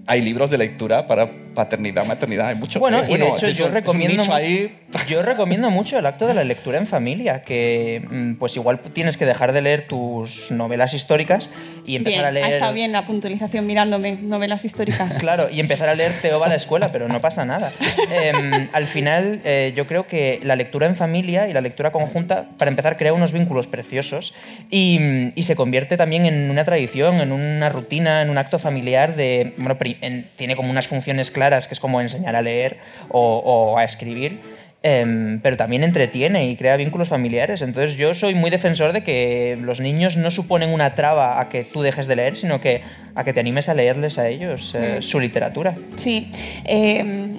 hay 0.07 0.21
libros 0.21 0.49
de 0.49 0.57
lectura 0.57 1.05
para 1.05 1.29
paternidad, 1.53 2.05
maternidad, 2.05 2.47
hay 2.47 2.55
muchos. 2.55 2.79
Bueno, 2.79 2.99
¿eh? 3.03 3.07
y 3.09 3.17
de 3.17 3.27
hecho 3.29 3.47
es 3.47 3.57
yo 3.57 3.67
recomiendo, 3.69 4.23
ahí. 4.33 4.77
yo 5.09 5.21
recomiendo 5.23 5.69
mucho 5.71 5.97
el 5.97 6.05
acto 6.05 6.27
de 6.27 6.33
la 6.35 6.43
lectura 6.43 6.77
en 6.77 6.85
familia, 6.87 7.41
que 7.41 8.05
mm, 8.09 8.33
pues 8.35 8.55
igual 8.55 8.79
tienes 8.93 9.17
que 9.17 9.25
dejar 9.25 9.53
de 9.53 9.61
leer 9.63 9.87
tus 9.87 10.51
novelas 10.51 10.93
históricas 10.93 11.49
y 11.85 11.95
empezar 11.95 12.19
Bien, 12.19 12.25
a 12.25 12.31
leer... 12.31 12.45
ha 12.45 12.49
estado 12.49 12.73
bien 12.73 12.91
la 12.91 13.05
puntualización 13.05 13.65
mirándome, 13.65 14.17
novelas 14.21 14.65
históricas. 14.65 15.17
Claro, 15.27 15.49
y 15.51 15.59
empezar 15.59 15.89
a 15.89 15.95
leer 15.95 16.11
Teo 16.21 16.39
va 16.39 16.45
a 16.45 16.49
la 16.49 16.55
escuela, 16.55 16.89
pero 16.91 17.07
no 17.07 17.19
pasa 17.19 17.43
nada. 17.43 17.71
Em, 18.13 18.69
al 18.71 18.85
final, 18.85 19.41
eh, 19.43 19.73
yo 19.75 19.87
creo 19.87 20.07
que 20.07 20.39
la 20.43 20.55
lectura 20.55 20.85
en 20.85 20.95
familia 20.95 21.47
y 21.49 21.53
la 21.53 21.61
lectura 21.61 21.91
conjunta, 21.91 22.45
para 22.57 22.69
empezar, 22.69 22.97
crea 22.97 23.13
unos 23.13 23.33
vínculos 23.33 23.67
preciosos 23.67 24.33
y, 24.69 24.99
y 25.35 25.43
se 25.43 25.55
convierte 25.55 25.97
también 25.97 26.25
en 26.27 26.49
una 26.51 26.63
tradición, 26.63 27.19
en 27.19 27.31
una 27.31 27.69
rutina, 27.69 28.21
en 28.21 28.29
un 28.29 28.37
acto 28.37 28.59
familiar 28.59 29.15
de... 29.15 29.53
Bueno, 29.57 29.77
pri- 29.77 29.96
en- 30.01 30.27
tiene 30.35 30.55
como 30.55 30.69
unas 30.71 30.87
funciones 30.87 31.31
claras, 31.31 31.67
que 31.67 31.73
es 31.73 31.79
como 31.79 32.01
enseñar 32.01 32.35
a 32.35 32.41
leer 32.41 32.77
o, 33.09 33.37
o 33.37 33.77
a 33.77 33.83
escribir. 33.83 34.39
em, 34.83 35.39
pero 35.41 35.57
también 35.57 35.83
entretiene 35.83 36.45
y 36.49 36.55
crea 36.55 36.77
vínculos 36.77 37.09
familiares. 37.09 37.61
Entonces 37.63 37.97
yo 37.97 38.13
soy 38.13 38.35
muy 38.35 38.51
defensor 38.51 38.93
de 38.93 39.03
que 39.03 39.57
los 39.59 39.79
niños 39.81 40.15
no 40.17 40.29
suponen 40.31 40.69
una 40.69 40.93
traba 40.93 41.41
a 41.41 41.49
que 41.49 41.63
tú 41.63 41.81
dejes 41.81 42.05
de 42.07 42.15
leer, 42.15 42.35
sino 42.37 42.61
que 42.61 42.83
a 43.15 43.23
que 43.23 43.33
te 43.33 43.39
animes 43.39 43.67
a 43.69 43.73
leerles 43.73 44.17
a 44.19 44.27
ellos 44.29 44.75
eh, 44.75 45.01
su 45.01 45.19
literatura. 45.19 45.73
Sí. 45.95 46.29
Eh, 46.63 47.31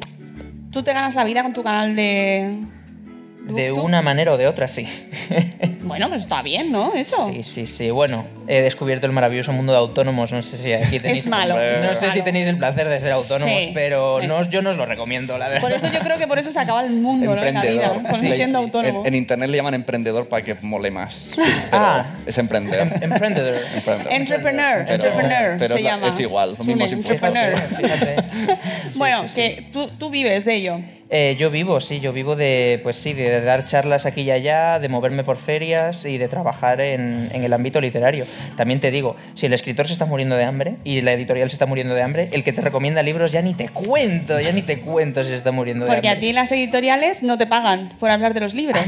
Tú 0.73 0.83
te 0.83 0.93
ganas 0.93 1.15
la 1.15 1.25
vida 1.25 1.43
con 1.43 1.55
tu 1.55 1.63
canal 1.63 1.97
de. 1.97 2.55
De 3.49 3.73
una 3.73 4.03
manera 4.03 4.33
o 4.33 4.37
de 4.37 4.47
otra, 4.47 4.69
sí. 4.69 4.87
Bueno, 5.83 6.09
pues 6.09 6.21
está 6.23 6.43
bien, 6.43 6.71
¿no? 6.71 6.93
Eso. 6.95 7.29
Sí, 7.33 7.43
sí, 7.43 7.67
sí. 7.67 7.91
Bueno, 7.91 8.27
he 8.47 8.61
descubierto 8.61 9.07
el 9.07 9.13
maravilloso 9.13 9.53
mundo 9.53 9.73
de 9.73 9.79
autónomos. 9.79 10.31
No 10.33 10.43
sé 10.43 10.57
si 10.59 10.73
aquí 10.73 10.99
tenéis... 10.99 11.21
Es 11.25 11.31
malo, 11.31 11.55
No 11.55 11.63
es 11.63 11.79
sé 11.99 12.07
malo. 12.07 12.13
si 12.13 12.23
tenéis 12.23 12.47
el 12.47 12.59
placer 12.59 12.89
de 12.89 13.01
ser 13.01 13.13
autónomos, 13.13 13.55
Sí, 13.59 13.71
pero 13.73 14.19
sí. 14.21 14.27
No, 14.27 14.43
yo 14.51 14.61
no 14.61 14.71
os 14.71 14.77
lo 14.77 14.85
recomiendo, 14.87 15.39
la 15.39 15.49
verdad. 15.49 15.63
Por 15.63 15.73
eso 15.73 15.87
yo 15.91 16.01
creo 16.01 16.19
que 16.19 16.27
por 16.27 16.39
eso 16.39 16.53
se 16.53 16.61
acaba 16.61 16.83
el 16.85 16.91
mundo, 16.91 17.35
¿no? 17.35 17.43
En 17.43 17.55
la 17.55 17.63
vida, 17.63 17.71
Emprendedor. 17.87 18.03
con 18.11 18.21
Sí, 18.21 18.33
siendo 18.35 18.59
autónomo. 18.59 19.01
En, 19.01 19.07
en 19.09 19.15
internet 19.15 19.49
le 19.51 19.57
llaman 19.57 19.75
emprendedor 19.75 20.29
para 20.29 20.43
que 20.43 20.55
mole 20.61 20.91
más. 20.91 21.33
Pero 21.37 21.47
Ah. 21.73 22.07
es 22.27 22.37
emprender. 22.39 22.81
Emprendedor. 23.01 23.57
Emprendedor. 23.75 24.13
Entrepreneur, 24.13 24.85
Pero- 24.85 24.95
entrepreneur 24.95 25.57
pero 25.59 25.69
se 25.75 25.79
es 25.81 25.85
la- 25.85 25.91
llama. 25.91 26.09
es 26.09 26.21
igual, 26.21 26.55
los 26.59 26.67
mismos 26.67 26.93
impuestos. 26.93 27.29
entrepreneur. 27.29 27.59
Fíjate. 27.59 28.17
bueno, 28.97 29.23
sí, 29.23 29.29
sí. 29.29 29.35
que 29.35 29.63
tú, 29.73 29.89
tú 29.99 30.11
vives 30.11 30.45
de 30.45 30.55
ello. 30.55 30.81
Eh, 31.11 31.37
yo 31.39 31.51
vivo, 31.51 31.81
sí, 31.81 32.01
yo 32.01 32.13
vivo 32.13 32.37
de, 32.37 32.81
pues 32.83 32.97
sí, 32.97 33.15
de 33.15 33.41
dar 33.41 33.65
charlas 33.65 34.05
aquí 34.05 34.21
y 34.23 34.31
allá, 34.31 34.79
de 34.79 34.91
moverme 34.91 35.25
por 35.25 35.39
ferias 35.39 36.05
y 36.05 36.19
de 36.19 36.29
trabajar 36.29 36.83
en, 36.83 37.31
en 37.33 37.45
el 37.45 37.53
ámbito 37.55 37.81
literario. 37.81 38.27
También 38.59 38.79
te 38.79 38.91
digo, 38.91 39.17
si 39.33 39.47
el 39.47 39.55
escritor 39.55 39.87
se 39.87 39.95
está 39.95 40.05
muriendo 40.05 40.37
de 40.37 40.45
hambre 40.45 40.75
y 40.85 41.01
la 41.01 41.13
editorial 41.13 41.49
se 41.49 41.55
está 41.55 41.65
muriendo 41.65 41.95
de 41.95 42.03
hambre, 42.03 42.29
el 42.33 42.45
que 42.45 42.53
te 42.53 42.61
recomienda 42.61 43.03
libros 43.03 43.33
ya 43.33 43.41
ni 43.41 43.55
te 43.55 43.71
cuento, 43.71 44.39
ya 44.39 44.53
ni 44.53 44.61
te 44.61 44.81
cuento 44.81 45.23
si 45.25 45.31
se 45.31 45.37
está 45.37 45.51
muriendo 45.51 45.87
de 45.87 45.93
Porque 45.93 46.09
a 46.09 46.13
hambre. 46.13 46.27
ti 46.27 46.33
las 46.35 46.53
editoriales 46.53 47.23
no 47.23 47.39
te 47.39 47.47
pagan 47.47 47.91
por 47.99 48.11
hablar 48.11 48.35
de 48.35 48.41
los 48.41 48.53
libros. 48.53 48.83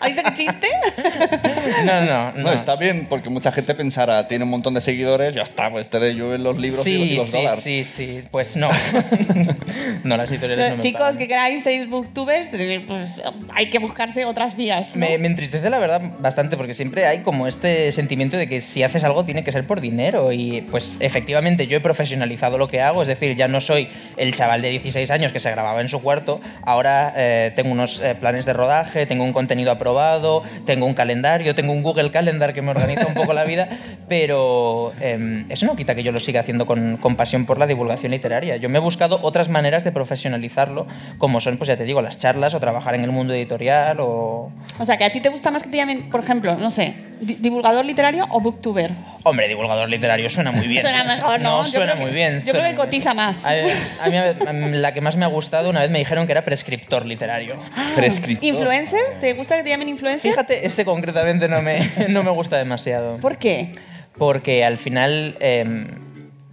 ¿Has 0.00 0.06
visto 0.14 0.22
qué 0.24 0.34
chiste? 0.34 0.66
No, 1.84 2.00
no, 2.04 2.32
no. 2.32 2.42
No, 2.42 2.52
está 2.52 2.74
bien 2.74 3.06
porque 3.08 3.30
mucha 3.30 3.52
gente 3.52 3.74
pensará, 3.76 4.26
tiene 4.26 4.42
un 4.44 4.50
montón 4.50 4.74
de 4.74 4.80
seguidores, 4.80 5.32
ya 5.32 5.42
está, 5.42 5.70
pues 5.70 5.88
te 5.88 6.12
llueven 6.14 6.42
los 6.42 6.58
libros 6.58 6.84
y 6.86 6.90
Sí, 7.10 7.14
los 7.14 7.26
sí, 7.26 7.36
dólares. 7.36 7.60
sí, 7.60 7.84
sí. 7.84 8.24
Pues 8.32 8.56
no. 8.56 8.68
no, 10.04 10.16
las 10.16 10.30
editoriales 10.46 10.70
no 10.70 10.76
me 10.76 10.82
chicos 10.82 11.00
pagan. 11.00 11.18
que 11.18 11.28
queráis 11.28 11.62
ser 11.62 11.86
booktubers, 11.86 12.50
pues 12.86 13.22
hay 13.54 13.70
que 13.70 13.78
buscarse 13.78 14.24
otras 14.24 14.56
vías. 14.56 14.96
¿no? 14.96 15.00
Me, 15.00 15.18
me 15.18 15.26
entristece 15.26 15.68
la 15.70 15.78
verdad 15.78 16.02
bastante 16.18 16.56
porque 16.56 16.74
siempre 16.74 17.06
hay 17.06 17.20
como 17.20 17.46
este 17.46 17.92
sentimiento 17.92 18.36
de 18.36 18.46
que 18.46 18.60
si 18.60 18.82
haces 18.82 19.04
algo 19.04 19.24
tiene 19.24 19.44
que 19.44 19.52
ser 19.52 19.66
por 19.66 19.80
dinero 19.80 20.32
y 20.32 20.62
pues 20.70 20.96
efectivamente 21.00 21.66
yo 21.66 21.76
he 21.76 21.80
profesionalizado 21.80 22.58
lo 22.58 22.68
que 22.68 22.80
hago, 22.80 23.02
es 23.02 23.08
decir, 23.08 23.36
ya 23.36 23.48
no 23.48 23.60
soy 23.60 23.88
el 24.16 24.34
chaval 24.34 24.62
de 24.62 24.70
16 24.70 25.10
años 25.10 25.32
que 25.32 25.40
se 25.40 25.50
grababa 25.50 25.80
en 25.80 25.88
su 25.88 26.02
cuarto, 26.02 26.40
ahora 26.64 27.12
eh, 27.16 27.52
tengo 27.54 27.72
unos 27.72 28.00
eh, 28.00 28.14
planes 28.14 28.46
de 28.46 28.52
rodaje, 28.52 29.06
tengo 29.06 29.24
un 29.24 29.32
contenido 29.32 29.70
aprobado, 29.70 30.42
tengo 30.66 30.86
un 30.86 30.94
calendario, 30.94 31.54
tengo 31.54 31.72
un 31.72 31.82
Google 31.82 32.10
Calendar 32.10 32.54
que 32.54 32.62
me 32.62 32.70
organiza 32.70 33.06
un 33.06 33.14
poco 33.14 33.32
la 33.32 33.44
vida, 33.44 33.68
pero 34.08 34.92
eh, 35.00 35.44
eso 35.48 35.66
no 35.66 35.76
quita 35.76 35.94
que 35.94 36.02
yo 36.02 36.12
lo 36.12 36.20
siga 36.20 36.40
haciendo 36.40 36.66
con, 36.66 36.96
con 36.96 37.16
pasión 37.16 37.46
por 37.46 37.58
la 37.58 37.66
divulgación 37.66 38.12
literaria. 38.12 38.56
Yo 38.56 38.68
me 38.68 38.78
he 38.78 38.80
buscado 38.80 39.20
otras 39.22 39.48
maneras 39.48 39.84
de 39.84 39.92
profesionalizarlo, 40.34 40.86
como 41.18 41.40
son, 41.40 41.56
pues 41.56 41.68
ya 41.68 41.76
te 41.76 41.84
digo, 41.84 42.00
las 42.02 42.18
charlas 42.18 42.54
o 42.54 42.60
trabajar 42.60 42.94
en 42.94 43.04
el 43.04 43.10
mundo 43.10 43.34
editorial 43.34 43.98
o... 44.00 44.50
O 44.78 44.86
sea, 44.86 44.96
que 44.96 45.04
a 45.04 45.10
ti 45.10 45.20
te 45.20 45.28
gusta 45.28 45.50
más 45.50 45.62
que 45.62 45.68
te 45.68 45.76
llamen, 45.76 46.08
por 46.10 46.22
ejemplo, 46.22 46.56
no 46.56 46.70
sé, 46.70 46.94
di- 47.20 47.34
divulgador 47.34 47.84
literario 47.84 48.26
o 48.30 48.40
booktuber. 48.40 48.92
Hombre, 49.24 49.48
divulgador 49.48 49.88
literario 49.88 50.30
suena 50.30 50.52
muy 50.52 50.66
bien. 50.66 50.80
Suena 50.82 51.04
mejor, 51.04 51.40
¿no? 51.40 51.64
Yo 51.64 51.70
suena 51.72 51.94
que- 51.94 52.00
muy 52.00 52.10
bien. 52.12 52.40
yo 52.40 52.52
creo 52.52 52.64
que 52.64 52.74
cotiza 52.74 53.12
más. 53.12 53.46
A, 53.46 53.50
a 54.02 54.52
mí 54.52 54.70
la 54.78 54.92
que 54.94 55.00
más 55.00 55.16
me 55.16 55.24
ha 55.24 55.28
gustado, 55.28 55.68
una 55.70 55.80
vez 55.80 55.90
me 55.90 55.98
dijeron 55.98 56.26
que 56.26 56.32
era 56.32 56.42
prescriptor 56.44 57.04
literario. 57.04 57.56
Prescriptor. 57.96 58.44
¿Influencer? 58.48 59.00
¿Te 59.20 59.34
gusta 59.34 59.56
que 59.56 59.64
te 59.64 59.70
llamen 59.70 59.88
influencer? 59.90 60.30
Fíjate, 60.30 60.66
ese 60.66 60.84
concretamente 60.84 61.48
no 61.48 61.60
me, 61.60 61.80
no 62.08 62.22
me 62.22 62.30
gusta 62.30 62.56
demasiado. 62.56 63.18
¿Por 63.18 63.36
qué? 63.36 63.72
Porque 64.16 64.64
al 64.64 64.76
final 64.78 65.36
em, 65.40 65.88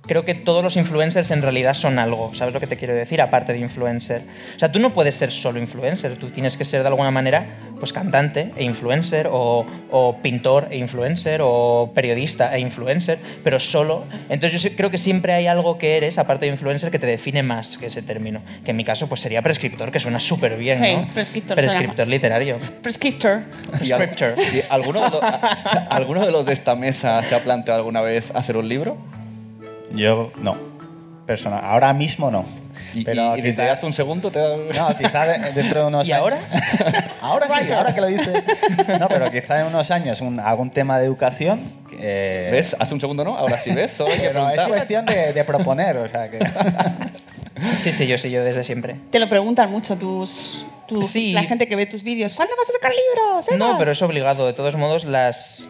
creo 0.08 0.26
que 0.26 0.34
todos 0.36 0.64
los 0.64 0.76
influencers 0.78 1.32
en 1.32 1.42
realidad 1.42 1.74
son 1.74 2.00
algo. 2.00 2.34
¿Sabes 2.34 2.54
lo 2.54 2.60
que 2.60 2.68
te 2.68 2.78
quiero 2.78 2.96
decir? 2.96 3.22
Aparte 3.22 3.54
de 3.54 3.60
influencer. 3.60 4.22
O 4.56 4.60
sea, 4.60 4.72
tú 4.72 4.80
no 4.80 4.94
puedes 4.94 5.16
ser 5.16 5.32
solo 5.32 5.60
influencer. 5.60 6.16
Tú 6.16 6.30
tienes 6.30 6.58
que 6.58 6.66
ser 6.66 6.82
de 6.82 6.88
alguna 6.88 7.12
manera 7.12 7.46
pues 7.80 7.94
cantante 7.94 8.52
e 8.58 8.64
influencer 8.64 9.28
o, 9.32 9.66
o 9.92 10.18
pintor 10.22 10.68
e 10.72 10.78
influencer 10.78 11.42
o 11.44 11.92
periodista 11.94 12.56
e 12.56 12.60
influencer, 12.60 13.20
pero 13.44 13.60
solo. 13.60 14.06
Entonces 14.30 14.62
yo 14.64 14.70
creo 14.76 14.90
que 14.90 14.98
siempre 14.98 15.34
hay 15.34 15.48
algo 15.48 15.78
que 15.78 15.98
eres, 15.98 16.18
aparte 16.18 16.46
de 16.46 16.52
influencer, 16.52 16.90
que 16.90 17.00
te 17.00 17.06
define 17.08 17.44
más 17.44 17.78
que 17.78 17.88
ese 17.88 18.02
término. 18.02 18.42
Que 18.66 18.72
en 18.72 18.78
mi 18.78 18.84
caso 18.84 19.08
pues 19.08 19.22
sería 19.22 19.42
prescriptor, 19.42 19.92
que 19.92 20.00
suena 20.00 20.20
súper 20.20 20.58
bien, 20.58 20.78
Sí, 20.78 20.96
¿no? 20.96 21.08
prescriptor 21.14 21.56
Prescriptor 21.58 22.08
literario. 22.08 22.58
Prescriptor. 22.82 23.42
¿Y, 23.84 23.92
al- 23.92 24.10
y 24.40 24.62
alguno, 24.70 25.02
de 25.04 25.10
los, 25.10 25.22
a- 25.24 25.88
¿Alguno 25.92 26.26
de 26.26 26.32
los 26.32 26.46
de 26.46 26.54
esta 26.54 26.76
mesa 26.76 27.24
se 27.24 27.36
ha 27.36 27.44
planteado 27.44 27.80
alguna 27.80 28.02
vez 28.02 28.32
hacer 28.34 28.58
un 28.58 28.68
libro? 28.70 28.98
Yo 29.92 30.32
no. 30.42 30.56
Personal. 31.26 31.62
Ahora 31.64 31.94
mismo 31.94 32.32
no. 32.32 32.46
Y, 32.94 33.04
Pero 33.04 33.36
y- 33.36 33.40
y 33.40 33.42
desde 33.42 33.70
hace 33.70 33.86
un 33.86 33.92
segundo 33.94 34.32
te 34.32 34.40
da... 34.40 34.56
No, 34.56 34.98
quizá 34.98 35.26
de- 35.26 35.52
dentro 35.52 35.82
de 35.82 35.88
unos 35.88 36.08
¿Y 36.08 36.12
años- 36.14 36.22
ahora? 36.24 36.38
ahora 37.22 37.48
sí, 37.66 37.72
ahora 37.74 37.94
que 37.94 38.02
lo 38.02 38.08
dices. 38.08 38.44
No, 39.00 39.08
pero 39.10 39.30
quizá 39.30 39.60
en 39.62 39.68
unos 39.68 39.92
años 39.92 40.22
un- 40.22 40.40
algún 40.40 40.72
tema 40.72 40.98
de 40.98 41.06
educación. 41.06 41.60
eh, 42.00 42.48
¿Ves? 42.52 42.76
Hace 42.80 42.94
un 42.94 43.02
segundo 43.02 43.24
no, 43.26 43.38
ahora 43.38 43.60
sí 43.60 43.72
ves. 43.74 43.92
Solo 43.92 44.12
hay 44.14 44.20
que 44.20 44.28
Pero 44.34 44.50
es 44.52 44.68
cuestión 44.68 45.06
de, 45.06 45.34
de 45.34 45.44
proponer, 45.44 45.98
o 45.98 46.10
sea 46.10 46.30
que. 46.32 46.40
Sí, 47.80 47.92
sí, 47.92 48.08
yo 48.08 48.18
sí, 48.18 48.30
yo 48.32 48.44
desde 48.44 48.64
siempre. 48.64 48.96
Te 49.12 49.20
lo 49.20 49.28
preguntan 49.28 49.70
mucho 49.72 49.98
tus, 49.98 50.66
tus- 50.88 51.08
Sí. 51.08 51.34
la 51.34 51.44
gente 51.44 51.68
que 51.68 51.76
ve 51.76 51.86
tus 51.88 52.04
vídeos. 52.04 52.36
¿Cuándo 52.36 52.56
vas 52.58 52.70
a 52.70 52.74
sacar 52.74 52.92
libros? 52.92 53.48
No, 53.58 53.66
Sebas? 53.66 53.80
pero 53.80 53.92
es 53.92 54.02
obligado. 54.02 54.46
De 54.48 54.54
todos 54.54 54.76
modos, 54.76 55.04
las. 55.06 55.68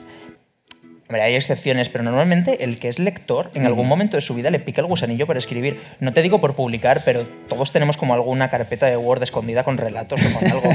Hombre, 1.10 1.22
hay 1.24 1.36
excepciones, 1.36 1.88
pero 1.88 2.04
normalmente 2.04 2.66
el 2.66 2.80
que 2.80 2.90
es 2.90 3.00
lector 3.00 3.50
en 3.54 3.66
algún 3.66 3.88
momento 3.88 4.18
de 4.18 4.22
su 4.22 4.34
vida 4.36 4.50
le 4.50 4.60
pica 4.60 4.82
el 4.82 4.88
gusanillo 4.88 5.26
para 5.26 5.40
escribir. 5.40 5.80
No 6.02 6.12
te 6.12 6.22
digo 6.22 6.42
por 6.42 6.54
publicar, 6.56 7.02
pero 7.06 7.26
todos 7.48 7.72
tenemos 7.72 7.96
como 7.96 8.14
alguna 8.14 8.50
carpeta 8.50 8.88
de 8.88 8.98
Word 8.98 9.24
escondida 9.24 9.64
con 9.64 9.78
relatos 9.78 10.20
o 10.22 10.34
con 10.38 10.46
algo. 10.52 10.70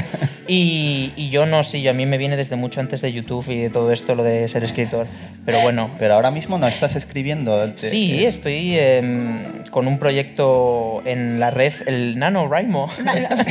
Y, 0.47 1.13
y 1.15 1.29
yo 1.29 1.45
no, 1.45 1.61
sí, 1.63 1.83
yo 1.83 1.91
a 1.91 1.93
mí 1.93 2.07
me 2.07 2.17
viene 2.17 2.35
desde 2.35 2.55
mucho 2.55 2.79
antes 2.79 3.01
de 3.01 3.13
YouTube 3.13 3.47
y 3.51 3.59
de 3.59 3.69
todo 3.69 3.91
esto 3.91 4.15
lo 4.15 4.23
de 4.23 4.47
ser 4.47 4.63
escritor. 4.63 5.05
Pero 5.45 5.59
bueno. 5.61 5.91
Pero 5.99 6.15
ahora 6.15 6.31
mismo 6.31 6.57
no 6.57 6.67
estás 6.67 6.95
escribiendo. 6.95 7.69
te- 7.71 7.77
Sí, 7.77 8.25
estoy 8.25 8.75
em, 8.79 9.63
con 9.69 9.87
un 9.87 9.99
proyecto 9.99 11.03
en 11.05 11.39
la 11.39 11.51
red, 11.51 11.73
el 11.85 12.17
NaNoWriMo. 12.17 12.87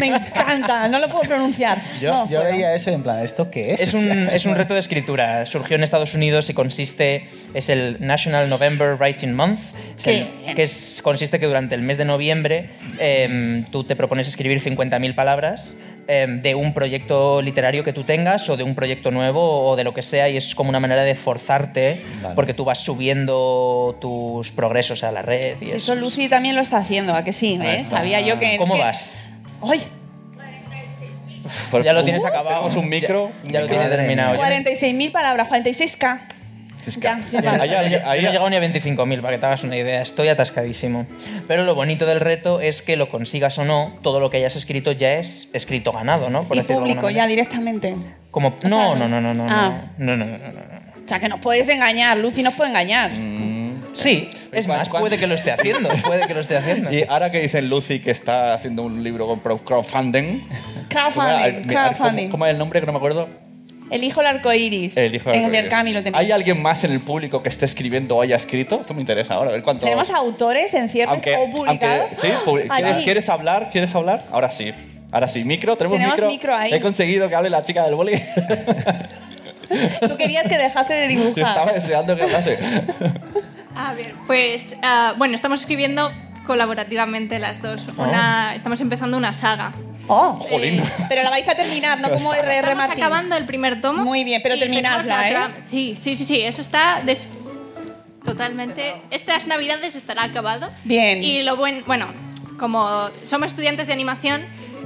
Me 0.01 0.07
encanta, 0.07 0.89
no 0.89 0.99
lo 0.99 1.07
puedo 1.09 1.23
pronunciar. 1.29 1.79
Yo, 2.01 2.13
No 2.13 2.29
yo 2.29 2.43
veía 2.43 2.75
eso 2.75 2.91
en 2.91 3.03
plan, 3.05 3.21
¿esto 3.25 3.51
qué 3.51 3.75
es? 3.75 3.81
Es 3.83 3.95
un, 3.95 4.11
es 4.29 4.45
un 4.47 4.57
reto 4.57 4.75
de 4.75 4.81
escritura. 4.81 5.47
Surgió 5.47 5.77
en 5.77 5.85
Estados 5.85 6.15
Unidos 6.15 6.51
y 6.51 6.55
consiste, 6.73 7.27
es 7.53 7.69
el 7.69 7.99
National 8.01 8.49
November 8.49 8.97
Writing 8.99 9.35
Month, 9.35 9.61
bien. 10.07 10.29
que 10.57 10.63
es, 10.63 11.01
consiste 11.03 11.39
que 11.39 11.47
durante 11.47 11.75
el 11.75 11.83
mes 11.83 11.99
de 11.99 12.07
noviembre 12.07 12.71
em, 12.99 13.65
tú 13.67 13.85
te 13.85 13.95
propones 13.95 14.27
escribir 14.27 14.59
50.000 14.63 15.15
palabras 15.15 15.77
em, 16.09 16.41
de 16.41 16.55
un 16.55 16.73
proyecto 16.73 17.43
literario 17.43 17.85
que 17.85 17.93
tú 17.93 18.05
tengas 18.05 18.49
o 18.49 18.57
de 18.57 18.63
un 18.65 18.75
proyecto 18.75 19.11
nuevo 19.11 19.69
o 19.69 19.77
de 19.77 19.85
lo 19.85 19.93
que 19.93 20.01
sea 20.01 20.31
y 20.31 20.39
es 20.39 20.55
como 20.55 20.71
una 20.71 20.81
manera 20.81 21.05
de 21.05 21.15
forzarte 21.15 22.01
Vale. 22.23 22.35
porque 22.35 22.55
tú 22.55 22.65
vas 22.65 22.79
subiendo 22.79 23.99
tus 24.01 24.51
progresos 24.51 25.05
a 25.05 25.13
la 25.13 25.21
red. 25.21 25.57
Y 25.61 25.65
Sí, 25.67 25.71
eso. 25.73 25.93
eso 25.93 25.95
Lucy 25.97 26.29
también 26.31 26.57
lo 26.57 26.63
está 26.63 26.79
haciendo, 26.79 27.15
¿a 27.15 27.23
que 27.23 27.35
sí? 27.35 27.59
¿eh? 27.63 27.85
Sabía 27.85 28.23
yo 28.23 28.39
que... 28.39 28.57
¿Cómo 28.57 28.75
que- 28.75 28.81
vas? 28.81 29.29
¡Ay! 29.63 29.83
Ya 31.85 31.93
lo 31.93 32.03
tienes 32.05 32.25
acabado. 32.25 32.49
Tenemos 32.69 32.77
un 32.77 32.89
micro. 32.89 33.31
Ya, 33.45 33.53
ya 33.53 33.61
lo 33.61 33.69
micro. 33.69 33.91
terminado. 33.91 34.35
Yo 34.37 34.41
no- 34.41 34.47
46.000 34.49 35.13
palabras, 35.13 35.49
46k. 35.51 36.19
Ya, 37.01 37.53
Ahí- 37.63 37.71
ahí- 37.71 37.91
yo- 37.93 37.99
yo 37.99 38.09
ahí- 38.11 38.23
no 38.23 38.29
he 38.29 38.33
llegado 38.33 38.51
ni 38.51 38.57
a 38.57 38.61
25.000, 38.61 39.21
para 39.23 39.35
que 39.35 39.39
te 39.41 39.47
hagas 39.47 39.65
una 39.65 39.77
idea. 39.77 40.03
Estoy 40.03 40.29
atascadísimo. 40.29 41.07
Pero 41.49 41.65
lo 41.65 41.75
bonito 41.75 42.07
del 42.07 42.21
reto 42.21 42.61
es 42.61 42.83
que 42.83 42.97
lo 42.97 43.09
consigas 43.09 43.59
o 43.59 43.65
no, 43.65 43.99
todo 44.03 44.21
lo 44.21 44.31
que 44.31 44.39
hayas 44.39 44.57
escrito 44.57 44.93
ya 44.93 45.15
es 45.15 45.51
escrito 45.53 45.93
ganado, 45.93 46.31
¿no? 46.31 46.43
Por 46.45 46.57
y 46.57 46.63
público 46.63 47.09
ya 47.11 47.27
directamente. 47.27 47.95
Como, 48.31 48.55
sea, 48.61 48.69
no, 48.71 48.95
no, 48.97 49.09
no, 49.09 49.21
no, 49.21 49.35
no, 49.35 49.47
Ah. 49.49 49.83
no, 49.99 50.17
no, 50.17 50.27
no, 50.27 50.39
no, 50.39 50.49
no, 50.49 50.53
no. 50.53 50.83
O 51.05 51.09
sea, 51.09 51.19
que 51.21 51.29
nos 51.29 51.41
puedes 51.41 51.69
engañar, 51.69 52.17
Lucy 52.19 52.43
nos 52.43 52.55
puede 52.55 52.71
engañar. 52.71 53.11
Sí, 53.95 54.31
es 54.53 54.67
¿Cuán- 54.67 54.79
más, 54.79 54.89
puede 54.89 55.19
que 55.19 55.27
lo 55.27 55.35
esté 55.35 55.53
haciendo, 55.53 55.89
puede 56.07 56.27
que 56.27 56.33
lo 56.33 56.41
esté 56.41 56.57
haciendo. 56.57 56.91
Y 56.93 57.05
ahora 57.09 57.31
que 57.31 57.41
dicen 57.41 57.69
Lucy 57.69 58.01
que 58.01 58.11
está 58.11 58.55
haciendo 58.55 58.83
un 58.85 59.03
libro 59.05 59.27
con 59.27 59.41
crowdfunding. 59.59 60.43
Crowdfunding, 60.89 61.67
Mira, 61.67 61.83
¿cómo- 61.85 61.97
crowdfunding. 61.97 62.29
¿Cómo 62.31 62.47
es 62.47 62.53
el 62.53 62.59
nombre 62.59 62.81
que 62.81 62.87
no 62.87 62.93
me 62.93 62.97
acuerdo? 62.99 63.29
El 63.93 64.05
hijo 64.05 64.21
del 64.21 64.27
arco 64.29 64.53
iris. 64.53 64.97
El 64.97 65.15
hijo 65.15 65.31
del 65.31 65.39
En 65.39 65.55
el 65.55 65.67
arcoíris. 65.73 65.95
Lo 65.95 66.03
tenemos. 66.03 66.21
¿Hay 66.21 66.33
alguien 66.33 66.61
más 66.63 66.83
en 66.85 66.93
el 66.93 67.01
público 67.01 67.43
que 67.43 67.49
esté 67.49 67.65
escribiendo 67.67 68.17
o 68.17 68.23
haya 68.23 68.37
escrito? 68.37 68.81
Esto 68.81 68.95
me 68.95 69.01
interesa 69.01 69.35
ahora, 69.35 69.51
a 69.51 69.53
ver 69.53 69.63
cuánto. 69.63 69.85
Tenemos 69.85 70.11
autores 70.11 70.73
en 70.75 70.89
cierres 70.89 71.13
aunque, 71.13 71.37
o 71.37 71.51
publicados. 71.51 72.13
aunque- 72.13 72.17
sí, 72.17 72.69
Allí. 72.71 72.83
¿quieres, 72.85 73.01
quieres 73.03 73.29
hablar? 73.29 73.69
¿Quieres 73.71 73.95
hablar? 73.95 74.25
Ahora 74.33 74.51
sí. 74.51 74.73
Ahora 75.11 75.29
sí, 75.29 75.45
micro, 75.45 75.77
tenemos, 75.77 75.99
Tenemos 75.99 76.17
micro. 76.17 76.29
micro 76.29 76.57
ahí. 76.57 76.73
He 76.73 76.81
conseguido 76.81 77.29
que 77.29 77.35
hable 77.35 77.51
la 77.51 77.63
chica 77.63 77.85
del 77.85 77.95
boli. 77.95 78.13
Tú 80.09 80.17
querías 80.17 80.47
que 80.49 80.59
dejase 80.59 80.95
de 80.95 81.15
Yo 81.15 81.21
estaba 81.29 81.55
dibujar. 81.55 81.75
deseando 81.75 82.17
que 82.17 82.23
hablase. 82.23 82.59
A 83.77 83.95
ver, 83.95 84.13
pues 84.27 84.77
ah, 84.83 85.15
bueno, 85.17 85.35
estamos 85.35 85.61
escribiendo 85.61 86.11
colaborativamente 86.47 87.39
las 87.39 87.63
dos. 87.63 87.87
Una, 87.97 88.55
Estamos 88.55 88.81
empezando 88.81 89.17
una 89.17 89.33
saga. 89.33 89.73
Oh, 90.09 90.35
Jolín. 90.51 90.81
Eh, 90.81 90.85
pero 91.09 91.23
la 91.23 91.31
vais 91.31 91.49
a 91.49 91.55
terminar, 91.55 92.01
no 92.01 92.11
como 92.11 92.33
RR 92.33 92.55
Estamos 92.57 92.77
Martín. 92.77 93.03
acabando 93.05 93.37
el 93.37 93.45
primer 93.45 93.81
tomo. 93.81 94.03
Muy 94.05 94.25
bien, 94.25 94.41
pero 94.43 94.59
terminadla, 94.59 95.29
¿eh? 95.29 95.33
la 95.33 95.47
otra- 95.47 95.67
Sí, 95.67 95.95
sí, 96.01 96.17
sí, 96.17 96.25
sí, 96.25 96.41
eso 96.41 96.61
está 96.63 97.01
de- 97.05 97.17
totalmente. 98.25 98.95
Estas 99.11 99.47
navidades 99.47 99.95
estará 99.97 100.25
acabado. 100.25 100.71
Bien. 100.85 101.23
Y 101.23 101.43
lo 101.43 101.57
buen, 101.57 101.83
bueno, 101.87 102.07
como 102.59 103.09
somos 103.25 103.49
estudiantes 103.49 103.87
de 103.87 103.93
animación 103.93 104.43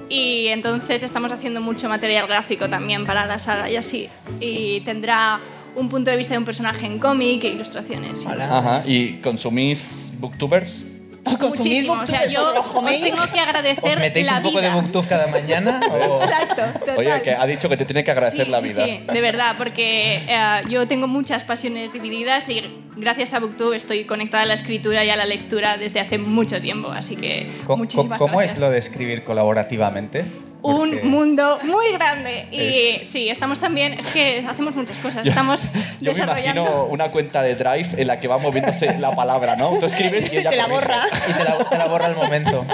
y 0.09 0.47
entonces 0.49 1.03
estamos 1.03 1.33
haciendo 1.33 1.61
mucho 1.61 1.89
material 1.89 2.27
gráfico 2.27 2.69
también 2.69 3.05
para 3.07 3.27
la 3.27 3.39
saga 3.39 3.71
y 3.71 3.77
así. 3.77 4.09
Y 4.41 4.81
tendrá 4.81 5.41
un 5.75 5.89
punto 5.91 6.11
de 6.11 6.17
vista 6.17 6.33
de 6.35 6.39
un 6.39 6.45
personaje 6.47 6.87
en 6.87 6.99
cómic 6.99 7.45
e 7.45 7.49
ilustraciones. 7.49 8.25
y 8.25 8.29
Ajá. 8.29 8.83
¿Y 8.87 9.15
consumís 9.21 10.13
booktubers? 10.19 10.85
Muchísimo. 11.27 11.95
O 11.95 12.07
sea, 12.07 12.27
yo 12.27 12.53
¿os 12.55 13.01
tengo 13.01 13.27
que 13.33 13.41
agradecer 13.41 13.85
¿Os 13.85 13.99
metéis 13.99 14.27
la 14.27 14.37
un 14.37 14.43
poco 14.45 14.59
vida. 14.59 14.69
de 14.69 14.75
booktube 14.81 15.07
cada 15.09 15.27
mañana? 15.27 15.81
o- 15.91 16.23
Exacto, 16.23 16.63
total. 16.79 16.97
Oye, 16.99 17.23
que 17.23 17.33
ha 17.33 17.47
dicho 17.47 17.69
que 17.69 17.77
te 17.77 17.85
tiene 17.85 18.05
que 18.05 18.11
agradecer 18.11 18.47
Sí, 18.47 18.51
la 18.51 18.59
sí, 18.61 18.65
vida. 18.65 18.85
Sí, 18.85 19.01
de 19.13 19.21
verdad, 19.21 19.55
porque 19.59 20.17
eh, 20.29 20.63
yo 20.69 20.87
tengo 20.87 21.07
muchas 21.09 21.45
pasiones 21.45 21.93
divididas 21.93 22.49
y 22.49 22.63
gracias 22.97 23.35
a 23.35 23.41
Booktube 23.41 23.77
estoy 23.77 24.05
conectada 24.05 24.45
a 24.45 24.47
la 24.47 24.55
escritura 24.55 25.05
y 25.05 25.11
a 25.11 25.17
la 25.17 25.27
lectura 25.27 25.77
desde 25.77 26.01
hace 26.01 26.19
mucho 26.19 26.61
tiempo, 26.61 26.89
así 26.91 27.17
que 27.17 27.47
¿Cómo, 27.67 27.79
muchísimas 27.85 28.19
cómo 28.19 28.41
es 28.41 28.47
gracias. 28.53 28.61
lo 28.61 28.71
de 28.71 28.79
escribir 28.79 29.25
colaborativamente? 29.25 30.25
Un 30.63 30.91
Porque- 30.91 31.03
mundo 31.07 31.59
muy 31.63 31.93
grande 31.93 32.49
y 32.51 32.97
Es- 33.01 33.07
sí, 33.09 33.29
estamos 33.29 33.59
también, 33.61 33.93
es 33.93 34.07
que 34.09 34.45
hacemos 34.49 34.75
muchas 34.75 34.99
cosas, 34.99 35.25
estamos 35.25 35.65
Yo 36.01 36.13
me 36.13 36.19
imagino 36.25 36.85
una 36.87 37.11
cuenta 37.13 37.43
de 37.43 37.55
Drive 37.55 37.91
en 37.97 38.07
la 38.09 38.19
que 38.19 38.27
va 38.27 38.39
moviéndose 38.39 38.99
la 38.99 39.15
palabra, 39.15 39.55
¿no? 39.57 39.71
Tú 39.79 39.87
escribes 39.87 40.33
y 40.33 40.39
ella 40.39 40.51
Te 40.51 40.57
la 40.57 40.65
corrige. 40.65 40.81
borra. 40.81 41.03
Y 41.29 41.33
te 41.33 41.45
la, 41.45 41.59
te 41.69 41.79
la 41.79 41.87
borra 41.87 42.07
al 42.07 42.17
momento. 42.17 42.65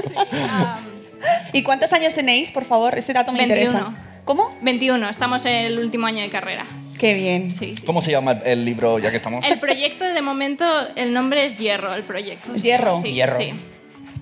¿Y 1.53 1.63
cuántos 1.63 1.93
años 1.93 2.15
tenéis, 2.15 2.51
por 2.51 2.65
favor? 2.65 2.97
Ese 2.97 3.13
dato 3.13 3.31
me 3.33 3.39
21. 3.47 3.63
interesa. 3.71 3.93
¿Cómo? 4.25 4.57
21, 4.63 5.09
estamos 5.09 5.45
en 5.47 5.55
el 5.67 5.79
último 5.79 6.07
año 6.07 6.23
de 6.23 6.31
carrera. 6.31 6.65
Qué 6.99 7.15
bien. 7.15 7.53
Sí. 7.53 7.75
¿Cómo 7.85 8.01
se 8.01 8.13
llama 8.13 8.41
el 8.45 8.65
libro, 8.65 8.99
ya 9.01 9.11
que 9.11 9.17
estamos? 9.17 9.45
El 9.45 9.59
proyecto, 9.59 10.05
de 10.05 10.23
momento, 10.23 10.65
el 10.95 11.13
nombre 11.13 11.45
es 11.45 11.59
Hierro, 11.59 11.93
el 11.95 12.05
proyecto. 12.05 12.55
Hierro. 12.55 12.95
Sí, 12.95 13.13
Hierro. 13.13 13.37
sí. 13.37 13.53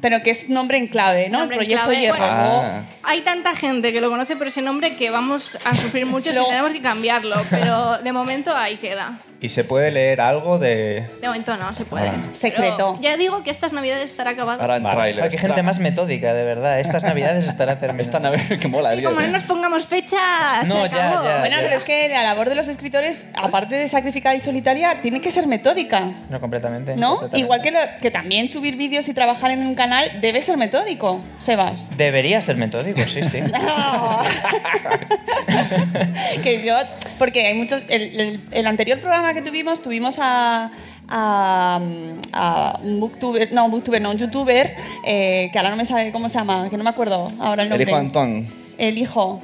Pero 0.01 0.23
que 0.23 0.31
es 0.31 0.49
nombre 0.49 0.79
en 0.79 0.87
clave, 0.87 1.29
¿no? 1.29 1.41
Nombre 1.41 1.57
el 1.59 1.63
en 1.73 1.79
proyecto. 1.79 1.93
Hierro. 1.93 2.19
Bueno, 2.19 2.63
Ah. 2.63 2.83
Hay 3.03 3.21
tanta 3.23 3.55
gente 3.55 3.93
que 3.93 4.01
lo 4.01 4.11
conoce 4.11 4.37
por 4.37 4.47
ese 4.47 4.63
nombre 4.63 4.97
que 4.97 5.11
vamos 5.11 5.59
a 5.65 5.75
sufrir 5.75 6.07
mucho 6.07 6.33
si 6.33 6.39
tenemos 6.45 6.73
que 6.73 6.81
cambiarlo, 6.81 7.37
pero 7.51 7.99
de 7.99 8.13
momento 8.13 8.55
ahí 8.57 8.77
queda. 8.77 9.19
¿Y 9.43 9.49
se 9.49 9.65
puede 9.65 9.91
leer 9.91 10.21
algo 10.21 10.59
de...? 10.59 11.09
De 11.21 11.27
momento 11.27 11.57
no 11.57 11.73
se 11.73 11.87
puede. 11.87 12.11
Secreto. 12.33 12.97
Pero 13.01 13.01
ya 13.01 13.17
digo 13.17 13.43
que 13.43 13.51
estas 13.51 13.73
navidades 13.73 14.11
estará 14.11 14.33
acabado. 14.33 14.61
Ahora 14.61 14.77
en 14.77 14.83
Vale. 14.83 15.29
Qué 15.31 15.39
gente 15.39 15.63
más 15.63 15.79
metódica, 15.79 16.35
de 16.35 16.45
verdad. 16.45 16.79
Estas 16.79 17.03
navidades 17.05 17.47
estará 17.49 17.79
terminando. 17.79 18.03
Esta 18.03 18.21
nave 18.21 18.39
que 18.61 18.69
mola. 18.69 18.95
Y 18.95 19.03
como 19.03 19.19
no 19.21 19.29
nos 19.29 19.43
pongamos 19.45 19.87
fecha, 19.87 20.63
No, 20.67 20.83
se 20.85 20.91
ya, 20.91 21.09
acabó. 21.09 21.25
ya. 21.25 21.39
Bueno, 21.41 21.57
pero 21.63 21.75
es 21.75 21.85
que 21.85 22.11
la 22.11 22.23
labor 22.23 22.51
de 22.51 22.55
los 22.55 22.69
escritores, 22.69 23.31
aparte 23.35 23.77
de 23.77 23.89
sacrificada 23.89 24.35
y 24.35 24.41
solitaria, 24.41 25.01
tiene 25.01 25.23
que 25.23 25.31
ser 25.31 25.47
metódica. 25.47 26.13
No, 26.29 26.39
completamente. 26.39 26.97
¿No? 26.97 27.17
completamente. 27.21 27.39
Igual 27.39 27.63
que, 27.63 27.71
lo- 27.71 27.99
que 28.03 28.11
también 28.11 28.51
subir 28.51 28.77
vídeos 28.77 29.09
y 29.09 29.15
trabajar 29.15 29.53
en 29.53 29.61
un 29.67 29.75
canal 29.75 30.21
debe 30.21 30.43
ser 30.43 30.59
metódico, 30.59 31.23
Sebas. 31.39 31.97
Debería 31.97 32.43
ser 32.43 32.57
metódico, 32.57 33.01
sí, 33.09 33.23
sí. 33.23 33.41
que 36.43 36.63
yo, 36.63 36.77
porque 37.19 37.47
hay 37.47 37.55
muchos. 37.55 37.83
El, 37.89 38.21
el- 38.21 38.41
el 38.53 38.67
anterior 38.67 38.99
programa 39.01 39.30
que 39.35 39.43
tuvimos, 39.43 39.81
tuvimos 39.83 40.17
a. 40.19 40.71
A, 41.13 41.81
a 42.33 42.79
un 42.85 43.01
booktuber, 43.01 43.53
no, 43.53 43.65
un 43.65 43.73
booktuber, 43.73 44.01
no, 44.01 44.13
un 44.13 44.17
youtuber, 44.17 44.77
eh, 45.05 45.51
que 45.53 45.59
ahora 45.59 45.71
no 45.71 45.77
me 45.77 45.85
sabe 45.85 46.13
cómo 46.13 46.29
se 46.29 46.39
llama, 46.39 46.71
que 46.71 46.77
no 46.77 46.85
me 46.85 46.91
acuerdo 46.91 47.27
ahora 47.41 47.65
el 47.65 47.67
El 47.67 47.71
nombre. 47.71 47.91
hijo 47.91 47.97
Antón. 47.97 48.47
El 48.79 48.97
hijo. 48.97 49.41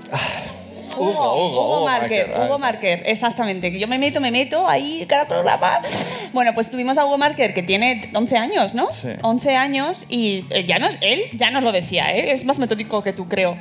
Hugo, 0.97 1.11
Hugo, 1.11 1.67
Hugo 1.67 1.85
Marker, 1.85 2.29
Marker, 2.29 2.47
Hugo 2.47 2.59
Marker, 2.59 3.03
exactamente. 3.07 3.73
Que 3.73 3.79
yo 3.79 3.89
me 3.89 3.99
meto, 3.99 4.21
me 4.21 4.31
meto 4.31 4.67
ahí 4.69 5.05
cada 5.09 5.27
programa. 5.27 5.81
Bueno, 6.33 6.53
pues 6.55 6.71
tuvimos 6.71 6.99
a 6.99 7.05
Hugo 7.05 7.19
Marker 7.19 7.55
que 7.55 7.63
tiene 7.63 8.11
11 8.13 8.37
años, 8.37 8.75
¿no? 8.75 8.93
Sí. 8.93 9.09
11 9.23 9.57
años 9.57 10.05
y 10.09 10.45
eh, 10.51 10.65
ya 10.65 10.79
nos, 10.79 10.97
él 11.01 11.23
ya 11.33 11.51
nos 11.51 11.63
lo 11.63 11.73
decía, 11.73 12.15
¿eh? 12.15 12.33
Es 12.33 12.45
más 12.45 12.59
metódico 12.59 13.03
que 13.03 13.13
tú, 13.13 13.27
creo. 13.27 13.57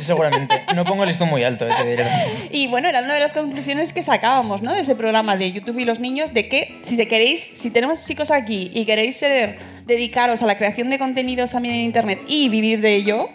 Seguramente. 0.00 0.62
No 0.74 0.84
pongo 0.84 1.02
el 1.04 1.08
listón 1.08 1.28
muy 1.28 1.44
alto, 1.44 1.66
eh, 1.66 1.70
te 1.76 1.88
diré. 1.88 2.04
Y 2.50 2.66
bueno, 2.68 2.88
era 2.88 3.00
una 3.00 3.14
de 3.14 3.20
las 3.20 3.32
conclusiones 3.32 3.92
que 3.92 4.02
sacábamos, 4.02 4.62
¿no? 4.62 4.74
De 4.74 4.82
ese 4.82 4.94
programa 4.94 5.36
de 5.36 5.52
YouTube 5.52 5.78
y 5.78 5.84
los 5.84 6.00
niños, 6.00 6.34
de 6.34 6.48
que 6.48 6.78
si 6.82 6.96
queréis, 7.06 7.42
si 7.42 7.70
tenemos 7.70 8.06
chicos 8.06 8.30
aquí 8.30 8.70
y 8.74 8.84
queréis 8.84 9.16
ser, 9.16 9.58
dedicaros 9.86 10.42
a 10.42 10.46
la 10.46 10.56
creación 10.56 10.90
de 10.90 10.98
contenidos 10.98 11.50
también 11.50 11.74
en 11.74 11.80
Internet 11.80 12.20
y 12.26 12.48
vivir 12.48 12.80
de 12.80 12.94
ello, 12.94 13.28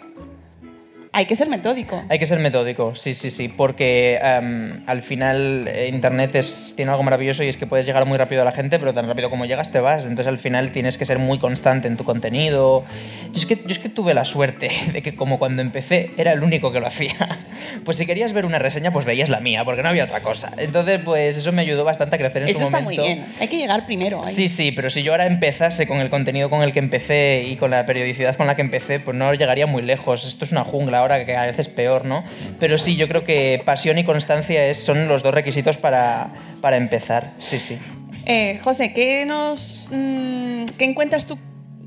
hay 1.16 1.24
que 1.24 1.34
ser 1.34 1.48
metódico. 1.48 2.02
Hay 2.10 2.18
que 2.18 2.26
ser 2.26 2.38
metódico, 2.40 2.94
sí, 2.94 3.14
sí, 3.14 3.30
sí, 3.30 3.48
porque 3.48 4.18
em, 4.22 4.82
al 4.86 5.00
final 5.00 5.66
eh, 5.66 5.88
Internet 5.90 6.34
es, 6.34 6.74
tiene 6.76 6.90
algo 6.90 7.02
maravilloso 7.02 7.42
y 7.42 7.48
es 7.48 7.56
que 7.56 7.66
puedes 7.66 7.86
llegar 7.86 8.04
muy 8.04 8.18
rápido 8.18 8.42
a 8.42 8.44
la 8.44 8.52
gente, 8.52 8.78
pero 8.78 8.92
tan 8.92 9.06
rápido 9.08 9.30
como 9.30 9.46
llegas 9.46 9.72
te 9.72 9.80
vas. 9.80 10.02
Entonces 10.02 10.26
al 10.26 10.38
final 10.38 10.72
tienes 10.72 10.98
que 10.98 11.06
ser 11.06 11.18
muy 11.18 11.38
constante 11.38 11.88
en 11.88 11.96
tu 11.96 12.04
contenido. 12.04 12.84
Yo 13.32 13.38
es 13.40 13.46
que, 13.46 13.56
yo 13.56 13.70
es 13.70 13.78
que 13.78 13.88
tuve 13.88 14.12
la 14.12 14.26
suerte 14.26 14.68
de 14.92 15.00
que 15.00 15.16
como 15.16 15.38
cuando 15.38 15.62
empecé 15.62 16.10
era 16.18 16.32
el 16.32 16.42
único 16.42 16.70
que 16.70 16.80
lo 16.80 16.86
hacía. 16.86 17.16
Pues 17.84 17.96
si 17.98 18.06
querías 18.06 18.32
ver 18.32 18.44
una 18.44 18.58
reseña, 18.58 18.90
pues 18.92 19.04
veías 19.04 19.28
la 19.28 19.38
mía, 19.40 19.64
porque 19.64 19.82
no 19.82 19.88
había 19.88 20.04
otra 20.04 20.20
cosa. 20.20 20.52
Entonces 20.58 21.00
pues 21.04 21.36
eso 21.36 21.52
me 21.52 21.62
ayudó 21.62 21.84
bastante 21.84 22.16
a 22.16 22.18
crecer 22.18 22.42
en 22.42 22.48
Eso 22.48 22.60
su 22.60 22.64
está 22.64 22.80
momento. 22.80 23.02
muy 23.02 23.14
bien. 23.14 23.26
Hay 23.40 23.48
que 23.48 23.58
llegar 23.58 23.86
primero. 23.86 24.22
ahí. 24.24 24.32
Sí, 24.32 24.48
sí, 24.48 24.72
pero 24.72 24.90
si 24.90 25.02
yo 25.02 25.12
ahora 25.12 25.26
empezase 25.26 25.86
con 25.86 25.98
el 26.00 26.10
contenido 26.10 26.50
con 26.50 26.62
el 26.62 26.72
que 26.72 26.78
empecé 26.80 27.44
y 27.46 27.56
con 27.56 27.70
la 27.70 27.86
periodicidad 27.86 28.34
con 28.36 28.46
la 28.46 28.56
que 28.56 28.62
empecé, 28.62 28.98
pues 29.00 29.16
no 29.16 29.32
llegaría 29.34 29.66
muy 29.66 29.82
lejos. 29.82 30.26
Esto 30.26 30.44
es 30.44 30.52
una 30.52 30.64
jungla 30.64 31.02
ahora 31.12 31.24
que 31.24 31.36
a 31.36 31.46
veces 31.46 31.68
peor, 31.68 32.04
¿no? 32.04 32.24
Pero 32.58 32.78
sí, 32.78 32.96
yo 32.96 33.08
creo 33.08 33.24
que 33.24 33.62
pasión 33.64 33.96
y 33.98 34.04
constancia 34.04 34.66
es- 34.66 34.78
son 34.84 35.08
los 35.08 35.22
dos 35.22 35.32
requisitos 35.34 35.76
para, 35.76 36.28
para 36.60 36.76
empezar. 36.76 37.32
Sí, 37.38 37.58
sí. 37.58 37.78
Eh, 38.26 38.58
José, 38.62 38.92
¿qué, 38.92 39.24
nos, 39.24 39.88
mm, 39.92 40.64
¿qué 40.78 40.84
encuentras 40.84 41.26
tú 41.26 41.38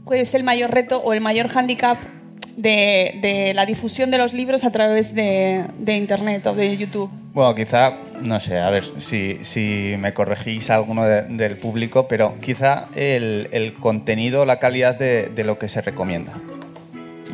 que 0.10 0.22
es 0.22 0.34
el 0.34 0.44
mayor 0.44 0.72
reto 0.72 1.00
o 1.04 1.14
el 1.14 1.22
mayor 1.22 1.50
hándicap 1.50 1.98
de, 2.56 3.20
de 3.22 3.54
la 3.54 3.66
difusión 3.66 4.10
de 4.12 4.18
los 4.18 4.34
libros 4.34 4.64
a 4.64 4.72
través 4.72 5.14
de, 5.14 5.66
de 5.78 5.96
Internet 5.98 6.46
o 6.48 6.56
de 6.56 6.78
YouTube? 6.78 7.10
Bueno, 7.34 7.54
quizá, 7.56 7.94
no 8.22 8.40
sé, 8.40 8.58
a 8.60 8.70
ver 8.70 8.86
si, 8.98 9.38
si 9.44 9.96
me 10.00 10.14
corregís 10.14 10.70
alguno 10.70 11.04
de- 11.06 11.22
del 11.24 11.58
público, 11.58 12.08
pero 12.08 12.36
quizá 12.44 12.86
el, 12.96 13.50
el 13.52 13.74
contenido, 13.76 14.46
la 14.46 14.60
calidad 14.60 14.98
de, 14.98 15.28
de 15.28 15.44
lo 15.44 15.60
que 15.60 15.68
se 15.68 15.82
recomienda. 15.82 16.34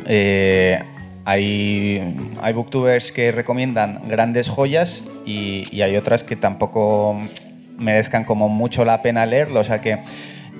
Eh, 0.06 0.78
hay, 1.26 2.14
hay 2.40 2.52
booktubers 2.52 3.10
que 3.10 3.32
recomiendan 3.32 4.08
grandes 4.08 4.48
joyas 4.48 5.02
y, 5.26 5.82
hay 5.82 5.96
otras 5.96 6.22
que 6.22 6.36
tampoco 6.36 7.18
merezcan 7.78 8.22
como 8.22 8.48
mucho 8.48 8.84
la 8.84 9.02
pena 9.02 9.26
leerlo. 9.26 9.58
O 9.58 9.64
sea 9.64 9.80
que 9.80 9.98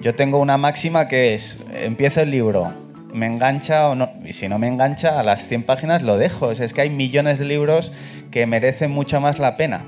yo 0.02 0.16
tengo 0.16 0.40
una 0.40 0.58
máxima 0.58 1.06
que 1.06 1.34
es, 1.34 1.64
empiezo 1.72 2.20
el 2.20 2.32
libro, 2.32 2.72
me 3.14 3.26
engancha 3.26 3.88
o 3.88 3.94
no, 3.94 4.10
y 4.24 4.32
si 4.32 4.48
no 4.48 4.58
me 4.58 4.66
engancha, 4.66 5.20
a 5.20 5.22
las 5.22 5.46
100 5.46 5.62
páginas 5.62 6.02
lo 6.02 6.18
dejo. 6.18 6.48
O 6.48 6.50
es 6.50 6.74
que 6.74 6.80
hay 6.80 6.90
millones 6.90 7.38
de 7.38 7.44
libros 7.44 7.92
que 8.32 8.44
merecen 8.46 8.90
mucho 8.90 9.20
más 9.20 9.38
la 9.38 9.56
pena. 9.56 9.84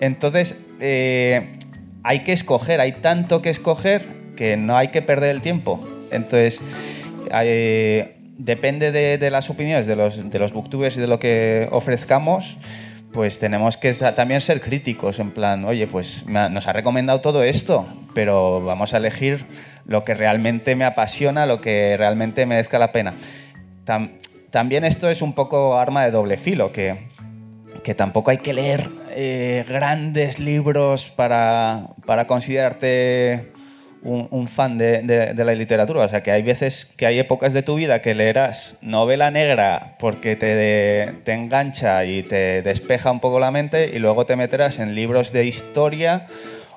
Entonces, 0.00 0.60
eh, 0.80 1.48
hay 2.02 2.24
que 2.24 2.34
escoger, 2.34 2.82
hay 2.82 2.92
tanto 2.92 3.40
que 3.40 3.48
escoger 3.48 4.04
que 4.36 4.58
no 4.58 4.76
hay 4.76 4.88
que 4.88 5.00
perder 5.00 5.30
el 5.30 5.40
tiempo. 5.40 5.80
Entonces, 6.10 6.60
eh, 7.32 8.19
depende 8.40 8.90
de, 8.90 9.30
las 9.30 9.50
opiniones 9.50 9.86
de 9.86 9.96
los, 9.96 10.30
de 10.30 10.38
los 10.38 10.52
booktubers 10.52 10.96
y 10.96 11.00
de 11.00 11.06
lo 11.06 11.18
que 11.18 11.68
ofrezcamos, 11.70 12.56
pues 13.12 13.38
tenemos 13.38 13.76
que 13.76 13.92
también 13.92 14.40
ser 14.40 14.60
críticos, 14.60 15.18
en 15.18 15.30
plan, 15.30 15.64
oye, 15.64 15.86
pues 15.86 16.26
nos 16.26 16.66
ha 16.66 16.72
recomendado 16.72 17.20
todo 17.20 17.42
esto, 17.42 17.86
pero 18.14 18.64
vamos 18.64 18.94
a 18.94 18.96
elegir 18.96 19.44
lo 19.84 20.04
que 20.04 20.14
realmente 20.14 20.74
me 20.74 20.84
apasiona, 20.84 21.44
lo 21.46 21.60
que 21.60 21.96
realmente 21.96 22.46
merezca 22.46 22.78
la 22.78 22.92
pena. 22.92 23.14
Tam- 23.84 24.12
también 24.50 24.84
esto 24.84 25.10
es 25.10 25.22
un 25.22 25.32
poco 25.34 25.78
arma 25.78 26.04
de 26.04 26.10
doble 26.12 26.36
filo, 26.36 26.72
que, 26.72 27.08
que 27.82 27.94
tampoco 27.94 28.30
hay 28.30 28.38
que 28.38 28.52
leer 28.52 28.88
eh, 29.10 29.64
grandes 29.68 30.38
libros 30.38 31.10
para, 31.10 31.88
para 32.06 32.26
considerarte 32.26 33.52
un, 34.02 34.28
un 34.30 34.48
fan 34.48 34.78
de, 34.78 35.02
de- 35.02 35.34
de 35.34 35.44
la 35.44 35.52
literatura. 35.54 36.00
O 36.04 36.08
sea, 36.08 36.22
que 36.22 36.30
hay 36.30 36.42
veces, 36.42 36.86
que 36.96 37.06
hay 37.06 37.18
épocas 37.18 37.52
de 37.52 37.62
tu 37.62 37.74
vida 37.74 38.00
que 38.00 38.14
leerás 38.14 38.76
novela 38.80 39.30
negra 39.30 39.96
porque 39.98 40.36
te, 40.36 41.12
te 41.24 41.32
engancha 41.34 42.04
y 42.04 42.22
te 42.22 42.62
despeja 42.62 43.10
un 43.10 43.20
poco 43.20 43.38
la 43.40 43.50
mente 43.50 43.90
y 43.94 43.98
luego 43.98 44.24
te 44.26 44.36
meterás 44.36 44.78
en 44.78 44.94
libros 44.94 45.32
de 45.32 45.44
historia 45.46 46.26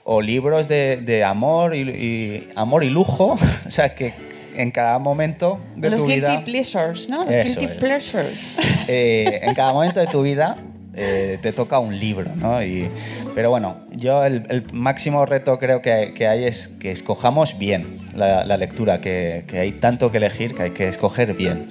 o 0.04 0.22
libros 0.22 0.68
de, 0.68 0.98
de 0.98 1.24
amor 1.24 1.76
y, 1.76 1.82
y- 1.82 2.50
amor 2.56 2.84
y 2.84 2.90
lujo. 2.90 3.38
o 3.68 3.72
sea, 3.72 3.96
que 3.96 4.14
en 4.56 4.70
cada 4.72 5.00
momento 5.00 5.60
de 5.76 5.90
los 5.90 6.02
tu 6.02 6.08
guilty 6.08 6.22
vida... 6.28 6.44
pleasures, 6.44 7.10
¿no? 7.10 7.26
Los 7.26 7.36
guilty 7.44 7.66
es. 7.66 7.72
pleasures. 7.72 8.58
eh, 8.88 9.40
en 9.44 9.54
cada 9.56 9.72
momento 9.74 10.00
de 10.00 10.08
tu 10.08 10.22
vida 10.22 10.56
eh, 10.96 11.40
te 11.42 11.52
toca 11.54 11.80
un 11.80 12.00
libro, 12.00 12.32
¿no? 12.36 12.64
Y, 12.64 12.88
pero 13.36 13.50
bueno, 13.50 13.78
yo 13.92 14.24
el, 14.26 14.46
el 14.50 14.64
máximo 14.74 15.26
reto 15.26 15.58
creo 15.60 15.82
que, 15.82 16.14
que 16.16 16.28
hay 16.28 16.44
es 16.46 16.68
que 16.80 16.92
escojamos 16.92 17.58
bien 17.58 17.86
la, 18.16 18.46
la 18.46 18.58
lectura, 18.58 19.02
que, 19.02 19.44
que 19.48 19.60
hay 19.60 19.72
tanto 19.74 20.12
que 20.12 20.18
elegir 20.18 20.54
que 20.54 20.64
hay 20.64 20.72
que 20.72 20.88
escoger 20.88 21.34
bien. 21.34 21.68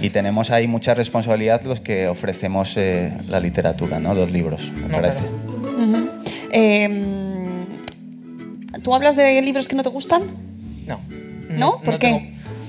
Y 0.00 0.10
tenemos 0.10 0.50
ahí 0.50 0.66
mucha 0.66 0.94
responsabilidad 0.94 1.62
los 1.62 1.80
que 1.80 2.06
ofrecemos 2.08 2.76
eh, 2.76 3.12
la 3.28 3.40
literatura, 3.40 3.98
¿no? 3.98 4.12
Los 4.12 4.30
libros, 4.30 4.70
me 4.74 4.88
No, 4.88 5.00
parece. 5.00 5.20
claro. 5.20 5.76
Ujú. 5.78 6.08
Eh, 6.52 6.88
¿Tú 8.82 8.94
hablas 8.94 9.16
de 9.16 9.40
libros 9.42 9.68
que 9.68 9.74
no 9.74 9.82
te 9.82 9.88
gustan? 9.88 10.22
No. 10.86 11.00
¿No? 11.48 11.80
¿Por 11.80 11.98
qué? 11.98 12.06
tengo- 12.08 12.22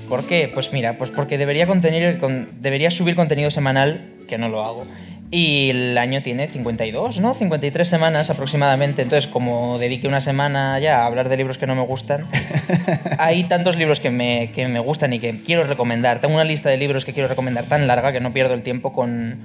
¿Por 0.08 0.24
qué? 0.26 0.50
Pues 0.52 0.72
mira, 0.72 0.96
pues 0.96 1.10
porque 1.10 1.36
debería, 1.36 1.66
contener, 1.66 2.18
con- 2.18 2.48
debería 2.62 2.90
subir 2.90 3.14
contenido 3.14 3.50
semanal, 3.50 4.06
que 4.26 4.38
no 4.38 4.48
lo 4.48 4.64
hago. 4.64 4.84
Y 5.30 5.68
el 5.70 5.98
año 5.98 6.22
tiene 6.22 6.48
52, 6.48 7.20
¿no? 7.20 7.34
53 7.34 7.86
semanas 7.86 8.30
aproximadamente. 8.30 9.02
Entonces, 9.02 9.26
como 9.26 9.78
dediqué 9.78 10.08
una 10.08 10.22
semana 10.22 10.78
ya 10.78 11.02
a 11.02 11.06
hablar 11.06 11.28
de 11.28 11.36
libros 11.36 11.58
que 11.58 11.66
no 11.66 11.74
me 11.74 11.82
gustan, 11.82 12.24
hay 13.18 13.44
tantos 13.44 13.76
libros 13.76 14.00
que 14.00 14.10
me, 14.10 14.52
que 14.52 14.68
me 14.68 14.78
gustan 14.78 15.12
y 15.12 15.20
que 15.20 15.42
quiero 15.42 15.64
recomendar. 15.64 16.20
Tengo 16.20 16.34
una 16.34 16.44
lista 16.44 16.70
de 16.70 16.78
libros 16.78 17.04
que 17.04 17.12
quiero 17.12 17.28
recomendar 17.28 17.66
tan 17.66 17.86
larga 17.86 18.10
que 18.12 18.20
no 18.20 18.32
pierdo 18.32 18.54
el 18.54 18.62
tiempo 18.62 18.94
con, 18.94 19.38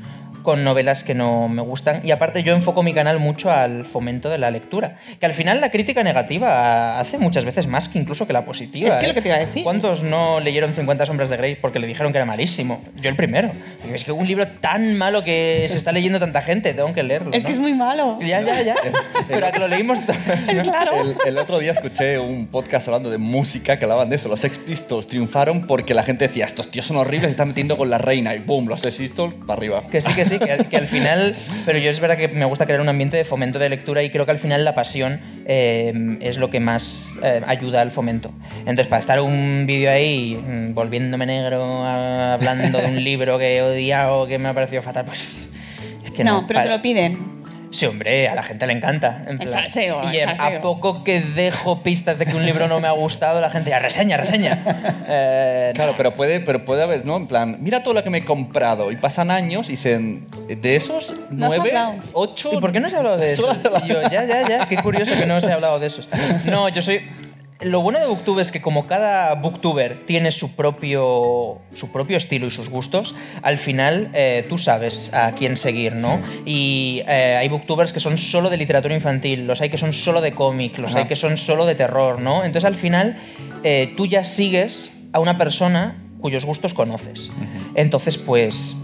con 0.43 0.63
novelas 0.63 1.03
que 1.03 1.15
no 1.15 1.47
me 1.47 1.61
gustan. 1.61 2.01
Y 2.03 2.11
aparte 2.11 2.43
yo 2.43 2.53
enfoco 2.53 2.83
mi 2.83 2.93
canal 2.93 3.19
mucho 3.19 3.51
al 3.51 3.85
fomento 3.85 4.29
de 4.29 4.37
la 4.37 4.51
lectura. 4.51 4.97
Que 5.19 5.25
al 5.25 5.33
final 5.33 5.61
la 5.61 5.71
crítica 5.71 6.03
negativa 6.03 6.99
hace 6.99 7.17
muchas 7.17 7.45
veces 7.45 7.67
más 7.67 7.89
que 7.89 7.99
incluso 7.99 8.27
que 8.27 8.33
la 8.33 8.45
positiva. 8.45 8.89
Es 8.89 8.95
que 8.97 9.05
¿eh? 9.05 9.07
lo 9.07 9.13
que 9.13 9.21
te 9.21 9.29
iba 9.29 9.37
a 9.37 9.39
decir. 9.39 9.63
¿Cuántos 9.63 10.03
no 10.03 10.39
leyeron 10.39 10.73
50 10.73 11.05
sombras 11.05 11.29
de 11.29 11.37
Grey 11.37 11.55
porque 11.55 11.79
le 11.79 11.87
dijeron 11.87 12.11
que 12.11 12.17
era 12.17 12.25
malísimo? 12.25 12.83
Yo 13.01 13.09
el 13.09 13.15
primero. 13.15 13.51
Es 13.91 14.03
que 14.03 14.11
un 14.11 14.27
libro 14.27 14.47
tan 14.47 14.97
malo 14.97 15.23
que 15.23 15.65
se 15.69 15.77
está 15.77 15.91
leyendo 15.91 16.19
tanta 16.19 16.41
gente, 16.41 16.73
tengo 16.73 16.93
que 16.93 17.03
leerlo. 17.03 17.31
Es 17.33 17.43
¿no? 17.43 17.47
que 17.47 17.53
es 17.53 17.59
muy 17.59 17.73
malo. 17.73 18.19
Ya, 18.21 18.41
ya, 18.41 18.61
ya. 18.61 18.75
Pero 19.27 19.47
a 19.47 19.51
que 19.51 19.59
lo 19.59 19.67
leímos. 19.67 19.97
Claro. 20.63 20.91
El, 21.01 21.15
el 21.25 21.37
otro 21.37 21.59
día 21.59 21.71
escuché 21.71 22.19
un 22.19 22.47
podcast 22.47 22.87
hablando 22.87 23.09
de 23.09 23.17
música 23.17 23.77
que 23.77 23.85
hablaban 23.85 24.09
de 24.09 24.15
eso. 24.15 24.29
Los 24.29 24.39
Sex 24.39 24.57
Pistols 24.57 25.07
triunfaron 25.07 25.67
porque 25.67 25.93
la 25.93 26.03
gente 26.03 26.27
decía, 26.27 26.45
estos 26.45 26.69
tíos 26.69 26.85
son 26.85 26.97
horribles, 26.97 27.27
se 27.27 27.31
están 27.31 27.49
metiendo 27.49 27.77
con 27.77 27.89
la 27.89 27.97
reina. 27.97 28.35
Y 28.35 28.39
boom, 28.39 28.67
los 28.67 28.81
Sex 28.81 28.97
Pistols 28.97 29.35
para 29.35 29.53
arriba. 29.53 29.83
Que 29.89 30.01
sí, 30.01 30.13
que 30.13 30.25
sí. 30.25 30.32
Sí, 30.33 30.39
que, 30.39 30.65
que 30.69 30.77
al 30.77 30.87
final, 30.87 31.35
pero 31.65 31.77
yo 31.79 31.89
es 31.89 31.99
verdad 31.99 32.17
que 32.17 32.27
me 32.27 32.45
gusta 32.45 32.65
crear 32.65 32.81
un 32.81 32.89
ambiente 32.89 33.17
de 33.17 33.25
fomento 33.25 33.59
de 33.59 33.69
lectura 33.69 34.03
y 34.03 34.09
creo 34.09 34.25
que 34.25 34.31
al 34.31 34.39
final 34.39 34.63
la 34.65 34.73
pasión 34.73 35.19
eh, 35.45 36.17
es 36.21 36.37
lo 36.37 36.49
que 36.49 36.59
más 36.59 37.11
eh, 37.23 37.41
ayuda 37.45 37.81
al 37.81 37.91
fomento. 37.91 38.31
Entonces, 38.59 38.87
para 38.87 38.99
estar 38.99 39.19
un 39.21 39.65
vídeo 39.67 39.89
ahí 39.91 40.35
mm, 40.35 40.73
volviéndome 40.73 41.25
negro, 41.25 41.83
a- 41.83 42.33
hablando 42.33 42.79
de 42.79 42.85
un 42.87 43.03
libro 43.03 43.37
que 43.39 43.57
he 43.57 43.61
odiado, 43.61 44.27
que 44.27 44.37
me 44.39 44.49
ha 44.49 44.53
parecido 44.53 44.81
fatal, 44.81 45.05
pues 45.05 45.47
es 46.03 46.11
que 46.11 46.23
no. 46.23 46.41
no, 46.41 46.47
pero 46.47 46.63
te 46.63 46.69
lo 46.69 46.81
piden. 46.81 47.32
Sí, 47.73 47.87
hombre, 47.87 48.27
a 48.29 48.35
la 48.35 48.43
gente 48.43 48.67
le 48.67 48.73
encanta. 48.73 49.23
en 49.23 49.29
El 49.31 49.37
plan- 49.37 49.49
salseo, 49.49 50.01
y 50.13 50.17
salseo. 50.17 50.59
a 50.59 50.61
poco 50.61 51.03
que 51.03 51.21
dejo 51.21 51.81
pistas 51.81 52.19
de 52.19 52.25
que 52.27 52.35
un 52.35 52.45
libro 52.45 52.67
no 52.67 52.79
me 52.79 52.87
ha 52.87 52.91
gustado, 52.91 53.41
la 53.41 53.49
gente 53.49 53.71
ya 53.71 53.79
reseña, 53.79 54.15
reseña. 54.15 54.59
Eh, 55.07 55.71
Claro, 55.75 55.95
pero 55.97 56.13
puede, 56.15 56.39
pero 56.39 56.63
puede 56.65 56.83
haber, 56.83 57.05
¿no? 57.05 57.17
En 57.17 57.27
plan, 57.27 57.57
mira 57.59 57.81
todo 57.83 57.93
lo 57.95 58.03
que 58.03 58.09
me 58.09 58.19
he 58.19 58.25
comprado. 58.25 58.91
Y 58.91 58.95
pasan 58.95 59.31
años 59.31 59.67
y 59.67 59.71
dicen, 59.71 60.27
de 60.47 60.75
esos, 60.75 61.13
No 61.31 61.47
has 61.47 61.57
nueve, 61.57 61.69
hablado. 61.77 61.95
ocho. 62.13 62.51
¿Y 62.53 62.57
por 62.61 62.71
qué 62.71 62.79
no 62.79 62.89
se 62.89 62.95
ha 62.95 62.99
hablado 62.99 63.17
de 63.17 63.31
eso? 63.33 63.47
Y 63.83 63.87
yo, 63.87 64.01
ya, 64.03 64.23
ya, 64.23 64.47
ya, 64.47 64.65
qué 64.67 64.77
curioso 64.77 65.13
que 65.17 65.25
no 65.25 65.41
se 65.41 65.51
ha 65.51 65.55
hablado 65.55 65.79
de 65.79 65.87
esos. 65.87 66.07
No, 66.45 66.69
yo 66.69 66.81
soy... 66.81 67.01
Lo 67.65 67.81
bueno 67.81 67.99
de 67.99 68.05
Booktube 68.05 68.41
es 68.41 68.51
que 68.51 68.61
como 68.61 68.87
cada 68.87 69.33
booktuber 69.35 70.05
tiene 70.05 70.31
su 70.31 70.55
propio, 70.55 71.59
su 71.73 71.91
propio 71.91 72.17
estilo 72.17 72.47
y 72.47 72.51
sus 72.51 72.69
gustos, 72.69 73.15
al 73.41 73.57
final 73.57 74.09
eh, 74.13 74.45
tú 74.49 74.57
sabes 74.57 75.13
a 75.13 75.31
quién 75.31 75.57
seguir, 75.57 75.93
¿no? 75.93 76.19
Y 76.45 77.01
eh, 77.07 77.37
hay 77.39 77.47
booktubers 77.49 77.93
que 77.93 77.99
son 77.99 78.17
solo 78.17 78.49
de 78.49 78.57
literatura 78.57 78.93
infantil, 78.93 79.47
los 79.47 79.61
hay 79.61 79.69
que 79.69 79.77
son 79.77 79.93
solo 79.93 80.21
de 80.21 80.31
cómic, 80.31 80.77
los 80.79 80.91
Ajá. 80.91 80.99
hay 81.01 81.05
que 81.05 81.15
son 81.15 81.37
solo 81.37 81.65
de 81.65 81.75
terror, 81.75 82.19
¿no? 82.19 82.43
Entonces 82.43 82.65
al 82.65 82.75
final 82.75 83.17
eh, 83.63 83.93
tú 83.95 84.05
ya 84.05 84.23
sigues 84.23 84.91
a 85.13 85.19
una 85.19 85.37
persona 85.37 85.95
cuyos 86.19 86.45
gustos 86.45 86.73
conoces. 86.73 87.31
Entonces 87.75 88.17
pues 88.17 88.77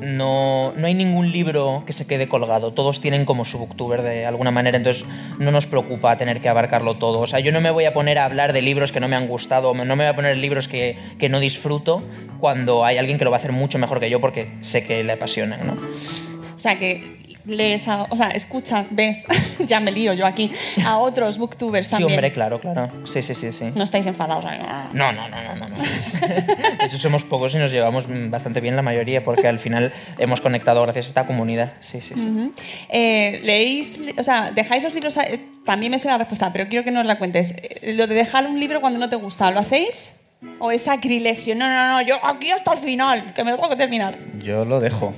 no, 0.00 0.72
no 0.76 0.86
hay 0.86 0.94
ningún 0.94 1.32
libro 1.32 1.82
que 1.86 1.92
se 1.92 2.06
quede 2.06 2.28
colgado. 2.28 2.72
Todos 2.72 3.00
tienen 3.00 3.24
como 3.24 3.44
su 3.44 3.58
booktuber 3.58 4.02
de 4.02 4.26
alguna 4.26 4.50
manera, 4.50 4.76
entonces 4.76 5.04
no 5.38 5.50
nos 5.50 5.66
preocupa 5.66 6.16
tener 6.16 6.40
que 6.40 6.48
abarcarlo 6.48 6.96
todo. 6.96 7.20
O 7.20 7.26
sea, 7.26 7.40
yo 7.40 7.52
no 7.52 7.60
me 7.60 7.70
voy 7.70 7.84
a 7.84 7.92
poner 7.92 8.18
a 8.18 8.24
hablar 8.24 8.52
de 8.52 8.62
libros 8.62 8.92
que 8.92 9.00
no 9.00 9.08
me 9.08 9.16
han 9.16 9.28
gustado, 9.28 9.74
no 9.74 9.84
me 9.84 10.04
voy 10.04 10.06
a 10.06 10.14
poner 10.16 10.36
libros 10.36 10.68
que, 10.68 10.96
que 11.18 11.28
no 11.28 11.40
disfruto 11.40 12.02
cuando 12.40 12.84
hay 12.84 12.98
alguien 12.98 13.18
que 13.18 13.24
lo 13.24 13.30
va 13.30 13.36
a 13.36 13.40
hacer 13.40 13.52
mucho 13.52 13.78
mejor 13.78 14.00
que 14.00 14.10
yo 14.10 14.20
porque 14.20 14.50
sé 14.60 14.86
que 14.86 15.02
le 15.04 15.12
apasionan, 15.12 15.66
¿no? 15.66 15.76
O 16.56 16.60
sea, 16.60 16.78
que 16.78 17.18
lees 17.48 17.88
a- 17.88 18.04
o 18.10 18.16
sea, 18.16 18.28
escuchas, 18.28 18.86
ves, 18.90 19.26
ya 19.66 19.80
me 19.80 19.90
lío 19.90 20.12
yo 20.12 20.26
aquí, 20.26 20.52
a 20.84 20.98
otros 20.98 21.38
booktubers 21.38 21.86
Sí, 21.88 21.92
también. 21.92 22.18
hombre, 22.18 22.32
claro, 22.32 22.60
claro. 22.60 22.88
Sí, 23.04 23.22
sí, 23.22 23.34
sí, 23.34 23.52
sí. 23.52 23.72
No 23.74 23.82
estáis 23.84 24.06
enfadados. 24.06 24.44
¿eh? 24.44 24.58
No, 24.92 25.12
no, 25.12 25.28
no, 25.28 25.42
no, 25.42 25.56
no. 25.56 25.68
no. 25.68 25.76
De 25.76 26.84
hecho, 26.86 26.98
somos 26.98 27.24
pocos 27.24 27.54
y 27.54 27.58
nos 27.58 27.72
llevamos 27.72 28.06
bastante 28.30 28.60
bien 28.60 28.76
la 28.76 28.82
mayoría 28.82 29.24
porque 29.24 29.48
al 29.48 29.58
final 29.58 29.92
hemos 30.18 30.40
conectado 30.40 30.82
gracias 30.82 31.06
a 31.06 31.08
esta 31.08 31.26
comunidad. 31.26 31.72
Sí, 31.80 32.00
sí, 32.00 32.14
sí. 32.14 32.20
Ujú. 32.28 32.52
Eh, 32.90 33.40
¿Leéis, 33.44 34.00
o 34.16 34.22
sea, 34.22 34.50
dejáis 34.50 34.82
los 34.82 34.94
libros? 34.94 35.16
a- 35.16 35.24
eh, 35.24 35.40
también 35.64 35.90
me 35.92 35.98
sé 35.98 36.08
la 36.08 36.18
respuesta, 36.18 36.52
pero 36.52 36.68
quiero 36.68 36.84
que 36.84 36.90
nos 36.90 37.04
la 37.06 37.18
cuentes. 37.18 37.54
Eh, 37.62 37.94
Lo 37.94 38.06
de 38.06 38.14
dejar 38.14 38.46
un 38.46 38.60
libro 38.60 38.80
cuando 38.80 38.98
no 38.98 39.08
te 39.08 39.16
gusta, 39.16 39.50
¿lo 39.50 39.60
hacéis? 39.60 40.20
¿O 40.60 40.70
es 40.70 40.82
sacrilegio? 40.82 41.54
No, 41.56 41.66
no, 41.68 41.88
no, 41.88 42.02
yo 42.02 42.16
aquí 42.24 42.50
hasta 42.50 42.72
el 42.72 42.78
final, 42.78 43.32
que 43.34 43.42
me 43.42 43.50
lo 43.50 43.56
tengo 43.56 43.70
que 43.70 43.76
terminar. 43.76 44.16
Yo 44.42 44.64
lo 44.64 44.78
dejo. 44.80 45.12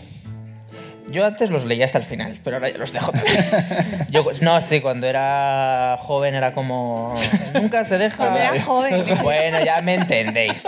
Yo 1.11 1.27
antes 1.27 1.51
los 1.51 1.65
leía 1.65 1.85
hasta 1.85 1.99
el 1.99 2.05
final, 2.05 2.39
pero 2.45 2.57
ahora 2.57 2.69
ya 2.69 2.79
los 2.79 2.93
dejo. 2.93 3.13
Yo, 4.11 4.27
no, 4.41 4.61
sí, 4.63 4.81
cuando 4.81 5.07
era 5.07 5.97
joven 6.01 6.35
era 6.35 6.53
como... 6.53 7.15
Nunca 7.55 7.85
se 7.85 7.99
deja. 7.99 8.17
Cuando 8.17 8.39
era 8.39 8.63
joven. 8.63 9.05
Bueno, 9.23 9.61
ya 9.65 9.81
me 9.83 9.95
entendéis. 9.95 10.65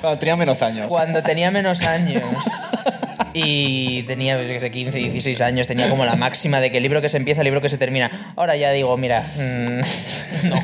Cuando 0.00 0.18
tenía 0.18 0.36
menos 0.36 0.62
años. 0.62 0.86
Cuando 0.88 1.22
tenía 1.22 1.50
menos 1.50 1.82
años 1.82 2.22
y 3.34 4.02
tenía, 4.04 4.40
yo 4.40 4.48
qué 4.48 4.60
sé, 4.60 4.70
15, 4.70 4.98
16 4.98 5.40
años, 5.40 5.66
tenía 5.66 5.88
como 5.88 6.04
la 6.04 6.16
máxima 6.16 6.60
de 6.60 6.70
que 6.70 6.78
el 6.78 6.82
libro 6.82 7.00
que 7.00 7.08
se 7.08 7.16
empieza, 7.16 7.40
el 7.40 7.46
libro 7.46 7.60
que 7.60 7.68
se 7.68 7.78
termina. 7.78 8.32
Ahora 8.36 8.56
ya 8.56 8.70
digo, 8.70 8.96
mira, 8.96 9.22
mm, 9.36 10.44
no, 10.48 10.62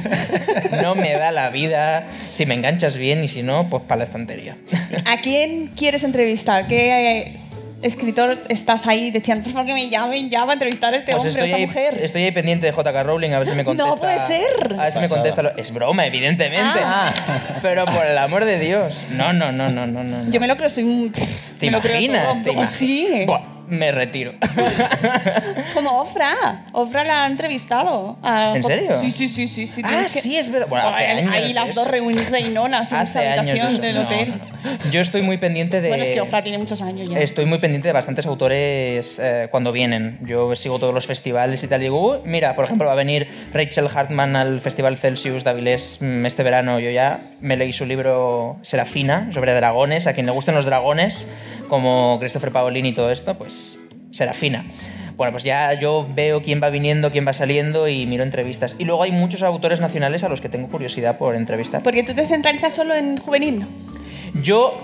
no 0.82 0.94
me 0.94 1.12
da 1.14 1.32
la 1.32 1.50
vida. 1.50 2.06
Si 2.32 2.46
me 2.46 2.54
enganchas 2.54 2.96
bien 2.96 3.24
y 3.24 3.28
si 3.28 3.42
no, 3.42 3.68
pues 3.68 3.82
para 3.84 4.00
la 4.00 4.04
estantería. 4.04 4.56
¿A 5.04 5.20
quién 5.20 5.68
quieres 5.76 6.04
entrevistar? 6.04 6.66
¿Qué 6.66 7.18
eh, 7.18 7.38
escritor 7.82 8.38
estás 8.48 8.86
ahí 8.86 9.10
diciendo, 9.10 9.44
por 9.44 9.52
favor, 9.52 9.66
que 9.66 9.74
me 9.74 9.88
llamen 9.88 10.28
ya 10.28 10.40
para 10.40 10.54
entrevistar 10.54 10.92
a 10.94 10.96
este 10.96 11.12
Pues 11.12 11.24
hombre 11.24 11.30
estoy 11.30 11.44
esta 11.44 11.56
ahí, 11.56 11.66
mujer? 11.66 11.98
estoy 12.02 12.22
ahí 12.24 12.30
pendiente 12.32 12.66
de 12.66 12.72
JK 12.72 13.02
Rowling 13.04 13.30
a 13.32 13.38
ver 13.38 13.48
si 13.48 13.54
me 13.54 13.64
contesta. 13.64 13.96
puede 13.96 14.18
ser. 14.18 14.74
A 14.78 14.82
ver 14.84 14.92
si 14.92 14.98
me 15.00 15.08
contesta. 15.08 15.42
lo- 15.42 15.56
Es 15.56 15.72
broma, 15.72 16.04
evidentemente. 16.06 16.80
Ah. 16.82 17.12
Pero 17.62 17.84
por 17.84 18.04
el 18.04 18.18
amor 18.18 18.44
de 18.44 18.58
Dios. 18.58 19.04
No, 19.12 19.32
no, 19.32 19.52
no, 19.52 19.68
no, 19.70 19.86
no. 19.86 20.02
no. 20.04 20.30
Yo 20.30 20.40
me 20.40 20.46
lo 20.48 20.56
creo, 20.56 20.68
soy 20.68 20.84
un... 20.84 21.12
¿Te 21.58 21.66
me 21.66 21.72
lo 21.72 21.80
creo 21.80 21.92
imaginas? 22.00 22.32
todo. 22.34 22.42
¿Te 22.44 22.48
Como 22.50 22.62
ima- 22.62 22.66
Sí, 22.66 23.24
Buah, 23.26 23.40
me 23.68 23.92
retiro. 23.92 24.34
como 25.74 26.00
Ofra. 26.00 26.64
Ofra 26.72 27.04
la 27.04 27.24
ha 27.24 27.26
entrevistado. 27.26 28.16
¿En 28.54 28.64
serio? 28.64 29.00
Sí, 29.00 29.10
sí, 29.10 29.28
sí, 29.28 29.48
sí. 29.48 29.66
sí 29.66 29.82
Ah, 29.84 30.00
que- 30.02 30.20
sí, 30.20 30.36
es 30.36 30.50
verdad. 30.50 30.66
Bueno, 30.68 30.88
hace 30.88 31.06
Ahí- 31.06 31.18
años 31.18 31.32
Ahí 31.34 31.52
las 31.52 31.74
dos 31.74 31.86
eso. 31.86 31.94
reun- 31.96 32.30
reinonas 32.30 32.92
en 32.92 33.00
esa 33.00 33.20
habitación 33.20 33.80
del 33.80 33.94
No, 33.96 34.00
hotel. 34.02 34.34
Yo 34.90 35.00
estoy 35.00 35.22
muy 35.22 35.38
pendiente 35.38 35.80
de. 35.80 35.88
Bueno, 35.88 36.02
es 36.02 36.10
que 36.10 36.20
Ofra 36.20 36.42
tiene 36.42 36.58
muchos 36.58 36.82
años 36.82 37.08
ya. 37.08 37.18
Estoy 37.20 37.44
muy 37.46 37.58
pendiente 37.58 37.88
de 37.88 37.92
bastantes 37.92 38.26
autores 38.26 39.18
eh, 39.22 39.48
cuando 39.50 39.72
vienen. 39.72 40.18
Yo 40.22 40.54
sigo 40.56 40.78
todos 40.78 40.92
los 40.94 41.06
festivales 41.06 41.62
y 41.62 41.68
tal. 41.68 41.80
Y 41.80 41.84
digo, 41.84 42.12
"Uy, 42.12 42.18
mira, 42.24 42.54
por 42.54 42.64
ejemplo, 42.64 42.86
va 42.86 42.92
a 42.92 42.96
venir 42.96 43.28
Rachel 43.52 43.88
Hartman 43.94 44.36
al 44.36 44.60
Festival 44.60 44.96
Celsius 44.96 45.44
de 45.44 45.50
Avilés 45.50 45.98
mm, 46.00 46.26
este 46.26 46.42
verano. 46.42 46.80
Yo 46.80 46.90
ya 46.90 47.20
me 47.40 47.56
leí 47.56 47.72
su 47.72 47.86
libro 47.86 48.56
Serafina 48.62 49.28
sobre 49.32 49.52
dragones. 49.54 50.06
A 50.06 50.12
quien 50.12 50.26
le 50.26 50.32
gusten 50.32 50.54
los 50.54 50.64
dragones, 50.64 51.30
como 51.68 52.18
Christopher 52.18 52.50
Paolini 52.50 52.90
y 52.90 52.94
todo 52.94 53.10
esto, 53.10 53.36
pues 53.38 53.57
Serafina. 54.10 54.64
Bueno, 55.16 55.32
pues 55.32 55.42
ya 55.42 55.72
yo 55.72 56.06
veo 56.14 56.42
quién 56.42 56.62
va 56.62 56.70
viniendo, 56.70 57.10
quién 57.10 57.26
va 57.26 57.32
saliendo 57.32 57.88
y 57.88 58.06
miro 58.06 58.22
entrevistas. 58.22 58.76
Y 58.78 58.84
luego 58.84 59.02
hay 59.02 59.10
muchos 59.10 59.42
autores 59.42 59.80
nacionales 59.80 60.22
a 60.22 60.28
los 60.28 60.40
que 60.40 60.48
tengo 60.48 60.68
curiosidad 60.68 61.18
por 61.18 61.34
entrevistar. 61.34 61.82
Porque 61.82 62.04
tú 62.04 62.14
te 62.14 62.26
centralizas 62.26 62.74
solo 62.74 62.94
en 62.94 63.16
juvenil. 63.16 63.66
Yo 64.42 64.78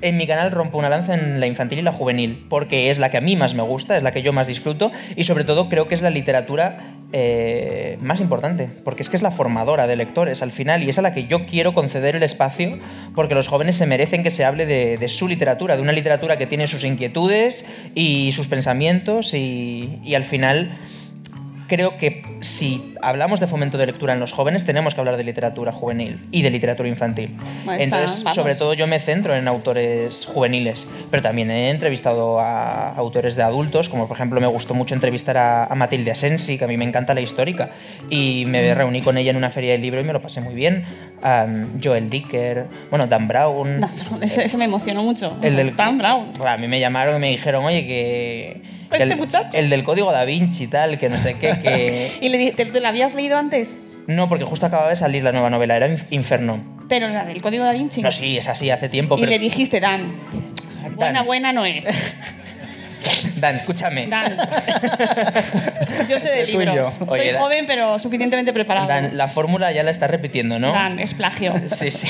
en 0.00 0.16
mi 0.16 0.26
canal 0.26 0.50
rompo 0.50 0.78
una 0.78 0.88
lanza 0.88 1.14
en 1.14 1.40
la 1.40 1.46
infantil 1.46 1.80
y 1.80 1.82
la 1.82 1.92
juvenil, 1.92 2.46
porque 2.48 2.90
es 2.90 2.98
la 2.98 3.10
que 3.10 3.16
a 3.16 3.20
mí 3.20 3.36
más 3.36 3.54
me 3.54 3.62
gusta, 3.62 3.96
es 3.96 4.02
la 4.02 4.12
que 4.12 4.22
yo 4.22 4.32
más 4.32 4.46
disfruto 4.46 4.92
y 5.16 5.24
sobre 5.24 5.44
todo 5.44 5.68
creo 5.68 5.86
que 5.88 5.94
es 5.94 6.02
la 6.02 6.10
literatura 6.10 6.94
eh, 7.12 7.98
más 8.00 8.20
importante, 8.20 8.70
porque 8.84 9.02
es 9.02 9.08
que 9.08 9.16
es 9.16 9.22
la 9.22 9.30
formadora 9.30 9.86
de 9.86 9.96
lectores 9.96 10.42
al 10.42 10.52
final 10.52 10.82
y 10.82 10.88
es 10.88 10.98
a 10.98 11.02
la 11.02 11.12
que 11.12 11.26
yo 11.26 11.46
quiero 11.46 11.74
conceder 11.74 12.16
el 12.16 12.22
espacio, 12.22 12.78
porque 13.14 13.34
los 13.34 13.48
jóvenes 13.48 13.76
se 13.76 13.86
merecen 13.86 14.22
que 14.22 14.30
se 14.30 14.44
hable 14.44 14.66
de, 14.66 15.08
su 15.08 15.26
literatura, 15.26 15.76
de 15.76 15.82
una 15.82 15.92
literatura 15.92 16.38
que 16.38 16.46
tiene 16.46 16.66
sus 16.66 16.84
inquietudes 16.84 17.66
y 17.94 18.32
sus 18.32 18.48
pensamientos 18.48 19.34
y 19.34 20.14
al 20.14 20.24
final 20.24 20.70
creo 21.70 21.96
que 21.96 22.22
si 22.40 22.94
hablamos 23.00 23.40
de 23.40 23.46
fomento 23.46 23.78
de 23.78 23.86
lectura 23.86 24.12
en 24.12 24.20
los 24.20 24.32
jóvenes, 24.32 24.64
tenemos 24.66 24.94
que 24.94 25.00
hablar 25.00 25.16
de 25.16 25.24
literatura 25.24 25.72
juvenil 25.72 26.20
y 26.30 26.42
de 26.42 26.50
literatura 26.50 26.86
infantil. 26.88 27.34
Entonces, 27.78 28.22
sobre 28.34 28.54
todo 28.56 28.74
yo 28.74 28.86
me 28.86 29.00
centro 29.00 29.34
en 29.34 29.48
autores 29.48 30.26
juveniles, 30.26 30.86
pero 31.10 31.22
también 31.22 31.50
he 31.50 31.70
entrevistado 31.70 32.40
a 32.40 32.90
autores 32.94 33.36
de 33.36 33.42
adultos, 33.44 33.88
como 33.88 34.06
por 34.06 34.16
ejemplo 34.18 34.38
me 34.40 34.46
gustó 34.48 34.74
mucho 34.74 34.94
entrevistar 34.94 35.38
a, 35.38 35.64
a 35.64 35.74
Matilde 35.74 36.10
Asensi, 36.10 36.58
que 36.58 36.64
a 36.64 36.68
mí 36.68 36.76
me 36.76 36.84
encanta 36.84 37.14
la 37.14 37.22
histórica, 37.22 37.70
y 38.10 38.44
Mm. 38.44 38.50
me 38.50 38.74
reuní 38.74 39.00
con 39.02 39.16
ella 39.16 39.30
en 39.30 39.36
una 39.36 39.50
feria 39.50 39.72
del 39.72 39.80
libro 39.82 40.00
y 40.00 40.04
me 40.04 40.12
lo 40.12 40.20
pasé 40.20 40.40
muy 40.40 40.54
bien. 40.54 40.84
Am, 41.22 41.80
Joel 41.82 42.10
Dicker, 42.10 42.66
bueno, 42.90 43.06
Dan 43.06 43.28
Brown. 43.28 43.80
Pero 43.80 44.22
ese, 44.22 44.44
ese 44.44 44.56
me 44.58 44.64
emocionó 44.64 45.02
mucho. 45.04 45.36
El 45.40 45.48
O 45.48 45.50
sea, 45.50 45.64
del- 45.64 45.76
Dan 45.76 45.98
Brown. 45.98 46.32
A 46.44 46.56
mí 46.56 46.66
me 46.66 46.80
llamaron 46.80 47.16
y 47.16 47.18
me 47.20 47.28
dijeron, 47.30 47.64
oye, 47.64 47.86
que... 47.86 48.79
Este 48.92 49.02
el, 49.04 49.16
muchacho. 49.16 49.56
el 49.56 49.70
del 49.70 49.84
código 49.84 50.10
da 50.12 50.24
Vinci 50.24 50.66
tal, 50.66 50.98
que 50.98 51.08
no 51.08 51.18
sé 51.18 51.34
qué, 51.38 51.58
que... 51.62 52.12
¿Y 52.20 52.28
le, 52.28 52.52
te, 52.52 52.66
te 52.66 52.80
la 52.80 52.88
habías 52.88 53.14
leído 53.14 53.38
antes? 53.38 53.82
No, 54.06 54.28
porque 54.28 54.44
justo 54.44 54.66
acababa 54.66 54.88
de 54.88 54.96
salir 54.96 55.22
la 55.22 55.30
nueva 55.32 55.50
novela, 55.50 55.76
era 55.76 55.88
Inf- 55.88 56.06
Inferno. 56.10 56.58
Pero 56.88 57.08
la 57.08 57.24
del 57.24 57.40
Código 57.40 57.64
da 57.64 57.72
Vinci. 57.72 58.02
No, 58.02 58.10
sí, 58.10 58.36
es 58.36 58.48
así, 58.48 58.70
hace 58.70 58.88
tiempo. 58.88 59.16
y 59.16 59.20
pero- 59.20 59.30
le 59.30 59.38
dijiste, 59.38 59.78
Dan, 59.78 60.12
buena, 60.96 61.12
Dan. 61.18 61.26
buena 61.26 61.52
no 61.52 61.64
es. 61.64 61.86
Dan, 63.40 63.56
escúchame. 63.56 64.06
Dan. 64.08 64.36
Yo 66.08 66.18
sé 66.18 66.30
de 66.30 66.46
libros. 66.46 66.92
Soy 66.94 67.06
Oye, 67.20 67.32
Dan- 67.32 67.42
joven, 67.42 67.64
pero 67.66 67.98
suficientemente 67.98 68.52
preparado. 68.52 68.88
Dan, 68.88 69.16
la 69.16 69.28
fórmula 69.28 69.70
ya 69.72 69.82
la 69.82 69.90
estás 69.90 70.10
repitiendo, 70.10 70.58
¿no? 70.58 70.72
Dan, 70.72 70.98
es 70.98 71.14
plagio. 71.14 71.54
Sí, 71.74 71.90
sí. 71.90 72.08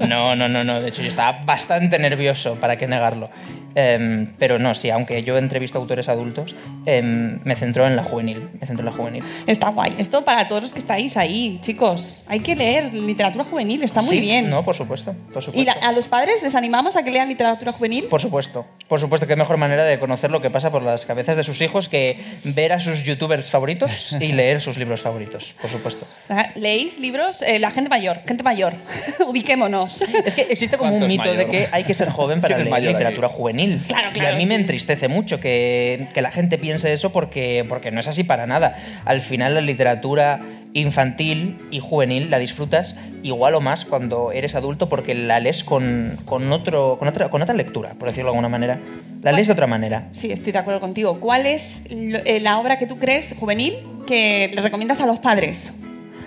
No, 0.00 0.34
no, 0.36 0.48
no, 0.48 0.64
no. 0.64 0.80
De 0.80 0.88
hecho, 0.88 1.02
yo 1.02 1.08
estaba 1.08 1.40
bastante 1.44 1.98
nervioso, 1.98 2.56
¿para 2.56 2.76
qué 2.76 2.86
negarlo? 2.86 3.30
Em, 3.74 4.26
pero 4.38 4.58
no, 4.58 4.74
sí, 4.74 4.90
aunque 4.90 5.22
yo 5.22 5.38
entrevisto 5.38 5.78
autores 5.78 6.08
adultos, 6.08 6.54
em, 6.86 7.40
me 7.44 7.56
centro 7.56 7.86
en 7.86 7.96
la 7.96 8.02
juvenil. 8.04 8.48
Me 8.60 8.66
centro 8.66 8.80
en 8.80 8.86
la 8.86 8.92
juvenil. 8.92 9.24
Está 9.46 9.68
guay. 9.68 9.94
Esto 9.98 10.24
para 10.24 10.46
todos 10.46 10.62
los 10.62 10.72
que 10.72 10.78
estáis 10.78 11.16
ahí, 11.16 11.58
chicos. 11.62 12.22
Hay 12.26 12.40
que 12.40 12.54
leer 12.56 12.92
literatura 12.92 13.44
juvenil, 13.44 13.82
está 13.82 14.00
muy 14.02 14.10
Sí, 14.10 14.20
bien. 14.20 14.50
No, 14.50 14.64
por 14.64 14.74
supuesto. 14.76 15.14
Por 15.32 15.42
supuesto. 15.42 15.60
¿Y 15.60 15.64
la- 15.64 15.86
a 15.86 15.92
los 15.92 16.06
padres 16.08 16.42
les 16.42 16.54
animamos 16.54 16.96
a 16.96 17.02
que 17.04 17.10
lean 17.10 17.28
literatura 17.28 17.72
juvenil? 17.72 18.04
Por 18.06 18.20
supuesto, 18.20 18.66
por 18.88 19.00
supuesto, 19.00 19.26
qué 19.26 19.36
mejor 19.36 19.56
manera 19.56 19.84
de 19.84 19.98
conocer 19.98 20.30
lo 20.30 20.40
que 20.42 20.50
pasa 20.50 20.70
por 20.70 20.82
las 20.82 21.06
cabezas 21.06 21.36
de 21.36 21.42
sus 21.44 21.60
hijos 21.60 21.88
que 21.88 22.18
ver 22.44 22.72
a 22.72 22.80
sus 22.80 23.02
youtubers 23.04 23.50
favoritos 23.50 24.14
y 24.20 24.32
leer 24.32 24.60
sus 24.60 24.76
libros 24.78 25.00
favoritos, 25.00 25.54
por 25.60 25.70
supuesto. 25.70 26.06
Ah, 26.28 26.48
¿Leéis 26.56 26.98
libros? 26.98 27.42
Eh, 27.42 27.58
la 27.58 27.70
gente 27.70 27.88
mayor, 27.88 28.20
gente 28.26 28.42
mayor. 28.42 28.74
Ubiquémonos. 29.26 30.02
Es 30.02 30.34
que 30.34 30.42
existe 30.42 30.76
como 30.76 30.92
un 30.92 30.98
¿Cuánto 30.98 31.12
es 31.14 31.18
mito 31.18 31.34
de 31.34 31.46
que 31.46 31.68
hay 31.72 31.84
que 31.84 31.94
ser 31.94 32.10
joven 32.10 32.40
para 32.40 32.54
¿Quién 32.56 32.66
es 32.66 32.72
leer 32.72 32.92
literatura 32.92 33.28
aquí? 33.28 33.36
juvenil. 33.36 33.61
Claro, 33.86 34.10
y 34.10 34.18
claro, 34.18 34.36
a 34.36 34.38
mí 34.38 34.46
me 34.46 34.54
entristece 34.54 35.08
mucho 35.08 35.40
que, 35.40 36.08
que 36.14 36.22
la 36.22 36.30
gente 36.30 36.58
piense 36.58 36.92
eso 36.92 37.12
porque, 37.12 37.64
porque 37.68 37.90
no 37.90 38.00
es 38.00 38.08
así 38.08 38.24
para 38.24 38.46
nada. 38.46 38.76
Al 39.04 39.20
final 39.20 39.54
la 39.54 39.60
literatura 39.60 40.40
infantil 40.74 41.58
y 41.70 41.80
juvenil 41.80 42.30
la 42.30 42.38
disfrutas 42.38 42.96
igual 43.22 43.54
o 43.54 43.60
más 43.60 43.84
cuando 43.84 44.32
eres 44.32 44.54
adulto 44.54 44.88
porque 44.88 45.14
la 45.14 45.38
lees 45.40 45.64
con, 45.64 46.18
con, 46.24 46.50
otro, 46.52 46.96
con, 46.98 47.08
otra, 47.08 47.30
con 47.30 47.42
otra 47.42 47.54
lectura, 47.54 47.94
por 47.98 48.08
decirlo 48.08 48.30
de 48.30 48.36
alguna 48.36 48.48
manera. 48.48 48.78
La 49.22 49.32
lees 49.32 49.46
de 49.46 49.52
otra 49.52 49.66
manera. 49.66 50.08
Sí, 50.12 50.32
estoy 50.32 50.52
de 50.52 50.58
acuerdo 50.58 50.80
contigo. 50.80 51.20
¿Cuál 51.20 51.46
es 51.46 51.86
eh, 51.90 52.40
la 52.40 52.58
obra 52.58 52.78
que 52.78 52.86
tú 52.86 52.98
crees 52.98 53.34
juvenil 53.38 53.74
que 54.06 54.50
le 54.52 54.60
recomiendas 54.60 55.00
a 55.00 55.06
los 55.06 55.20
padres? 55.20 55.74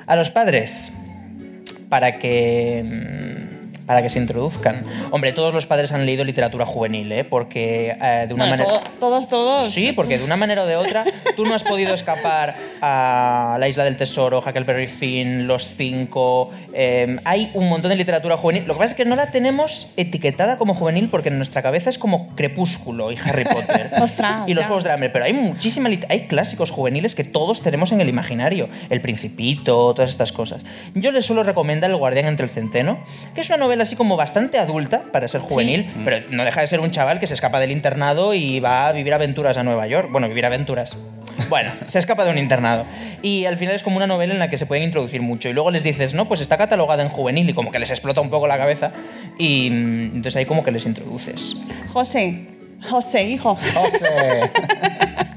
A 0.08 0.16
los 0.16 0.30
padres, 0.30 0.94
para 1.90 2.20
que, 2.20 3.45
para 3.86 4.02
que 4.02 4.10
se 4.10 4.20
introduzcan. 4.20 4.84
Hombre, 5.12 5.32
todos 5.32 5.54
los 5.54 5.66
padres 5.66 5.92
han 5.92 6.06
leído 6.06 6.24
literatura 6.24 6.66
juvenil, 6.66 7.12
¿eh? 7.12 7.24
porque 7.24 7.96
eh, 8.02 8.26
de 8.28 8.34
una 8.34 8.48
Bueno, 8.48 8.64
manera... 8.64 8.66
todo- 8.66 8.82
todos, 9.00 9.30
todos. 9.30 9.72
Sí, 9.74 9.92
porque 9.92 10.18
de 10.18 10.24
una 10.24 10.36
manera 10.36 10.64
o 10.64 10.66
de 10.66 10.76
otra 10.76 11.06
tú 11.36 11.46
no 11.46 11.54
has 11.54 11.64
podido 11.64 11.94
escapar 11.94 12.56
a 12.82 13.58
La 13.60 13.68
Isla 13.68 13.84
del 13.84 13.98
Tesoro, 13.98 14.40
Huckleberry 14.40 14.88
Finn, 14.88 15.48
Los 15.48 15.76
Cinco. 15.76 16.52
eh, 16.74 17.18
hay 17.26 17.52
un 17.54 17.70
montón 17.70 17.90
de 17.90 17.96
literatura 17.96 18.38
juvenil. 18.38 18.64
Lo 18.66 18.74
que 18.74 18.80
pasa 18.80 18.92
es 18.92 18.98
que 18.98 19.06
no 19.06 19.16
la 19.16 19.32
tenemos 19.32 19.92
etiquetada 19.98 20.58
como 20.58 20.74
juvenil 20.76 21.10
porque 21.10 21.30
en 21.30 21.38
nuestra 21.38 21.62
cabeza 21.62 21.90
es 21.90 21.98
como 21.98 22.36
Crepúsculo 22.36 23.12
y 23.12 23.18
Harry 23.18 23.44
Potter. 23.52 23.92
Ostras, 24.02 24.44
y 24.48 24.54
los 24.54 24.64
ya. 24.64 24.68
Juegos 24.68 24.84
del 24.84 24.94
Hambre. 24.94 25.10
Pero 25.10 25.26
hay 25.26 25.34
muchísima 25.34 25.90
hay 26.10 26.22
clásicos 26.28 26.72
juveniles 26.72 27.16
que 27.16 27.24
todos 27.24 27.62
tenemos 27.62 27.92
en 27.92 28.02
el 28.02 28.10
imaginario. 28.10 28.70
El 28.90 29.02
Principito, 29.02 29.94
todas 29.94 30.10
estas 30.10 30.32
cosas. 30.32 30.64
Yo 30.96 31.12
les 31.12 31.26
suelo 31.26 31.44
recomendar 31.44 31.90
El 31.90 31.98
Guardián 31.98 32.26
entre 32.26 32.46
el 32.46 32.50
Centeno, 32.50 33.00
que 33.34 33.42
es 33.42 33.50
una 33.50 33.58
novela 33.58 33.75
así 33.82 33.96
como 33.96 34.18
bastante 34.18 34.58
adulta 34.58 35.04
para 35.12 35.28
ser 35.28 35.42
juvenil, 35.42 35.92
pero 36.04 36.26
no 36.32 36.44
deja 36.44 36.62
de 36.62 36.68
ser 36.68 36.80
un 36.80 36.92
chaval 36.92 37.20
que 37.20 37.28
se 37.28 37.34
escapa 37.34 37.60
del 37.60 37.72
internado 37.72 38.34
y 38.34 38.60
va 38.60 38.88
a 38.88 38.92
vivir 38.92 39.14
aventuras 39.14 39.58
a 39.58 39.64
Nueva 39.64 39.88
York. 39.88 40.10
Bueno, 40.12 40.28
vivir 40.28 40.46
aventuras. 40.46 40.98
Bueno, 41.50 41.72
se 41.86 42.00
escapa 42.00 42.26
de 42.26 42.32
un 42.32 42.38
internado. 42.38 42.86
Y 43.22 43.46
al 43.46 43.58
final 43.58 43.76
es 43.76 43.84
como 43.84 43.98
una 43.98 44.08
novela 44.08 44.34
en 44.34 44.40
la 44.40 44.50
que 44.50 44.58
se 44.58 44.66
pueden 44.66 44.84
introducir 44.84 45.22
mucho. 45.22 45.50
Y 45.50 45.54
luego 45.54 45.72
les 45.72 45.84
dices, 45.84 46.14
no, 46.14 46.28
pues 46.28 46.42
está 46.42 46.58
catalogada 46.58 47.04
en 47.04 47.10
juvenil 47.10 47.50
y 47.50 47.54
como 47.54 47.72
que 47.72 47.80
les 47.80 47.92
explota 47.92 48.22
un 48.22 48.30
poco 48.30 48.48
la 48.48 48.58
cabeza. 48.58 48.92
Y 49.38 49.70
mm, 49.70 50.04
entonces 50.16 50.36
ahí 50.38 50.46
como 50.46 50.64
que 50.64 50.72
les 50.72 50.86
introduces. 50.86 51.56
José, 51.92 52.46
José, 52.90 53.24
hijo. 53.24 53.56
José. 53.56 54.52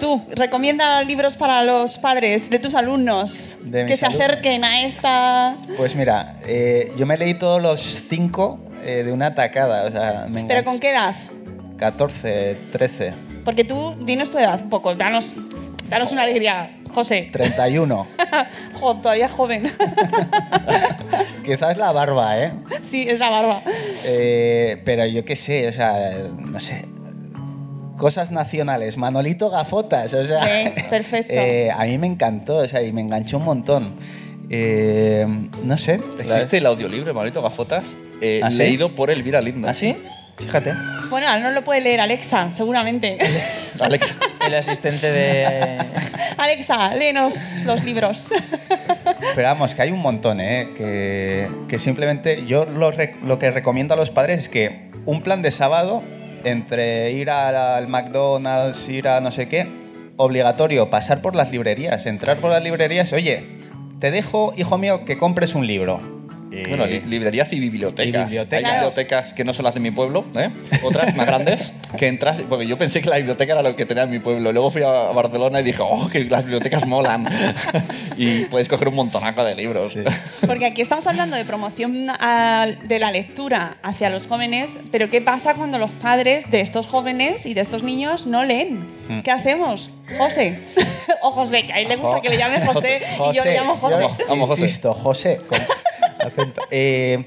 Tú, 0.00 0.22
recomienda 0.34 1.02
libros 1.02 1.36
para 1.36 1.62
los 1.64 1.98
padres 1.98 2.50
de 2.50 2.58
tus 2.58 2.74
alumnos 2.74 3.56
De 3.62 3.86
que 3.86 3.96
se 3.96 4.06
alumnos. 4.06 4.24
acerquen 4.24 4.64
a 4.64 4.82
esta... 4.82 5.56
Pues 5.76 5.94
mira, 5.94 6.36
eh, 6.46 6.92
yo 6.96 7.06
me 7.06 7.16
leí 7.16 7.34
todos 7.34 7.62
los 7.62 7.80
cinco 8.08 8.58
eh, 8.84 9.02
de 9.04 9.12
una 9.12 9.34
tacada. 9.34 9.84
O 9.84 9.90
sea, 9.90 10.26
me 10.28 10.44
¿Pero 10.44 10.64
con 10.64 10.78
qué 10.78 10.90
edad? 10.90 11.14
14, 11.78 12.56
13, 12.72 13.12
Porque 13.44 13.64
tú, 13.64 13.96
dinos 14.00 14.30
tu 14.30 14.38
edad 14.38 14.60
un 14.62 14.70
poco, 14.70 14.94
danos, 14.94 15.34
danos 15.88 16.10
una 16.12 16.22
alegría, 16.22 16.78
José. 16.92 17.28
31. 17.32 18.06
Jo, 18.80 18.94
todavía 18.96 19.28
joven. 19.28 19.72
Quizás 21.44 21.78
la 21.78 21.92
barba, 21.92 22.38
¿eh? 22.38 22.52
sí, 22.82 23.06
es 23.08 23.18
la 23.18 23.30
barba. 23.30 23.62
Eh, 24.04 24.82
pero 24.84 25.06
yo 25.06 25.24
qué 25.24 25.34
sé, 25.34 25.66
o 25.68 25.72
sea, 25.72 25.94
no 26.38 26.60
sé. 26.60 26.84
Cosas 27.96 28.30
nacionales, 28.30 28.96
Manolito 28.96 29.50
Gafotas, 29.50 30.12
o 30.14 30.24
sea. 30.24 30.40
Perfecto. 30.90 31.32
eh, 31.32 31.70
a 31.70 31.84
mí 31.84 31.98
me 31.98 32.06
encantó, 32.06 32.56
o 32.58 32.68
sea, 32.68 32.82
y 32.82 32.92
me 32.92 33.00
enganchó 33.00 33.38
un 33.38 33.44
montón. 33.44 33.94
Eh, 34.50 35.26
no 35.64 35.76
sé. 35.78 36.00
Existe 36.18 36.58
el 36.58 36.66
audiolibro, 36.66 37.12
Manolito 37.14 37.42
Gafotas, 37.42 37.96
eh, 38.20 38.40
¿Ah, 38.42 38.50
sí? 38.50 38.58
leído 38.58 38.94
por 38.94 39.10
Elvira 39.10 39.40
Lindo. 39.40 39.68
¿Ah, 39.68 39.74
sí? 39.74 39.96
Fíjate. 40.38 40.74
Bueno, 41.08 41.38
no 41.40 41.50
lo 41.50 41.64
puede 41.64 41.80
leer 41.80 42.00
Alexa, 42.00 42.52
seguramente. 42.52 43.16
Alex. 43.80 44.16
El 44.46 44.54
asistente 44.54 45.10
de... 45.10 45.78
Alexa, 46.36 46.94
léenos 46.94 47.62
los 47.64 47.82
libros. 47.84 48.32
Pero 49.34 49.48
vamos, 49.48 49.74
que 49.74 49.82
hay 49.82 49.90
un 49.90 50.00
montón, 50.00 50.40
¿eh? 50.40 50.68
Que, 50.76 51.48
que 51.68 51.78
simplemente 51.78 52.44
yo 52.46 52.66
lo, 52.66 52.92
lo 53.24 53.38
que 53.38 53.50
recomiendo 53.50 53.94
a 53.94 53.96
los 53.96 54.10
padres 54.10 54.42
es 54.42 54.48
que 54.50 54.90
un 55.06 55.22
plan 55.22 55.40
de 55.40 55.50
sábado, 55.50 56.02
entre 56.46 57.10
ir 57.10 57.28
al, 57.30 57.56
al 57.56 57.88
McDonald's, 57.88 58.88
ir 58.88 59.08
a 59.08 59.20
no 59.20 59.30
sé 59.30 59.48
qué, 59.48 59.66
obligatorio, 60.16 60.88
pasar 60.90 61.20
por 61.20 61.34
las 61.34 61.50
librerías, 61.50 62.06
entrar 62.06 62.36
por 62.38 62.50
las 62.50 62.62
librerías, 62.62 63.12
oye, 63.12 63.44
te 64.00 64.10
dejo, 64.10 64.54
hijo 64.56 64.78
mío, 64.78 65.04
que 65.04 65.18
compres 65.18 65.54
un 65.54 65.66
libro. 65.66 66.15
Bueno, 66.68 66.86
li- 66.86 67.00
librerías 67.00 67.52
y 67.52 67.60
bibliotecas. 67.60 68.06
Y 68.08 68.12
bibliotecas. 68.34 68.52
Hay 68.58 68.60
Claro. 68.62 68.76
bibliotecas 68.88 69.32
que 69.34 69.44
no 69.44 69.52
son 69.52 69.64
las 69.64 69.74
de 69.74 69.80
mi 69.80 69.90
pueblo, 69.90 70.24
¿eh? 70.36 70.50
otras 70.82 71.14
más 71.14 71.26
grandes, 71.26 71.72
que 71.98 72.06
entras, 72.06 72.40
porque 72.48 72.66
yo 72.66 72.78
pensé 72.78 73.02
que 73.02 73.10
la 73.10 73.16
biblioteca 73.16 73.52
era 73.52 73.62
lo 73.62 73.74
que 73.76 73.84
tenía 73.84 74.04
en 74.04 74.10
mi 74.10 74.18
pueblo. 74.20 74.52
Luego 74.52 74.70
fui 74.70 74.82
a 74.82 74.90
Barcelona 75.12 75.60
y 75.60 75.64
dije, 75.64 75.82
oh, 75.82 76.08
que 76.08 76.24
las 76.24 76.44
bibliotecas 76.44 76.86
molan. 76.86 77.28
y 78.16 78.44
puedes 78.46 78.68
coger 78.68 78.88
un 78.88 78.94
montonaco 78.94 79.44
de 79.44 79.54
libros. 79.54 79.94
Porque 80.46 80.66
aquí 80.66 80.80
estamos 80.82 81.06
hablando 81.06 81.36
de 81.36 81.44
promoción 81.44 82.08
a- 82.10 82.66
de 82.84 82.98
la 82.98 83.10
lectura 83.10 83.76
hacia 83.82 84.08
los 84.10 84.26
jóvenes, 84.26 84.78
pero 84.92 85.10
¿qué 85.10 85.20
pasa 85.20 85.54
cuando 85.54 85.78
los 85.78 85.90
padres 85.90 86.50
de 86.50 86.60
estos 86.60 86.86
jóvenes 86.86 87.44
y 87.46 87.54
de 87.54 87.60
estos 87.60 87.82
niños 87.82 88.26
no 88.26 88.44
leen? 88.44 88.78
Hmm. 89.08 89.20
¿Qué 89.22 89.30
hacemos? 89.30 89.90
José. 90.16 90.60
o 91.22 91.30
José, 91.32 91.66
que 91.66 91.72
a 91.72 91.80
él 91.80 91.88
le 91.88 91.96
gusta 91.96 92.20
que 92.20 92.28
le 92.28 92.38
llamen 92.38 92.64
José, 92.66 93.00
y 93.32 93.34
yo 93.36 93.44
le 93.44 93.54
llamo 93.54 93.76
José. 93.76 93.96
yo 94.00 94.16
Vamos, 94.28 94.48
José. 94.48 94.62
Insisto, 94.62 94.94
José. 94.94 95.40
Acento. 96.26 96.60
Eh, 96.70 97.24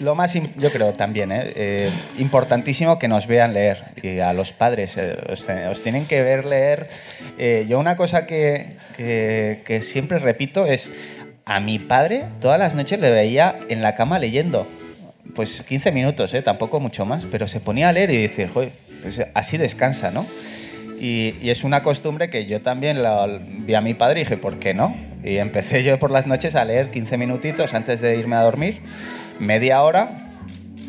lo 0.00 0.14
más, 0.14 0.32
yo 0.34 0.70
creo 0.70 0.92
también, 0.92 1.32
¿eh? 1.32 1.40
Eh, 1.56 1.90
importantísimo 2.18 2.98
que 2.98 3.08
nos 3.08 3.26
vean 3.26 3.52
leer. 3.52 3.84
Y 4.02 4.20
a 4.20 4.32
los 4.32 4.52
padres, 4.52 4.96
eh, 4.96 5.16
os, 5.32 5.44
os 5.70 5.82
tienen 5.82 6.06
que 6.06 6.22
ver 6.22 6.44
leer. 6.44 6.88
Eh, 7.38 7.66
yo 7.68 7.78
una 7.80 7.96
cosa 7.96 8.26
que, 8.26 8.66
que- 8.96 9.62
que 9.66 9.82
siempre 9.82 10.18
repito 10.20 10.66
es, 10.66 10.90
a 11.44 11.60
mi 11.60 11.78
padre 11.78 12.24
todas 12.40 12.58
las 12.58 12.74
noches 12.74 13.00
le 13.00 13.10
veía 13.10 13.56
en 13.68 13.82
la 13.82 13.94
cama 13.96 14.18
leyendo. 14.18 14.68
Pues 15.34 15.62
15 15.62 15.90
minutos, 15.92 16.32
¿eh? 16.34 16.42
tampoco 16.42 16.78
mucho 16.80 17.04
más, 17.04 17.24
pero 17.30 17.48
se 17.48 17.58
ponía 17.60 17.88
a 17.88 17.92
leer 17.92 18.10
y 18.10 18.28
"Joder, 18.46 18.70
pues 19.02 19.20
así 19.34 19.56
descansa, 19.58 20.10
¿no? 20.10 20.26
Y, 21.00 21.34
y 21.42 21.50
es 21.50 21.64
una 21.64 21.82
costumbre 21.82 22.28
que 22.30 22.46
yo 22.46 22.60
también 22.60 23.02
la, 23.02 23.26
vi 23.40 23.74
a 23.74 23.80
mi 23.80 23.94
padre 23.94 24.20
y 24.20 24.24
dije, 24.24 24.36
¿por 24.36 24.58
qué 24.58 24.74
no? 24.74 24.94
Y 25.24 25.38
empecé 25.38 25.82
yo 25.82 25.98
por 25.98 26.10
las 26.10 26.26
noches 26.26 26.54
a 26.54 26.64
leer 26.64 26.90
15 26.90 27.16
minutitos 27.18 27.74
antes 27.74 28.00
de 28.00 28.16
irme 28.16 28.36
a 28.36 28.42
dormir, 28.42 28.80
media 29.38 29.82
hora, 29.82 30.08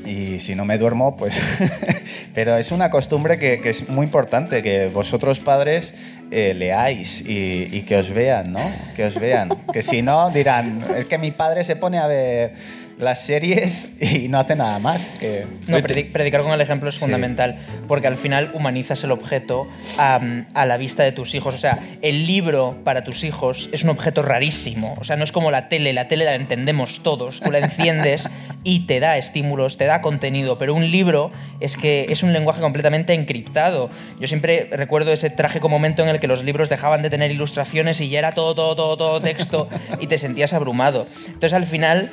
y 0.06 0.39
si 0.39 0.56
no 0.56 0.65
me 0.65 0.77
duermo, 0.77 1.15
pues... 1.18 1.41
Pero 2.34 2.57
es 2.57 2.72
una 2.72 2.89
costumbre 2.89 3.39
que, 3.39 3.60
que 3.60 3.69
es 3.69 3.89
muy 3.89 4.06
importante, 4.06 4.61
que 4.61 4.88
vosotros 4.88 5.39
padres 5.39 5.93
eh, 6.31 6.53
leáis 6.53 7.22
y, 7.22 7.68
y 7.72 7.81
que 7.81 7.97
os 7.97 8.11
vean, 8.11 8.53
¿no? 8.53 8.60
Que 8.95 9.06
os 9.06 9.19
vean. 9.19 9.49
Que 9.73 9.81
si 9.81 10.01
no, 10.01 10.30
dirán, 10.30 10.84
es 10.95 11.06
que 11.06 11.18
mi 11.18 11.31
padre 11.31 11.64
se 11.64 11.76
pone 11.76 11.97
a 11.97 12.06
ver 12.06 12.53
las 12.99 13.26
series 13.26 13.93
y 13.99 14.27
no 14.27 14.39
hace 14.39 14.55
nada 14.55 14.77
más. 14.77 15.17
Que... 15.19 15.45
No, 15.67 15.77
predi- 15.80 16.11
predicar 16.11 16.43
con 16.43 16.51
el 16.51 16.61
ejemplo 16.61 16.89
es 16.89 16.97
fundamental, 16.97 17.57
porque 17.88 18.07
al 18.07 18.15
final 18.15 18.51
humanizas 18.53 19.03
el 19.03 19.11
objeto 19.11 19.67
a, 19.97 20.19
a 20.53 20.65
la 20.65 20.77
vista 20.77 21.03
de 21.03 21.11
tus 21.11 21.34
hijos. 21.34 21.55
O 21.55 21.57
sea, 21.57 21.80
el 22.01 22.27
libro 22.27 22.77
para 22.84 23.03
tus 23.03 23.23
hijos 23.23 23.69
es 23.71 23.84
un 23.84 23.89
objeto 23.89 24.21
rarísimo. 24.21 24.95
O 24.99 25.03
sea, 25.03 25.15
no 25.15 25.23
es 25.23 25.31
como 25.31 25.49
la 25.49 25.69
tele, 25.69 25.93
la 25.93 26.07
tele 26.07 26.26
la 26.26 26.35
entendemos 26.35 27.01
todos. 27.01 27.39
Tú 27.39 27.51
la 27.51 27.59
enciendes 27.59 28.30
y 28.63 28.81
te 28.81 28.99
da 28.99 29.17
estímulos, 29.17 29.77
te 29.77 29.85
da 29.85 30.01
contenido, 30.01 30.57
pero 30.57 30.76
un 30.76 30.91
libro 30.91 31.31
es 31.61 31.77
que 31.77 32.07
es 32.09 32.23
un 32.23 32.34
lenguaje 32.34 32.59
completamente 32.59 33.13
encriptado. 33.13 33.89
Yo 34.19 34.27
siempre 34.27 34.69
recuerdo 34.71 35.13
ese 35.13 35.30
trágico 35.30 35.69
momento 35.69 36.03
en 36.03 36.09
el 36.09 36.19
que 36.19 36.27
los 36.27 36.43
libros 36.43 36.67
dejaban 36.67 37.01
de 37.01 37.09
tener 37.09 37.31
ilustraciones 37.31 38.01
y 38.01 38.09
ya 38.09 38.19
era 38.19 38.31
todo, 38.31 38.55
todo, 38.55 38.76
todo, 38.76 38.97
todo 38.97 39.21
texto 39.21 39.69
y 40.01 40.07
te 40.07 40.17
sentías 40.17 40.51
abrumado. 40.53 41.05
Entonces, 41.26 41.53
al 41.53 41.65
final, 41.65 42.11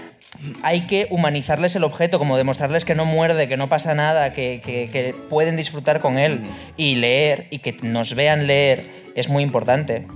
hay 0.62 0.82
que 0.82 1.06
humanizarles 1.10 1.74
el 1.76 1.84
objeto, 1.84 2.18
como 2.18 2.36
demostrarles 2.36 2.84
que 2.84 2.94
no 2.94 3.04
muerde, 3.04 3.48
que 3.48 3.56
no 3.56 3.68
pasa 3.68 3.94
nada, 3.94 4.32
que, 4.32 4.60
que- 4.64 4.88
que 4.90 5.14
pueden 5.30 5.56
disfrutar 5.56 6.00
con 6.00 6.18
él 6.18 6.40
y 6.76 6.96
leer 6.96 7.46
y 7.50 7.58
que 7.60 7.72
nos 7.82 8.14
vean 8.14 8.46
leer 8.46 8.82
es 9.14 9.28
muy 9.28 9.42
importante. 9.42 10.06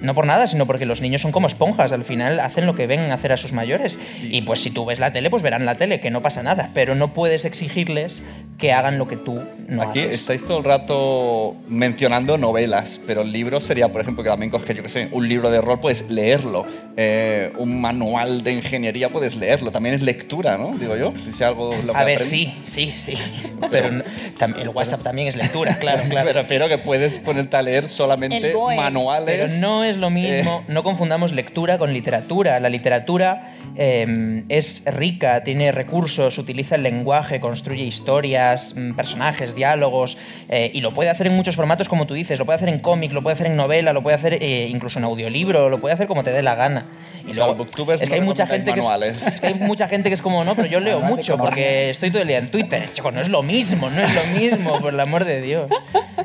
No 0.00 0.14
por 0.14 0.26
nada, 0.26 0.46
sino 0.46 0.66
porque 0.66 0.86
los 0.86 1.00
niños 1.00 1.22
son 1.22 1.32
como 1.32 1.46
esponjas. 1.48 1.90
Al 1.92 2.04
final 2.04 2.38
hacen 2.40 2.66
lo 2.66 2.74
que 2.74 2.86
ven 2.86 3.10
hacer 3.10 3.32
a 3.32 3.36
sus 3.36 3.52
mayores. 3.52 3.98
Y 4.22 4.42
pues 4.42 4.60
si 4.60 4.70
tú 4.70 4.84
ves 4.84 4.98
la 5.00 5.12
tele, 5.12 5.28
pues 5.30 5.42
verán 5.42 5.66
la 5.66 5.74
tele, 5.76 6.00
que 6.00 6.10
no 6.10 6.22
pasa 6.22 6.42
nada. 6.42 6.70
Pero 6.72 6.94
no 6.94 7.12
puedes 7.14 7.44
exigirles 7.44 8.22
que 8.58 8.72
hagan 8.72 8.98
lo 8.98 9.06
que 9.06 9.16
tú 9.16 9.40
no 9.68 9.82
Aquí 9.82 10.00
haces. 10.00 10.14
estáis 10.14 10.44
todo 10.46 10.58
el 10.58 10.64
rato 10.64 11.54
mencionando 11.68 12.38
novelas, 12.38 13.00
pero 13.06 13.22
el 13.22 13.30
libro 13.32 13.60
sería, 13.60 13.88
por 13.90 14.00
ejemplo, 14.00 14.24
que 14.24 14.30
también 14.30 14.50
coges, 14.50 14.76
yo 14.76 14.82
que 14.82 14.88
sé, 14.88 15.08
un 15.12 15.28
libro 15.28 15.50
de 15.50 15.60
rol, 15.60 15.78
puedes 15.80 16.08
leerlo. 16.10 16.64
Eh, 16.96 17.52
un 17.58 17.80
manual 17.80 18.42
de 18.42 18.52
ingeniería, 18.54 19.08
puedes 19.08 19.36
leerlo. 19.36 19.70
También 19.70 19.94
es 19.94 20.02
lectura, 20.02 20.58
¿no? 20.58 20.76
Digo 20.78 20.96
yo. 20.96 21.12
Si 21.30 21.44
algo 21.44 21.74
lo 21.86 21.92
que 21.92 21.98
A 21.98 22.04
ver, 22.04 22.20
sí, 22.20 22.56
sí, 22.64 22.92
sí. 22.96 23.16
Pero 23.70 23.88
el 23.88 24.68
WhatsApp 24.70 25.02
también 25.02 25.28
es 25.28 25.36
lectura, 25.36 25.78
claro, 25.78 26.02
claro. 26.08 26.26
Me 26.26 26.32
refiero 26.32 26.68
que 26.68 26.78
puedes 26.78 27.18
ponerte 27.18 27.56
a 27.56 27.62
leer 27.62 27.88
solamente 27.88 28.48
El 28.50 28.56
BOE. 28.56 28.76
manuales. 28.76 29.52
Pero 29.52 29.60
no 29.60 29.84
es 29.84 29.87
lo 29.96 30.10
mismo, 30.10 30.62
Eh. 30.62 30.72
no 30.72 30.82
confundamos 30.82 31.32
lectura 31.32 31.78
con 31.78 31.92
literatura. 31.92 32.60
La 32.60 32.68
literatura 32.68 33.54
eh, 33.76 34.42
es 34.48 34.82
rica, 34.86 35.42
tiene 35.42 35.72
recursos, 35.72 36.36
utiliza 36.38 36.74
el 36.74 36.82
lenguaje, 36.82 37.40
construye 37.40 37.84
historias, 37.84 38.74
mm, 38.76 38.94
personajes, 38.94 39.54
diálogos, 39.54 40.18
eh, 40.48 40.70
y 40.74 40.80
lo 40.80 40.92
puede 40.92 41.10
hacer 41.10 41.26
en 41.28 41.36
muchos 41.36 41.56
formatos, 41.56 41.88
como 41.88 42.06
tú 42.06 42.14
dices. 42.14 42.38
Lo 42.38 42.44
puede 42.44 42.56
hacer 42.56 42.68
en 42.68 42.80
cómic, 42.80 43.12
lo 43.12 43.22
puede 43.22 43.34
hacer 43.34 43.46
en 43.46 43.56
novela, 43.56 43.92
lo 43.92 44.02
puede 44.02 44.16
hacer 44.16 44.38
eh, 44.42 44.68
incluso 44.68 44.98
en 44.98 45.04
audiolibro, 45.04 45.68
lo 45.68 45.78
puede 45.78 45.94
hacer 45.94 46.06
como 46.06 46.24
te 46.24 46.30
dé 46.30 46.42
la 46.42 46.54
gana. 46.54 46.84
Y 47.26 47.32
O 47.32 47.34
sea, 47.34 47.46
los 47.48 47.58
booktubers 47.58 48.00
es 48.00 48.08
que 48.08 48.16
no 48.16 48.22
hay 48.22 48.26
mucha 48.26 48.46
gente 48.46 48.72
que 48.72 48.80
es, 48.80 48.84
manuales. 48.84 49.26
es 49.26 49.40
que 49.40 49.46
hay 49.48 49.54
mucha 49.54 49.86
gente 49.86 50.08
que 50.08 50.14
es 50.14 50.22
como 50.22 50.44
no, 50.44 50.54
pero 50.54 50.66
yo 50.68 50.80
leo 50.80 51.00
mucho 51.00 51.36
porque 51.36 51.90
estoy 51.90 52.10
todo 52.10 52.22
el 52.22 52.28
día 52.28 52.38
en 52.38 52.50
Twitter. 52.50 52.88
Chico, 52.92 53.10
no 53.10 53.20
es 53.20 53.28
lo 53.28 53.42
mismo, 53.42 53.90
no 53.90 54.00
es 54.00 54.14
lo 54.14 54.40
mismo, 54.40 54.80
por 54.80 54.94
el 54.94 55.00
amor 55.00 55.24
de 55.24 55.40
Dios. 55.42 55.70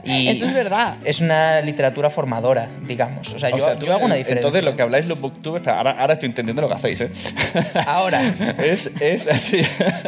Y 0.06 0.28
Eso 0.28 0.46
es 0.46 0.54
verdad. 0.54 0.96
Es 1.06 1.22
una 1.22 1.62
literatura 1.62 2.10
formadora, 2.10 2.68
digamos. 2.82 3.32
O 3.34 3.40
sea, 3.40 3.52
yo, 3.58 3.64
O 3.64 3.68
sea, 3.68 3.76
tú- 3.80 3.86
yo 3.86 3.94
hago 3.94 4.06
una 4.06 4.16
diferencia. 4.16 4.48
Entonces, 4.48 4.64
lo 4.64 4.76
que 4.76 4.82
habláis 4.82 5.06
los 5.08 5.20
booktubers, 5.20 5.68
ahora, 5.68 5.92
ahora 5.92 6.14
estoy 6.14 6.28
entendiendo 6.30 6.62
lo 6.62 6.68
que 6.70 6.76
hacéis, 6.76 7.02
¿eh? 7.02 7.10
Ahora. 7.88 8.22
es 8.64 8.92
es, 9.00 9.28
así, 9.28 9.62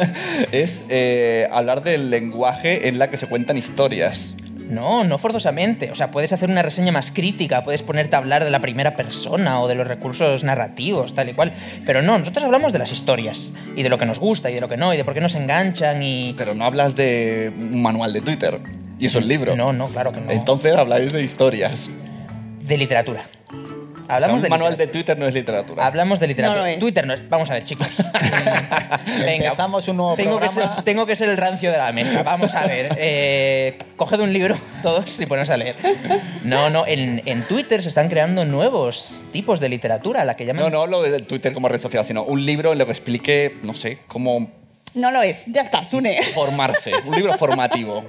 es 0.52 0.86
eh, 0.88 1.48
hablar 1.52 1.82
del 1.82 2.10
lenguaje 2.10 2.88
en 2.88 2.98
la 2.98 3.08
que 3.10 3.16
se 3.16 3.26
cuentan 3.26 3.56
historias. 3.56 4.34
No, 4.68 5.04
no 5.04 5.18
forzosamente. 5.18 5.92
O 5.92 5.94
sea, 5.94 6.10
puedes 6.10 6.32
hacer 6.32 6.50
una 6.50 6.60
reseña 6.62 6.90
más 6.90 7.12
crítica, 7.12 7.62
puedes 7.62 7.84
ponerte 7.84 8.16
a 8.16 8.18
hablar 8.18 8.44
de 8.44 8.50
la 8.50 8.58
primera 8.58 8.96
persona 8.96 9.60
o 9.60 9.68
de 9.68 9.76
los 9.76 9.86
recursos 9.86 10.42
narrativos, 10.42 11.14
tal 11.14 11.28
y 11.28 11.34
cual. 11.34 11.52
Pero 11.84 12.02
no, 12.02 12.18
nosotros 12.18 12.44
hablamos 12.44 12.72
de 12.72 12.80
las 12.80 12.90
historias 12.90 13.54
y 13.76 13.84
de 13.84 13.88
lo 13.88 13.96
que 13.96 14.06
nos 14.06 14.18
gusta 14.18 14.50
y 14.50 14.54
de 14.54 14.60
lo 14.60 14.68
que 14.68 14.76
no 14.76 14.92
y 14.92 14.96
de 14.96 15.04
por 15.04 15.14
qué 15.14 15.20
nos 15.20 15.36
enganchan 15.36 16.02
y... 16.02 16.34
Pero 16.36 16.54
no 16.56 16.64
hablas 16.64 16.96
de 16.96 17.52
un 17.56 17.80
manual 17.80 18.12
de 18.12 18.20
Twitter. 18.22 18.58
Y 18.98 19.06
eso 19.06 19.20
es 19.20 19.26
libro. 19.26 19.54
No, 19.54 19.72
no, 19.72 19.86
claro 19.86 20.10
que 20.10 20.20
no. 20.20 20.32
Entonces 20.32 20.74
habláis 20.74 21.12
de 21.12 21.22
historias. 21.22 21.88
De 22.66 22.76
literatura. 22.76 23.28
O 23.52 24.06
sea, 24.08 24.16
Hablamos 24.16 24.36
un 24.36 24.42
de 24.44 24.48
manual 24.50 24.72
literatura. 24.72 24.86
de 24.86 25.04
Twitter 25.04 25.18
no 25.18 25.26
es 25.26 25.34
literatura. 25.34 25.86
Hablamos 25.86 26.20
de 26.20 26.26
literatura. 26.28 26.60
No 26.60 26.64
lo 26.66 26.70
es. 26.72 26.78
Twitter 26.78 27.06
no 27.06 27.12
es. 27.14 27.28
Vamos 27.28 27.50
a 27.50 27.54
ver, 27.54 27.64
chicos. 27.64 27.88
Venga, 29.24 29.46
Empezamos 29.46 29.88
un 29.88 29.96
nuevo 29.96 30.14
tengo 30.16 30.38
que, 30.38 30.46
ser, 30.46 30.54
programa. 30.54 30.84
tengo 30.84 31.06
que 31.06 31.16
ser 31.16 31.28
el 31.28 31.36
rancio 31.36 31.72
de 31.72 31.78
la 31.78 31.92
mesa. 31.92 32.22
Vamos 32.22 32.54
a 32.54 32.66
ver. 32.66 32.96
Eh, 32.98 33.78
coged 33.96 34.20
un 34.20 34.32
libro, 34.32 34.56
todos, 34.82 35.18
y 35.20 35.26
poneros 35.26 35.50
a 35.50 35.56
leer. 35.56 35.74
No, 36.44 36.70
no. 36.70 36.86
En, 36.86 37.22
en 37.26 37.46
Twitter 37.48 37.82
se 37.82 37.88
están 37.88 38.08
creando 38.08 38.44
nuevos 38.44 39.24
tipos 39.32 39.58
de 39.60 39.68
literatura, 39.68 40.24
la 40.24 40.36
que 40.36 40.46
llaman. 40.46 40.64
No, 40.64 40.70
no 40.70 40.82
hablo 40.82 41.02
de 41.02 41.20
Twitter 41.20 41.52
como 41.52 41.68
red 41.68 41.80
social, 41.80 42.04
sino 42.06 42.22
un 42.22 42.44
libro 42.46 42.72
en 42.72 42.78
lo 42.78 42.86
que 42.86 42.92
explique, 42.92 43.56
no 43.64 43.74
sé, 43.74 43.98
cómo 44.06 44.50
No 44.94 45.10
lo 45.10 45.20
es. 45.22 45.46
Ya 45.46 45.62
está, 45.62 45.84
Sune. 45.84 46.22
formarse. 46.34 46.92
Un 47.04 47.14
libro 47.16 47.32
formativo. 47.36 48.04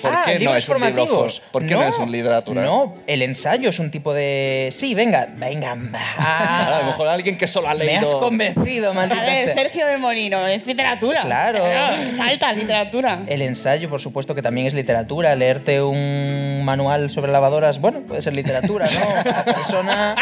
¿Por 0.00 0.12
Ah, 0.12 0.22
qué 0.24 0.38
no 0.40 0.54
es 0.56 0.68
un 0.68 0.80
libro 0.80 1.06
for- 1.06 1.16
formativos. 1.16 1.42
¿Por 1.52 1.66
qué 1.66 1.74
no, 1.74 1.82
es 1.82 1.96
un 1.98 2.10
literatura? 2.10 2.62
No, 2.62 2.94
el 3.06 3.22
ensayo 3.22 3.68
es 3.70 3.78
un 3.78 3.90
tipo 3.90 4.12
de. 4.12 4.68
Sí, 4.72 4.94
venga, 4.94 5.28
venga. 5.36 5.72
a 6.18 6.70
lo 6.70 6.76
ah, 6.76 6.82
mejor 6.86 7.08
alguien 7.08 7.36
que 7.38 7.46
solo 7.46 7.68
ha 7.68 7.74
me 7.74 7.84
leído. 7.84 8.00
has 8.02 8.14
convencido, 8.14 8.90
A 8.90 8.94
maldita 8.94 9.22
ver. 9.24 9.48
Sergio 9.48 9.86
del 9.86 9.98
Molino, 9.98 10.46
es 10.46 10.66
literatura. 10.66 11.22
Claro. 11.22 11.64
Salta, 12.12 12.52
literatura. 12.52 13.20
El 13.26 13.42
ensayo, 13.42 13.88
por 13.88 14.00
supuesto, 14.00 14.34
que 14.34 14.42
también 14.42 14.66
es 14.66 14.74
literatura. 14.74 15.34
Leerte 15.34 15.80
un 15.82 16.62
manual 16.64 17.10
sobre 17.10 17.30
lavadoras, 17.32 17.80
bueno, 17.80 18.00
puede 18.00 18.22
ser 18.22 18.32
literatura, 18.34 18.86
¿no? 18.86 19.22
Cada 19.24 19.44
persona, 19.44 20.16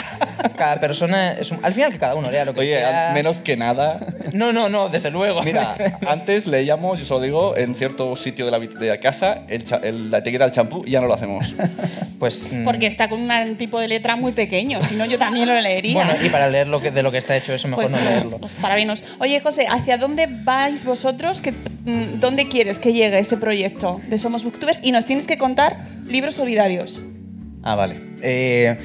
cada 0.57 0.81
persona 0.81 1.33
es 1.33 1.51
un- 1.51 1.61
al 1.65 1.73
final 1.73 1.93
que 1.93 1.99
cada 1.99 2.15
uno 2.15 2.31
lea 2.31 2.45
lo 2.45 2.55
que 2.55 2.61
Oye, 2.61 2.71
quiera. 2.77 3.11
menos 3.13 3.41
que 3.41 3.57
nada. 3.57 4.01
No, 4.33 4.53
no, 4.53 4.69
no, 4.69 4.89
desde 4.89 5.11
luego. 5.11 5.43
Mira, 5.43 5.75
antes 6.07 6.47
leíamos, 6.47 6.99
yo 6.99 7.05
solo 7.07 7.21
digo, 7.21 7.57
en 7.57 7.75
cierto 7.75 8.15
sitio 8.17 8.45
de 8.47 8.51
la, 8.51 8.59
habit- 8.59 8.75
de 8.79 8.89
la 8.89 8.99
casa, 8.99 9.30
el 9.49 9.65
cha- 9.65 9.81
el- 9.83 10.11
la 10.11 10.19
etiqueta 10.19 10.45
del 10.45 10.53
champú 10.53 10.83
y 10.87 10.91
ya 10.93 11.01
no 11.01 11.07
lo 11.07 11.15
hacemos. 11.15 11.55
pues 12.19 12.53
mm, 12.53 12.65
Porque 12.65 12.87
está 12.87 13.09
con 13.09 13.21
un 13.31 13.57
tipo 13.57 13.81
de 13.81 13.89
letra 13.89 14.17
muy 14.17 14.33
pequeño, 14.33 14.83
si 14.83 14.95
no 14.95 15.05
yo 15.07 15.19
también 15.19 15.49
lo 15.49 15.59
leería. 15.61 15.95
bueno, 15.95 16.13
y 16.25 16.29
para 16.29 16.49
leer 16.49 16.69
lo 16.69 16.81
que, 16.81 16.91
de 16.91 17.03
lo 17.03 17.11
que 17.11 17.19
está 17.19 17.37
hecho 17.37 17.53
eso 17.53 17.69
mejor 17.69 17.85
pues, 17.85 17.97
no 17.97 18.03
leerlo. 18.11 18.39
pues. 18.39 18.55
Oye, 19.19 19.41
José, 19.41 19.67
¿hacia 19.69 19.97
dónde 19.99 20.27
vais 20.31 20.85
vosotros? 20.85 21.41
¿Qué- 21.41 21.53
mm, 21.53 22.21
¿Dónde 22.21 22.49
quieres 22.49 22.79
que 22.79 22.93
llegue 22.93 23.19
ese 23.19 23.37
proyecto 23.37 24.01
de 24.09 24.19
Somos 24.19 24.45
Booktubers? 24.45 24.81
Y 24.85 24.93
nos 24.93 25.07
tienes 25.07 25.27
que 25.27 25.39
contar 25.39 25.87
libros 26.07 26.35
solidarios. 26.37 27.01
Ah, 27.63 27.75
vale. 27.75 27.97
Eh, 28.23 28.77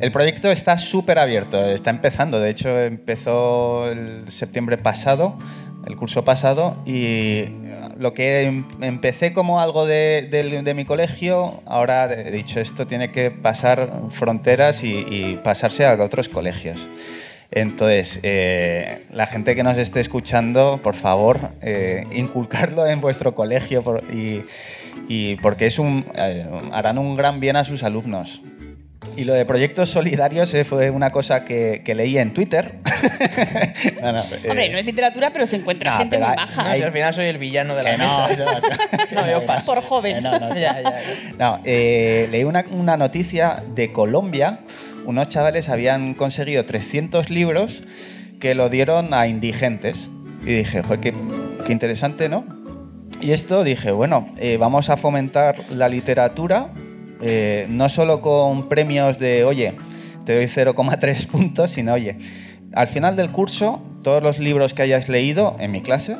el 0.00 0.10
proyecto 0.10 0.50
está 0.50 0.78
súper 0.78 1.18
abierto, 1.18 1.64
está 1.70 1.90
empezando. 1.90 2.40
De 2.40 2.50
hecho, 2.50 2.80
empezó 2.80 3.90
el 3.90 4.24
septiembre 4.28 4.76
pasado, 4.78 5.36
el 5.86 5.96
curso 5.96 6.24
pasado, 6.24 6.76
y 6.86 7.44
lo 7.98 8.14
que 8.14 8.42
em- 8.42 8.64
empecé 8.80 9.32
como 9.32 9.60
algo 9.60 9.86
de, 9.86 10.26
de- 10.30 10.62
de 10.62 10.74
mi 10.74 10.84
colegio, 10.84 11.60
ahora 11.66 12.12
he 12.12 12.30
dicho 12.30 12.60
esto 12.60 12.86
tiene 12.86 13.10
que 13.10 13.30
pasar 13.30 13.90
fronteras 14.10 14.84
y, 14.84 14.92
y 15.08 15.40
pasarse 15.42 15.84
a 15.86 15.94
otros 16.02 16.28
colegios. 16.28 16.78
Entonces, 17.50 18.20
eh, 18.22 19.02
la 19.12 19.26
gente 19.26 19.54
que 19.54 19.62
nos 19.62 19.76
esté 19.76 20.00
escuchando, 20.00 20.80
por 20.82 20.94
favor, 20.94 21.38
eh, 21.60 22.04
inculcarlo 22.14 22.86
en 22.86 23.00
vuestro 23.02 23.34
colegio 23.34 23.82
por- 23.82 24.02
y, 24.12 24.42
y 25.06 25.36
porque 25.36 25.66
es 25.66 25.78
un, 25.78 26.06
eh, 26.14 26.46
harán 26.72 26.96
un 26.98 27.14
gran 27.16 27.40
bien 27.40 27.56
a 27.56 27.64
sus 27.64 27.82
alumnos. 27.82 28.40
Y 29.16 29.24
lo 29.24 29.34
de 29.34 29.44
proyectos 29.44 29.90
solidarios 29.90 30.52
eh, 30.54 30.64
fue 30.64 30.90
una 30.90 31.10
cosa 31.10 31.44
que, 31.44 31.82
que 31.84 31.94
leí 31.94 32.18
en 32.18 32.32
Twitter. 32.32 32.78
No, 34.00 34.12
no, 34.12 34.20
eh, 34.42 34.48
Hombre, 34.48 34.68
no 34.68 34.78
es 34.78 34.86
literatura, 34.86 35.30
pero 35.32 35.46
se 35.46 35.56
encuentra 35.56 35.92
no, 35.92 35.98
gente 35.98 36.18
muy 36.18 36.36
maja. 36.36 36.68
No, 36.68 36.74
si 36.74 36.82
al 36.82 36.92
final 36.92 37.14
soy 37.14 37.26
el 37.26 37.38
villano 37.38 37.74
de 37.74 37.82
la 37.82 37.96
mesa. 37.96 38.28
No, 39.12 39.30
yo 39.30 39.42
paso. 39.44 39.74
Por 39.74 39.82
joven. 39.82 40.22
no, 40.22 40.38
no, 40.38 40.52
sí. 40.52 40.60
Ya, 40.60 40.80
ya, 40.80 40.90
ya. 40.90 41.02
No, 41.38 41.60
eh, 41.64 42.28
leí 42.30 42.44
una, 42.44 42.64
una 42.70 42.96
noticia 42.96 43.56
de 43.74 43.92
Colombia. 43.92 44.60
Unos 45.04 45.28
chavales 45.28 45.68
habían 45.68 46.14
conseguido 46.14 46.64
300 46.64 47.30
libros 47.30 47.82
que 48.40 48.54
lo 48.54 48.68
dieron 48.68 49.14
a 49.14 49.26
indigentes. 49.26 50.08
Y 50.42 50.54
dije, 50.54 50.82
joder, 50.82 51.00
qué, 51.00 51.14
qué 51.66 51.72
interesante, 51.72 52.28
¿no? 52.28 52.44
Y 53.22 53.30
esto 53.30 53.62
dije, 53.62 53.92
bueno, 53.92 54.34
eh, 54.36 54.56
vamos 54.56 54.90
a 54.90 54.96
fomentar 54.96 55.56
la 55.70 55.88
literatura, 55.88 56.70
eh, 57.22 57.66
no 57.68 57.88
solo 57.88 58.20
con 58.20 58.68
premios 58.68 59.18
de, 59.18 59.44
oye, 59.44 59.74
te 60.26 60.34
doy 60.34 60.44
0,3 60.44 61.26
puntos, 61.26 61.70
sino, 61.70 61.94
oye, 61.94 62.16
al 62.74 62.88
final 62.88 63.16
del 63.16 63.30
curso, 63.30 63.80
todos 64.02 64.22
los 64.22 64.38
libros 64.38 64.74
que 64.74 64.82
hayas 64.82 65.08
leído 65.08 65.56
en 65.58 65.72
mi 65.72 65.82
clase, 65.82 66.16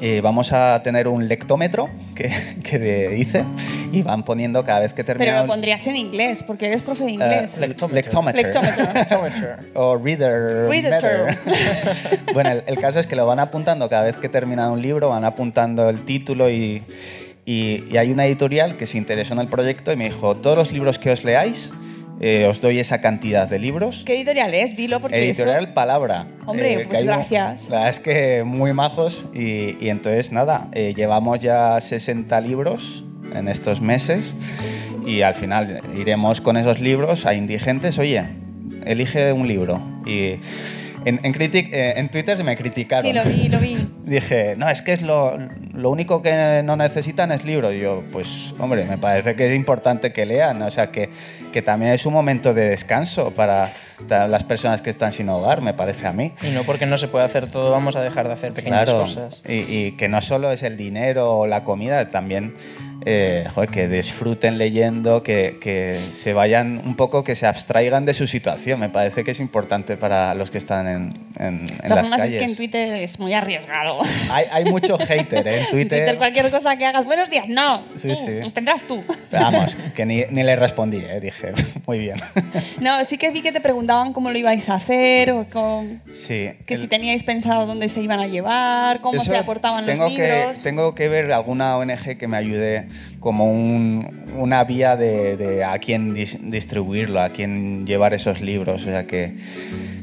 eh, 0.00 0.20
vamos 0.20 0.52
a 0.52 0.82
tener 0.82 1.08
un 1.08 1.26
lectómetro 1.26 1.88
que, 2.14 2.30
que 2.62 2.78
de- 2.78 3.18
hice 3.18 3.44
y 3.92 4.02
van 4.02 4.24
poniendo 4.24 4.64
cada 4.64 4.80
vez 4.80 4.92
que 4.92 5.04
Pero 5.04 5.18
termina 5.18 5.42
lo 5.42 5.46
pondrías 5.46 5.86
en 5.86 5.96
inglés, 5.96 6.42
porque 6.42 6.66
eres 6.66 6.82
profe 6.82 7.04
de 7.04 7.10
eh, 7.10 7.14
inglés. 7.14 7.56
lectómetro. 7.58 8.42
Lectómetro. 8.42 9.56
o 9.74 9.96
reader. 9.96 10.68
Reader 10.68 11.38
bueno, 12.34 12.50
el, 12.50 12.64
el 12.66 12.78
caso 12.78 12.98
es 13.00 13.06
que 13.06 13.16
lo 13.16 13.26
van 13.26 13.38
apuntando 13.38 13.88
cada 13.88 14.02
vez 14.04 14.16
que 14.16 14.28
termina 14.28 14.70
un 14.70 14.82
libro, 14.82 15.08
van 15.08 15.24
apuntando 15.24 15.88
el 15.88 16.04
título 16.04 16.50
y, 16.50 16.82
y- 17.46 17.84
y 17.90 17.96
hay 17.96 18.10
una 18.10 18.26
editorial 18.26 18.76
que 18.76 18.86
se 18.86 18.98
interesó 18.98 19.32
en 19.34 19.40
el 19.40 19.48
proyecto 19.48 19.92
y 19.92 19.96
me 19.96 20.04
dijo, 20.04 20.34
todos 20.36 20.56
los 20.58 20.72
libros 20.72 20.98
que 20.98 21.10
os 21.10 21.24
leáis, 21.24 21.70
eh, 22.20 22.46
os 22.48 22.60
doy 22.60 22.78
esa 22.78 23.00
cantidad 23.00 23.46
de 23.48 23.58
libros. 23.58 24.02
¿Qué 24.06 24.16
editorial 24.16 24.52
es? 24.54 24.76
Dilo 24.76 25.00
porque 25.00 25.16
Editorial 25.18 25.64
eso... 25.64 25.74
Palabra. 25.74 26.26
Hombre, 26.46 26.74
Eh, 26.74 26.84
pues 26.86 26.98
hay 26.98 27.04
un- 27.04 27.08
gracias. 27.14 27.68
La 27.68 27.76
verdad 27.76 27.90
es 27.90 28.00
que 28.00 28.42
muy 28.44 28.72
majos 28.72 29.24
y, 29.34 29.76
y 29.84 29.88
entonces 29.90 30.32
nada, 30.32 30.68
eh, 30.72 30.92
llevamos 30.96 31.40
ya 31.40 31.80
60 31.80 32.40
libros 32.40 33.04
en 33.34 33.48
estos 33.48 33.80
meses 33.80 34.34
y 35.04 35.20
al 35.22 35.34
final 35.34 35.80
iremos 35.96 36.40
con 36.40 36.56
esos 36.56 36.80
libros 36.80 37.26
a 37.26 37.34
indigentes, 37.34 37.98
oye, 37.98 38.24
elige 38.84 39.32
un 39.32 39.46
libro. 39.46 39.80
Y 40.06 40.36
en, 41.04 41.20
en, 41.22 41.32
critic- 41.34 41.70
eh, 41.72 41.94
en 41.96 42.08
Twitter 42.08 42.42
me 42.42 42.56
criticaron. 42.56 43.04
Sí, 43.10 43.12
lo 43.16 43.24
vi, 43.24 43.48
lo 43.48 43.58
vi. 43.58 43.76
Dije, 44.04 44.54
no, 44.56 44.68
es 44.68 44.82
que 44.82 44.92
es 44.92 45.02
lo, 45.02 45.36
lo 45.74 45.90
único 45.90 46.22
que 46.22 46.62
no 46.64 46.76
necesitan 46.76 47.32
es 47.32 47.44
libros. 47.44 47.74
Y 47.74 47.80
yo, 47.80 48.02
pues, 48.12 48.54
hombre, 48.58 48.84
me 48.84 48.98
parece 48.98 49.34
que 49.36 49.48
es 49.48 49.54
importante 49.54 50.12
que 50.12 50.24
lean, 50.26 50.62
o 50.62 50.70
sea, 50.70 50.88
que, 50.88 51.08
que 51.52 51.62
también 51.62 51.92
es 51.92 52.06
un 52.06 52.12
momento 52.14 52.54
de 52.54 52.68
descanso 52.70 53.30
para, 53.32 53.72
las 54.08 54.44
personas 54.44 54.82
que 54.82 54.90
están 54.90 55.12
sin 55.12 55.28
hogar, 55.28 55.60
me 55.62 55.74
parece 55.74 56.06
a 56.06 56.12
mí. 56.12 56.32
Y 56.42 56.48
no 56.48 56.64
porque 56.64 56.86
no 56.86 56.98
se 56.98 57.08
puede 57.08 57.24
hacer 57.24 57.50
todo, 57.50 57.70
vamos 57.70 57.96
a 57.96 58.02
dejar 58.02 58.26
de 58.28 58.34
hacer 58.34 58.52
pequeñas 58.52 58.84
Claro, 58.84 59.00
cosas. 59.00 59.42
y, 59.48 59.54
y 59.54 59.92
que 59.92 60.08
no 60.08 60.20
solo 60.20 60.52
es 60.52 60.62
el 60.62 60.76
dinero 60.76 61.32
o 61.38 61.46
la 61.46 61.64
comida, 61.64 62.08
también 62.10 62.54
eh, 63.04 63.46
joder, 63.54 63.70
que 63.70 63.88
disfruten 63.88 64.58
leyendo, 64.58 65.22
que, 65.22 65.58
que 65.60 65.94
se 65.94 66.32
vayan 66.32 66.80
un 66.84 66.96
poco, 66.96 67.22
que 67.22 67.34
se 67.36 67.46
abstraigan 67.46 68.04
de 68.04 68.14
su 68.14 68.26
situación. 68.26 68.80
Me 68.80 68.88
parece 68.88 69.22
que 69.22 69.30
es 69.30 69.38
importante 69.40 69.96
para 69.96 70.34
los 70.34 70.50
que 70.50 70.58
están 70.58 70.86
en, 70.88 71.14
en, 71.38 71.60
en 71.82 71.88
todas 71.88 72.08
las 72.10 72.18
calles. 72.18 72.34
es 72.34 72.38
que 72.40 72.44
en 72.46 72.56
Twitter 72.56 72.94
es 73.02 73.20
muy 73.20 73.32
arriesgado. 73.32 74.00
hay, 74.30 74.46
hay 74.50 74.64
mucho 74.64 74.98
hater 74.98 75.46
¿eh? 75.46 75.60
en 75.60 75.66
Twitter. 75.70 75.98
Twitter, 76.00 76.16
cualquier 76.18 76.50
cosa 76.50 76.76
que 76.76 76.84
hagas, 76.86 77.04
buenos 77.04 77.30
días, 77.30 77.46
no. 77.48 77.84
Sí, 77.96 78.08
tú, 78.08 78.14
sí. 78.16 78.38
Pues 78.40 78.54
tendrás 78.54 78.82
tú. 78.84 79.04
Pero 79.30 79.42
vamos, 79.44 79.76
que 79.94 80.04
ni, 80.04 80.24
ni 80.30 80.42
le 80.42 80.56
respondí, 80.56 80.96
¿eh? 80.98 81.20
dije, 81.20 81.52
muy 81.86 81.98
bien. 82.00 82.16
No, 82.80 83.04
sí 83.04 83.18
que 83.18 83.30
vi 83.30 83.42
que 83.42 83.52
te 83.52 83.60
preguntaban 83.86 84.12
cómo 84.12 84.30
lo 84.32 84.38
ibais 84.38 84.68
a 84.68 84.74
hacer, 84.74 85.30
o 85.30 85.46
con- 85.48 86.02
Sí. 86.12 86.50
que 86.66 86.74
el- 86.74 86.80
si 86.80 86.88
teníais 86.88 87.22
pensado 87.22 87.66
dónde 87.66 87.88
se 87.88 88.02
iban 88.02 88.18
a 88.18 88.26
llevar, 88.26 89.00
cómo 89.00 89.22
se 89.24 89.36
aportaban 89.36 89.86
tengo 89.86 90.04
los 90.04 90.12
libros. 90.12 90.58
Que, 90.58 90.64
tengo 90.64 90.94
que 90.96 91.08
ver 91.08 91.30
alguna 91.32 91.76
ONG 91.78 92.16
que 92.18 92.26
me 92.26 92.36
ayude 92.36 92.88
como 93.20 93.44
un- 93.50 94.24
una 94.36 94.64
vía 94.64 94.96
de, 94.96 95.36
de 95.36 95.62
a 95.64 95.78
quién 95.78 96.14
dis- 96.16 96.38
distribuirlo, 96.40 97.20
a 97.20 97.28
quién 97.28 97.86
llevar 97.86 98.12
esos 98.12 98.40
libros. 98.40 98.82
O 98.82 98.84
sea, 98.86 99.06
que, 99.06 99.34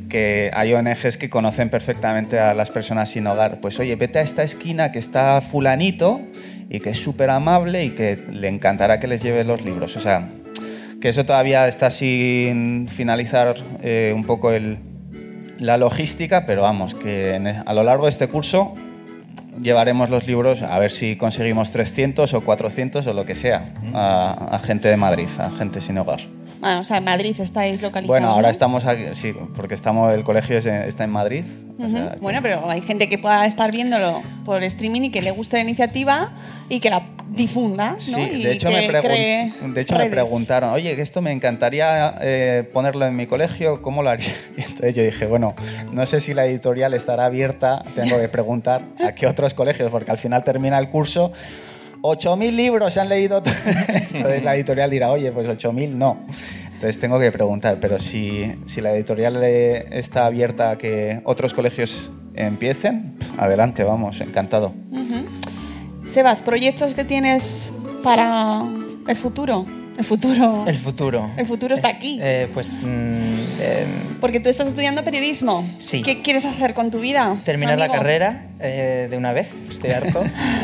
que 0.10 0.50
hay 0.54 0.74
ONGs 0.74 1.18
que 1.18 1.30
conocen 1.30 1.70
perfectamente 1.70 2.40
a 2.40 2.54
las 2.54 2.70
personas 2.70 3.10
sin 3.10 3.28
hogar. 3.28 3.60
Pues 3.60 3.80
oye, 3.80 3.96
vete 3.98 4.20
a 4.20 4.22
esta 4.22 4.44
esquina 4.44 4.92
que 4.94 5.00
está 5.00 5.42
fulanito 5.42 6.22
y 6.70 6.80
que 6.80 6.92
es 6.92 6.98
súper 6.98 7.30
amable 7.32 7.84
y 7.84 7.90
que 7.90 8.18
le 8.32 8.48
encantará 8.48 9.00
que 9.02 9.08
les 9.08 9.22
lleve 9.22 9.44
los 9.44 9.64
libros. 9.66 9.98
O 9.98 10.02
sea, 10.02 10.30
que 11.04 11.10
eso 11.10 11.26
todavía 11.26 11.68
está 11.68 11.90
sin 11.92 12.88
finalizar 12.88 13.58
eh, 13.82 14.14
un 14.16 14.24
poco 14.24 14.52
el, 14.54 14.78
la 15.60 15.78
logística, 15.78 16.46
pero 16.46 16.62
vamos, 16.62 16.94
que 16.94 17.36
en- 17.36 17.48
a 17.48 17.74
lo 17.74 17.84
largo 17.84 18.06
de 18.06 18.12
este 18.12 18.30
curso 18.30 18.74
llevaremos 19.62 20.10
los 20.10 20.26
libros 20.28 20.62
a 20.62 20.80
ver 20.80 20.92
si 20.92 21.18
conseguimos 21.18 21.72
300 21.72 22.34
o 22.34 22.40
400 22.42 23.06
o 23.06 23.14
lo 23.14 23.26
que 23.26 23.36
sea 23.36 23.66
a 23.94 24.60
gente 24.64 24.88
de 24.88 24.96
Madrid, 24.96 25.28
a 25.40 25.50
gente 25.52 25.82
sin 25.82 25.98
hogar. 25.98 26.22
Bueno, 26.64 26.80
o 26.80 26.84
sea, 26.86 26.96
en 26.98 27.04
Madrid 27.04 27.36
estáis 27.42 27.82
localizados. 27.82 28.08
Bueno, 28.08 28.30
ahora 28.30 28.44
¿no? 28.48 28.52
estamos 28.52 28.86
aquí, 28.86 29.04
sí, 29.16 29.34
porque 29.54 29.74
estamos, 29.74 30.14
el 30.14 30.24
colegio 30.24 30.58
es 30.58 30.66
en- 30.66 30.84
está 30.84 31.04
en 31.04 31.10
Madrid. 31.10 31.44
o 31.78 31.84
Ujú. 31.84 31.92
sea, 31.98 32.12
que- 32.14 32.20
Bueno, 32.22 32.40
pero 32.42 32.70
hay 32.70 32.82
gente 32.82 33.10
que 33.10 33.18
pueda 33.18 33.46
estar 33.46 33.70
viéndolo 33.72 34.22
por 34.46 34.64
streaming 34.64 35.02
y 35.02 35.10
que 35.12 35.22
le 35.22 35.32
guste 35.32 35.58
la 35.58 35.64
iniciativa 35.64 36.30
y 36.70 36.80
que 36.80 36.90
la 36.90 37.04
difunda, 37.30 37.92
¿no? 37.92 37.98
Sí, 37.98 38.22
y 38.32 38.44
de 38.44 38.52
hecho, 38.54 38.70
que 38.70 38.76
me, 38.76 38.88
cree 38.88 39.54
de 39.62 39.82
hecho 39.82 39.96
me 39.98 40.06
preguntaron, 40.10 40.70
oye, 40.70 40.96
que 40.96 41.02
esto 41.02 41.22
me 41.22 41.32
encantaría 41.34 42.16
eh, 42.22 42.70
ponerlo 42.72 43.06
en 43.08 43.16
mi 43.16 43.26
colegio, 43.28 43.82
¿cómo 43.82 44.02
lo 44.04 44.12
haría? 44.12 44.34
Y 44.58 44.62
entonces 44.62 44.96
yo 44.96 45.04
dije, 45.04 45.26
bueno, 45.26 45.56
no 45.92 46.06
sé 46.06 46.22
si 46.22 46.34
la 46.34 46.46
editorial 46.46 46.94
estará 46.94 47.26
abierta, 47.26 47.84
tengo 47.96 48.18
que 48.22 48.30
preguntar 48.30 48.82
a 49.06 49.12
qué 49.14 49.28
otros 49.28 49.54
colegios, 49.54 49.92
porque 49.92 50.12
al 50.12 50.18
final 50.18 50.44
termina 50.46 50.78
el 50.80 50.88
curso, 50.90 51.34
8.000 52.04 52.52
libros 52.52 52.94
se 52.94 53.00
han 53.00 53.08
leído, 53.08 53.42
entonces 54.14 54.44
la 54.44 54.56
editorial 54.56 54.92
dirá, 54.92 55.10
oye, 55.10 55.32
pues 55.32 55.48
8.000 55.48 55.90
no. 55.92 56.18
Entonces 56.66 57.00
tengo 57.00 57.18
que 57.18 57.32
preguntar, 57.32 57.78
pero 57.80 57.98
si, 57.98 58.52
si 58.66 58.82
la 58.82 58.94
editorial 58.94 59.42
está 59.42 60.26
abierta 60.26 60.72
a 60.72 60.78
que 60.78 61.22
otros 61.24 61.54
colegios 61.54 62.12
empiecen, 62.36 63.16
adelante, 63.38 63.86
vamos, 63.86 64.20
encantado. 64.20 64.74
Sebas, 66.06 66.42
¿proyectos 66.42 66.94
que 66.94 67.06
tienes 67.06 67.74
para 68.04 68.64
el 69.08 69.16
futuro? 69.16 69.66
El 69.98 70.04
futuro. 70.04 70.66
El 70.68 70.78
futuro. 70.78 71.30
El 71.38 71.46
futuro 71.46 71.76
está 71.76 71.88
aquí. 71.90 72.20
Eh, 72.22 72.48
pues 72.54 72.82
mm, 72.82 73.36
eh, 73.60 73.86
Porque 74.20 74.40
tú 74.40 74.50
estás 74.50 74.68
estudiando 74.68 75.04
periodismo. 75.04 75.68
Sí. 75.80 76.02
¿Qué 76.02 76.22
quieres 76.22 76.46
hacer 76.46 76.74
con 76.74 76.90
tu 76.92 77.00
vida? 77.00 77.36
terminar 77.46 77.78
la 77.78 77.90
carrera 77.90 78.48
eh, 78.60 79.08
de 79.10 79.18
una 79.18 79.34
vez. 79.34 79.50
Estoy 79.70 79.92
harto. 79.92 80.24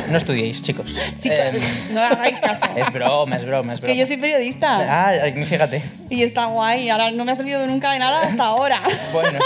No 0.10 0.18
estudiéis, 0.18 0.62
chicos. 0.62 0.96
Sí, 1.18 1.30
Eh, 1.32 1.52
no 1.94 2.02
hagáis 2.02 2.40
caso. 2.40 2.66
es 2.76 2.92
broma, 2.92 3.36
es 3.36 3.46
broma, 3.46 3.74
es 3.74 3.82
broma. 3.82 3.94
Que 3.94 4.00
yo 4.00 4.06
soy 4.06 4.18
periodista. 4.18 5.10
Ah, 5.10 5.14
fíjate. 5.46 5.84
Y 6.10 6.24
está 6.24 6.46
guay. 6.46 6.90
Ahora 6.90 7.12
no 7.12 7.24
me 7.26 7.32
ha 7.32 7.36
servido 7.36 7.66
nunca 7.68 7.92
de 7.92 8.00
nada 8.00 8.22
hasta 8.24 8.44
ahora. 8.44 8.82
Bueno. 9.14 9.40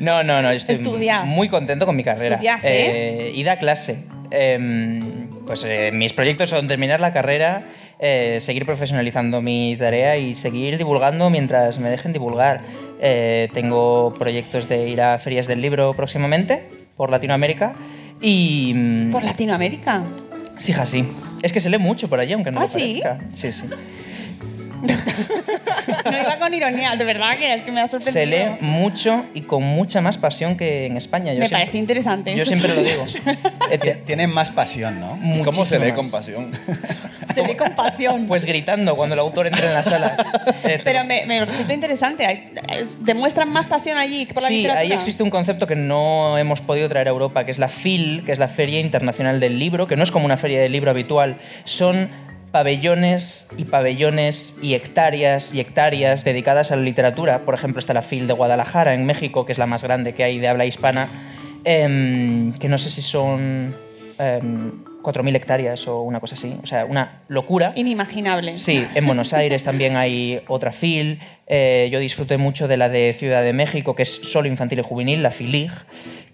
No, 0.00 0.22
no, 0.22 0.42
no. 0.42 0.50
Estoy 0.50 0.78
muy 1.24 1.48
contento 1.48 1.86
con 1.86 1.96
mi 1.96 2.04
carrera. 2.04 2.36
Estudiad, 2.36 2.64
¿eh? 2.64 3.28
Eh, 3.28 3.32
id 3.34 3.48
a 3.48 3.58
clase. 3.58 4.04
Em, 4.30 5.28
pues 5.46 5.64
eh, 5.64 5.90
mis 5.92 6.12
proyectos 6.12 6.50
son 6.50 6.68
terminar 6.68 7.00
la 7.00 7.12
carrera, 7.12 7.62
eh, 7.98 8.38
seguir 8.40 8.66
profesionalizando 8.66 9.40
mi 9.42 9.76
tarea 9.78 10.16
y 10.16 10.34
seguir 10.34 10.76
divulgando 10.78 11.30
mientras 11.30 11.78
me 11.78 11.90
dejen 11.90 12.12
divulgar. 12.12 12.60
Eh, 13.00 13.48
tengo 13.52 14.14
proyectos 14.18 14.68
de 14.68 14.88
ir 14.88 15.00
a 15.00 15.18
ferias 15.18 15.46
del 15.46 15.60
libro 15.60 15.92
próximamente 15.94 16.62
por 16.96 17.10
Latinoamérica 17.10 17.72
y... 18.20 18.72
mm, 18.74 19.10
Por 19.10 19.22
Latinoamérica. 19.24 20.04
Sí, 20.58 20.72
hija, 20.72 20.86
sí. 20.86 21.06
Es 21.42 21.52
que 21.52 21.60
se 21.60 21.68
lee 21.68 21.78
mucho 21.78 22.08
por 22.08 22.18
allí, 22.18 22.32
aunque 22.32 22.50
no 22.50 22.58
¿Ah, 22.58 22.62
lo 22.62 22.66
sí? 22.66 23.00
parezca. 23.02 23.26
Sí, 23.34 23.52
sí. 23.52 23.66
No 26.10 26.18
iba 26.18 26.38
con 26.38 26.52
ironía, 26.54 26.94
de 26.96 27.04
verdad 27.04 27.36
que 27.36 27.54
es 27.54 27.62
que 27.64 27.70
me 27.72 27.80
ha 27.80 27.88
sorprendido. 27.88 28.24
Se 28.24 28.26
lee 28.26 28.56
mucho 28.60 29.24
y 29.34 29.42
con 29.42 29.62
mucha 29.62 30.00
más 30.00 30.18
pasión 30.18 30.56
que 30.56 30.86
en 30.86 30.96
España. 30.96 31.32
Yo 31.32 31.40
Me 31.40 31.46
siempre- 31.46 31.58
parece 31.64 31.78
interesante. 31.78 32.34
Yo 32.36 32.42
eso 32.42 32.50
siempre 32.50 32.72
sí. 32.74 32.76
lo 32.76 32.82
digo. 32.84 33.04
Ti- 33.80 34.02
Tienen 34.06 34.30
más 34.30 34.50
pasión, 34.50 35.00
¿no? 35.00 35.18
¿Cómo 35.44 35.64
se 35.64 35.78
lee 35.78 35.88
más. 35.88 35.96
con 35.96 36.10
pasión? 36.10 36.52
Se 37.34 37.42
ve 37.42 37.54
con 37.56 37.70
pasión. 37.74 38.26
Pues 38.26 38.46
gritando 38.46 38.96
cuando 38.96 39.14
el 39.14 39.18
autor 39.18 39.46
entra 39.48 39.66
en 39.66 39.74
la 39.74 39.82
sala. 39.82 40.16
Eh, 40.64 40.80
Pero 40.82 41.04
me, 41.04 41.26
me 41.26 41.44
resulta 41.44 41.74
interesante. 41.74 42.50
¿Demuestran 43.00 43.50
más 43.50 43.66
pasión 43.66 43.98
allí 43.98 44.24
que 44.24 44.32
por 44.32 44.42
la 44.42 44.48
sí, 44.48 44.56
literatura? 44.58 44.80
ahí 44.80 44.92
existe 44.92 45.22
un 45.22 45.28
concepto 45.28 45.66
que 45.66 45.76
no 45.76 46.38
hemos 46.38 46.62
podido 46.62 46.88
traer 46.88 47.08
a 47.08 47.10
Europa, 47.10 47.44
que 47.44 47.50
es 47.50 47.58
la 47.58 47.68
FIL, 47.68 48.22
que 48.24 48.32
es 48.32 48.38
la 48.38 48.48
Feria 48.48 48.80
Internacional 48.80 49.38
del 49.38 49.58
Libro, 49.58 49.86
que 49.86 49.96
no 49.96 50.04
es 50.04 50.10
como 50.10 50.24
una 50.24 50.38
feria 50.38 50.60
del 50.62 50.72
libro 50.72 50.90
habitual, 50.90 51.38
son 51.64 52.08
pabellones 52.56 53.48
y 53.58 53.66
pabellones 53.66 54.56
y 54.62 54.72
hectáreas 54.72 55.52
y 55.52 55.60
hectáreas 55.60 56.24
dedicadas 56.24 56.72
a 56.72 56.76
la 56.76 56.80
literatura. 56.80 57.40
Por 57.40 57.52
ejemplo, 57.52 57.80
está 57.80 57.92
la 57.92 58.00
FIL 58.00 58.26
de 58.26 58.32
Guadalajara, 58.32 58.94
en 58.94 59.04
México, 59.04 59.44
que 59.44 59.52
es 59.52 59.58
la 59.58 59.66
más 59.66 59.82
grande 59.82 60.14
que 60.14 60.24
hay 60.24 60.38
de 60.38 60.48
habla 60.48 60.64
hispana, 60.64 61.06
em, 61.64 62.54
que 62.54 62.70
no 62.70 62.78
sé 62.78 62.88
si 62.88 63.02
son 63.02 63.74
em, 64.18 64.72
4.000 65.02 65.36
hectáreas 65.36 65.86
o 65.86 66.00
una 66.00 66.18
cosa 66.18 66.34
así. 66.34 66.56
O 66.62 66.66
sea, 66.66 66.86
una 66.86 67.20
locura. 67.28 67.74
Inimaginable. 67.76 68.56
Sí, 68.56 68.82
en 68.94 69.04
Buenos 69.04 69.34
Aires 69.34 69.62
también 69.62 69.94
hay 69.98 70.40
otra 70.48 70.72
FIL. 70.72 71.20
Eh, 71.46 71.90
yo 71.92 72.00
disfruté 72.00 72.38
mucho 72.38 72.68
de 72.68 72.78
la 72.78 72.88
de 72.88 73.12
Ciudad 73.12 73.42
de 73.42 73.52
México, 73.52 73.94
que 73.94 74.04
es 74.04 74.14
solo 74.14 74.48
infantil 74.48 74.78
y 74.78 74.82
juvenil, 74.82 75.22
la 75.22 75.30
FILIG. 75.30 75.70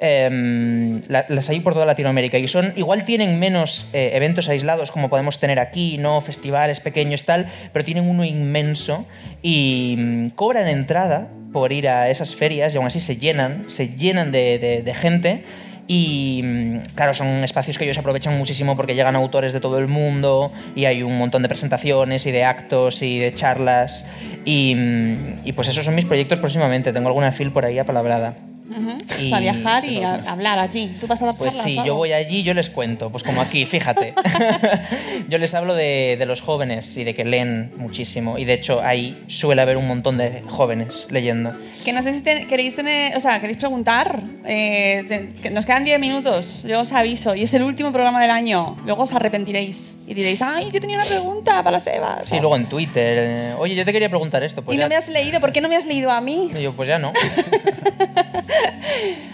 Em, 0.05 1.01
la- 1.07 1.27
las 1.29 1.49
hay 1.49 1.61
por 1.61 1.75
toda 1.75 1.87
Latinoamérica 1.87 2.37
y 2.37 2.49
son 2.49 2.73
igual 2.75 3.05
tienen 3.05 3.39
menos 3.39 3.89
eh, 3.93 4.11
eventos 4.15 4.49
aislados 4.49 4.91
como 4.91 5.09
podemos 5.09 5.39
tener 5.39 5.61
aquí, 5.61 5.97
no 5.97 6.21
festivales 6.21 6.81
pequeños 6.81 7.23
tal, 7.25 7.47
pero 7.73 7.85
tienen 7.85 8.11
uno 8.11 8.25
inmenso 8.25 9.07
y 9.43 9.95
mm, 9.97 10.27
cobran 10.31 10.67
entrada 10.67 11.29
por 11.53 11.73
ir 11.73 11.89
a 11.89 12.11
esas 12.11 12.35
ferias 12.35 12.75
y 12.75 12.79
aún 12.79 12.89
así 12.89 12.99
se 12.99 13.17
llenan, 13.17 13.71
se 13.71 13.91
llenan 13.91 14.33
de, 14.33 14.93
gente 14.97 15.45
y 15.87 16.41
mm, 16.43 16.79
claro, 16.97 17.15
son 17.15 17.29
espacios 17.45 17.79
que 17.79 17.85
ellos 17.85 17.99
aprovechan 17.99 18.37
muchísimo 18.37 18.75
porque 18.75 18.97
llegan 18.97 19.15
autores 19.15 19.53
de 19.53 19.61
todo 19.61 19.79
el 19.79 19.87
mundo 19.87 20.51
y 20.75 20.85
hay 20.87 21.05
un 21.05 21.17
montón 21.17 21.43
de 21.43 21.49
presentaciones 21.49 22.27
y 22.27 22.33
de 22.33 22.43
actos 22.43 23.03
y 23.03 23.21
de 23.21 23.33
charlas. 23.35 24.05
Y, 24.45 24.75
mm, 24.77 25.53
pues 25.55 25.69
esos 25.69 25.85
son 25.85 25.95
mis 25.95 26.07
proyectos 26.07 26.41
próximamente. 26.41 26.93
Tengo 26.93 27.07
alguna 27.07 27.31
fil 27.31 27.53
por 27.53 27.65
ahí 27.65 27.79
apalabrada. 27.79 28.35
Ujú. 28.77 28.99
Y- 29.21 29.27
O 29.27 29.29
sea, 29.29 29.41
viajar 29.41 29.85
y 29.85 30.03
a- 30.03 30.15
hablar 30.27 30.59
allí. 30.59 30.95
¿Tú 31.01 31.07
vas 31.07 31.21
a 31.23 31.27
dar 31.27 31.37
Pues 31.37 31.51
charlas 31.51 31.65
sí, 31.73 31.79
yo 31.85 31.95
voy 31.95 32.13
allí, 32.13 32.43
yo 32.43 32.55
les 32.55 32.71
cuento, 32.71 33.11
pues 33.11 33.23
como 33.23 33.41
aquí, 33.41 33.65
fíjate. 33.67 34.15
yo 35.29 35.39
les 35.39 35.55
hablo 35.55 35.75
de, 35.75 36.17
de 36.19 36.27
los 36.27 36.41
jóvenes 36.41 36.97
y 36.97 37.05
de 37.05 37.15
que 37.15 37.25
leen 37.25 37.73
muchísimo. 37.77 38.39
Y 38.39 38.45
de 38.45 38.55
hecho 38.55 38.81
ahí 38.83 39.23
suele 39.29 39.63
haber 39.63 39.77
un 39.77 39.87
montón 39.89 40.19
de 40.19 40.43
jóvenes 40.49 41.09
leyendo. 41.11 41.53
Que 41.85 41.93
no 41.93 42.03
sé 42.03 42.13
si 42.13 42.23
te- 42.23 42.47
queréis 42.47 42.77
tener, 42.77 43.17
o 43.17 43.21
sea, 43.21 43.41
queréis 43.41 43.59
preguntar. 43.59 44.21
Eh, 44.45 45.05
te- 45.09 45.29
que 45.43 45.51
nos 45.51 45.67
quedan 45.67 45.85
10 45.85 45.99
minutos, 46.01 46.63
yo 46.65 46.81
os 46.81 46.93
aviso. 46.93 47.35
Y 47.35 47.43
es 47.43 47.55
el 47.55 47.63
último 47.63 47.93
programa 47.93 48.21
del 48.21 48.31
año. 48.31 48.77
Luego 48.85 49.03
os 49.05 49.13
arrepentiréis. 49.13 49.99
Y 50.07 50.15
diréis, 50.15 50.43
ay, 50.43 50.71
yo 50.73 50.81
tenía 50.81 50.97
una 50.97 51.05
pregunta 51.07 51.63
para 51.63 51.79
Sebas. 51.81 52.29
Sí, 52.29 52.39
luego 52.41 52.57
en 52.57 52.67
Twitter. 52.67 53.17
eh, 53.19 53.55
Oye, 53.59 53.75
yo 53.75 53.85
te 53.85 53.93
quería 53.93 54.09
preguntar 54.09 54.43
esto. 54.45 54.63
Pues 54.63 54.77
y 54.77 54.79
ya- 54.79 54.85
no 54.85 54.89
me 54.89 54.97
has 54.97 55.09
leído, 55.09 55.41
¿por 55.41 55.53
qué 55.53 55.61
no 55.61 55.69
me 55.69 55.77
has 55.77 55.87
leído 55.87 56.11
a 56.11 56.21
mí? 56.21 56.51
Y 56.57 56.63
yo, 56.63 56.73
pues 56.73 56.89
ya 56.89 56.99
no. 56.99 57.13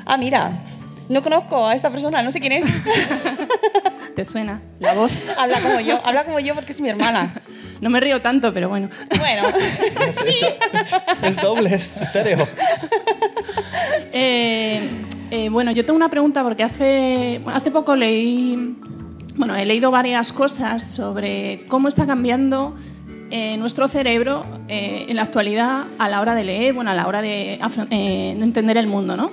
Ah, 0.06 0.16
mira, 0.16 0.52
no 1.09 1.22
conozco 1.22 1.66
a 1.66 1.74
esta 1.74 1.90
persona, 1.90 2.22
no 2.22 2.30
sé 2.30 2.40
quién 2.40 2.52
es. 2.52 2.66
¿Te 4.14 4.24
suena 4.24 4.60
la 4.78 4.94
voz? 4.94 5.12
habla 5.38 5.60
como 5.60 5.80
yo, 5.80 6.00
habla 6.05 6.24
como 6.24 6.40
yo 6.40 6.55
porque 6.55 6.72
es 6.72 6.80
mi 6.80 6.88
hermana. 6.88 7.32
No 7.80 7.90
me 7.90 8.00
río 8.00 8.20
tanto, 8.20 8.52
pero 8.52 8.68
bueno. 8.68 8.88
Bueno, 9.18 9.42
sí. 10.24 10.46
Es 11.22 11.36
doble, 11.36 11.74
es 11.74 11.96
estéreo. 11.98 12.46
Eh, 14.12 14.88
eh, 15.30 15.48
bueno, 15.50 15.70
yo 15.70 15.84
tengo 15.84 15.96
una 15.96 16.09
pregunta 16.09 16.42
porque 16.42 16.64
hace, 16.64 17.40
bueno, 17.44 17.56
hace 17.56 17.70
poco 17.70 17.94
leí, 17.94 18.76
bueno, 19.36 19.55
he 19.55 19.64
leído 19.64 19.90
varias 19.90 20.32
cosas 20.32 20.82
sobre 20.82 21.64
cómo 21.68 21.88
está 21.88 22.06
cambiando 22.06 22.76
eh, 23.30 23.56
nuestro 23.59 23.88
cerebro 23.88 24.44
eh, 24.68 25.06
en 25.09 25.16
la 25.16 25.22
actualidad 25.22 25.84
a 25.98 26.09
la 26.09 26.20
hora 26.20 26.34
de 26.34 26.44
leer, 26.44 26.74
bueno, 26.74 26.90
a 26.90 26.94
la 26.94 27.06
hora 27.06 27.20
de, 27.22 27.55
eh, 27.55 28.34
de 28.36 28.42
entender 28.42 28.76
el 28.76 28.86
mundo, 28.86 29.16
¿no? 29.16 29.30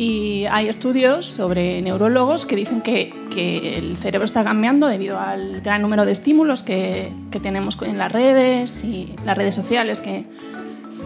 Y 0.00 0.44
hay 0.50 0.68
estudios 0.68 1.26
sobre 1.26 1.82
neurólogos 1.82 2.46
que 2.46 2.54
dicen 2.54 2.82
que, 2.82 3.12
que 3.34 3.78
el 3.78 3.96
cerebro 3.96 4.24
está 4.24 4.44
cambiando 4.44 4.86
debido 4.86 5.18
al 5.18 5.60
gran 5.60 5.82
número 5.82 6.04
de 6.06 6.12
estímulos 6.12 6.62
que, 6.62 7.10
que 7.32 7.40
tenemos 7.40 7.76
en 7.82 7.98
las 7.98 8.12
redes 8.12 8.84
y 8.84 9.08
las 9.24 9.36
redes 9.36 9.56
sociales, 9.56 10.00
que 10.00 10.24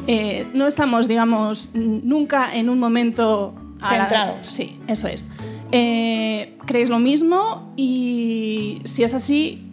eh, 0.07 0.47
no 0.53 0.67
estamos, 0.67 1.09
digamos, 1.09 1.71
nunca 1.75 2.55
en 2.55 2.69
un 2.69 2.79
momento... 2.79 3.55
la- 3.81 3.89
Centrados. 3.89 4.47
sí, 4.47 4.77
eso 4.89 5.09
es. 5.09 5.27
Eh, 5.71 6.55
¿Creéis 6.67 6.91
lo 6.91 6.99
mismo? 6.99 7.73
Y 7.77 8.83
si 8.85 9.05
es 9.05 9.15
así, 9.15 9.72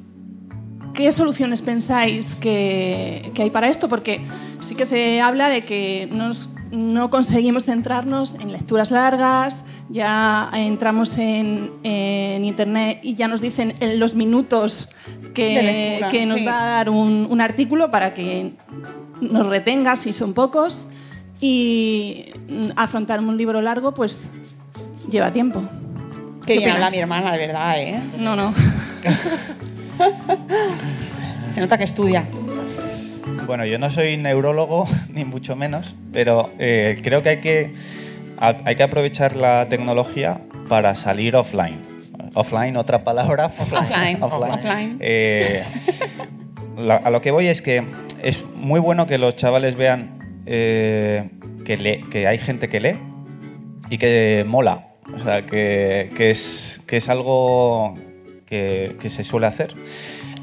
¿Qué 1.00 1.14
soluciones 1.14 1.62
pensáis 1.62 2.36
que, 2.36 3.32
que 3.34 3.44
hay 3.44 3.50
para 3.52 3.70
esto? 3.70 3.88
Porque 3.88 4.20
sí 4.60 4.76
que 4.76 4.86
se 4.86 5.22
habla 5.22 5.48
de 5.48 5.64
que 5.64 6.10
nos- 6.12 6.50
no 6.72 7.10
conseguimos 7.10 7.64
centrarnos 7.64 8.36
en 8.42 8.52
lecturas 8.52 8.92
largas, 8.92 9.64
ya 9.88 10.50
entramos 10.54 11.18
en, 11.18 11.72
en 11.84 12.44
internet 12.44 13.00
y 13.02 13.16
ya 13.16 13.30
nos 13.30 13.40
dicen 13.40 13.76
en 13.80 13.98
los 13.98 14.14
minutos 14.14 14.90
que, 15.34 15.64
lectura, 15.64 16.10
que 16.10 16.26
nos 16.26 16.40
sí. 16.40 16.46
va 16.46 16.64
a 16.64 16.66
dar 16.66 16.90
un, 16.90 17.28
un 17.30 17.40
artículo 17.40 17.92
para 17.92 18.14
que 18.14 18.52
nos 19.22 19.48
retenga 19.48 19.96
si 19.96 20.12
son 20.12 20.34
pocos 20.34 20.86
y 21.40 22.26
afrontar 22.76 23.22
un 23.22 23.38
libro 23.38 23.62
largo 23.62 23.94
pues 23.94 24.30
lleva 25.10 25.32
tiempo. 25.32 25.64
Qué 26.46 26.56
¿Qué 26.56 26.60
bien 26.60 26.72
habla 26.72 26.90
mi 26.90 26.98
hermana, 26.98 27.32
de 27.32 27.38
verdad, 27.38 27.82
¿eh? 27.82 28.02
No, 28.18 28.36
no. 28.36 28.54
Se 31.52 31.62
nota 31.62 31.78
que 31.78 31.84
estudia. 31.84 32.26
Bueno, 33.46 33.66
yo 33.66 33.78
no 33.80 33.90
soy 33.90 34.18
neurólogo, 34.18 34.88
ni 35.14 35.26
mucho 35.26 35.56
menos, 35.56 35.96
pero 36.14 36.52
eh, 36.60 37.00
creo 37.04 37.24
que 37.24 37.30
hay 37.30 37.38
que, 37.42 37.72
hay 38.40 38.76
que 38.76 38.84
aprovechar 38.84 39.36
la 39.36 39.68
tecnología 39.70 40.40
para 40.68 40.96
salir 40.96 41.36
offline. 41.36 41.80
Offline, 42.36 42.78
otra 42.78 43.04
palabra. 43.04 43.48
Offline, 43.60 44.22
offline. 44.22 44.98
Eh, 45.00 45.64
la- 46.78 46.98
a 46.98 47.10
lo 47.10 47.22
que 47.22 47.32
voy 47.32 47.48
es 47.48 47.62
que 47.62 47.84
es 48.22 48.44
muy 48.56 48.80
bueno 48.80 49.08
que 49.08 49.18
los 49.18 49.36
chavales 49.36 49.76
vean 49.76 50.20
eh, 50.46 51.30
que, 51.66 51.78
lee- 51.78 52.02
que 52.12 52.28
hay 52.28 52.38
gente 52.38 52.70
que 52.70 52.80
lee 52.80 53.00
y 53.90 53.98
que 53.98 54.46
mola. 54.48 54.86
O 55.14 55.18
sea, 55.18 55.44
que, 55.44 56.12
que 56.16 56.30
es, 56.30 56.82
que 56.86 56.98
es 56.98 57.10
algo 57.10 57.96
que, 58.50 58.96
que 59.00 59.10
se 59.10 59.24
suele 59.24 59.46
hacer. 59.48 59.74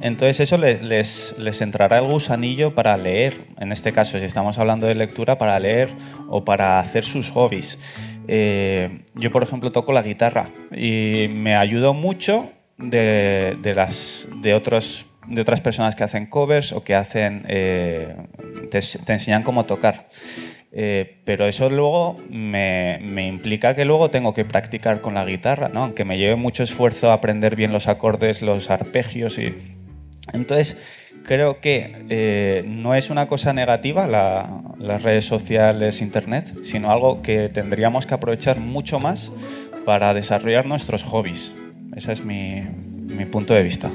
Entonces 0.02 0.40
eso 0.40 0.58
le- 0.58 0.82
les, 0.82 1.34
les 1.38 1.60
entrará 1.62 1.98
el 1.98 2.04
gusanillo 2.04 2.74
para 2.74 2.96
leer, 2.96 3.34
en 3.58 3.72
este 3.72 3.92
caso 3.92 4.18
si 4.18 4.24
estamos 4.24 4.58
hablando 4.58 4.86
de 4.86 4.94
lectura, 4.94 5.38
para 5.38 5.58
leer 5.58 5.88
o 6.28 6.44
para 6.44 6.78
hacer 6.80 7.04
sus 7.04 7.30
hobbies. 7.30 7.78
Eh, 8.28 9.00
yo, 9.14 9.30
por 9.30 9.42
ejemplo, 9.42 9.72
toco 9.72 9.92
la 9.92 10.02
guitarra 10.02 10.50
y 10.70 11.28
me 11.30 11.56
ayudó 11.56 11.94
mucho 11.94 12.50
de, 12.76 13.56
de 13.62 13.74
las, 13.74 14.28
de, 14.42 14.52
otros, 14.54 15.06
de 15.28 15.40
otras 15.40 15.60
personas 15.62 15.96
que 15.96 16.04
hacen 16.04 16.26
covers 16.26 16.72
o 16.72 16.82
que 16.84 16.94
hacen, 16.94 17.44
eh, 17.48 18.16
te, 18.70 18.80
te 18.80 19.12
enseñan 19.12 19.42
cómo 19.42 19.64
tocar. 19.64 20.08
Eh, 20.78 21.20
pero 21.24 21.46
eso 21.46 21.70
luego 21.70 22.16
me, 22.28 23.00
implica 23.26 23.74
que 23.74 23.86
luego 23.86 24.10
tengo 24.10 24.34
que 24.34 24.44
practicar 24.44 25.00
con 25.00 25.14
la 25.14 25.24
guitarra, 25.24 25.70
¿no? 25.70 25.82
aunque 25.84 26.04
me 26.04 26.18
lleve 26.18 26.36
mucho 26.36 26.62
esfuerzo 26.62 27.10
aprender 27.12 27.56
bien 27.56 27.72
los 27.72 27.88
acordes, 27.88 28.42
los 28.42 28.68
arpegios 28.68 29.38
y... 29.38 29.54
Entonces, 30.34 30.76
creo 31.24 31.60
que 31.60 32.04
eh, 32.10 32.62
no 32.66 32.94
es 32.94 33.08
una 33.08 33.26
cosa 33.26 33.54
negativa 33.54 34.06
la- 34.06 34.60
las 34.78 35.02
redes 35.02 35.24
sociales, 35.24 36.02
internet, 36.02 36.52
sino 36.62 36.90
algo 36.90 37.22
que 37.22 37.48
tendríamos 37.48 38.04
que 38.04 38.12
aprovechar 38.12 38.60
mucho 38.60 38.98
más 38.98 39.32
para 39.86 40.12
desarrollar 40.12 40.66
nuestros 40.66 41.04
hobbies. 41.04 41.54
Ese 41.96 42.12
es 42.12 42.22
mi 42.22 42.66
punto 43.30 43.54
de 43.54 43.62
vista. 43.62 43.90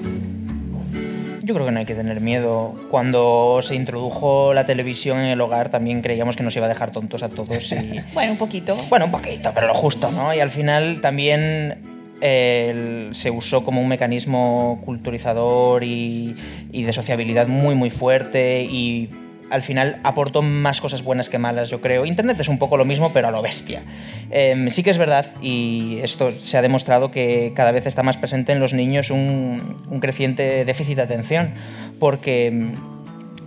Yo 1.43 1.53
creo 1.55 1.65
que 1.65 1.71
no 1.71 1.79
hay 1.79 1.85
que 1.85 1.95
tener 1.95 2.21
miedo. 2.21 2.73
Cuando 2.91 3.59
se 3.63 3.73
introdujo 3.75 4.53
la 4.53 4.65
televisión 4.65 5.19
en 5.19 5.25
el 5.27 5.41
hogar 5.41 5.69
también 5.69 6.01
creíamos 6.01 6.35
que 6.35 6.43
nos 6.43 6.55
iba 6.55 6.65
a 6.65 6.69
dejar 6.69 6.91
tontos 6.91 7.23
a 7.23 7.29
todos 7.29 7.71
y... 7.71 7.99
Bueno, 8.13 8.33
un 8.33 8.37
poquito. 8.37 8.75
Bueno, 8.89 9.05
un 9.05 9.11
poquito, 9.11 9.51
pero 9.55 9.67
lo 9.67 9.73
justo, 9.73 10.11
¿no? 10.11 10.33
Y 10.35 10.39
al 10.39 10.49
final 10.51 11.01
también 11.01 11.79
eh, 12.21 12.67
el- 13.09 13.15
se 13.15 13.31
usó 13.31 13.63
como 13.65 13.81
un 13.81 13.87
mecanismo 13.87 14.81
culturizador 14.85 15.83
y, 15.83 16.35
y 16.71 16.83
de 16.83 16.93
sociabilidad 16.93 17.47
muy, 17.47 17.73
muy 17.73 17.89
fuerte 17.89 18.63
y 18.63 19.09
al 19.51 19.61
final 19.61 19.99
aportó 20.03 20.41
más 20.41 20.81
cosas 20.81 21.03
buenas 21.03 21.29
que 21.29 21.37
malas, 21.37 21.69
yo 21.69 21.81
creo. 21.81 22.05
Internet 22.05 22.39
es 22.39 22.47
un 22.47 22.57
poco 22.57 22.77
lo 22.77 22.85
mismo, 22.85 23.11
pero 23.13 23.27
a 23.27 23.31
lo 23.31 23.41
bestia. 23.41 23.83
Em, 24.31 24.69
sí 24.69 24.81
que 24.81 24.89
es 24.89 24.97
verdad, 24.97 25.25
y 25.41 25.99
esto 26.01 26.31
se 26.31 26.57
ha 26.57 26.61
demostrado 26.61 27.11
que 27.11 27.51
cada 27.55 27.71
vez 27.71 27.85
está 27.85 28.01
más 28.01 28.17
presente 28.17 28.53
en 28.53 28.59
los 28.59 28.73
niños 28.73 29.11
un, 29.11 29.77
creciente 29.99 30.65
déficit 30.65 30.95
de 30.95 31.01
atención, 31.01 31.49
porque 31.99 32.47
em, 32.47 32.73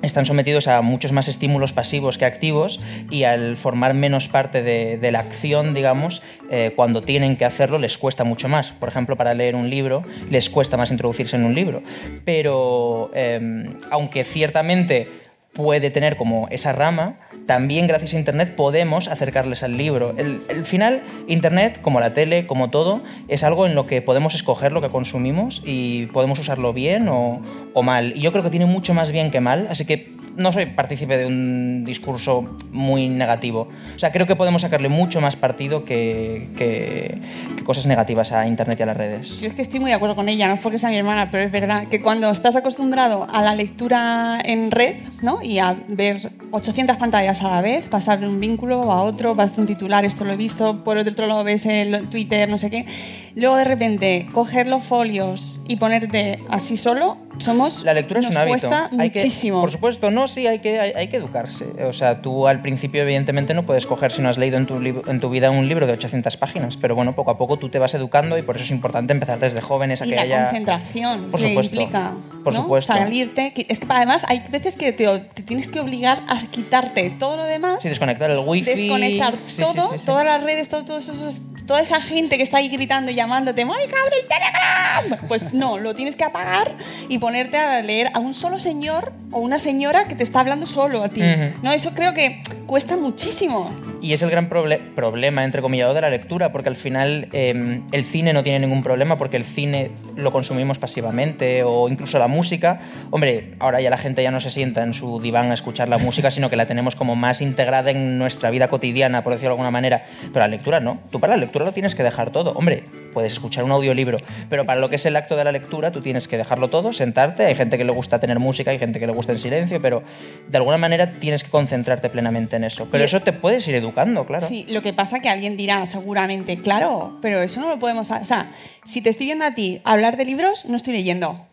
están 0.03 0.27
sometidos 0.27 0.69
a 0.69 0.83
muchos 0.83 1.13
más 1.13 1.29
estímulos 1.29 1.73
pasivos 1.73 2.19
que 2.19 2.27
activos 2.27 2.81
y 3.11 3.25
al 3.25 3.57
formar 3.57 3.95
menos 3.95 4.29
parte 4.29 4.63
de, 4.63 5.11
la 5.11 5.21
acción, 5.21 5.73
digamos, 5.73 6.21
eh, 6.51 6.73
cuando 6.77 7.01
tienen 7.01 7.37
que 7.39 7.47
hacerlo 7.47 7.79
les 7.79 7.97
cuesta 7.97 8.25
mucho 8.25 8.49
más. 8.49 8.73
Por 8.73 8.91
ejemplo, 8.91 9.17
para 9.17 9.33
leer 9.33 9.57
un 9.57 9.71
libro 9.71 10.03
les 10.31 10.51
cuesta 10.51 10.77
más 10.77 10.91
introducirse 10.91 11.37
en 11.37 11.45
un 11.45 11.55
libro. 11.55 11.83
Pero 12.27 13.11
eh, 13.15 13.71
aunque 13.91 14.25
ciertamente 14.25 15.24
puede 15.55 15.91
tener 15.91 16.17
como 16.17 16.49
esa 16.51 16.73
rama, 16.73 17.17
también 17.47 17.87
gracias 17.87 18.15
a 18.15 18.19
Internet 18.19 18.55
podemos 18.57 19.09
acercarles 19.09 19.63
al 19.63 19.77
libro. 19.77 20.15
El, 20.17 20.41
el 20.49 20.65
final, 20.65 21.03
Internet, 21.29 21.81
como 21.83 22.01
la 22.01 22.15
tele, 22.15 22.47
como 22.47 22.71
todo, 22.71 23.03
es 23.29 23.45
algo 23.45 23.67
en 23.67 23.75
lo 23.75 23.87
que 23.87 24.03
podemos 24.03 24.35
escoger 24.35 24.73
lo 24.73 24.81
que 24.81 24.89
consumimos 24.89 25.63
y 25.65 26.07
podemos 26.07 26.39
usarlo 26.39 26.73
bien 26.73 27.09
o, 27.09 27.41
o 27.75 27.83
mal. 27.83 28.13
Y 28.17 28.21
yo 28.21 28.33
creo 28.33 28.43
que 28.43 28.51
tiene 28.51 28.67
mucho 28.67 28.95
más 28.95 29.11
bien 29.13 29.31
que 29.31 29.41
mal, 29.41 29.67
así 29.71 29.85
que 29.85 30.13
no 30.37 30.53
soy 30.53 30.67
partícipe 30.67 31.17
de 31.17 31.27
un 31.27 31.85
discurso 31.85 32.45
muy 32.73 33.09
negativo. 33.09 33.69
O 33.95 33.99
sea, 34.01 34.11
creo 34.11 34.27
que 34.27 34.35
podemos 34.35 34.63
sacarle 34.63 34.89
mucho 34.89 35.21
más 35.21 35.37
partido 35.37 35.85
que, 35.85 36.49
que- 36.59 37.19
que 37.57 37.63
cosas 37.63 37.87
negativas 37.87 38.33
a 38.33 38.49
Internet 38.49 38.81
y 38.81 38.83
a 38.83 38.87
las 38.87 38.97
redes. 38.97 39.41
Yo 39.41 39.47
es 39.47 39.55
que 39.55 39.63
estoy 39.63 39.79
muy 39.79 39.91
de 39.91 39.95
acuerdo 39.95 40.17
con 40.17 40.29
ella, 40.29 40.49
no 40.49 40.55
es 40.55 40.61
porque 40.61 40.79
sea 40.79 40.91
mi 40.91 40.97
hermana, 40.97 41.31
pero 41.31 41.45
es 41.45 41.53
verdad 41.53 41.87
que 41.87 42.01
cuando 42.01 42.29
estás 42.31 42.57
acostumbrado 42.57 43.29
a 43.33 43.43
la 43.43 43.55
lectura 43.55 44.41
en 44.45 44.73
red, 44.73 44.97
¿no? 45.23 45.39
Y 45.45 45.59
a 45.59 45.77
ver 45.89 46.33
800 46.53 46.97
pantallas 46.97 47.43
a 47.43 47.51
la 47.51 47.61
vez, 47.61 47.87
pasar 47.87 48.19
de 48.19 48.27
un 48.27 48.41
vínculo 48.41 48.91
a 48.91 49.03
otro, 49.03 49.35
vas 49.35 49.55
de 49.55 49.61
un 49.61 49.67
titular, 49.67 50.05
esto 50.07 50.25
lo 50.25 50.33
he 50.33 50.37
visto, 50.37 50.83
por 50.83 50.97
otro 50.97 51.27
lado 51.27 51.45
ves 51.45 51.67
el 51.67 52.09
Twitter, 52.09 52.49
no 52.49 52.57
sé 52.57 52.71
qué. 52.71 52.87
Luego 53.37 53.57
de 53.57 53.65
repente 53.65 54.27
coger 54.33 54.67
los 54.69 54.85
folios 54.85 55.61
y 55.67 55.77
ponerte 55.77 56.39
así 56.51 56.77
solo, 56.77 57.17
somos 57.39 57.83
La 57.83 57.93
lectura 57.93 58.21
es 58.21 58.27
un 58.29 58.37
hábito. 58.37 58.51
cuesta 58.51 58.91
Hay 58.97 59.11
que- 59.11 59.19
muchísimo. 59.19 59.61
por 59.61 59.73
supuesto, 59.73 60.13
no, 60.13 60.29
sí, 60.29 60.47
hay 60.47 60.61
que, 60.61 60.79
hay, 60.79 60.93
hay 60.93 61.09
que 61.09 61.17
educarse. 61.17 61.65
O 61.85 61.93
sea, 61.93 62.23
tú 62.23 62.47
al 62.47 62.63
principio, 62.63 63.03
evidentemente, 63.03 63.53
no 63.53 63.65
puedes 63.67 63.87
coger 63.87 64.13
si 64.13 64.23
no 64.23 64.29
has 64.29 64.39
leído 64.39 64.57
en 64.57 64.67
tu, 64.67 64.77
en 64.77 65.19
tu 65.21 65.31
vida 65.31 65.51
un 65.51 65.69
libro 65.69 65.89
de 65.89 65.95
800 65.95 66.37
páginas, 66.37 66.77
pero 66.77 66.95
bueno, 66.95 67.17
poco 67.17 67.33
a 67.33 67.37
poco 67.39 67.59
tú 67.59 67.69
te 67.71 67.81
vas 67.81 67.93
educando 67.95 68.39
y 68.39 68.43
por 68.43 68.55
eso 68.55 68.65
es 68.67 68.71
importante 68.71 69.13
empezar 69.13 69.41
desde 69.41 69.61
jóvenes 69.61 70.01
a 70.01 70.07
y 70.07 70.11
que 70.11 70.15
la 70.15 70.23
haya. 70.23 70.45
concentración 70.45 71.31
Por 71.33 71.41
que 71.41 71.49
supuesto, 71.49 71.75
implica 71.75 72.13
por 72.45 72.53
¿no? 72.53 72.63
supuesto. 72.63 72.93
salirte 72.93 73.53
que- 73.53 73.67
es 73.69 73.81
que 73.81 73.87
además 73.89 74.25
hay 74.29 74.45
veces 74.49 74.77
que 74.77 74.93
te, 74.93 75.07
te 75.35 75.43
tienes 75.43 75.67
que 75.67 75.81
obligar 75.81 76.21
a 76.29 76.41
quitarte 76.47 77.11
todo 77.19 77.37
lo 77.37 77.45
demás 77.45 77.83
Sí, 77.83 77.89
desconectar 77.89 78.31
el 78.31 78.39
wifi. 78.47 78.71
desconectar 78.71 79.39
Sí, 79.47 79.61
todo 79.61 79.91
sí, 79.93 79.99
sí. 79.99 80.07
todas 80.07 80.25
las 80.25 80.41
redes 80.45 80.69
todo, 80.69 80.85
todos 80.85 81.09
esos- 81.09 81.41
toda 81.67 81.81
esa 81.81 82.01
gente 82.01 82.37
que 82.37 82.43
está 82.43 82.59
ahí 82.59 82.69
gritando 82.69 83.11
y 83.11 83.19
llamándote 83.25 83.65
Mónica 83.65 83.97
abre 84.05 84.17
el 84.21 84.29
Telegram 84.29 85.27
pues 85.29 85.55
no 85.55 85.79
lo 85.79 85.95
tienes 85.95 86.15
que 86.17 86.25
apagar 86.25 86.73
y 87.09 87.19
ponerte 87.19 87.57
a 87.57 87.81
leer 87.81 88.11
a 88.15 88.19
un 88.19 88.35
solo 88.35 88.59
señor 88.59 89.13
o 89.31 89.41
una 89.41 89.59
señora 89.59 90.05
que 90.05 90.15
te 90.15 90.23
está 90.23 90.41
hablando 90.41 90.67
solo 90.67 91.03
a 91.03 91.09
ti 91.09 91.23
Ujú. 91.23 91.55
no 91.63 91.73
eso 91.73 91.93
creo 91.95 92.13
que 92.13 92.43
cuesta 92.67 92.97
muchísimo 92.97 93.71
Y 94.03 94.13
es 94.13 94.21
el 94.23 94.31
gran 94.31 94.51
proble- 94.51 94.81
problema, 94.95 95.45
entrecomillado, 95.45 95.95
de 95.95 96.01
la 96.03 96.11
lectura, 96.11 96.53
porque 96.53 96.69
al 96.69 96.77
final 96.77 97.29
eh, 97.33 97.81
el 97.91 98.05
cine 98.05 98.35
no 98.35 98.43
tiene 98.43 98.59
ningún 98.59 98.83
problema, 98.83 99.17
porque 99.17 99.39
el 99.39 99.45
cine 99.45 99.93
lo 100.15 100.31
consumimos 100.31 100.79
pasivamente, 100.79 101.63
o 101.63 101.89
incluso 101.89 102.19
la 102.19 102.29
música. 102.29 102.79
Hombre, 103.11 103.55
ahora 103.61 103.81
ya 103.81 103.89
la 103.89 103.97
gente 103.97 104.23
ya 104.23 104.31
no 104.31 104.41
se 104.41 104.51
sienta 104.51 104.83
en 104.83 104.93
su 104.93 105.21
diván 105.21 105.51
a 105.51 105.55
escuchar 105.55 105.89
la 105.89 105.97
música, 105.97 106.31
sino 106.31 106.51
que 106.51 106.57
la 106.57 106.67
tenemos 106.67 106.97
como 106.97 107.17
más 107.17 107.41
integrada 107.41 107.91
en 107.91 108.19
nuestra 108.19 108.51
vida 108.51 108.69
cotidiana, 108.69 109.25
por 109.25 109.33
decirlo 109.33 109.51
de 109.51 109.55
alguna 109.55 109.71
manera. 109.71 110.05
Pero 110.21 110.41
la 110.41 110.49
lectura 110.49 110.81
no. 110.81 110.99
Tú 111.11 111.19
para 111.19 111.35
la 111.35 111.41
lectura 111.41 111.65
lo 111.65 111.73
tienes 111.73 111.95
que 111.95 112.03
dejar 112.03 112.31
todo. 112.31 112.53
Hombre, 112.53 112.85
puedes 113.15 113.33
escuchar 113.33 113.65
un 113.65 113.71
audiolibro, 113.71 114.19
pero 114.51 114.67
para 114.67 114.81
lo 114.81 114.91
que 114.91 114.97
es 114.97 115.07
el 115.07 115.17
acto 115.17 115.37
de 115.37 115.45
la 115.45 115.53
lectura 115.53 115.93
tú 115.93 116.03
tienes 116.03 116.29
que 116.29 116.37
dejarlo 116.37 116.69
todo, 116.69 116.93
sentarte. 116.93 117.47
Hay 117.47 117.55
gente 117.55 117.79
que 117.79 117.85
le 117.85 117.93
gusta 117.93 118.19
tener 118.19 118.39
música, 118.39 118.73
hay 118.73 118.79
gente 118.79 119.01
que 119.01 119.07
le 119.07 119.13
gusta 119.13 119.33
en 119.33 119.39
silencio, 119.39 119.81
pero 119.81 120.03
de 120.49 120.59
alguna 120.59 120.77
manera 120.77 121.11
tienes 121.13 121.43
que 121.43 121.51
concentrarte 121.51 122.11
plenamente 122.11 122.57
en 122.57 122.65
eso. 122.65 122.89
Pero 122.91 123.05
eso 123.05 123.21
te 123.21 123.33
puedes 123.33 123.67
ir 123.69 123.77
educando, 123.77 124.27
claro. 124.27 124.47
Sí, 124.47 124.67
lo 124.69 124.83
que 124.83 124.93
pasa 124.93 125.21
que 125.21 125.31
alguien 125.31 125.57
dirá 125.57 125.87
seguramente, 125.87 126.59
claro, 126.59 127.19
pero 127.23 127.41
eso 127.41 127.61
no 127.61 127.69
lo 127.69 127.79
podemos... 127.79 128.11
O 128.11 128.25
sea, 128.25 128.51
si 128.85 129.01
te 129.01 129.11
estoy 129.11 129.27
viendo 129.27 129.45
a 129.45 129.55
ti 129.55 129.81
hablar 129.85 130.17
de 130.17 130.25
libros, 130.25 130.67
no 130.67 130.77
estoy 130.77 130.95
leyendo. 130.95 131.47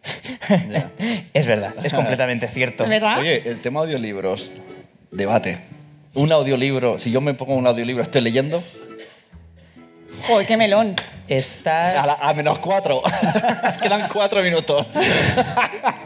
es 1.33 1.45
verdad, 1.45 1.73
es 1.83 1.93
completamente 1.93 2.47
cierto. 2.47 2.87
¿Verdad? 2.87 3.19
Oye, 3.19 3.43
el 3.45 3.59
tema 3.59 3.81
audiolibros, 3.81 4.51
debate. 5.11 5.57
Un 6.13 6.31
audiolibro, 6.31 6.97
si 6.97 7.11
yo 7.11 7.21
me 7.21 7.33
pongo 7.33 7.53
un 7.53 7.67
audiolibro, 7.67 8.03
¿estoy 8.03 8.21
leyendo? 8.21 8.61
Joder, 10.27 10.45
qué 10.45 10.57
melón. 10.57 10.95
Estás... 11.37 11.95
A, 11.95 12.05
la- 12.05 12.17
a 12.21 12.33
menos 12.33 12.59
cuatro. 12.59 13.01
Quedan 13.81 14.09
cuatro 14.11 14.41
minutos. 14.43 14.87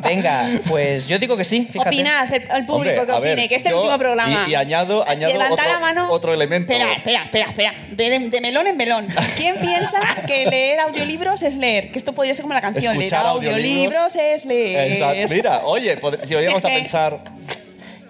Venga, 0.03 0.47
pues 0.69 1.07
yo 1.07 1.17
digo 1.17 1.35
que 1.35 1.43
sí, 1.43 1.65
fíjate. 1.71 1.89
Opinad, 1.89 2.31
el, 2.31 2.41
el 2.43 2.65
público 2.65 2.73
Hombre, 3.01 3.05
que 3.05 3.11
opine, 3.11 3.35
ver, 3.35 3.49
que 3.49 3.55
es 3.55 3.65
el 3.65 3.71
yo- 3.71 3.77
último 3.79 3.97
programa. 3.97 4.45
Y, 4.47 4.51
y 4.51 4.55
añado, 4.55 5.03
añado 5.07 5.33
Levanta 5.33 5.53
otro, 5.55 5.67
la 5.73 5.79
mano. 5.79 6.11
otro 6.11 6.33
elemento. 6.33 6.71
Espera, 6.71 6.93
espera, 6.93 7.23
espera, 7.23 7.45
espera. 7.49 7.73
De, 7.91 8.19
de 8.29 8.41
melón 8.41 8.67
en 8.67 8.77
melón. 8.77 9.07
¿Quién 9.35 9.55
piensa 9.55 9.99
que 10.27 10.45
leer 10.45 10.79
audiolibros 10.81 11.41
es 11.41 11.55
leer? 11.55 11.91
Que 11.91 11.97
esto 11.97 12.13
podría 12.13 12.33
ser 12.35 12.43
como 12.43 12.53
la 12.53 12.61
canción. 12.61 12.93
Escuchar 12.95 13.23
leer 13.23 13.31
audiolibros 13.31 14.15
audiolibros 14.15 14.15
es 14.15 14.45
leer. 14.45 14.91
Exacto. 14.91 15.33
Mira, 15.33 15.61
oye, 15.65 15.97
si 16.23 16.35
hoy 16.35 16.45
Sí, 16.45 16.51
a 16.51 16.59
pensar. 16.61 17.19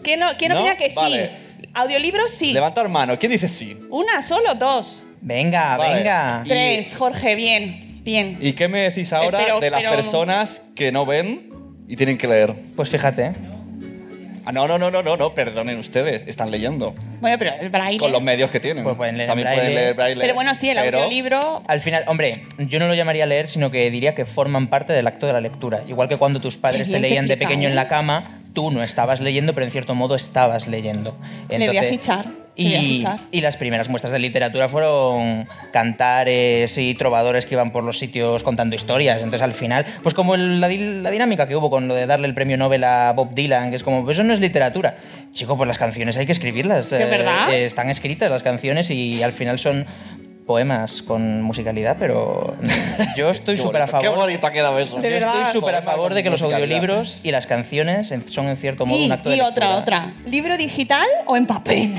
¿Quién, 0.03 0.19
no- 0.19 0.33
quién 0.37 0.51
¿No? 0.51 0.59
opina 0.59 0.75
que 0.75 0.89
Vale. 0.93 1.31
sí? 1.61 1.65
Audiolibros 1.73 2.29
sí. 2.31 2.51
Levantar 2.51 2.89
mano. 2.89 3.17
¿Quién 3.17 3.31
dice 3.31 3.47
sí? 3.47 3.77
Una, 3.89 4.21
solo, 4.21 4.53
dos. 4.55 5.03
Venga, 5.27 5.75
Vale. 5.75 5.95
venga. 5.95 6.41
Y- 6.45 6.49
Tres, 6.49 6.95
Jorge, 6.95 7.33
bien, 7.35 7.99
bien. 8.03 8.37
¿Y 8.39 8.53
qué 8.53 8.67
me 8.67 8.81
decís 8.81 9.11
ahora 9.11 9.41
Eh, 9.41 9.59
de 9.59 9.71
las 9.71 9.81
pero- 9.81 9.95
personas 9.95 10.67
que 10.75 10.91
no 10.91 11.05
ven 11.07 11.49
y 11.87 11.95
tienen 11.95 12.17
que 12.19 12.27
leer? 12.27 12.53
Pues 12.75 12.89
fíjate. 12.89 13.33
Ah, 14.47 14.51
no, 14.51 14.67
no, 14.67 14.77
no, 14.77 14.91
no, 14.91 15.01
no, 15.01 15.17
no, 15.17 15.33
perdonen 15.33 15.79
ustedes, 15.79 16.23
están 16.27 16.51
leyendo. 16.51 16.93
Bueno, 17.19 17.35
pero 17.39 17.53
el 17.59 17.69
braille. 17.71 17.97
Con 17.97 18.11
los 18.11 18.21
medios 18.21 18.51
que 18.51 18.59
tienen. 18.59 18.83
Pues 18.83 18.95
pueden 18.95 19.17
leer 19.17 19.25
También 19.27 19.47
braille. 19.47 19.61
pueden 19.63 19.75
leer 19.75 19.93
braille. 19.95 20.21
Pero 20.21 20.35
bueno, 20.35 20.53
sí, 20.53 20.69
el 20.69 20.77
pero- 20.77 20.99
audiolibro. 20.99 21.63
Al 21.67 21.81
final, 21.81 22.03
hombre, 22.05 22.31
yo 22.59 22.77
no 22.77 22.87
lo 22.87 22.93
llamaría 22.93 23.25
leer, 23.25 23.47
sino 23.47 23.71
que 23.71 23.89
diría 23.89 24.13
que 24.13 24.25
forman 24.25 24.67
parte 24.67 24.93
del 24.93 25.07
acto 25.07 25.25
de 25.25 25.33
la 25.33 25.41
lectura. 25.41 25.81
Igual 25.87 26.07
que 26.09 26.17
cuando 26.17 26.39
tus 26.39 26.57
padres 26.57 26.81
Qué 26.87 26.93
te 26.93 26.99
bien 26.99 27.03
se 27.05 27.09
leían 27.09 27.25
de 27.27 27.33
explica, 27.33 27.49
pequeño 27.49 27.67
¿eh? 27.69 27.71
en 27.71 27.75
la 27.75 27.87
cama, 27.87 28.41
tú 28.53 28.69
no 28.69 28.83
estabas 28.83 29.19
leyendo, 29.19 29.55
pero 29.55 29.65
en 29.65 29.71
cierto 29.71 29.95
modo 29.95 30.13
estabas 30.13 30.67
leyendo. 30.67 31.17
Le 31.49 31.57
voy 31.57 31.77
a 31.77 31.81
Entonces- 31.81 31.89
fichar. 31.89 32.25
Y, 32.57 33.03
y 33.31 33.41
las 33.41 33.57
primeras 33.57 33.89
muestras 33.89 34.13
de 34.13 34.19
literatura 34.19 34.69
fueron 34.69 35.45
cantares 35.73 36.77
y 36.77 36.95
trovadores 36.95 37.45
que 37.45 37.55
iban 37.55 37.71
por 37.71 37.83
los 37.83 37.99
sitios 37.99 38.43
contando 38.43 38.75
historias. 38.75 39.17
Entonces, 39.17 39.41
al 39.41 39.53
final, 39.53 39.85
pues 40.03 40.15
como 40.15 40.35
el- 40.35 40.61
la, 40.61 40.67
di- 40.69 41.01
la 41.01 41.11
dinámica 41.11 41.47
que 41.47 41.55
hubo 41.55 41.69
con 41.69 41.87
lo 41.87 41.95
de 41.95 42.05
darle 42.07 42.27
el 42.27 42.33
premio 42.33 42.57
Nobel 42.57 42.83
a 42.85 43.11
Bob 43.13 43.33
Dylan, 43.35 43.69
que 43.71 43.75
es 43.75 43.83
como, 43.83 44.03
pues 44.05 44.17
eso 44.17 44.23
no 44.23 44.33
es 44.33 44.39
literatura. 44.39 44.97
Chico, 45.33 45.57
pues 45.57 45.67
las 45.67 45.77
canciones 45.77 46.15
hay 46.17 46.25
que 46.25 46.31
escribirlas. 46.31 46.89
¿De 46.89 47.03
verdad? 47.05 47.51
eh, 47.51 47.65
están 47.65 47.89
escritas 47.89 48.31
las 48.31 48.43
canciones 48.43 48.89
y 48.89 49.21
al 49.21 49.31
final 49.33 49.59
son 49.59 49.85
poemas 50.45 51.01
con 51.01 51.41
musicalidad, 51.41 51.97
pero 51.99 52.55
yo 53.17 53.31
estoy 53.31 53.57
súper 53.57 53.81
a 53.81 53.85
bonito, 53.85 53.99
Qué 53.99 54.05
favor. 54.07 54.19
bonito 54.25 54.47
ha 54.47 54.51
quedado 54.51 54.77
eso. 54.79 54.97
De 55.01 55.09
Yo 55.09 55.17
estoy 55.17 55.45
súper 55.59 55.75
a 55.75 55.81
favor 55.81 56.13
de 56.13 56.21
que 56.23 56.29
los 56.29 56.41
audiolibros 56.41 57.19
y 57.23 57.31
las 57.31 57.47
canciones 57.47 58.13
son 58.29 58.47
en 58.47 58.55
cierto 58.57 58.85
modo 58.85 58.97
Y, 58.99 59.05
un 59.07 59.11
acto 59.11 59.29
de 59.29 59.37
y 59.37 59.41
otra, 59.41 59.75
lectura. 59.77 60.07
otra. 60.13 60.13
¿Libro 60.31 60.55
digital 60.57 61.05
o 61.25 61.35
en 61.35 61.47
papel? 61.47 61.95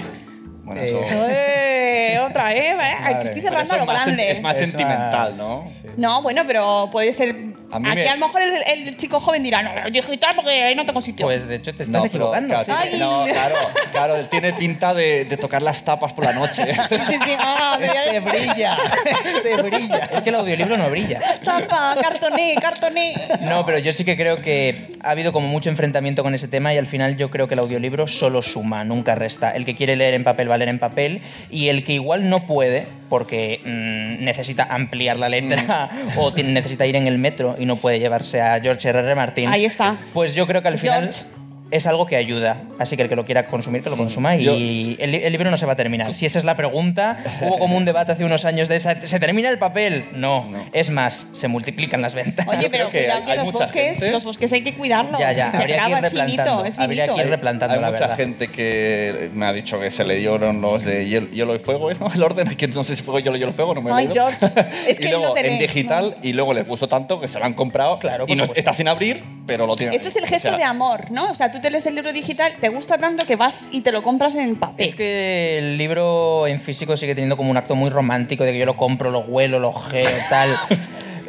Bueno, 0.66 0.82
eso, 0.82 1.00
Eh, 1.08 2.18
otra, 2.28 2.52
¿eh? 2.52 2.76
Ay, 2.78 3.14
que 3.14 3.20
estoy 3.28 3.40
pero 3.42 3.52
cerrando 3.64 3.64
eso 3.64 3.74
a 3.74 3.76
lo 3.78 3.82
es 3.84 3.86
más, 3.86 4.04
grande. 4.04 4.30
es 4.32 4.42
más 4.42 4.56
Esa- 4.56 4.66
sentimental, 4.66 5.36
¿no? 5.36 5.64
No, 5.96 6.22
bueno, 6.22 6.42
pero 6.46 6.88
puede 6.90 7.12
ser. 7.12 7.34
A 7.72 7.80
mí 7.80 7.88
Aquí 7.88 7.98
me- 7.98 8.08
a 8.08 8.14
lo 8.16 8.26
mejor 8.26 8.40
el, 8.42 8.86
el 8.86 8.96
chico 8.96 9.18
joven 9.18 9.42
dirá, 9.42 9.60
no, 9.62 9.90
digital 9.90 10.32
porque 10.36 10.50
ahí 10.62 10.74
no 10.76 10.84
tengo 10.86 11.00
sitio. 11.00 11.26
Pues 11.26 11.48
de 11.48 11.56
hecho 11.56 11.74
te 11.74 11.82
estás 11.82 11.88
No, 12.04 12.10
pero, 12.10 12.32
equivocando. 12.34 12.48
claro, 12.54 12.64
fíjate. 12.64 12.88
tiene- 12.90 13.04
no, 13.04 13.24
claro, 13.26 13.54
claro, 13.92 14.24
tiene 14.26 14.52
pinta 14.52 14.94
de, 14.94 15.24
de 15.24 15.36
tocar 15.36 15.62
las 15.62 15.84
tapas 15.84 16.12
por 16.12 16.24
la 16.24 16.32
noche. 16.32 16.64
sí, 16.88 16.96
sí, 17.08 17.16
sí. 17.24 17.32
Ah, 17.38 17.78
Este 18.06 18.20
brilla, 18.20 18.76
este 19.24 19.62
brilla. 19.62 20.08
Es 20.12 20.22
que 20.22 20.28
el 20.28 20.34
audiolibro 20.36 20.76
no 20.76 20.88
brilla. 20.90 21.18
Tapa, 21.44 21.96
cartoné, 22.00 22.54
cartoné. 22.60 23.14
No, 23.40 23.64
pero 23.66 23.78
yo 23.78 23.92
sí 23.92 24.04
que 24.04 24.16
creo 24.16 24.40
que 24.40 24.90
ha 25.02 25.10
habido 25.10 25.32
como 25.32 25.48
mucho 25.48 25.68
enfrentamiento 25.70 26.22
con 26.22 26.34
ese 26.34 26.46
tema 26.48 26.72
y 26.72 26.78
al 26.78 26.86
final 26.86 27.16
yo 27.16 27.30
creo 27.30 27.48
que 27.48 27.54
el 27.54 27.60
audiolibro 27.60 28.06
solo 28.06 28.42
suma, 28.42 28.84
nunca 28.84 29.14
resta. 29.16 29.50
El 29.50 29.64
que 29.64 29.74
quiere 29.74 29.96
leer 29.96 30.14
en 30.14 30.22
papel 30.24 30.48
va 30.50 30.55
a 30.56 30.58
leer 30.58 30.70
en 30.70 30.78
papel 30.78 31.20
y 31.50 31.68
el 31.68 31.84
que 31.84 31.92
igual 31.92 32.28
no 32.28 32.40
puede 32.46 32.84
porque 33.08 33.60
mm, 33.64 34.24
necesita 34.24 34.64
ampliar 34.64 35.16
la 35.16 35.28
letra 35.28 35.90
o 36.16 36.32
tiene- 36.32 36.52
necesita 36.52 36.84
ir 36.86 36.96
en 36.96 37.06
el 37.06 37.18
metro 37.18 37.54
y 37.58 37.66
no 37.66 37.76
puede 37.76 37.98
llevarse 38.00 38.40
a 38.42 38.60
George 38.60 38.88
R. 38.88 38.98
R. 39.00 39.14
Martin. 39.14 39.48
Ahí 39.48 39.64
está. 39.64 39.96
Pues 40.12 40.34
yo 40.34 40.46
creo 40.46 40.62
que 40.62 40.68
al 40.68 40.78
final. 40.78 41.10
Es 41.70 41.86
algo 41.86 42.06
que 42.06 42.16
ayuda. 42.16 42.62
Así 42.78 42.96
que 42.96 43.02
el 43.02 43.08
que 43.08 43.16
lo 43.16 43.24
quiera 43.24 43.46
consumir, 43.46 43.82
que 43.82 43.90
lo 43.90 43.96
consuma 43.96 44.36
y 44.36 44.46
el, 44.46 45.14
el 45.14 45.32
libro 45.32 45.50
no 45.50 45.56
se 45.56 45.66
va 45.66 45.72
a 45.72 45.76
terminar. 45.76 46.14
Si 46.14 46.24
esa 46.26 46.38
es 46.38 46.44
la 46.44 46.56
pregunta, 46.56 47.18
hubo 47.42 47.58
como 47.58 47.76
un 47.76 47.84
debate 47.84 48.12
hace 48.12 48.24
unos 48.24 48.44
años 48.44 48.68
de 48.68 48.76
esa, 48.76 49.00
¿se 49.06 49.18
termina 49.18 49.48
el 49.48 49.58
papel? 49.58 50.04
No. 50.12 50.46
Es 50.72 50.90
más, 50.90 51.28
se 51.32 51.48
multiplican 51.48 52.00
las 52.02 52.14
ventas. 52.14 52.46
Oye, 52.46 52.70
pero 52.70 52.88
que 52.90 52.98
cuidado 53.00 53.18
hay- 53.20 53.24
que 53.26 53.32
hay 53.32 53.38
los 53.38 53.52
bosques, 53.52 53.98
gente- 53.98 54.12
los 54.12 54.24
bosques 54.24 54.52
hay 54.52 54.62
que 54.62 54.74
cuidarlos. 54.74 55.18
Ya, 55.20 55.32
ya, 55.32 55.46
Si 55.50 55.56
se 55.56 55.62
habría 55.62 55.76
que 55.76 55.88
ir 55.90 55.94
acaba, 55.96 56.06
es 56.06 56.12
finito, 56.12 56.26
replantando. 56.28 56.64
es 56.66 56.78
Habría 56.78 57.02
finito. 57.04 57.14
que 57.16 57.20
ir 57.22 57.30
replantando, 57.30 57.74
Hay 57.74 57.80
la 57.80 57.86
mucha 57.90 58.00
verdad. 58.00 58.16
gente 58.16 58.48
que 58.48 59.30
me 59.32 59.46
ha 59.46 59.52
dicho 59.52 59.80
que 59.80 59.90
se 59.90 60.04
leyeron 60.04 60.60
los 60.60 60.84
de 60.84 61.04
Hiel- 61.06 61.30
Hielo 61.32 61.54
y 61.54 61.58
Fuego, 61.58 61.90
¿es 61.90 62.00
no? 62.00 62.08
El 62.14 62.22
orden, 62.22 62.48
que 62.56 62.68
no 62.68 62.84
sé 62.84 62.94
si 62.96 63.02
fue 63.02 63.22
Hielo 63.22 63.36
y 63.36 63.52
Fuego, 63.52 63.74
no 63.74 63.82
me 63.82 63.90
lo 63.90 63.98
he 63.98 64.02
Ay. 64.02 64.10
George, 64.12 64.36
es 64.88 64.98
que 64.98 65.06
y 65.08 65.10
luego 65.10 65.26
no 65.28 65.32
te 65.32 65.46
en 65.52 65.58
digital 65.58 66.16
y 66.22 66.32
luego 66.32 66.52
les 66.54 66.66
gustó 66.66 66.88
tanto 66.88 67.20
que 67.20 67.28
se 67.28 67.38
lo 67.38 67.44
han 67.44 67.54
comprado 67.54 67.98
Claro, 67.98 68.24
y 68.28 68.34
no, 68.34 68.44
está 68.54 68.72
sin 68.72 68.88
abrir, 68.88 69.22
pero 69.46 69.66
lo 69.66 69.74
tienen. 69.76 69.94
Eso 69.94 70.08
es 70.08 70.16
el 70.16 70.26
gesto 70.26 70.48
O 70.48 70.50
sea, 70.52 70.58
de 70.58 70.64
amor, 70.64 71.10
¿no? 71.10 71.30
O 71.30 71.34
sea, 71.34 71.50
tú 71.50 71.60
el 71.66 71.94
libro 71.94 72.12
digital, 72.12 72.54
te 72.60 72.68
gusta 72.68 72.98
tanto 72.98 73.26
que 73.26 73.36
vas 73.36 73.68
y 73.72 73.80
te 73.80 73.92
lo 73.92 74.02
compras 74.02 74.34
en 74.34 74.56
papel. 74.56 74.86
Es 74.86 74.94
que 74.94 75.58
el 75.58 75.76
libro 75.78 76.46
en 76.46 76.60
físico 76.60 76.96
sigue 76.96 77.14
teniendo 77.14 77.36
como 77.36 77.50
un 77.50 77.56
acto 77.56 77.74
muy 77.74 77.90
romántico 77.90 78.44
de 78.44 78.52
que 78.52 78.58
yo 78.58 78.66
lo 78.66 78.76
compro, 78.76 79.10
lo 79.10 79.20
huelo, 79.20 79.58
lo 79.58 79.68
ojeo, 79.70 80.08
tal. 80.30 80.50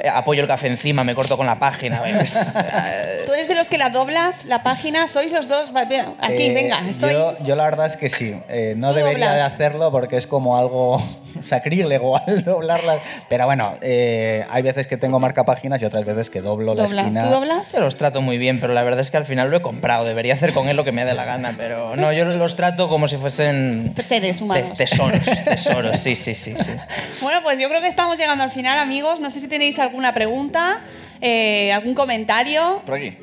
Eh, 0.03 0.09
Apoyo 0.09 0.41
el 0.41 0.47
café 0.47 0.67
encima, 0.67 1.03
me 1.03 1.15
corto 1.15 1.37
con 1.37 1.45
la 1.47 1.57
página. 1.59 2.01
¿ves? 2.01 2.33
Tú 3.25 3.33
eres 3.33 3.47
de 3.47 3.55
los 3.55 3.67
que 3.67 3.77
la 3.77 3.89
doblas, 3.89 4.45
la 4.45 4.63
página, 4.63 5.07
sois 5.07 5.31
los 5.31 5.47
dos. 5.47 5.71
Aquí, 5.75 6.43
Eh, 6.43 6.53
venga, 6.53 6.87
estoy. 6.87 7.13
Yo, 7.13 7.35
yo 7.43 7.55
la 7.55 7.63
verdad 7.65 7.87
es 7.87 7.97
que 7.97 8.09
sí. 8.09 8.35
Eh, 8.47 8.75
no 8.77 8.93
debería 8.93 9.29
doblas. 9.29 9.41
de 9.41 9.47
hacerlo 9.55 9.91
porque 9.91 10.17
es 10.17 10.27
como 10.27 10.57
algo 10.57 11.01
sacrílego 11.43 12.17
al 12.17 12.43
doblarlas. 12.45 12.99
Pero 13.29 13.45
bueno, 13.45 13.75
eh, 13.81 14.45
hay 14.49 14.61
veces 14.63 14.87
que 14.87 14.97
tengo 14.97 15.19
marca 15.19 15.43
páginas 15.43 15.81
y 15.81 15.85
otras 15.85 16.05
veces 16.05 16.29
que 16.29 16.41
doblo 16.41 16.75
la 16.75 16.83
¿Doblas? 16.83 17.05
esquina. 17.07 17.23
¿Tú 17.25 17.29
doblas? 17.31 17.67
Se 17.67 17.79
los 17.79 17.97
trato 17.97 18.21
muy 18.21 18.37
bien, 18.37 18.59
pero 18.59 18.73
la 18.73 18.83
verdad 18.83 19.01
es 19.01 19.11
que 19.11 19.17
al 19.17 19.25
final 19.25 19.49
lo 19.49 19.57
he 19.57 19.61
comprado. 19.61 20.05
Debería 20.05 20.33
hacer 20.33 20.53
con 20.53 20.67
él 20.69 20.75
lo 20.75 20.83
que 20.83 20.91
me 20.91 21.05
dé 21.05 21.13
la 21.13 21.25
gana, 21.25 21.53
pero 21.57 21.95
no, 21.95 22.11
yo 22.13 22.25
los 22.25 22.55
trato 22.55 22.89
como 22.89 23.07
si 23.07 23.17
fuesen 23.17 23.93
Seres 24.01 24.41
humanos. 24.41 24.69
tes- 24.73 24.89
tesoros. 24.89 25.21
Tesoros, 25.45 25.99
sí, 25.99 26.15
sí, 26.15 26.33
sí, 26.35 26.55
sí. 26.55 26.71
Bueno, 27.21 27.41
pues 27.43 27.59
yo 27.59 27.67
creo 27.69 27.81
que 27.81 27.87
estamos 27.87 28.17
llegando 28.17 28.43
al 28.43 28.51
final, 28.51 28.77
amigos. 28.79 29.19
No 29.19 29.29
sé 29.29 29.39
si 29.39 29.47
tenéis 29.47 29.79
alguna 29.79 30.13
pregunta, 30.13 30.79
eh, 31.21 31.71
algún 31.73 31.93
comentario. 31.95 32.81
Por 32.85 32.95
aquí. 32.95 33.17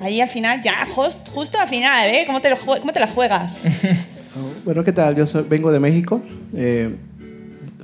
Ahí 0.00 0.20
al 0.20 0.28
final, 0.28 0.60
ya, 0.60 0.84
just- 0.86 1.28
justo 1.30 1.58
al 1.58 1.68
final, 1.68 2.08
¿eh? 2.10 2.24
¿Cómo 2.26 2.40
te, 2.40 2.50
lo 2.50 2.56
cómo 2.56 2.92
te 2.92 3.00
la 3.00 3.06
juegas? 3.08 3.62
Bueno, 4.64 4.84
¿qué 4.84 4.92
tal? 4.92 5.14
Yo 5.14 5.26
soy- 5.26 5.44
vengo 5.48 5.70
de 5.72 5.80
México. 5.80 6.20
Eh, 6.54 6.94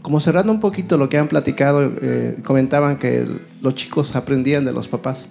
como 0.02 0.18
cerrando 0.20 0.50
un 0.52 0.60
poquito 0.60 0.96
lo 0.96 1.08
que 1.08 1.18
han 1.18 1.28
platicado, 1.28 1.92
eh, 2.02 2.36
comentaban 2.44 2.96
que 2.98 3.26
los 3.60 3.74
chicos 3.74 4.16
aprendían 4.16 4.64
de 4.64 4.72
los 4.72 4.88
papás. 4.88 5.28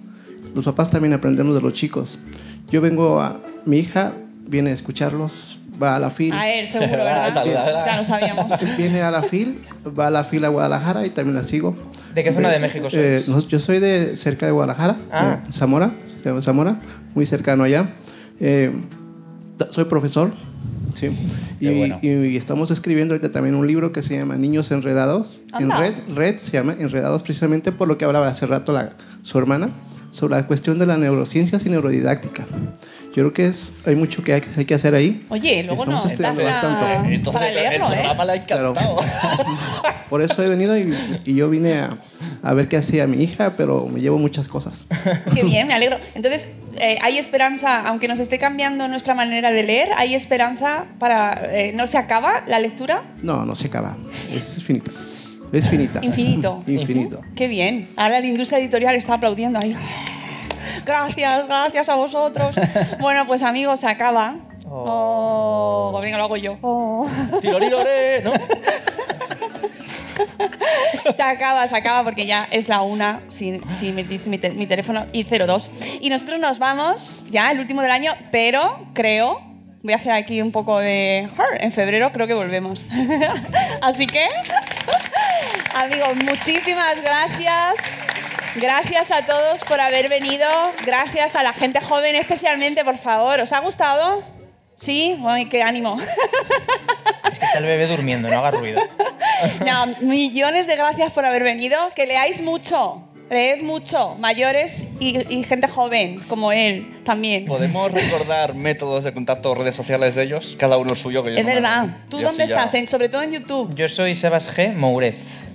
Los 0.54 0.64
papás 0.64 0.90
también 0.90 1.12
aprendemos 1.12 1.54
de 1.54 1.60
los 1.60 1.72
chicos. 1.72 2.18
Yo 2.70 2.80
vengo 2.80 3.20
a... 3.20 3.40
Mi 3.66 3.78
hija 3.78 4.12
viene 4.46 4.70
a 4.70 4.72
escucharlos, 4.74 5.58
va 5.80 5.96
a 5.96 5.98
la 5.98 6.10
FIL. 6.10 6.32
A 6.32 6.48
él, 6.48 6.66
seguro, 6.68 7.04
¿verdad? 7.04 7.44
Ya 7.86 7.96
lo 7.98 8.04
sabíamos. 8.04 8.46
Viene 8.78 9.02
a 9.02 9.10
la 9.10 9.22
FIL, 9.22 9.58
va 9.98 10.06
a 10.06 10.10
la 10.10 10.24
FIL 10.24 10.44
a 10.44 10.48
Guadalajara 10.48 11.04
y 11.06 11.10
también 11.10 11.34
la 11.36 11.44
sigo. 11.44 11.76
¿De 12.14 12.24
qué 12.24 12.32
zona 12.32 12.50
de 12.50 12.58
México 12.58 12.88
sois? 12.90 13.02
Eh, 13.04 13.24
nos- 13.28 13.46
yo 13.48 13.58
soy 13.58 13.78
de 13.80 14.16
cerca 14.16 14.46
de 14.46 14.52
Guadalajara, 14.52 14.96
Ah. 15.12 15.40
eh, 15.46 15.52
Zamora, 15.52 15.92
se 16.22 16.28
llama 16.28 16.42
Zamora, 16.42 16.78
muy 17.14 17.26
cercano 17.26 17.64
allá. 17.64 17.90
Eh, 18.40 18.72
soy 19.70 19.84
profesor, 19.84 20.30
sí. 20.94 21.10
Y, 21.60 21.66
Qué 21.66 21.78
bueno. 21.78 21.98
y- 22.02 22.08
y 22.08 22.36
estamos 22.36 22.70
escribiendo 22.70 23.14
ahorita 23.14 23.30
también 23.32 23.54
un 23.54 23.66
libro 23.66 23.92
que 23.92 24.02
se 24.02 24.16
llama 24.16 24.36
Niños 24.36 24.70
Enredados. 24.70 25.40
En 25.58 25.64
Anda. 25.64 25.78
red, 25.78 25.94
red 26.14 26.38
se 26.38 26.52
llama 26.52 26.74
Enredados 26.78 27.22
precisamente 27.22 27.70
por 27.72 27.86
lo 27.88 27.98
que 27.98 28.04
hablaba 28.06 28.28
hace 28.28 28.46
rato 28.46 28.72
la, 28.72 28.92
su 29.22 29.38
hermana 29.38 29.68
sobre 30.10 30.36
la 30.36 30.46
cuestión 30.46 30.78
de 30.78 30.86
las 30.86 30.98
neurociencias 30.98 31.64
y 31.66 31.70
neurodidáctica. 31.70 32.44
Yo 33.10 33.14
creo 33.24 33.32
que 33.32 33.46
es, 33.48 33.72
hay 33.84 33.96
mucho 33.96 34.22
que 34.22 34.34
hay, 34.34 34.42
hay 34.56 34.64
que 34.64 34.74
hacer 34.74 34.94
ahí. 34.94 35.24
Oye, 35.30 35.64
luego 35.64 35.82
Estamos 35.82 36.04
nos 36.04 36.12
estudiando 36.12 36.44
bastante. 36.44 36.84
la- 36.84 37.12
Entonces, 37.14 37.40
para 37.42 37.52
leerlo, 37.52 37.86
el 37.92 37.98
¿eh? 37.98 38.02
le 38.02 38.32
ha 38.32 38.46
Claro. 38.46 38.72
Por 40.08 40.22
eso 40.22 40.42
he 40.44 40.48
venido 40.48 40.76
y, 40.78 40.94
y 41.24 41.34
yo 41.34 41.48
vine 41.50 41.74
a, 41.78 41.98
a 42.42 42.54
ver 42.54 42.68
qué 42.68 42.76
hacía 42.76 43.06
mi 43.06 43.22
hija, 43.22 43.52
pero 43.56 43.86
me 43.86 44.00
llevo 44.00 44.18
muchas 44.18 44.48
cosas. 44.48 44.86
Qué 45.34 45.44
bien, 45.44 45.68
me 45.68 45.74
alegro. 45.74 45.98
Entonces, 46.16 46.58
eh, 46.78 46.98
hay 47.00 47.16
esperanza, 47.18 47.86
aunque 47.86 48.08
nos 48.08 48.18
esté 48.18 48.38
cambiando 48.38 48.88
nuestra 48.88 49.14
manera 49.14 49.50
de 49.52 49.62
leer, 49.62 49.88
hay 49.96 50.14
esperanza 50.14 50.86
para... 50.98 51.40
eh, 51.52 51.72
¿No 51.74 51.86
se 51.86 51.96
acaba 51.98 52.42
la 52.48 52.58
lectura? 52.58 53.02
No, 53.22 53.44
no 53.44 53.54
se 53.54 53.68
acaba. 53.68 53.96
Es, 54.34 54.56
es 54.58 54.64
finita. 54.64 54.90
Es 55.52 55.68
finita. 55.68 56.00
Infinito. 56.02 56.62
Infinito. 56.66 57.20
Qué 57.36 57.46
bien. 57.46 57.88
Ahora 57.96 58.18
la 58.20 58.26
industria 58.26 58.58
editorial 58.58 58.94
está 58.96 59.14
aplaudiendo 59.14 59.58
ahí. 59.60 59.76
Gracias, 60.84 61.46
gracias 61.46 61.88
a 61.88 61.94
vosotros. 61.94 62.56
Bueno, 63.00 63.26
pues 63.26 63.42
amigos, 63.42 63.80
se 63.80 63.88
acaba. 63.88 64.36
Oh, 64.68 65.98
venga, 66.02 66.18
lo 66.18 66.24
hago 66.24 66.36
yo. 66.36 66.56
Oh. 66.62 67.08
Tirorirore, 67.40 68.22
¿no? 68.22 68.32
se 71.14 71.22
acaba, 71.22 71.66
se 71.66 71.76
acaba 71.76 72.04
porque 72.04 72.26
ya 72.26 72.46
es 72.50 72.68
la 72.68 72.82
una, 72.82 73.20
si, 73.28 73.60
si 73.74 73.92
me 73.92 74.04
dice 74.04 74.28
mi, 74.28 74.38
te- 74.38 74.50
mi 74.50 74.66
teléfono, 74.66 75.06
y 75.12 75.24
02. 75.24 75.70
Y 76.00 76.10
nosotros 76.10 76.40
nos 76.40 76.58
vamos 76.58 77.24
ya, 77.30 77.50
el 77.50 77.60
último 77.60 77.82
del 77.82 77.90
año, 77.90 78.14
pero 78.30 78.86
creo, 78.94 79.40
voy 79.82 79.92
a 79.92 79.96
hacer 79.96 80.12
aquí 80.12 80.40
un 80.42 80.52
poco 80.52 80.78
de... 80.78 81.28
En 81.58 81.72
febrero 81.72 82.12
creo 82.12 82.26
que 82.26 82.34
volvemos. 82.34 82.86
Así 83.82 84.06
que, 84.06 84.26
amigos, 85.74 86.14
muchísimas 86.24 87.00
gracias. 87.02 88.06
Gracias 88.56 89.10
a 89.10 89.24
todos 89.26 89.62
por 89.64 89.80
haber 89.80 90.08
venido. 90.08 90.46
Gracias 90.84 91.36
a 91.36 91.42
la 91.42 91.52
gente 91.52 91.80
joven 91.80 92.16
especialmente, 92.16 92.84
por 92.84 92.98
favor. 92.98 93.40
¿Os 93.40 93.52
ha 93.52 93.60
gustado? 93.60 94.22
Sí, 94.74 95.18
Ay, 95.26 95.46
qué 95.46 95.62
ánimo. 95.62 95.98
Es 97.30 97.38
que 97.38 97.44
está 97.44 97.58
el 97.58 97.64
bebé 97.64 97.86
durmiendo, 97.86 98.28
no 98.28 98.38
haga 98.38 98.50
ruido. 98.52 98.80
No, 99.64 99.86
millones 100.00 100.66
de 100.66 100.76
gracias 100.76 101.12
por 101.12 101.24
haber 101.24 101.42
venido. 101.42 101.76
Que 101.94 102.06
leáis 102.06 102.42
mucho, 102.42 103.02
leed 103.30 103.62
mucho, 103.62 104.16
mayores 104.18 104.84
y, 104.98 105.18
y 105.34 105.44
gente 105.44 105.66
joven 105.66 106.18
como 106.28 106.52
él 106.52 107.00
también. 107.04 107.46
¿Podemos 107.46 107.90
recordar 107.90 108.54
métodos 108.54 109.04
de 109.04 109.14
contacto 109.14 109.54
redes 109.54 109.74
sociales 109.76 110.14
de 110.14 110.24
ellos? 110.24 110.56
Cada 110.58 110.76
uno 110.76 110.94
suyo. 110.94 111.24
Que 111.24 111.30
yo 111.32 111.36
Es 111.38 111.42
no 111.44 111.48
me- 111.48 111.54
verdad. 111.54 111.86
¿Tú 112.10 112.20
y 112.20 112.22
dónde 112.22 112.46
ya- 112.46 112.56
estás? 112.56 112.74
En- 112.74 112.86
sobre 112.88 113.08
todo 113.08 113.22
en 113.22 113.32
YouTube. 113.32 113.74
Yo 113.74 113.88
soy 113.88 114.14
sebasgmourez.com. 114.14 115.20
Ahí, 115.20 115.38
Punto 115.38 115.49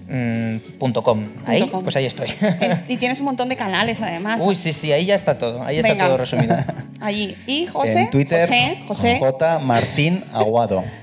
com. 1.72 1.84
pues 1.84 1.96
ahí 1.96 2.06
estoy. 2.06 2.28
En- 2.42 2.84
y 2.88 2.98
tienes 2.98 3.20
un 3.20 3.26
montón 3.26 3.50
de 3.50 3.56
canales 3.56 4.02
además. 4.02 4.42
Uy, 4.46 4.56
sí, 4.56 4.72
sí, 4.72 4.92
ahí 4.92 5.06
ya 5.06 5.16
está 5.16 5.38
todo. 5.38 5.64
Ahí 5.64 5.78
está 5.78 5.90
Venga. 5.90 6.06
todo 6.08 6.18
resumido. 6.18 6.56
Allí. 7.02 7.36
¿Y 7.48 7.66
José? 7.68 8.02
En 8.02 8.10
Twitter, 8.12 8.42
José, 8.42 8.80
José. 8.88 9.18
J. 9.20 9.60
Martín 9.60 10.24
Aguado. 10.34 10.84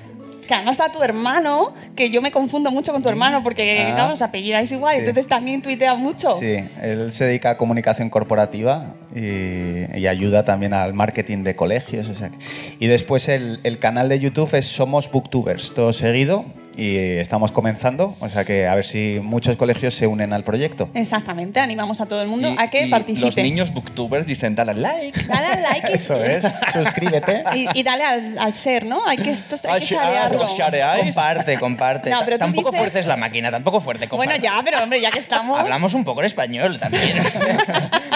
Que 0.43 0.55
además 0.55 0.73
está 0.79 0.91
tu 0.91 1.01
hermano, 1.05 1.73
que 1.95 2.11
yo 2.11 2.21
me 2.21 2.33
confundo 2.33 2.73
mucho 2.73 2.93
con 2.93 3.01
tu 3.01 3.09
hermano 3.09 3.45
porque, 3.45 3.87
Ah. 3.89 3.95
claro, 3.95 4.15
apellidáis 4.23 4.73
igual, 4.73 4.95
Sí. 4.95 4.99
entonces 4.99 5.29
también 5.29 5.63
tuitea 5.63 5.95
mucho. 5.95 6.37
Sí, 6.37 6.57
él 6.83 7.13
se 7.13 7.27
dedica 7.27 7.51
a 7.51 7.57
comunicación 7.57 8.11
corporativa 8.11 8.87
y, 9.15 9.97
y 9.99 10.07
ayuda 10.09 10.45
también 10.45 10.75
al 10.75 10.95
marketing 10.95 11.45
de 11.45 11.55
colegios. 11.55 12.09
o 12.09 12.15
sea 12.15 12.31
que- 12.31 12.37
y 12.81 12.89
después 12.89 13.29
el, 13.29 13.61
el 13.63 13.79
canal 13.79 14.09
de 14.09 14.19
YouTube 14.19 14.53
es 14.57 14.67
Somos 14.67 15.09
Booktubers, 15.11 15.75
todo 15.75 15.93
seguido 15.93 16.45
y 16.77 16.97
estamos 17.19 17.53
comenzando, 17.53 18.17
o 18.21 18.29
sea 18.29 18.45
que 18.45 18.67
a 18.67 18.75
ver 18.75 18.85
si 18.87 19.19
muchos 19.23 19.57
colegios 19.57 19.95
se 19.95 20.07
unen 20.07 20.33
al 20.33 20.43
proyecto. 20.45 20.89
Exactamente, 20.95 21.61
animamos 21.61 22.01
a 22.01 22.07
todo 22.07 22.23
el 22.23 22.29
mundo 22.29 22.51
Y- 22.51 22.57
a 22.59 22.69
que 22.71 22.87
y 22.87 22.91
participe. 22.91 23.27
Los 23.27 23.37
niños 23.37 23.73
booktubers 23.75 24.27
dicen, 24.27 24.55
dale 24.55 24.71
al 24.73 24.83
like. 24.83 25.23
Dale 25.29 25.47
al 25.47 25.63
like 25.63 25.91
y- 25.91 25.95
Eso 25.97 26.15
es, 26.25 26.43
suscríbete. 26.73 27.45
Y, 27.55 27.67
y 27.79 27.83
dale 27.83 28.05
al, 28.05 28.39
al 28.39 28.55
ser, 28.55 28.87
¿no? 28.87 29.07
Hay 29.07 29.17
que, 29.19 29.31
esto, 29.31 29.57
hay 29.69 29.75
Ah, 29.75 29.79
que 29.79 29.85
ah, 29.97 30.03
sharearlo. 30.05 30.39
lo 30.45 30.57
shareáis. 30.57 31.15
Comparte, 31.15 31.59
comparte. 31.59 32.11
No, 32.11 32.21
pero 32.25 32.39
tampoco 32.39 32.71
dices- 32.71 32.79
fuerces 32.81 33.07
la 33.07 33.17
máquina, 33.17 33.51
tampoco 33.51 33.81
fuerte. 33.81 34.07
Bueno, 34.07 34.33
comparte. 34.33 34.43
ya, 34.43 34.61
pero 34.65 34.83
hombre, 34.83 35.01
ya 35.01 35.11
que 35.11 35.19
estamos. 35.19 35.59
Hablamos 35.61 35.95
un 35.95 36.05
poco 36.05 36.21
en 36.21 36.27
español 36.27 36.79
también. 36.79 37.03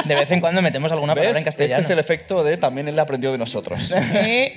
De 0.04 0.14
vez 0.14 0.30
en 0.30 0.40
cuando 0.40 0.62
metemos 0.62 0.90
alguna 0.92 1.14
palabra 1.14 1.32
¿Ves? 1.32 1.38
en 1.40 1.44
castellano. 1.44 1.80
Este 1.80 1.92
es 1.92 1.98
el 1.98 1.98
efecto 1.98 2.42
de 2.44 2.56
también 2.56 2.88
él 2.88 2.98
aprendió 2.98 3.32
de 3.32 3.38
nosotros. 3.38 3.92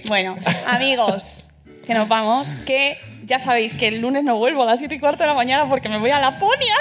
Bueno, 0.07 0.35
amigos, 0.67 1.45
que 1.89 1.95
nos 1.95 2.07
vamos. 2.07 2.49
Que 2.67 2.99
ya 3.23 3.39
sabéis 3.39 3.75
que 3.75 3.87
el 3.87 3.99
lunes 3.99 4.23
no 4.23 4.37
vuelvo 4.37 4.61
a 4.61 4.65
las 4.67 4.77
7 4.79 4.93
y 4.93 4.99
cuarto 4.99 5.23
de 5.23 5.27
la 5.27 5.33
mañana 5.33 5.67
porque 5.67 5.89
me 5.89 5.97
voy 5.97 6.11
a 6.11 6.19
Laponia. 6.19 6.75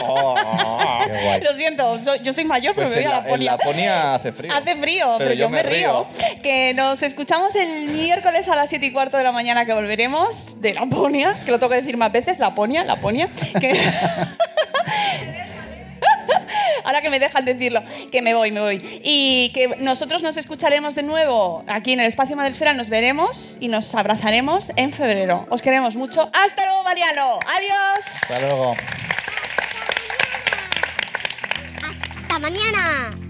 Qué 0.00 1.24
guay. 1.24 1.40
Lo 1.40 1.54
siento, 1.54 1.98
soy- 2.02 2.18
yo 2.20 2.32
soy 2.32 2.44
mayor, 2.44 2.74
pero 2.74 2.88
Pues 2.88 2.96
me 2.96 3.02
voy 3.04 3.12
a 3.12 3.14
la, 3.14 3.18
en 3.18 3.24
Laponia. 3.24 3.52
Laponia 3.52 4.14
hace 4.14 4.32
frío. 4.32 4.52
Hace 4.52 4.74
frío, 4.74 5.14
pero, 5.18 5.32
yo, 5.34 5.48
me 5.48 5.62
río. 5.62 6.06
Que 6.42 6.74
nos 6.74 7.02
escuchamos 7.04 7.54
el 7.54 7.88
miércoles 7.90 8.48
a 8.48 8.56
las 8.56 8.70
7 8.70 8.86
y 8.86 8.92
cuarto 8.92 9.16
de 9.18 9.22
la 9.24 9.30
mañana 9.32 9.64
que 9.64 9.72
volveremos 9.72 10.60
de 10.60 10.74
Laponia, 10.74 11.36
que 11.44 11.52
lo 11.52 11.60
tengo 11.60 11.70
que 11.70 11.76
decir 11.76 11.96
más 11.96 12.10
veces, 12.10 12.40
Laponia, 12.40 12.82
Laponia. 12.82 13.28
Que... 13.60 13.80
Ahora 16.84 17.00
que 17.00 17.10
me 17.10 17.18
dejan 17.18 17.44
decirlo, 17.44 17.82
que 18.10 18.22
me 18.22 18.34
voy, 18.34 18.52
me 18.52 18.60
voy. 18.60 19.00
Y 19.04 19.50
que 19.54 19.68
nosotros 19.78 20.22
nos 20.22 20.36
escucharemos 20.36 20.94
de 20.94 21.02
nuevo 21.02 21.64
aquí 21.66 21.92
en 21.92 22.00
el 22.00 22.06
Espacio 22.06 22.36
Madresfera, 22.36 22.74
nos 22.74 22.90
veremos 22.90 23.56
y 23.60 23.68
nos 23.68 23.94
abrazaremos 23.94 24.72
en 24.76 24.92
febrero. 24.92 25.46
Os 25.50 25.62
queremos 25.62 25.96
mucho. 25.96 26.30
Hasta 26.32 26.64
luego, 26.64 26.82
Mariano. 26.82 27.38
Adiós. 27.46 28.22
Hasta 28.22 28.46
luego. 28.46 28.76
¡Hasta 32.22 32.38
mañana! 32.38 33.29